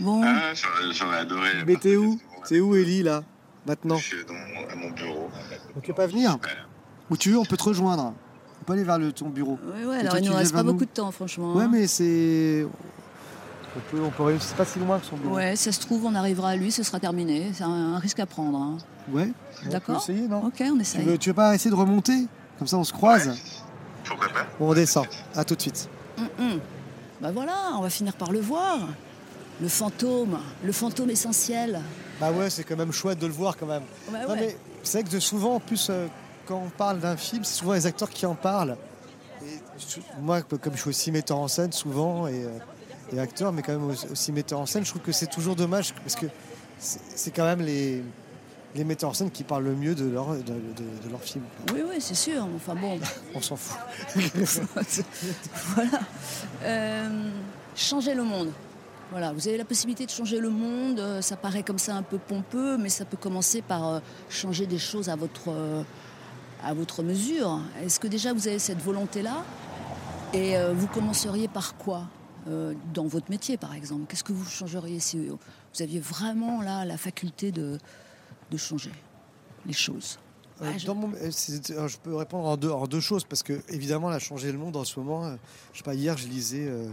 Bon, 0.00 0.22
Ah, 0.24 0.52
j'aurais- 0.54 0.94
j'aurais 0.94 1.18
adoré. 1.18 1.48
Mais 1.66 1.76
t'es 1.76 1.96
où 1.96 2.18
T'es 2.48 2.60
où, 2.60 2.74
Ellie, 2.76 3.02
là? 3.02 3.22
Maintenant 3.66 3.96
Je 3.96 4.04
suis 4.04 4.24
dans 4.24 4.34
mon- 4.34 4.68
à 4.70 4.74
mon 4.76 4.90
bureau. 4.90 5.28
On 5.76 5.80
peut 5.80 5.92
pas 5.92 6.06
venir 6.06 6.32
Super. 6.32 6.68
Où 7.10 7.16
tu 7.16 7.30
veux, 7.30 7.38
on 7.38 7.44
peut 7.44 7.56
te 7.56 7.62
rejoindre. 7.64 8.12
On 8.60 8.64
peut 8.64 8.72
aller 8.74 8.84
vers 8.84 8.98
le, 8.98 9.12
ton 9.12 9.28
bureau. 9.28 9.58
ouais, 9.74 9.84
ouais, 9.86 9.96
alors 9.98 10.10
toi, 10.10 10.18
il 10.20 10.24
tu 10.24 10.30
nous 10.30 10.36
reste 10.36 10.52
pas 10.52 10.62
nous 10.62 10.72
beaucoup 10.72 10.84
de 10.84 10.90
temps, 10.90 11.10
franchement. 11.10 11.54
Ouais, 11.54 11.64
hein. 11.64 11.68
mais 11.70 11.86
c'est. 11.86 12.66
On 13.76 13.80
peut, 13.90 14.02
on 14.02 14.10
peut 14.10 14.22
réussir. 14.24 14.48
C'est 14.48 14.56
pas 14.56 14.64
si 14.64 14.78
loin 14.78 14.98
que 14.98 15.06
son 15.06 15.16
bureau. 15.16 15.36
Ouais, 15.36 15.54
ça 15.56 15.70
se 15.72 15.80
trouve, 15.80 16.04
on 16.04 16.14
arrivera 16.14 16.50
à 16.50 16.56
lui, 16.56 16.72
ce 16.72 16.82
sera 16.82 16.98
terminé. 17.00 17.50
C'est 17.54 17.64
un, 17.64 17.94
un 17.94 17.98
risque 17.98 18.18
à 18.20 18.26
prendre. 18.26 18.58
hein. 18.58 18.78
Ouais 19.12 19.30
On 19.66 19.70
D'accord. 19.70 20.04
peut 20.04 20.12
essayer, 20.12 20.28
non? 20.28 20.44
Ok, 20.46 20.62
on 20.62 20.74
tu 20.74 20.80
essaye. 20.80 21.04
veux, 21.04 21.16
tu 21.18 21.30
veux 21.30 21.34
pas 21.34 21.54
essayer 21.54 21.70
de 21.70 21.76
remonter? 21.76 22.26
Comme 22.58 22.66
ça, 22.66 22.76
on 22.76 22.84
se 22.84 22.92
croise. 22.92 23.38
Pourquoi 24.04 24.28
pas? 24.28 24.46
On 24.60 24.74
descend. 24.74 25.06
À 25.34 25.44
tout 25.44 25.54
de 25.54 25.60
suite. 25.62 25.88
Hum, 26.18 26.28
hum. 26.38 26.60
Bah 27.20 27.30
voilà, 27.32 27.54
on 27.76 27.82
va 27.82 27.90
finir 27.90 28.14
par 28.14 28.32
le 28.32 28.40
voir. 28.40 28.78
Le 29.60 29.68
fantôme, 29.68 30.38
le 30.64 30.72
fantôme 30.72 31.10
essentiel. 31.10 31.80
Bah 32.20 32.32
ouais, 32.32 32.50
c'est 32.50 32.64
quand 32.64 32.76
même 32.76 32.92
chouette 32.92 33.18
de 33.18 33.26
le 33.26 33.32
voir 33.32 33.56
quand 33.56 33.66
même. 33.66 33.82
Ouais, 34.12 34.22
Non, 34.22 34.28
ouais. 34.30 34.36
mais 34.40 34.56
c'est 34.82 35.00
vrai 35.02 35.10
que 35.10 35.20
souvent, 35.20 35.54
en 35.56 35.60
plus, 35.60 35.88
euh, 35.90 36.06
quand 36.46 36.60
on 36.66 36.70
parle 36.70 36.98
d'un 37.00 37.16
film, 37.16 37.44
c'est 37.44 37.54
souvent 37.54 37.74
les 37.74 37.86
acteurs 37.86 38.10
qui 38.10 38.26
en 38.26 38.34
parlent. 38.34 38.76
Et 39.42 39.60
moi, 40.20 40.42
comme 40.42 40.74
je 40.74 40.80
suis 40.80 40.90
aussi 40.90 41.12
metteur 41.12 41.38
en 41.38 41.46
scène 41.48 41.70
souvent 41.72 42.26
et, 42.26 42.44
euh, 42.44 42.48
et 43.12 43.20
acteur, 43.20 43.52
mais 43.52 43.62
quand 43.62 43.72
même 43.72 43.88
aussi- 44.12 44.32
metteur 44.32 44.58
en 44.58 44.66
scène, 44.66 44.84
je 44.84 44.90
trouve 44.90 45.02
que 45.02 45.12
c'est 45.12 45.28
toujours 45.28 45.54
dommage 45.54 45.94
parce 45.94 46.16
que 46.16 46.26
c'est 46.78 47.00
c'est 47.14 47.30
quand 47.30 47.44
même 47.44 47.60
les, 47.60 48.02
les 48.74 48.84
metteurs 48.84 49.10
en 49.10 49.14
scène 49.14 49.30
qui 49.30 49.44
parlent 49.44 49.64
le 49.64 49.74
mieux 49.76 49.94
de 49.94 50.08
leur, 50.10 50.30
de, 50.34 50.38
de- 50.42 51.04
de 51.04 51.10
leur 51.10 51.22
film. 51.22 51.44
Oui, 51.72 51.82
oui, 51.88 51.96
c'est 52.00 52.14
sûr. 52.16 52.46
Enfin 52.56 52.74
bon, 52.74 52.98
On 53.34 53.40
s'en 53.40 53.56
fout. 53.56 53.78
voilà. 55.74 55.90
Euh, 56.64 57.30
changer 57.76 58.14
le 58.14 58.24
monde. 58.24 58.50
Voilà, 59.10 59.32
vous 59.32 59.48
avez 59.48 59.56
la 59.56 59.64
possibilité 59.64 60.04
de 60.04 60.10
changer 60.10 60.38
le 60.38 60.50
monde. 60.50 61.00
euh, 61.00 61.22
Ça 61.22 61.36
paraît 61.36 61.62
comme 61.62 61.78
ça 61.78 61.94
un 61.96 62.02
peu 62.02 62.18
pompeux, 62.18 62.76
mais 62.76 62.90
ça 62.90 63.04
peut 63.04 63.16
commencer 63.16 63.62
par 63.62 63.86
euh, 63.88 64.00
changer 64.28 64.66
des 64.66 64.78
choses 64.78 65.08
à 65.08 65.16
votre, 65.16 65.48
euh, 65.48 65.82
à 66.62 66.74
votre 66.74 67.02
mesure. 67.02 67.60
Est-ce 67.82 67.98
que 67.98 68.06
déjà 68.06 68.32
vous 68.34 68.48
avez 68.48 68.58
cette 68.58 68.82
volonté-là? 68.82 69.44
Et 70.34 70.56
vous 70.74 70.86
commenceriez 70.88 71.48
par 71.48 71.74
quoi 71.78 72.02
Dans 72.92 73.06
votre 73.06 73.30
métier, 73.30 73.56
par 73.56 73.72
exemple? 73.74 74.04
Qu'est-ce 74.06 74.22
que 74.22 74.34
vous 74.34 74.44
changeriez 74.44 75.00
si 75.00 75.26
vous 75.26 75.82
aviez 75.82 76.00
vraiment 76.00 76.60
là 76.60 76.84
la 76.84 76.98
faculté 76.98 77.50
de, 77.50 77.78
de 78.50 78.56
changer 78.58 78.92
les 79.64 79.72
choses? 79.72 80.18
Euh, 80.60 80.72
Ouais, 80.72 80.78
je- 80.78 80.86
dans 80.86 80.94
mon- 80.94 81.12
euh, 81.14 81.30
je 81.30 81.96
peux 81.98 82.14
répondre 82.16 82.46
en 82.48 82.56
deux, 82.56 82.70
en 82.70 82.86
deux 82.86 83.00
choses 83.00 83.24
parce 83.24 83.42
que 83.42 83.60
évidemment, 83.68 84.08
là, 84.10 84.18
changer 84.18 84.50
le 84.52 84.58
monde 84.58 84.76
en 84.76 84.84
ce 84.84 84.98
moment. 84.98 85.24
euh, 85.26 85.36
je 85.72 85.78
sais 85.78 85.84
pas, 85.84 85.94
hier, 85.94 86.16
je 86.16 86.26
lisais 86.28 86.66
euh, 86.66 86.88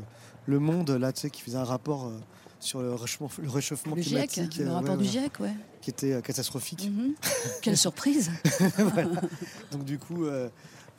Le 0.48 0.60
Monde, 0.60 0.92
là, 0.92 1.12
tu 1.12 1.22
sais, 1.22 1.30
qui 1.32 1.42
faisait 1.42 1.58
un 1.58 1.64
rapport 1.64 2.06
euh, 2.06 2.20
sur 2.60 2.82
le 2.82 2.94
réchauffement, 2.94 3.44
le 3.44 3.50
réchauffement 3.50 3.96
Le 3.96 4.02
GIEC, 4.04 4.30
climatique, 4.30 4.58
le 4.60 4.72
rapport 4.72 4.92
ouais, 4.96 5.04
du 5.04 5.10
GIEC, 5.10 5.40
ouais. 5.40 5.54
qui 5.82 5.90
était 5.90 6.22
catastrophique. 6.22 6.88
Mhm. 6.92 7.14
Quelle 7.64 7.78
surprise 7.78 8.32
Donc 9.72 9.84
du 9.86 9.98
coup, 9.98 10.26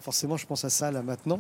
forcément, 0.01 0.37
je 0.37 0.47
pense 0.47 0.65
à 0.65 0.71
ça 0.71 0.91
là 0.91 1.03
maintenant. 1.03 1.39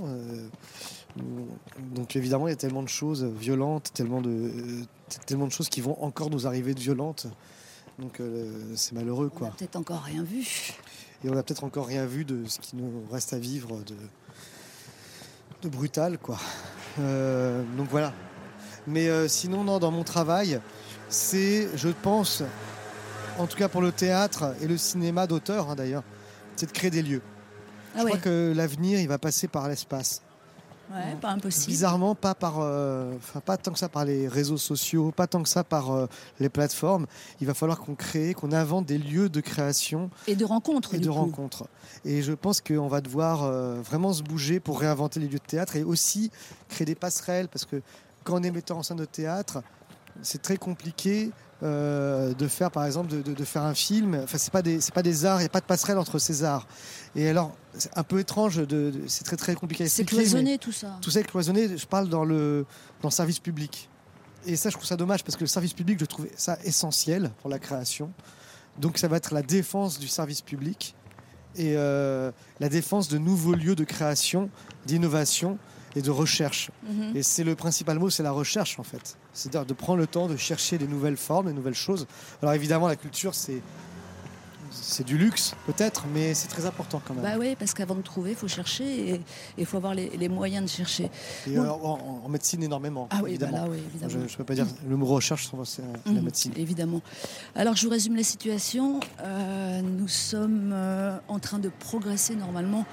donc 1.94 2.14
évidemment, 2.16 2.46
il 2.46 2.50
y 2.50 2.54
a 2.54 2.56
tellement 2.56 2.82
de 2.82 2.88
choses 2.88 3.24
violentes, 3.24 3.90
tellement 3.94 4.20
de, 4.20 4.30
euh, 4.30 4.82
tellement 5.26 5.46
de 5.46 5.52
choses 5.52 5.68
qui 5.68 5.80
vont 5.80 6.00
encore 6.02 6.30
nous 6.30 6.46
arriver 6.46 6.74
de 6.74 6.80
violentes. 6.80 7.26
Donc 7.98 8.20
euh, 8.20 8.72
c'est 8.76 8.92
malheureux, 8.92 9.30
On 9.34 9.38
quoi. 9.38 9.48
n'a 9.48 9.54
peut-être 9.54 9.76
encore 9.76 10.02
rien 10.02 10.22
vu. 10.22 10.46
Et 11.26 11.28
on 11.28 11.34
n'a 11.34 11.42
peut-être 11.42 11.64
encore 11.64 11.88
rien 11.88 12.06
vu 12.06 12.24
de 12.24 12.44
ce 12.46 12.60
qui 12.60 12.76
nous 12.76 13.04
reste 13.10 13.32
à 13.32 13.38
vivre 13.38 13.82
de, 13.82 13.96
de 15.62 15.68
brutal, 15.68 16.18
quoi. 16.18 16.38
Euh, 17.00 17.64
donc 17.76 17.88
voilà. 17.90 18.12
Mais 18.86 19.08
euh, 19.08 19.26
sinon, 19.26 19.64
non, 19.64 19.80
dans 19.80 19.90
mon 19.90 20.04
travail, 20.04 20.60
c'est, 21.08 21.68
je 21.76 21.88
pense, 21.88 22.44
en 23.38 23.48
tout 23.48 23.56
cas 23.56 23.68
pour 23.68 23.80
le 23.80 23.90
théâtre 23.90 24.54
et 24.60 24.68
le 24.68 24.76
cinéma 24.76 25.26
d'auteur 25.26 25.68
hein, 25.68 25.74
d'ailleurs, 25.74 26.04
c'est 26.54 26.66
de 26.66 26.72
créer 26.72 26.90
des 26.90 27.02
lieux. 27.02 27.22
Ah 27.96 27.98
je 27.98 28.04
ouais. 28.04 28.10
crois 28.10 28.20
que 28.20 28.52
l'avenir, 28.54 29.00
il 29.00 29.08
va 29.08 29.18
passer 29.18 29.48
par 29.48 29.68
l'espace. 29.68 30.22
Ouais, 30.92 31.16
pas 31.20 31.30
impossible. 31.30 31.66
Bizarrement, 31.66 32.14
pas 32.14 32.34
par, 32.34 32.60
euh, 32.60 33.12
pas 33.44 33.56
tant 33.56 33.72
que 33.72 33.78
ça 33.78 33.88
par 33.88 34.04
les 34.04 34.28
réseaux 34.28 34.56
sociaux, 34.56 35.10
pas 35.10 35.26
tant 35.26 35.42
que 35.42 35.48
ça 35.48 35.64
par 35.64 35.90
euh, 35.90 36.06
les 36.38 36.48
plateformes. 36.48 37.06
Il 37.40 37.46
va 37.46 37.54
falloir 37.54 37.80
qu'on 37.80 37.94
crée, 37.94 38.34
qu'on 38.34 38.52
invente 38.52 38.86
des 38.86 38.98
lieux 38.98 39.28
de 39.28 39.40
création 39.40 40.10
Et 40.26 40.36
de 40.36 40.44
rencontres. 40.44 40.94
et 40.94 40.98
de 40.98 41.08
rencontres. 41.08 41.66
Et 42.04 42.22
je 42.22 42.32
pense 42.32 42.60
qu'on 42.60 42.88
va 42.88 43.00
devoir 43.00 43.42
euh, 43.42 43.80
vraiment 43.82 44.12
se 44.12 44.22
bouger 44.22 44.60
pour 44.60 44.80
réinventer 44.80 45.18
les 45.20 45.26
lieux 45.28 45.38
de 45.38 45.44
théâtre 45.46 45.76
et 45.76 45.82
aussi 45.82 46.30
créer 46.68 46.84
des 46.84 46.94
passerelles 46.94 47.48
parce 47.48 47.64
que 47.64 47.82
quand 48.24 48.38
on 48.40 48.42
est 48.42 48.50
metteur 48.50 48.76
en 48.76 48.82
scène 48.82 48.96
de 48.98 49.04
théâtre, 49.04 49.62
c'est 50.22 50.40
très 50.42 50.56
compliqué 50.56 51.30
euh, 51.62 52.34
de 52.34 52.48
faire 52.48 52.70
par 52.70 52.84
exemple 52.84 53.10
de, 53.10 53.22
de- 53.22 53.32
de 53.34 53.44
faire 53.44 53.62
un 53.62 53.74
film. 53.74 54.20
Enfin 54.24 54.38
c'est 54.38 54.52
pas 54.52 54.62
des 54.62 54.80
c'est 54.80 54.92
pas 54.94 55.02
des 55.02 55.24
arts, 55.24 55.38
il 55.38 55.44
n'y 55.44 55.46
a 55.46 55.50
pas 55.50 55.60
de 55.60 55.66
passerelle 55.66 55.98
entre 55.98 56.18
ces 56.18 56.44
arts. 56.44 56.66
Et 57.14 57.28
alors 57.28 57.56
c'est 57.74 57.96
un 57.96 58.02
peu 58.02 58.18
étrange, 58.20 58.56
de, 58.56 58.64
de- 58.64 58.92
c'est 59.06 59.24
très 59.24 59.36
très 59.36 59.54
compliqué 59.54 59.84
à 59.84 59.88
C'est 59.88 60.02
expliquer. 60.02 60.22
mais- 60.24 60.28
cloisonné 60.30 60.58
tout 60.58 60.72
ça. 60.72 60.98
tout 61.00 61.10
ça 61.10 61.20
est 61.20 61.24
cloisonné, 61.24 61.76
je 61.78 61.86
parle 61.86 62.08
dans 62.08 62.24
le, 62.24 62.66
dans 63.02 63.08
le 63.08 63.12
service 63.12 63.38
public. 63.40 63.88
Et 64.48 64.54
ça, 64.54 64.70
je 64.70 64.74
trouve 64.76 64.86
ça 64.86 64.96
dommage 64.96 65.24
parce 65.24 65.34
que 65.34 65.40
le 65.42 65.48
service 65.48 65.72
public, 65.72 65.98
je 65.98 66.04
trouve 66.04 66.26
ça 66.36 66.56
essentiel 66.62 67.32
pour 67.40 67.50
la 67.50 67.58
création. 67.58 68.12
Donc, 68.78 68.96
ça 68.98 69.08
va 69.08 69.16
être 69.16 69.34
la 69.34 69.42
défense 69.42 69.98
du 69.98 70.06
service 70.06 70.40
public 70.40 70.94
et 71.56 71.74
euh, 71.76 72.30
la 72.60 72.68
défense 72.68 73.08
de 73.08 73.18
nouveaux 73.18 73.54
lieux 73.54 73.74
de 73.74 73.82
création, 73.82 74.48
d'innovation 74.86 75.58
et 75.96 76.02
de 76.02 76.10
recherche. 76.10 76.70
Mhm. 76.88 77.16
Et 77.16 77.22
c'est 77.24 77.42
le 77.42 77.56
principal 77.56 77.98
mot, 77.98 78.08
c'est 78.08 78.22
la 78.22 78.30
recherche 78.30 78.78
en 78.78 78.84
fait. 78.84 79.16
C'est-à-dire 79.36 79.66
de 79.66 79.74
prendre 79.74 79.98
le 79.98 80.06
temps 80.06 80.26
de 80.28 80.36
chercher 80.36 80.78
des 80.78 80.88
nouvelles 80.88 81.16
formes, 81.18 81.46
des 81.46 81.52
nouvelles 81.52 81.74
choses. 81.74 82.06
Alors 82.42 82.54
évidemment, 82.54 82.88
la 82.88 82.96
culture, 82.96 83.34
c'est 83.34 83.62
c'est 84.78 85.04
du 85.04 85.16
luxe 85.16 85.54
peut-être, 85.66 86.04
mais 86.12 86.34
c'est 86.34 86.48
très 86.48 86.66
important 86.66 87.00
quand 87.06 87.14
même. 87.14 87.22
Bah 87.22 87.36
oui, 87.38 87.56
parce 87.58 87.72
qu'avant 87.72 87.94
de 87.94 88.02
trouver, 88.02 88.30
il 88.30 88.36
faut 88.36 88.48
chercher 88.48 89.10
et 89.14 89.20
il 89.56 89.64
faut 89.64 89.78
avoir 89.78 89.94
les, 89.94 90.10
les 90.10 90.28
moyens 90.28 90.64
de 90.64 90.68
chercher. 90.70 91.10
Et 91.46 91.56
euh, 91.56 91.70
en, 91.70 92.20
en 92.24 92.28
médecine 92.28 92.62
énormément, 92.62 93.08
Ah 93.10 93.16
oui, 93.16 93.22
bah 93.22 93.28
évidemment. 93.46 93.56
là, 93.64 93.70
oui, 93.70 93.78
évidemment. 93.88 94.12
Je 94.26 94.32
ne 94.32 94.36
peux 94.36 94.44
pas 94.44 94.54
dire 94.54 94.66
le 94.86 94.96
mot 94.96 95.06
recherche, 95.06 95.48
c'est 95.50 95.56
c'est 95.64 95.82
la 96.06 96.12
Mhm, 96.12 96.22
médecine. 96.24 96.52
Évidemment. 96.56 97.00
Alors, 97.54 97.74
je 97.76 97.84
vous 97.86 97.90
résume 97.92 98.16
la 98.16 98.22
situation. 98.24 99.00
Euh, 99.22 99.80
nous 99.82 100.08
sommes 100.08 100.72
euh, 100.74 101.16
en 101.28 101.38
train 101.38 101.58
de 101.58 101.70
progresser 101.78 102.34
normalement 102.36 102.84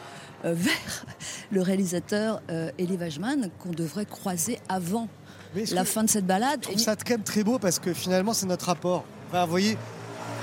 euh, 0.46 0.54
vers 0.56 1.06
le 1.52 1.62
réalisateur 1.62 2.42
Elie 2.80 2.98
Wajman 2.98 3.50
qu'on 3.60 3.72
devrait 3.72 4.06
croiser 4.06 4.60
avant 4.70 5.10
la 5.72 5.86
fin 5.86 6.04
de 6.04 6.10
cette 6.10 6.26
balade. 6.26 6.60
Je 6.62 6.70
trouve 6.70 6.82
ça 6.82 6.96
quand 6.96 7.12
même 7.12 7.24
très 7.24 7.44
beau 7.44 7.60
parce 7.60 7.80
que 7.80 7.94
finalement 7.94 8.34
c'est 8.34 8.46
notre 8.46 8.66
rapport. 8.66 9.04
Enfin, 9.30 9.46
vous 9.46 9.52
voyez, 9.52 9.78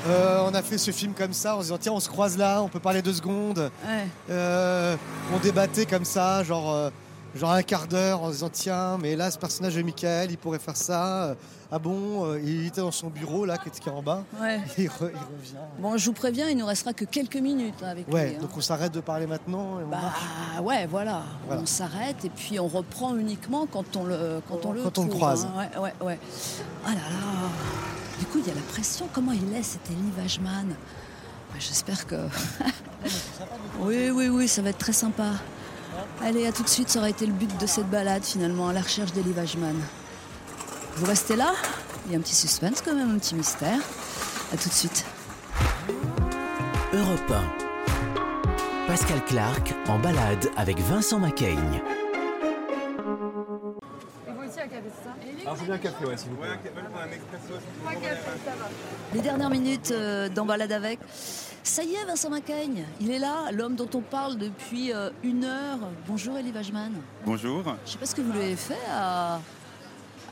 euh, 0.09 0.41
on 0.49 0.55
a 0.55 0.63
fait 0.63 0.79
ce 0.79 0.91
film 0.91 1.13
comme 1.13 1.33
ça 1.33 1.57
en 1.57 1.59
se 1.59 1.65
disant 1.65 1.79
tiens 1.79 1.93
on 1.93 2.01
se 2.01 2.09
croise 2.09 2.39
là, 2.39 2.63
on 2.63 2.69
peut 2.69 2.81
parler 2.81 3.03
deux 3.03 3.13
secondes. 3.13 3.71
Ouais. 3.87 4.07
Euh, 4.31 4.97
on 5.35 5.39
débattait 5.39 5.87
comme 5.87 6.05
ça, 6.05 6.43
genre, 6.43 6.73
euh, 6.73 6.91
genre 7.35 7.53
un 7.53 7.63
quart 7.63 7.87
d'heure 7.87 8.23
en 8.23 8.29
se 8.29 8.33
disant 8.33 8.49
tiens 8.51 8.99
mais 8.99 9.15
là 9.17 9.31
ce 9.31 9.39
personnage 9.39 9.75
de 9.77 9.83
Michael 9.83 10.31
il 10.31 10.39
pourrait 10.39 10.59
faire 10.59 10.77
ça. 10.77 11.35
Ah 11.73 11.79
bon, 11.79 12.25
euh, 12.25 12.41
il 12.43 12.67
était 12.67 12.81
dans 12.81 12.91
son 12.91 13.11
bureau 13.11 13.45
là 13.45 13.57
qui 13.57 13.69
est 13.69 13.79
qui 13.79 13.89
est 13.89 13.93
en 13.93 14.03
bas. 14.03 14.25
Ouais. 14.41 14.57
Et 14.77 14.83
il, 14.83 14.89
re- 14.89 14.93
il 15.03 15.05
revient. 15.39 15.55
Bon, 15.79 15.97
je 15.97 16.05
vous 16.07 16.13
préviens, 16.13 16.49
il 16.49 16.57
nous 16.57 16.67
restera 16.67 16.93
que 16.93 17.05
quelques 17.05 17.37
minutes 17.37 17.77
hein, 17.85 17.91
avec 17.91 18.13
Ouais, 18.13 18.31
lui. 18.31 18.35
hein. 18.37 18.39
donc 18.41 18.51
on 18.57 18.61
s'arrête 18.61 18.93
de 18.93 19.01
parler 19.01 19.29
maintenant. 19.29 19.79
et 19.79 19.85
on 19.85 19.87
marche. 19.87 20.21
Bah 20.57 20.63
ouais, 20.63 20.87
voilà. 20.89 21.23
Voilà. 21.47 21.63
On 21.63 21.67
s'arrête 21.67 22.25
et 22.25 22.31
puis 22.31 22.59
on 22.59 22.67
reprend 22.67 23.17
uniquement 23.17 23.67
quand 23.71 23.97
on 23.97 24.03
le, 24.05 24.41
quand 24.49 24.67
on 24.67 24.73
le 24.73 24.83
Quand 24.83 24.99
on 24.99 25.05
le 25.05 25.11
croise. 25.11 25.47
hein. 25.47 25.69
Ouais, 25.77 25.81
ouais, 25.81 25.95
ouais. 26.07 26.19
Ah 26.85 26.89
là 26.91 26.95
là. 26.97 27.49
Du 28.19 28.27
coup, 28.27 28.39
il 28.41 28.49
y 28.49 28.51
a 28.51 28.55
la 28.55 28.61
pression. 28.63 29.09
Comment 29.13 29.31
il 29.33 29.55
est, 29.55 29.63
cet 29.63 29.89
Elie 29.91 30.13
Wajman 30.19 30.67
Bah, 30.71 31.55
J'espère 31.61 32.05
que. 32.05 32.17
oui, 33.81 34.11
oui, 34.11 34.29
oui, 34.29 34.49
ça 34.49 34.61
va 34.63 34.71
être 34.71 34.79
très 34.79 34.93
sympa. 34.93 35.25
Allez, 36.23 36.47
à 36.47 36.53
tout 36.53 36.63
de 36.63 36.69
suite, 36.69 36.91
ça 36.91 36.99
aurait 36.99 37.11
été 37.11 37.27
le 37.27 37.33
but 37.33 37.51
de 37.59 37.67
cette 37.67 37.89
balade 37.89 38.23
finalement, 38.25 38.69
à 38.69 38.73
la 38.73 38.83
recherche 38.83 39.13
d'Elie 39.13 39.33
Wajman. 39.33 39.77
Vous 40.97 41.07
restez 41.07 41.35
là? 41.35 41.55
Il 42.07 42.13
y 42.13 42.15
a 42.15 42.19
un 42.19 42.21
petit 42.21 42.35
suspense 42.35 42.83
quand 42.85 42.95
même, 42.95 43.11
un 43.11 43.19
petit 43.19 43.35
mystère. 43.35 43.79
À 44.53 44.57
tout 44.57 44.69
de 44.69 44.75
suite. 44.75 45.05
Europe 46.93 47.31
1. 47.31 48.87
Pascal 48.87 49.25
Clark 49.25 49.75
en 49.89 49.99
balade 49.99 50.51
avec 50.57 50.79
Vincent 50.81 51.19
Macaigne. 51.19 51.81
Les 59.15 59.21
dernières 59.21 59.51
minutes 59.51 59.91
euh, 59.91 60.29
dans 60.29 60.45
Balade 60.47 60.73
avec. 60.73 60.99
Ça 61.63 61.83
y 61.83 61.95
est, 61.95 62.05
Vincent 62.07 62.31
Macaigne, 62.31 62.85
il 63.01 63.11
est 63.11 63.19
là, 63.19 63.51
l'homme 63.53 63.75
dont 63.77 63.89
on 63.95 64.01
parle 64.01 64.37
depuis 64.39 64.93
euh, 64.93 65.11
une 65.23 65.45
heure. 65.45 65.79
Bonjour 66.07 66.37
Elie 66.39 66.53
Wajman. 66.53 66.93
Bonjour. 67.27 67.63
Je 67.85 67.93
sais 67.93 67.99
pas 67.99 68.07
ce 68.07 68.15
que 68.15 68.23
vous 68.23 68.33
lui 68.33 68.41
avez 68.41 68.57
fait 68.57 68.79
à, 68.91 69.41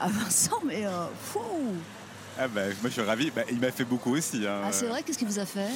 à 0.00 0.08
Vincent, 0.08 0.56
mais 0.64 0.86
euh, 0.86 1.06
fou 1.22 1.40
Ah 2.38 2.48
bah, 2.48 2.62
moi 2.80 2.84
je 2.84 2.88
suis 2.88 3.02
ravi. 3.02 3.30
Bah, 3.30 3.42
il 3.50 3.60
m'a 3.60 3.70
fait 3.70 3.84
beaucoup 3.84 4.14
aussi. 4.16 4.46
hein. 4.46 4.62
Ah, 4.64 4.72
c'est 4.72 4.86
vrai, 4.86 5.02
qu'est-ce 5.02 5.18
qu'il 5.18 5.28
vous 5.28 5.38
a 5.38 5.44
fait? 5.46 5.68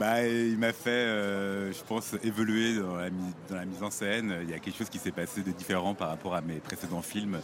Bah, 0.00 0.26
il 0.26 0.56
m'a 0.56 0.72
fait, 0.72 0.88
euh, 0.88 1.70
je 1.74 1.82
pense, 1.86 2.14
évoluer 2.24 2.76
dans 2.76 2.96
la, 2.96 3.10
dans 3.50 3.56
la 3.56 3.66
mise 3.66 3.82
en 3.82 3.90
scène. 3.90 4.34
Il 4.44 4.48
y 4.48 4.54
a 4.54 4.58
quelque 4.58 4.78
chose 4.78 4.88
qui 4.88 4.98
s'est 4.98 5.10
passé 5.10 5.42
de 5.42 5.50
différent 5.50 5.92
par 5.92 6.08
rapport 6.08 6.34
à 6.34 6.40
mes 6.40 6.54
précédents 6.54 7.02
films, 7.02 7.38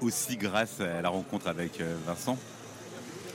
aussi 0.00 0.36
grâce 0.36 0.80
à 0.80 1.02
la 1.02 1.08
rencontre 1.08 1.48
avec 1.48 1.80
euh, 1.80 1.96
Vincent. 2.06 2.38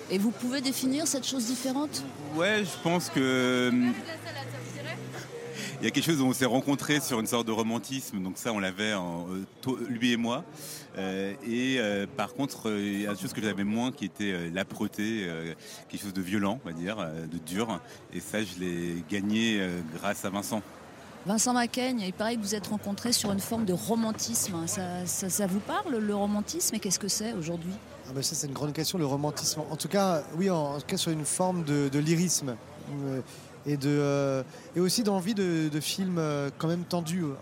Et 0.10 0.18
vous 0.18 0.32
pouvez 0.32 0.62
définir 0.62 1.08
cette 1.08 1.28
chose 1.28 1.46
différente? 1.46 2.06
Ouais, 2.36 2.64
je 2.64 2.82
pense 2.82 3.10
que. 3.10 3.68
hum, 3.70 3.94
Il 5.82 5.84
y 5.84 5.88
a 5.88 5.92
quelque 5.92 6.06
chose 6.06 6.22
où 6.22 6.26
on 6.26 6.34
s'est 6.34 6.46
rencontrés 6.46 7.02
sur 7.02 7.20
une 7.20 7.28
sorte 7.28 7.46
de 7.46 7.52
romantisme, 7.52 8.24
donc 8.24 8.38
ça 8.38 8.54
on 8.54 8.60
l'avait 8.60 8.94
euh, 8.94 9.76
lui 9.90 10.14
et 10.14 10.18
moi. 10.18 10.46
Euh, 10.98 11.34
et 11.48 11.78
euh, 11.80 12.06
par 12.18 12.34
contre, 12.34 12.70
euh, 12.70 12.80
il 12.82 13.02
y 13.02 13.08
a 13.08 13.12
une 13.12 13.18
chose 13.18 13.34
que 13.34 13.42
j'avais 13.42 13.64
moins 13.64 13.92
qui 13.92 14.06
était 14.06 14.32
euh, 14.32 14.50
l'âpreté, 14.54 15.26
euh, 15.28 15.54
quelque 15.90 16.02
chose 16.04 16.14
de 16.14 16.22
violent, 16.22 16.60
on 16.64 16.68
va 16.70 16.74
dire, 16.74 16.98
euh, 17.00 17.26
de 17.26 17.38
dur. 17.40 17.80
Et 18.14 18.20
ça, 18.20 18.44
je 18.44 18.60
l'ai 18.60 19.04
gagné 19.10 19.60
euh, 19.60 19.80
grâce 19.96 20.24
à 20.26 20.30
Vincent. 20.30 20.62
Vincent 21.26 21.54
Macaigne, 21.54 22.02
il 22.06 22.14
paraît 22.14 22.36
que 22.36 22.42
vous 22.42 22.54
êtes 22.54 22.68
rencontrés 22.68 23.14
sur 23.14 23.32
une 23.32 23.40
forme 23.40 23.66
de 23.66 23.74
romantisme. 23.74 24.56
hein. 24.56 24.68
Ça, 24.68 25.06
ça- 25.06 25.30
ça 25.30 25.48
vous 25.48 25.62
parle, 25.62 25.96
le 25.98 26.16
romantisme, 26.16 26.76
et 26.76 26.80
qu'est-ce 26.80 27.00
que 27.00 27.08
c'est 27.08 27.34
aujourd'hui? 27.34 27.72
Ah 28.10 28.12
bah 28.14 28.22
ça 28.22 28.36
c'est 28.36 28.48
une 28.48 28.54
grande 28.54 28.74
question, 28.74 28.98
le 28.98 29.06
romantisme. 29.06 29.62
En 29.72 29.78
tout 29.78 29.88
cas, 29.88 30.24
oui, 30.38 30.50
en, 30.50 30.76
en 30.76 30.80
tout 30.80 30.86
cas 30.86 30.98
sur 30.98 31.12
une 31.12 31.24
forme 31.24 31.64
de, 31.64 31.88
de 31.88 32.00
lyrisme 32.00 32.58
et, 33.66 33.78
de, 33.78 33.88
euh, 33.88 34.44
et 34.76 34.82
aussi 34.82 35.04
d'envie 35.04 35.34
de, 35.34 35.70
de 35.70 35.80
films 35.80 36.22
quand 36.58 36.68
même 36.68 36.84
tendus, 36.84 37.24
euh, 37.24 37.36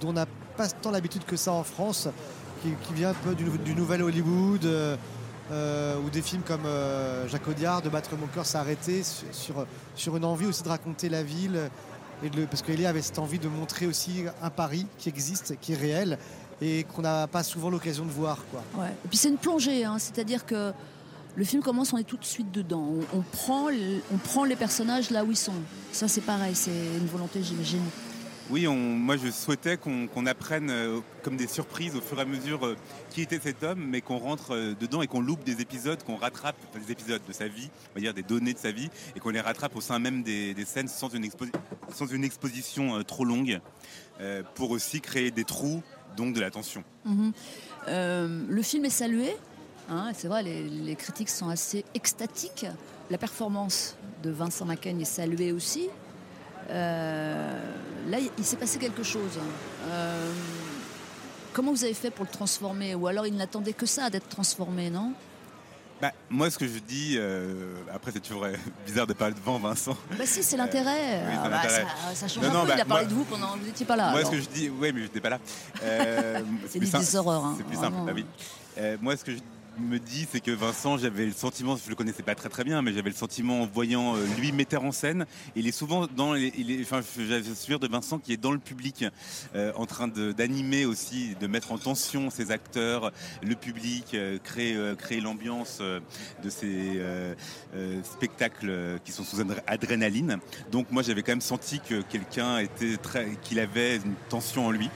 dont 0.00 0.08
on 0.08 0.12
n'a 0.14 0.26
pas 0.56 0.66
tant 0.68 0.90
l'habitude 0.90 1.24
que 1.24 1.36
ça 1.36 1.52
en 1.52 1.62
France, 1.62 2.08
qui, 2.62 2.94
vient 2.94 3.10
un 3.10 3.14
peu 3.14 3.34
du, 3.34 3.74
nouvel 3.74 4.02
Hollywood, 4.02 4.64
euh, 4.64 4.96
euh, 5.50 5.96
ou 5.98 6.10
des 6.10 6.22
films 6.22 6.42
comme 6.42 6.66
euh, 6.66 7.28
Jacques 7.28 7.46
Audiard, 7.48 7.82
de 7.82 7.88
battre 7.88 8.16
mon 8.16 8.26
cœur 8.26 8.46
s'arrêter 8.46 9.02
sur, 9.02 9.66
sur, 9.94 10.16
une 10.16 10.24
envie 10.24 10.46
aussi 10.46 10.62
de 10.62 10.68
raconter 10.68 11.08
la 11.08 11.22
ville. 11.22 11.70
Parce 12.50 12.62
qu'Elie 12.62 12.86
avait 12.86 13.02
cette 13.02 13.18
envie 13.18 13.38
de 13.38 13.48
montrer 13.48 13.86
aussi 13.86 14.24
un 14.42 14.48
Paris 14.48 14.86
qui 14.96 15.10
existe, 15.10 15.54
qui 15.60 15.74
est 15.74 15.76
réel, 15.76 16.18
et 16.62 16.84
qu'on 16.84 17.02
n'a 17.02 17.26
pas 17.26 17.42
souvent 17.42 17.68
l'occasion 17.68 18.06
de 18.06 18.10
voir. 18.10 18.38
Ouais. 18.74 18.88
Et 19.04 19.08
puis 19.08 19.18
c'est 19.18 19.28
une 19.28 19.36
plongée, 19.36 19.84
hein. 19.84 19.98
c'est-à-dire 19.98 20.46
que 20.46 20.72
le 21.34 21.44
film 21.44 21.62
commence, 21.62 21.92
on 21.92 21.98
est 21.98 22.04
tout 22.04 22.16
de 22.16 22.24
suite 22.24 22.50
dedans. 22.50 22.88
On, 23.12 23.18
on 23.18 23.20
prend, 23.20 23.68
on 24.12 24.16
prend 24.16 24.44
les 24.44 24.56
personnages 24.56 25.10
là 25.10 25.24
où 25.24 25.30
ils 25.30 25.36
sont. 25.36 25.52
Ça 25.92 26.08
c'est 26.08 26.22
pareil, 26.22 26.54
c'est 26.54 26.70
une 26.98 27.06
volonté, 27.06 27.42
j'imagine. 27.42 27.82
Oui, 28.48 28.66
moi 28.66 29.16
je 29.16 29.28
souhaitais 29.30 29.76
qu'on 29.76 30.26
apprenne 30.26 30.70
euh, 30.70 31.00
comme 31.22 31.36
des 31.36 31.48
surprises 31.48 31.96
au 31.96 32.00
fur 32.00 32.18
et 32.18 32.22
à 32.22 32.24
mesure 32.24 32.64
euh, 32.64 32.76
qui 33.10 33.22
était 33.22 33.40
cet 33.40 33.64
homme, 33.64 33.84
mais 33.84 34.00
qu'on 34.00 34.18
rentre 34.18 34.54
euh, 34.54 34.74
dedans 34.78 35.02
et 35.02 35.08
qu'on 35.08 35.20
loupe 35.20 35.42
des 35.42 35.60
épisodes, 35.60 36.00
qu'on 36.04 36.14
rattrape 36.14 36.56
des 36.74 36.92
épisodes 36.92 37.22
de 37.26 37.32
sa 37.32 37.48
vie, 37.48 37.70
on 37.90 37.94
va 37.96 38.00
dire 38.00 38.14
des 38.14 38.22
données 38.22 38.54
de 38.54 38.58
sa 38.58 38.70
vie, 38.70 38.88
et 39.16 39.20
qu'on 39.20 39.30
les 39.30 39.40
rattrape 39.40 39.74
au 39.74 39.80
sein 39.80 39.98
même 39.98 40.22
des, 40.22 40.54
scènes 40.64 40.86
sans 40.86 41.08
une, 41.08 41.24
exposition 42.24 43.02
trop 43.02 43.24
longue, 43.24 43.60
pour 44.54 44.70
aussi 44.70 45.00
créer 45.00 45.30
des 45.30 45.44
trous, 45.44 45.82
donc 46.16 46.34
de 46.34 46.40
la 46.40 46.50
tension. 46.50 46.84
Euh, 47.88 48.44
le 48.48 48.62
film 48.62 48.84
est 48.84 48.90
salué. 48.90 49.30
hein, 49.90 50.10
c'est 50.14 50.28
vrai, 50.28 50.42
les, 50.42 50.96
critiques 50.96 51.30
sont 51.30 51.48
assez 51.48 51.84
extatiques. 51.94 52.66
La 53.10 53.18
performance 53.18 53.96
de 54.22 54.30
Vincent 54.30 54.64
Macaigne 54.64 55.00
est 55.00 55.04
saluée 55.04 55.52
aussi. 55.52 55.88
Euh, 56.70 57.60
là, 58.08 58.18
il, 58.38 58.44
s'est 58.44 58.56
passé 58.56 58.78
quelque 58.78 59.02
chose. 59.02 59.38
Euh, 59.88 60.32
comment 61.52 61.72
vous 61.72 61.84
avez 61.84 61.94
fait 61.94 62.10
pour 62.10 62.24
le 62.24 62.30
transformer? 62.30 62.94
Ou 62.94 63.06
alors 63.06 63.26
il 63.26 63.34
n'attendait 63.36 63.72
que 63.72 63.86
ça 63.86 64.10
d'être 64.10 64.28
transformé, 64.28 64.90
non? 64.90 65.12
Bah, 65.98 66.12
moi 66.28 66.50
ce 66.50 66.58
que 66.58 66.66
je 66.66 66.78
dis, 66.78 67.14
euh, 67.16 67.74
après 67.94 68.10
c'est 68.12 68.20
toujours 68.20 68.44
bizarre 68.86 69.06
de 69.06 69.14
parler 69.14 69.34
devant 69.34 69.58
Vincent. 69.58 69.96
Bah 70.18 70.26
si, 70.26 70.42
c'est 70.42 70.58
l'intérêt. 70.58 71.22
oui, 71.26 71.34
Ah, 71.42 71.48
bah, 71.48 71.68
ça, 71.68 71.80
ça 72.14 72.28
change 72.28 72.44
Non, 72.44 72.50
un 72.50 72.52
non, 72.52 72.60
peu. 72.62 72.68
bah, 72.68 72.74
il 72.76 72.80
a 72.82 72.84
parlé 72.84 73.04
moi- 73.06 73.10
de 73.12 73.16
vous 73.18 73.24
pendant 73.24 73.52
que 73.54 73.58
vous 73.60 73.64
n'étiez 73.66 73.86
pas 73.86 73.96
là. 73.96 74.10
Moi, 74.10 74.18
alors. 74.18 74.30
ce 74.30 74.36
que 74.36 74.42
je 74.42 74.48
dis, 74.50 74.68
oui, 74.68 74.92
mais 74.92 75.00
je 75.00 75.04
n'étais 75.04 75.20
pas 75.22 75.30
là. 75.30 75.38
Euh, 75.82 76.40
C'est 76.68 76.80
des- 76.80 76.86
des 76.90 77.16
horreurs, 77.16 77.44
hein, 77.46 77.54
C'est 77.56 77.64
plus 77.66 77.76
simple, 77.78 77.96
bah 78.04 78.12
oui. 78.14 78.26
Euh, 78.76 78.98
moi, 79.00 79.16
ce 79.16 79.24
que 79.24 79.32
je 79.32 79.38
me 79.80 79.98
dis, 79.98 80.26
c'est 80.30 80.40
que 80.40 80.50
Vincent, 80.50 80.98
j'avais 80.98 81.26
le 81.26 81.32
sentiment, 81.32 81.76
je 81.76 81.88
le 81.88 81.94
connaissais 81.94 82.22
pas 82.22 82.34
très 82.34 82.48
très 82.48 82.64
bien, 82.64 82.82
mais 82.82 82.92
j'avais 82.92 83.10
le 83.10 83.16
sentiment 83.16 83.62
en 83.62 83.66
voyant 83.66 84.16
euh, 84.16 84.24
lui 84.38 84.52
metteur 84.52 84.84
en 84.84 84.92
scène. 84.92 85.26
Il 85.54 85.66
est 85.66 85.72
souvent 85.72 86.06
dans, 86.06 86.32
les, 86.32 86.52
enfin, 86.82 87.00
j'avais 87.16 87.48
le 87.48 87.54
souvenir 87.54 87.78
de 87.78 87.88
Vincent 87.88 88.18
qui 88.18 88.32
est 88.32 88.36
dans 88.36 88.52
le 88.52 88.58
public, 88.58 89.04
euh, 89.54 89.72
en 89.76 89.86
train 89.86 90.08
d'animer 90.08 90.86
aussi, 90.86 91.34
de 91.40 91.46
mettre 91.46 91.72
en 91.72 91.78
tension 91.78 92.30
ses 92.30 92.50
acteurs, 92.50 93.12
le 93.42 93.54
public, 93.54 94.14
euh, 94.14 94.38
créer, 94.42 94.74
euh, 94.74 94.94
créer 94.94 95.20
l'ambiance 95.20 95.78
euh, 95.80 96.00
de 96.42 96.50
ces 96.50 97.00
spectacles 98.04 98.98
qui 99.04 99.12
sont 99.12 99.24
sous 99.24 99.40
adr- 99.40 99.62
adrénaline. 99.66 100.38
Donc 100.70 100.90
moi, 100.90 101.02
j'avais 101.02 101.22
quand 101.22 101.32
même 101.32 101.40
senti 101.40 101.80
que 101.80 102.02
quelqu'un 102.02 102.58
était 102.58 102.96
très, 102.96 103.36
qu'il 103.42 103.58
avait 103.58 103.96
une 103.96 104.14
tension 104.28 104.66
en 104.66 104.70
lui 104.70 104.90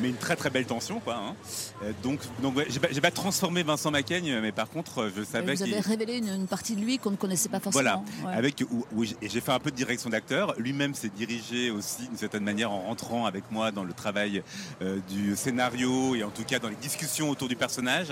mais 0.00 0.08
une 0.08 0.16
très 0.16 0.36
très 0.36 0.50
belle 0.50 0.66
tension 0.66 1.00
quoi. 1.00 1.16
hein. 1.16 1.34
Euh, 1.82 1.92
donc 2.02 2.20
donc 2.42 2.56
ouais, 2.56 2.66
j'ai 2.68 3.00
pas, 3.00 3.10
transformé 3.10 3.62
Vincent 3.62 3.90
Macaigne, 3.90 4.40
mais 4.40 4.52
par 4.52 4.68
contre 4.68 5.02
euh, 5.02 5.10
je 5.14 5.22
Et 5.22 5.24
savais 5.24 5.54
vous 5.54 5.62
avez 5.62 5.80
révélé 5.80 6.18
une, 6.18 6.28
une 6.28 6.46
partie 6.46 6.74
de 6.76 6.80
lui 6.80 6.98
qu'on 6.98 7.10
ne 7.12 7.16
connaissait 7.16 7.48
pas 7.48 7.60
voilà, 7.70 7.92
forcément. 8.04 8.28
Ouais. 8.28 8.34
avec 8.34 8.64
où, 8.70 8.84
où 8.92 9.04
j'ai- 9.04 9.16
et 9.22 9.28
j'ai 9.28 9.40
fait 9.40 9.52
un 9.52 9.58
peu 9.60 9.70
de 9.70 9.76
direction 9.76 10.10
d'acteur. 10.10 10.54
Lui-même 10.58 10.94
s'est 10.94 11.08
dirigé 11.10 11.70
aussi 11.70 12.08
d'une 12.08 12.16
certaine 12.16 12.44
manière 12.44 12.70
en 12.72 12.82
rentrant 12.82 13.26
avec 13.26 13.50
moi 13.50 13.70
dans 13.70 13.84
le 13.84 13.92
travail 13.92 14.42
euh, 14.82 14.98
du 15.08 15.36
scénario 15.36 16.14
et 16.14 16.24
en 16.24 16.30
tout 16.30 16.44
cas 16.44 16.58
dans 16.58 16.68
les 16.68 16.76
discussions 16.76 17.30
autour 17.30 17.48
du 17.48 17.56
personnage. 17.56 18.08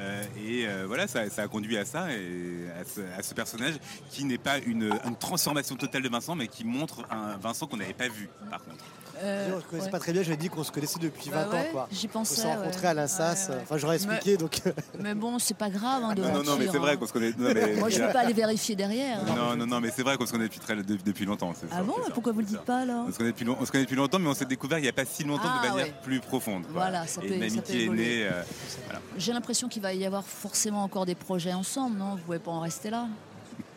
Euh, 0.00 0.24
et 0.46 0.66
euh, 0.66 0.84
voilà, 0.86 1.06
ça, 1.06 1.28
ça 1.30 1.42
a 1.42 1.48
conduit 1.48 1.78
à 1.78 1.84
ça 1.84 2.12
et 2.12 2.66
à 2.80 2.84
ce, 2.84 3.00
à 3.18 3.22
ce 3.22 3.34
personnage 3.34 3.74
qui 4.10 4.24
n'est 4.24 4.38
pas 4.38 4.58
une, 4.58 4.90
une 5.06 5.16
transformation 5.16 5.76
totale 5.76 6.02
de 6.02 6.08
Vincent, 6.08 6.34
mais 6.34 6.48
qui 6.48 6.64
montre 6.64 7.04
un 7.10 7.36
Vincent 7.38 7.66
qu'on 7.66 7.76
n'avait 7.76 7.92
pas 7.94 8.08
vu 8.08 8.28
par 8.50 8.62
contre. 8.64 8.84
Euh, 9.22 9.52
on 9.56 9.60
se 9.60 9.66
connaissait 9.66 9.84
ouais. 9.86 9.90
pas 9.90 9.98
très 9.98 10.12
bien, 10.12 10.22
j'avais 10.22 10.36
dit 10.36 10.48
qu'on 10.48 10.64
se 10.64 10.72
connaissait 10.72 10.98
depuis 10.98 11.30
Bah 11.30 11.44
20 11.44 11.50
ouais, 11.52 11.58
ans. 11.58 11.64
Quoi. 11.72 11.88
j'y 11.92 12.06
On 12.06 12.08
pensais, 12.10 12.40
s'est 12.42 12.54
rencontrés 12.54 12.80
ouais. 12.88 12.98
à 12.98 13.04
ouais. 13.06 13.56
enfin 13.62 13.76
j'aurais 13.78 13.96
expliqué 13.96 14.36
donc. 14.36 14.60
Mais 15.00 15.14
bon, 15.14 15.38
c'est 15.38 15.56
pas 15.56 15.70
grave 15.70 16.02
hein, 16.04 16.14
de 16.14 16.22
Non, 16.22 16.32
non, 16.34 16.42
non, 16.42 16.56
mais 16.58 16.66
c'est 16.70 16.78
vrai 16.78 16.92
hein. 16.92 16.96
qu'on 16.96 17.06
se 17.06 17.12
connaît. 17.12 17.32
non, 17.38 17.52
mais- 17.54 17.74
Moi, 17.78 17.88
je 17.90 18.00
ne 18.00 18.06
veux 18.06 18.12
pas 18.12 18.20
aller 18.20 18.32
vérifier 18.32 18.74
derrière. 18.76 19.20
hein. 19.20 19.34
Non, 19.36 19.56
non, 19.56 19.66
non, 19.66 19.80
mais 19.80 19.90
c'est 19.94 20.02
vrai 20.02 20.16
qu'on 20.16 20.26
se 20.26 20.32
connaît 20.32 20.44
depuis, 20.44 20.60
très, 20.60 20.76
de- 20.76 20.82
depuis 20.82 21.24
longtemps. 21.24 21.52
c'est 21.58 21.66
Ah 21.70 21.76
sûr, 21.76 21.84
bon 21.84 21.94
c'est 21.98 22.04
sûr. 22.06 22.14
Pourquoi 22.14 22.32
vous 22.32 22.40
le 22.40 22.46
dites 22.46 22.60
pas 22.62 22.78
alors 22.80 23.04
On 23.08 23.12
se, 23.12 23.18
connaît 23.18 23.30
depuis, 23.32 23.46
on 23.48 23.64
se 23.64 23.70
connaît 23.72 23.84
depuis 23.84 23.96
longtemps, 23.96 24.18
mais 24.18 24.28
on 24.28 24.34
s'est 24.34 24.44
découvert 24.44 24.78
il 24.78 24.82
n'y 24.82 24.88
a 24.88 24.92
pas 24.92 25.04
si 25.04 25.24
longtemps 25.24 25.42
Ah, 25.46 25.62
de 25.64 25.68
manière 25.70 25.86
ouais. 25.86 25.94
plus 26.02 26.20
profonde. 26.20 26.62
quoi. 26.64 26.72
Voilà, 26.72 27.06
ça 27.06 27.20
Et 27.22 27.28
peut- 27.28 27.34
une 27.34 27.40
ça 27.50 27.62
peut 27.62 27.72
amitié 27.72 27.84
est 27.84 27.88
née. 27.88 28.24
euh, 28.26 28.42
voilà. 28.86 29.00
J'ai 29.16 29.32
l'impression 29.32 29.68
qu'il 29.68 29.82
va 29.82 29.92
y 29.94 30.04
avoir 30.06 30.24
forcément 30.24 30.82
encore 30.82 31.06
des 31.06 31.14
projets 31.14 31.52
ensemble, 31.52 31.96
non? 31.98 32.12
Vous 32.16 32.22
pouvez 32.22 32.38
pas 32.38 32.50
en 32.50 32.60
rester 32.60 32.90
là? 32.90 33.06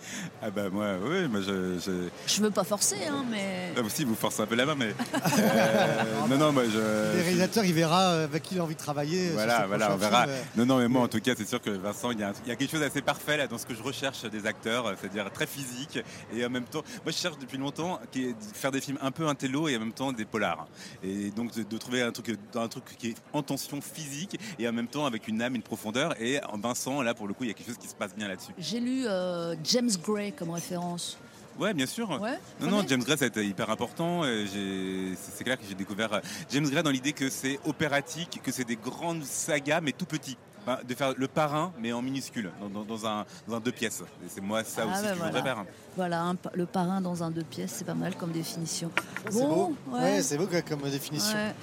Ah 0.42 0.52
bah 0.52 0.70
moi, 0.72 0.96
oui, 1.04 1.28
moi 1.28 1.42
je. 1.42 1.80
je... 1.80 1.92
Je 2.28 2.42
veux 2.42 2.52
pas 2.52 2.64
forcer, 2.64 2.98
hein, 3.10 3.26
mais. 3.30 3.74
Ah, 3.76 3.82
aussi, 3.82 4.04
vous 4.04 4.16
forcez 4.16 4.42
un 4.42 4.46
peu 4.46 4.56
la 4.56 4.66
main, 4.66 4.76
mais. 4.76 4.94
euh, 5.40 6.04
non, 6.30 6.38
non, 6.38 6.52
moi 6.52 6.64
je. 6.66 6.78
Le 7.18 7.22
réalisateur, 7.24 7.66
il 7.66 7.74
verra 7.74 8.12
euh, 8.12 8.24
avec 8.26 8.44
qui 8.44 8.56
il 8.56 8.60
a 8.60 8.64
envie 8.64 8.76
de 8.76 8.80
travailler. 8.80 9.30
Voilà, 9.32 9.66
voilà, 9.68 9.94
on 9.94 9.98
verra. 9.98 10.24
films, 10.26 10.36
euh. 10.36 10.44
Non, 10.58 10.66
non, 10.66 10.78
mais 10.80 10.88
moi, 10.88 11.02
en 11.04 11.08
tout 11.08 11.20
cas, 11.20 11.34
c'est 11.38 11.48
sûr 11.48 11.62
que 11.62 11.70
Vincent, 11.72 12.12
il 12.12 12.20
y, 12.20 12.24
a 12.24 12.30
un- 12.30 12.34
il 12.46 12.50
y 12.50 12.52
a 12.52 12.56
quelque 12.56 12.72
chose 12.72 12.80
d'assez 12.82 13.02
parfait 13.02 13.38
là 13.38 13.48
dans 13.48 13.58
ce 13.58 13.66
que 13.66 13.74
je 13.76 13.82
recherche 13.84 14.24
des 14.26 14.46
acteurs, 14.46 14.94
c'est-à-dire 15.00 15.30
très 15.32 15.48
physique 15.48 16.00
et 16.34 16.46
en 16.46 16.50
même 16.50 16.66
temps, 16.66 16.84
moi, 17.04 17.12
je 17.12 17.18
cherche 17.18 17.38
depuis 17.40 17.58
longtemps 17.58 18.00
qui 18.12 18.26
est 18.26 18.34
de 18.34 18.36
faire 18.54 18.72
des 18.72 18.82
films 18.82 18.98
un 19.02 19.12
peu 19.12 19.28
intello 19.28 19.68
et 19.68 19.76
en 19.76 19.80
même 19.80 19.94
temps 19.94 20.12
des 20.12 20.26
polars. 20.26 20.68
Et 21.04 21.32
donc 21.32 21.54
de, 21.56 21.64
de 21.64 21.78
trouver 21.78 22.02
un 22.02 22.12
truc, 22.12 22.38
un 22.56 22.68
truc 22.68 22.84
qui 22.98 23.10
est 23.10 23.16
en 23.34 23.42
tension 23.44 23.82
physique 23.82 24.40
et 24.60 24.68
en 24.68 24.74
même 24.74 24.88
temps 24.88 25.06
avec 25.06 25.28
une 25.28 25.42
âme, 25.42 25.56
une 25.56 25.64
profondeur. 25.64 26.14
Et 26.22 26.40
en 26.46 26.58
Vincent, 26.58 27.02
là, 27.02 27.14
pour 27.14 27.28
le 27.28 27.34
coup, 27.34 27.44
il 27.44 27.48
y 27.48 27.52
a 27.52 27.54
quelque 27.54 27.68
chose 27.68 27.78
qui 27.78 27.88
se 27.88 27.96
passe 27.96 28.16
bien 28.16 28.28
là-dessus. 28.28 28.52
J'ai 28.58 28.80
lu 28.80 29.06
euh, 29.08 29.56
James 29.64 29.87
Gray 29.98 30.32
comme 30.34 30.50
référence. 30.52 31.18
Ouais, 31.60 31.74
bien 31.74 31.88
sûr. 31.88 32.10
Ouais, 32.22 32.38
non, 32.62 32.70
non, 32.70 32.84
James 32.88 33.02
Gray, 33.04 33.18
ça 33.18 33.26
a 33.26 33.28
été 33.30 33.44
hyper 33.46 33.70
important. 33.70 34.24
J'ai- 34.24 35.16
C'est 35.16 35.32
c'est 35.38 35.44
clair 35.44 35.58
que 35.58 35.64
j'ai 35.68 35.74
découvert 35.76 36.14
euh, 36.14 36.20
James 36.52 36.70
Gray 36.70 36.84
dans 36.84 36.92
l'idée 36.92 37.14
que 37.14 37.30
c'est 37.30 37.60
opératique, 37.66 38.40
que 38.44 38.52
c'est 38.52 38.64
des 38.64 38.76
grandes 38.76 39.24
sagas, 39.24 39.82
mais 39.82 39.92
tout 39.92 40.06
petit. 40.06 40.38
Enfin, 40.70 40.80
de 40.88 40.94
faire 40.94 41.14
le 41.16 41.28
parrain, 41.30 41.72
mais 41.80 41.94
en 41.94 42.02
minuscule, 42.02 42.52
dans, 42.62 42.68
dans- 42.70 42.84
dans 42.84 43.06
un, 43.08 43.26
dans 43.48 43.56
un 43.56 43.60
deux 43.62 43.72
pièces. 43.72 44.04
C'est 44.28 44.42
moi 44.42 44.64
ça 44.66 44.82
Ah, 44.84 44.92
aussi 44.94 45.02
bah 45.04 45.10
que 45.12 45.18
je 45.18 45.24
voudrais 45.24 45.42
voilà. 45.42 45.56
faire. 45.56 45.66
Voilà, 45.96 46.22
un 46.24 46.36
le 46.54 46.66
parrain 46.66 47.00
dans 47.02 47.24
un 47.24 47.32
deux 47.32 47.44
pièces, 47.46 47.72
c'est 47.78 47.86
pas 47.86 47.94
mal 47.96 48.16
comme 48.16 48.32
définition. 48.34 48.92
C'est 49.30 49.40
Bon, 49.40 49.48
beau. 49.48 49.76
ouais. 49.94 50.00
Ouais, 50.02 50.22
c'est 50.22 50.38
beau 50.38 50.48
comme 50.68 50.82
définition. 50.92 51.38
Ouais. 51.38 51.56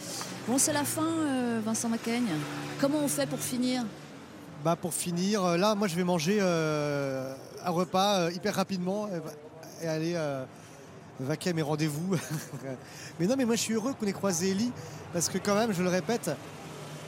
Bon, 0.49 0.57
c'est 0.59 0.73
la 0.73 0.85
fin, 0.85 1.07
euh, 1.07 1.61
Vincent 1.65 1.89
Macaigne. 1.91 2.31
Comment 2.81 2.99
on 3.05 3.09
fait 3.09 3.27
pour 3.29 3.39
finir? 3.41 3.85
Bah 4.65 4.75
pour 4.77 4.95
finir, 4.95 5.45
euh, 5.45 5.57
là 5.59 5.75
moi 5.75 5.87
je 5.87 5.95
vais 5.95 6.05
manger 6.05 6.39
euh, 6.41 7.35
un 7.65 7.71
repas 7.71 8.21
euh, 8.21 8.33
hyper 8.33 8.55
rapidement 8.55 9.09
et 9.83 9.87
aller 9.87 10.13
euh, 10.15 10.45
vaquer 11.21 11.51
à 11.51 11.53
mes 11.53 11.63
rendez-vous. 11.63 12.17
mais 13.21 13.27
non 13.27 13.35
mais 13.37 13.45
moi 13.45 13.57
je 13.57 13.61
suis 13.61 13.75
heureux 13.75 13.95
qu'on 13.95 14.07
ait 14.07 14.13
croisé 14.13 14.51
Ellie 14.51 14.73
parce 15.13 15.29
que 15.29 15.39
quand 15.39 15.55
même 15.55 15.73
je 15.73 15.83
le 15.83 15.89
répète, 15.89 16.31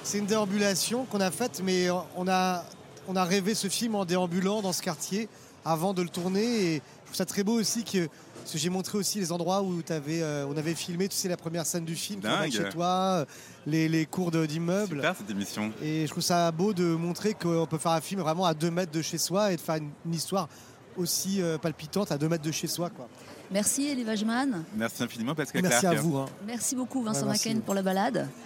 c'est 0.02 0.18
une 0.18 0.26
déambulation 0.26 1.04
qu'on 1.04 1.20
a 1.20 1.30
faite 1.30 1.60
mais 1.64 1.88
on 2.16 2.28
a, 2.28 2.64
on 3.08 3.16
a 3.16 3.24
rêvé 3.24 3.54
ce 3.54 3.68
film 3.68 3.94
en 3.94 4.04
déambulant 4.04 4.62
dans 4.62 4.72
ce 4.72 4.82
quartier 4.82 5.28
avant 5.64 5.94
de 5.94 6.02
le 6.02 6.08
tourner 6.08 6.44
et 6.44 6.74
je 6.76 7.06
trouve 7.06 7.16
ça 7.16 7.26
très 7.26 7.42
beau 7.42 7.58
aussi 7.58 7.84
que 7.84 8.08
parce 8.46 8.52
que 8.52 8.58
j'ai 8.60 8.70
montré 8.70 8.96
aussi 8.96 9.18
les 9.18 9.32
endroits 9.32 9.60
où 9.62 9.82
avais, 9.90 10.22
on 10.48 10.56
avait 10.56 10.74
filmé, 10.76 11.08
tu 11.08 11.16
sais, 11.16 11.28
la 11.28 11.36
première 11.36 11.66
scène 11.66 11.84
du 11.84 11.96
film, 11.96 12.20
qui 12.20 12.28
Dingue. 12.28 12.46
est 12.46 12.50
chez 12.56 12.68
toi, 12.68 12.86
euh, 12.86 13.24
les, 13.66 13.88
les 13.88 14.06
cours 14.06 14.30
de- 14.30 14.46
d'immeubles. 14.46 14.96
Super 14.98 15.16
cette 15.16 15.30
émission. 15.30 15.72
Et 15.82 16.06
je 16.06 16.10
trouve 16.12 16.22
ça 16.22 16.50
beau 16.52 16.72
de 16.72 16.84
montrer 16.84 17.34
qu'on 17.34 17.66
peut 17.66 17.78
faire 17.78 17.90
un 17.90 18.00
film 18.00 18.20
vraiment 18.20 18.44
à 18.44 18.54
deux 18.54 18.70
mètres 18.70 18.92
de 18.92 19.02
chez 19.02 19.18
soi 19.18 19.52
et 19.52 19.56
de 19.56 19.60
faire 19.60 19.74
une, 19.76 19.90
une 20.06 20.14
histoire 20.14 20.48
aussi 20.96 21.42
euh, 21.42 21.58
palpitante 21.58 22.12
à 22.12 22.18
deux 22.18 22.28
mètres 22.28 22.44
de 22.44 22.52
chez 22.52 22.68
soi. 22.68 22.88
Quoi. 22.90 23.08
Merci 23.50 23.88
Elie 23.88 24.04
Wajman. 24.04 24.62
Merci 24.76 25.02
infiniment, 25.02 25.34
Pascal 25.34 25.62
Merci 25.62 25.80
Clark. 25.80 25.96
à 25.96 26.00
vous. 26.00 26.16
hein. 26.16 26.26
Merci 26.46 26.76
beaucoup 26.76 27.02
Vincent 27.02 27.22
Ouais, 27.22 27.26
merci. 27.32 27.54
Pour 27.56 27.74
la 27.74 27.82
balade. 27.82 28.28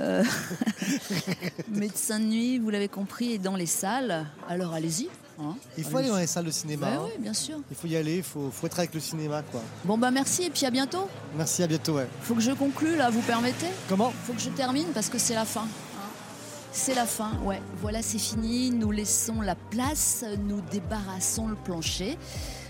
Euh, 0.00 0.22
Médecin 1.68 2.18
de 2.20 2.24
nuit, 2.24 2.58
vous 2.58 2.70
l'avez 2.70 2.88
compris, 2.88 3.32
est 3.32 3.38
dans 3.38 3.56
les 3.56 3.66
salles. 3.66 4.26
Alors 4.48 4.72
allez-y. 4.74 5.08
Hein. 5.40 5.54
Il 5.76 5.84
faut 5.84 5.96
aller 5.98 6.08
dans 6.08 6.16
les 6.18 6.26
salles 6.26 6.44
de 6.46 6.50
cinéma. 6.50 6.88
Hein. 6.88 7.02
ouais, 7.04 7.16
bien 7.18 7.34
sûr. 7.34 7.56
Il 7.70 7.76
faut 7.76 7.86
y 7.86 7.96
aller, 7.96 8.16
il 8.18 8.22
faut, 8.22 8.50
faut 8.50 8.66
être 8.66 8.78
avec 8.78 8.94
le 8.94 9.00
cinéma. 9.00 9.42
Quoi. 9.50 9.60
Bon 9.84 9.96
bah 9.98 10.10
merci 10.10 10.44
et 10.44 10.50
puis 10.50 10.66
à 10.66 10.70
bientôt. 10.70 11.08
Merci, 11.36 11.62
à 11.62 11.66
bientôt. 11.66 11.94
Ouais. 11.96 12.08
Faut 12.22 12.34
que 12.34 12.40
je 12.40 12.52
conclue 12.52 12.96
là, 12.96 13.10
vous 13.10 13.20
permettez? 13.22 13.66
Comment? 13.88 14.12
Faut 14.24 14.32
que 14.32 14.40
je 14.40 14.50
termine 14.50 14.88
parce 14.94 15.08
que 15.08 15.18
c'est 15.18 15.34
la 15.34 15.44
fin. 15.44 15.62
hein. 15.62 15.68
C'est 16.72 16.94
la 16.94 17.06
fin, 17.06 17.32
ouais. 17.44 17.60
Voilà, 17.80 18.02
c'est 18.02 18.18
fini. 18.18 18.70
Nous 18.70 18.90
laissons 18.90 19.40
la 19.40 19.54
place, 19.54 20.24
nous 20.44 20.60
débarrassons 20.70 21.48
le 21.48 21.54
plancher. 21.56 22.18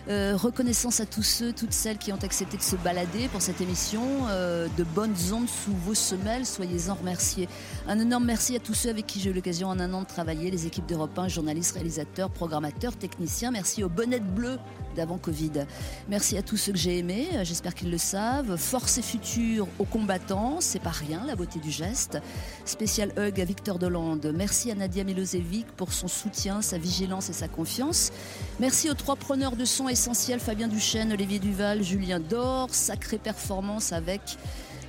Euh, 0.09 0.37
reconnaissance 0.37 1.01
à 1.01 1.07
tous 1.07 1.25
ceux, 1.25 1.53
toutes 1.53 1.73
celles 1.73 1.99
qui 1.99 2.13
ont 2.13 2.23
accepté 2.23 2.57
de 2.57 2.63
se 2.63 2.77
balader 2.77 3.27
pour 3.29 3.43
cette 3.43 3.61
émission. 3.61 4.03
Euh, 4.29 4.69
de 4.77 4.85
bonnes 4.85 5.17
ondes 5.33 5.49
sous 5.49 5.75
vos 5.75 5.95
semelles, 5.95 6.47
soyez-en 6.47 6.95
remerciés. 6.95 7.49
Un 7.89 7.99
énorme 7.99 8.25
merci 8.25 8.55
à 8.55 8.61
tous 8.61 8.75
ceux 8.75 8.91
avec 8.91 9.07
qui 9.07 9.19
j'ai 9.19 9.31
eu 9.31 9.33
l'occasion 9.33 9.69
en 9.69 9.81
un 9.81 9.93
an 9.95 10.03
de 10.03 10.07
travailler, 10.07 10.51
les 10.51 10.67
équipes 10.67 10.87
d'Europe 10.87 11.19
1, 11.19 11.29
journalistes, 11.29 11.75
réalisateurs, 11.75 12.31
programmateurs, 12.31 12.97
techniciens. 12.97 13.51
Merci 13.51 13.83
aux 13.83 13.89
bonnettes 13.89 14.33
bleues 14.33 14.59
d'avant 14.97 15.19
Covid. 15.19 15.67
Merci 16.09 16.37
à 16.37 16.43
tous 16.43 16.57
ceux 16.57 16.73
que 16.73 16.79
j'ai 16.79 16.99
aimés, 16.99 17.29
euh, 17.35 17.45
j'espère 17.45 17.75
qu'ils 17.75 17.91
le 17.91 17.99
savent. 17.99 18.57
Force 18.57 18.99
et 18.99 19.03
futur 19.03 19.69
aux 19.79 19.85
combattants, 19.85 20.57
c'est 20.61 20.81
pas 20.81 20.91
rien, 20.91 21.25
la 21.27 21.37
beauté 21.37 21.61
du 21.61 21.71
geste. 21.71 22.19
Spécial 22.65 23.13
hug 23.19 23.41
à 23.41 23.45
Victor 23.45 23.79
Dolande. 23.79 24.33
Merci 24.35 24.71
à 24.71 24.75
Nadia 24.75 25.05
Milosevic 25.05 25.67
pour 25.77 25.93
son 25.93 26.09
soutien, 26.09 26.63
sa 26.63 26.79
vigilance 26.79 27.31
et 27.31 27.33
sa 27.33 27.49
confiance. 27.49 28.11
Merci 28.59 28.91
aux 28.91 28.95
trois 28.95 29.17
preneurs 29.17 29.57
de 29.57 29.65
son 29.65 29.89
essentiels, 29.89 30.41
Fabien 30.41 30.69
Duchesne, 30.69 31.13
Olivier 31.13 31.39
Duval, 31.39 31.83
Julien 31.83 32.19
Dor. 32.19 32.75
Sacrée 32.75 33.19
performance 33.19 33.93
avec 33.93 34.39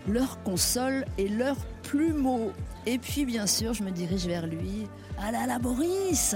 leur 0.08 0.42
console 0.44 1.06
et 1.18 1.28
leurs 1.28 1.66
plumeaux. 1.84 2.52
Et 2.86 2.98
puis, 2.98 3.26
bien 3.26 3.48
sûr, 3.48 3.74
je 3.74 3.84
me 3.84 3.92
dirige 3.92 4.26
vers 4.26 4.48
lui. 4.48 4.88
Ah 5.20 5.32
là 5.32 5.46
là, 5.46 5.60
Boris 5.60 6.36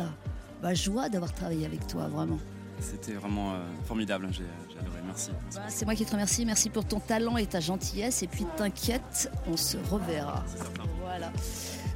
bah, 0.61 0.73
Joie 0.73 1.09
d'avoir 1.09 1.33
travaillé 1.33 1.65
avec 1.65 1.87
toi, 1.87 2.07
vraiment. 2.07 2.39
C'était 2.81 3.13
vraiment 3.13 3.53
euh, 3.53 3.57
formidable, 3.85 4.27
j'ai 4.31 4.43
j'ai 4.69 4.79
adoré, 4.79 4.99
merci. 5.05 5.29
Bah, 5.53 5.61
c'est 5.69 5.85
moi 5.85 5.93
qui 5.93 6.03
te 6.03 6.11
remercie. 6.11 6.45
Merci 6.45 6.69
pour 6.69 6.83
ton 6.83 6.99
talent 6.99 7.37
et 7.37 7.45
ta 7.45 7.59
gentillesse. 7.59 8.23
Et 8.23 8.27
puis, 8.27 8.45
t'inquiète, 8.57 9.31
on 9.47 9.55
se 9.55 9.77
reverra. 9.89 10.43
Voilà. 11.01 11.31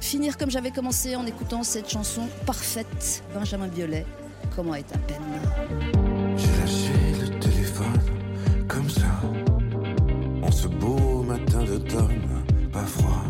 Finir 0.00 0.38
comme 0.38 0.50
j'avais 0.50 0.70
commencé 0.70 1.16
en 1.16 1.26
écoutant 1.26 1.62
cette 1.64 1.90
chanson 1.90 2.28
parfaite, 2.46 3.24
Benjamin 3.34 3.68
Biolay. 3.68 4.06
Comment 4.54 4.74
est 4.74 4.84
ta 4.84 4.98
peine? 4.98 5.22
J'ai 6.36 6.60
lâché 6.60 7.20
le 7.20 7.38
téléphone 7.40 8.00
comme 8.68 8.88
ça. 8.88 9.20
En 10.42 10.52
ce 10.52 10.68
beau 10.68 11.22
matin 11.22 11.64
d'automne, 11.64 12.44
pas 12.72 12.84
froid. 12.84 13.24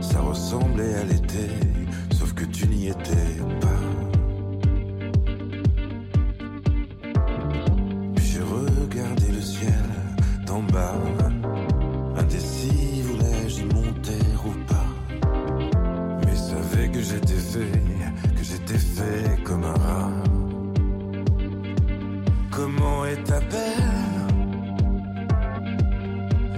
Ça 0.00 0.20
ressemblait 0.20 0.94
à 0.94 1.04
l'été, 1.04 1.48
sauf 2.16 2.32
que 2.34 2.44
tu 2.44 2.68
n'y 2.68 2.88
étais 2.88 3.40
pas. 3.60 3.85
Que 17.58 18.42
j'étais 18.42 18.78
fait 18.78 19.42
comme 19.44 19.64
un 19.64 19.72
rat. 19.72 20.12
Comment 22.50 23.04
est 23.06 23.22
ta 23.24 23.40
peine? 23.40 24.66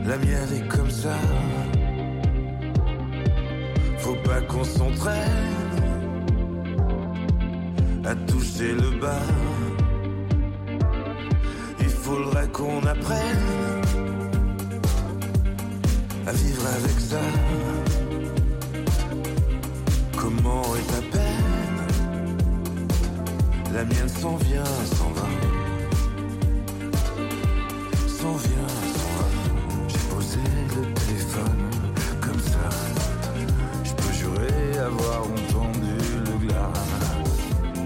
La 0.06 0.16
mienne 0.16 0.52
est 0.56 0.68
comme 0.68 0.90
ça. 0.90 1.16
Faut 3.98 4.16
pas 4.24 4.40
qu'on 4.42 4.64
s'entraîne. 4.64 5.58
à 8.04 8.14
toucher 8.14 8.72
le 8.72 8.90
bas. 8.98 9.26
Il 11.80 11.90
faudrait 11.90 12.48
qu'on 12.48 12.80
apprenne 12.86 13.44
à 16.26 16.32
vivre 16.32 16.66
avec 16.78 16.98
ça. 17.00 17.87
Comment 20.28 20.76
est 20.76 20.92
ta 20.92 21.00
peine 21.16 21.80
La 23.72 23.82
mienne 23.82 24.08
s'en 24.10 24.36
vient, 24.36 24.62
s'en 24.94 25.08
va. 25.16 25.26
S'en 28.06 28.34
vient, 28.36 28.68
s'en 28.94 29.10
va. 29.16 29.26
J'ai 29.88 29.98
posé 30.14 30.40
le 30.76 30.92
téléphone 30.92 31.70
comme 32.20 32.40
ça. 32.40 32.68
Je 33.82 33.92
peux 33.94 34.12
jurer 34.12 34.78
avoir 34.78 35.22
entendu 35.22 35.96
le 36.26 36.46
glas. 36.46 36.74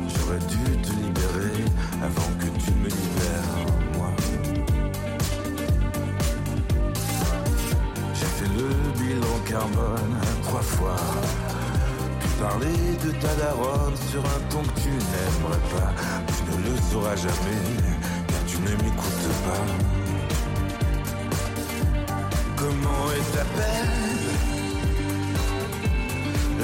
J'aurais 0.09 0.41
dû 0.41 0.83
te 0.83 0.91
libérer 0.95 1.65
avant 2.03 2.31
que 2.41 2.49
tu 2.59 2.73
me 2.73 2.89
libères, 2.89 3.67
moi. 3.95 4.11
J'ai 8.15 8.27
fait 8.27 8.51
le 8.59 8.69
bilan 8.99 9.39
carbone 9.47 10.17
trois 10.43 10.61
fois. 10.61 10.97
Parlais 12.43 12.97
de 13.05 13.13
ta 13.21 13.33
daronne 13.37 13.97
sur 14.11 14.21
un 14.21 14.41
ton 14.51 14.63
que 14.63 14.81
tu 14.81 14.89
n'aimerais 14.89 15.65
pas. 15.75 15.93
Tu 16.27 16.43
ne 16.51 16.71
le 16.71 16.77
sauras 16.91 17.15
jamais, 17.15 17.63
car 18.27 18.45
tu 18.49 18.57
ne 18.59 18.71
m'écoutes 18.83 19.31
pas. 19.47 19.65
Comment 22.57 23.05
est 23.17 23.29
ta 23.37 23.45
peine 23.45 24.27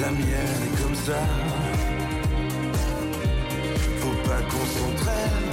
La 0.01 0.11
mienne 0.11 0.61
est 0.67 0.81
comme 0.83 0.95
ça. 0.95 1.21
Faut 4.01 4.19
pas 4.27 4.41
qu'on 4.49 4.65
s'entraîne 4.75 5.49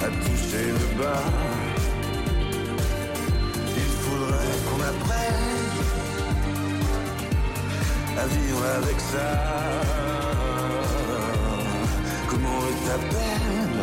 à 0.00 0.08
toucher 0.24 0.66
le 0.80 0.86
bas. 0.98 1.24
Il 3.76 3.90
faudrait 4.02 4.58
qu'on 4.66 4.80
apprenne 4.80 5.65
à 8.18 8.26
vivre 8.26 8.64
avec 8.78 9.00
ça. 9.00 9.28
Comment 12.28 12.60
est 12.70 12.80
ta 12.88 12.98
peine 13.12 13.78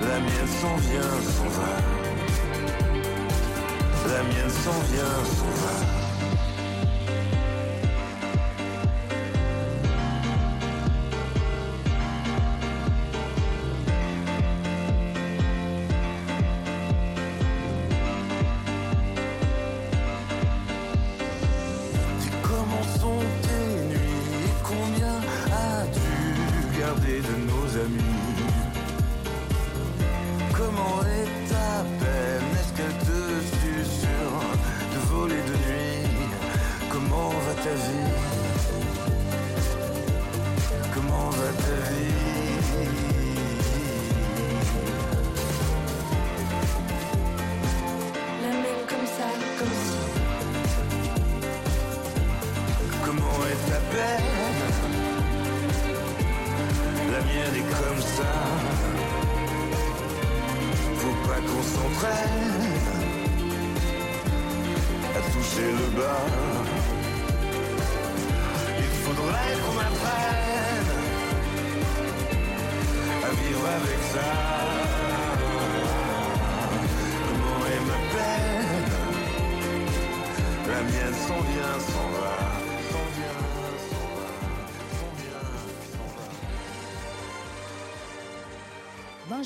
La 0.00 0.20
mienne 0.20 0.52
s'en 0.60 0.76
vient, 0.76 1.14
s'en 1.36 1.48
va. 1.58 1.72
La 4.08 4.22
mienne 4.22 4.50
s'en 4.50 4.78
vient, 4.90 5.16
s'en 5.36 5.52
va. 5.62 6.05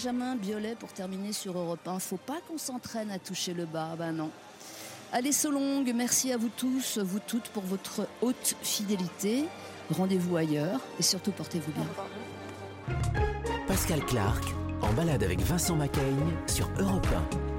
Benjamin 0.03 0.35
Biolay 0.35 0.77
pour 0.77 0.91
terminer 0.95 1.35
sur 1.35 1.59
Europe 1.59 1.87
1. 1.87 1.99
Faut 1.99 2.17
pas 2.17 2.39
qu'on 2.49 2.57
s'entraîne 2.57 3.11
à 3.11 3.19
toucher 3.19 3.53
le 3.53 3.67
bas, 3.67 3.97
ben 3.99 4.13
non. 4.13 4.31
Allez 5.13 5.31
Solong, 5.31 5.85
merci 5.95 6.33
à 6.33 6.39
vous 6.39 6.49
tous, 6.49 6.97
vous 6.97 7.19
toutes 7.19 7.49
pour 7.49 7.65
votre 7.65 8.09
haute 8.23 8.57
fidélité. 8.63 9.45
Rendez-vous 9.91 10.39
ailleurs 10.39 10.81
et 10.99 11.03
surtout 11.03 11.33
portez-vous 11.33 11.73
bien. 11.73 12.97
Pascal 13.69 14.03
Clark 14.07 14.43
en 14.81 14.91
balade 14.95 15.23
avec 15.23 15.41
Vincent 15.41 15.77
Macaigne 15.77 16.35
sur 16.47 16.71
Europe 16.79 17.07
1. 17.45 17.50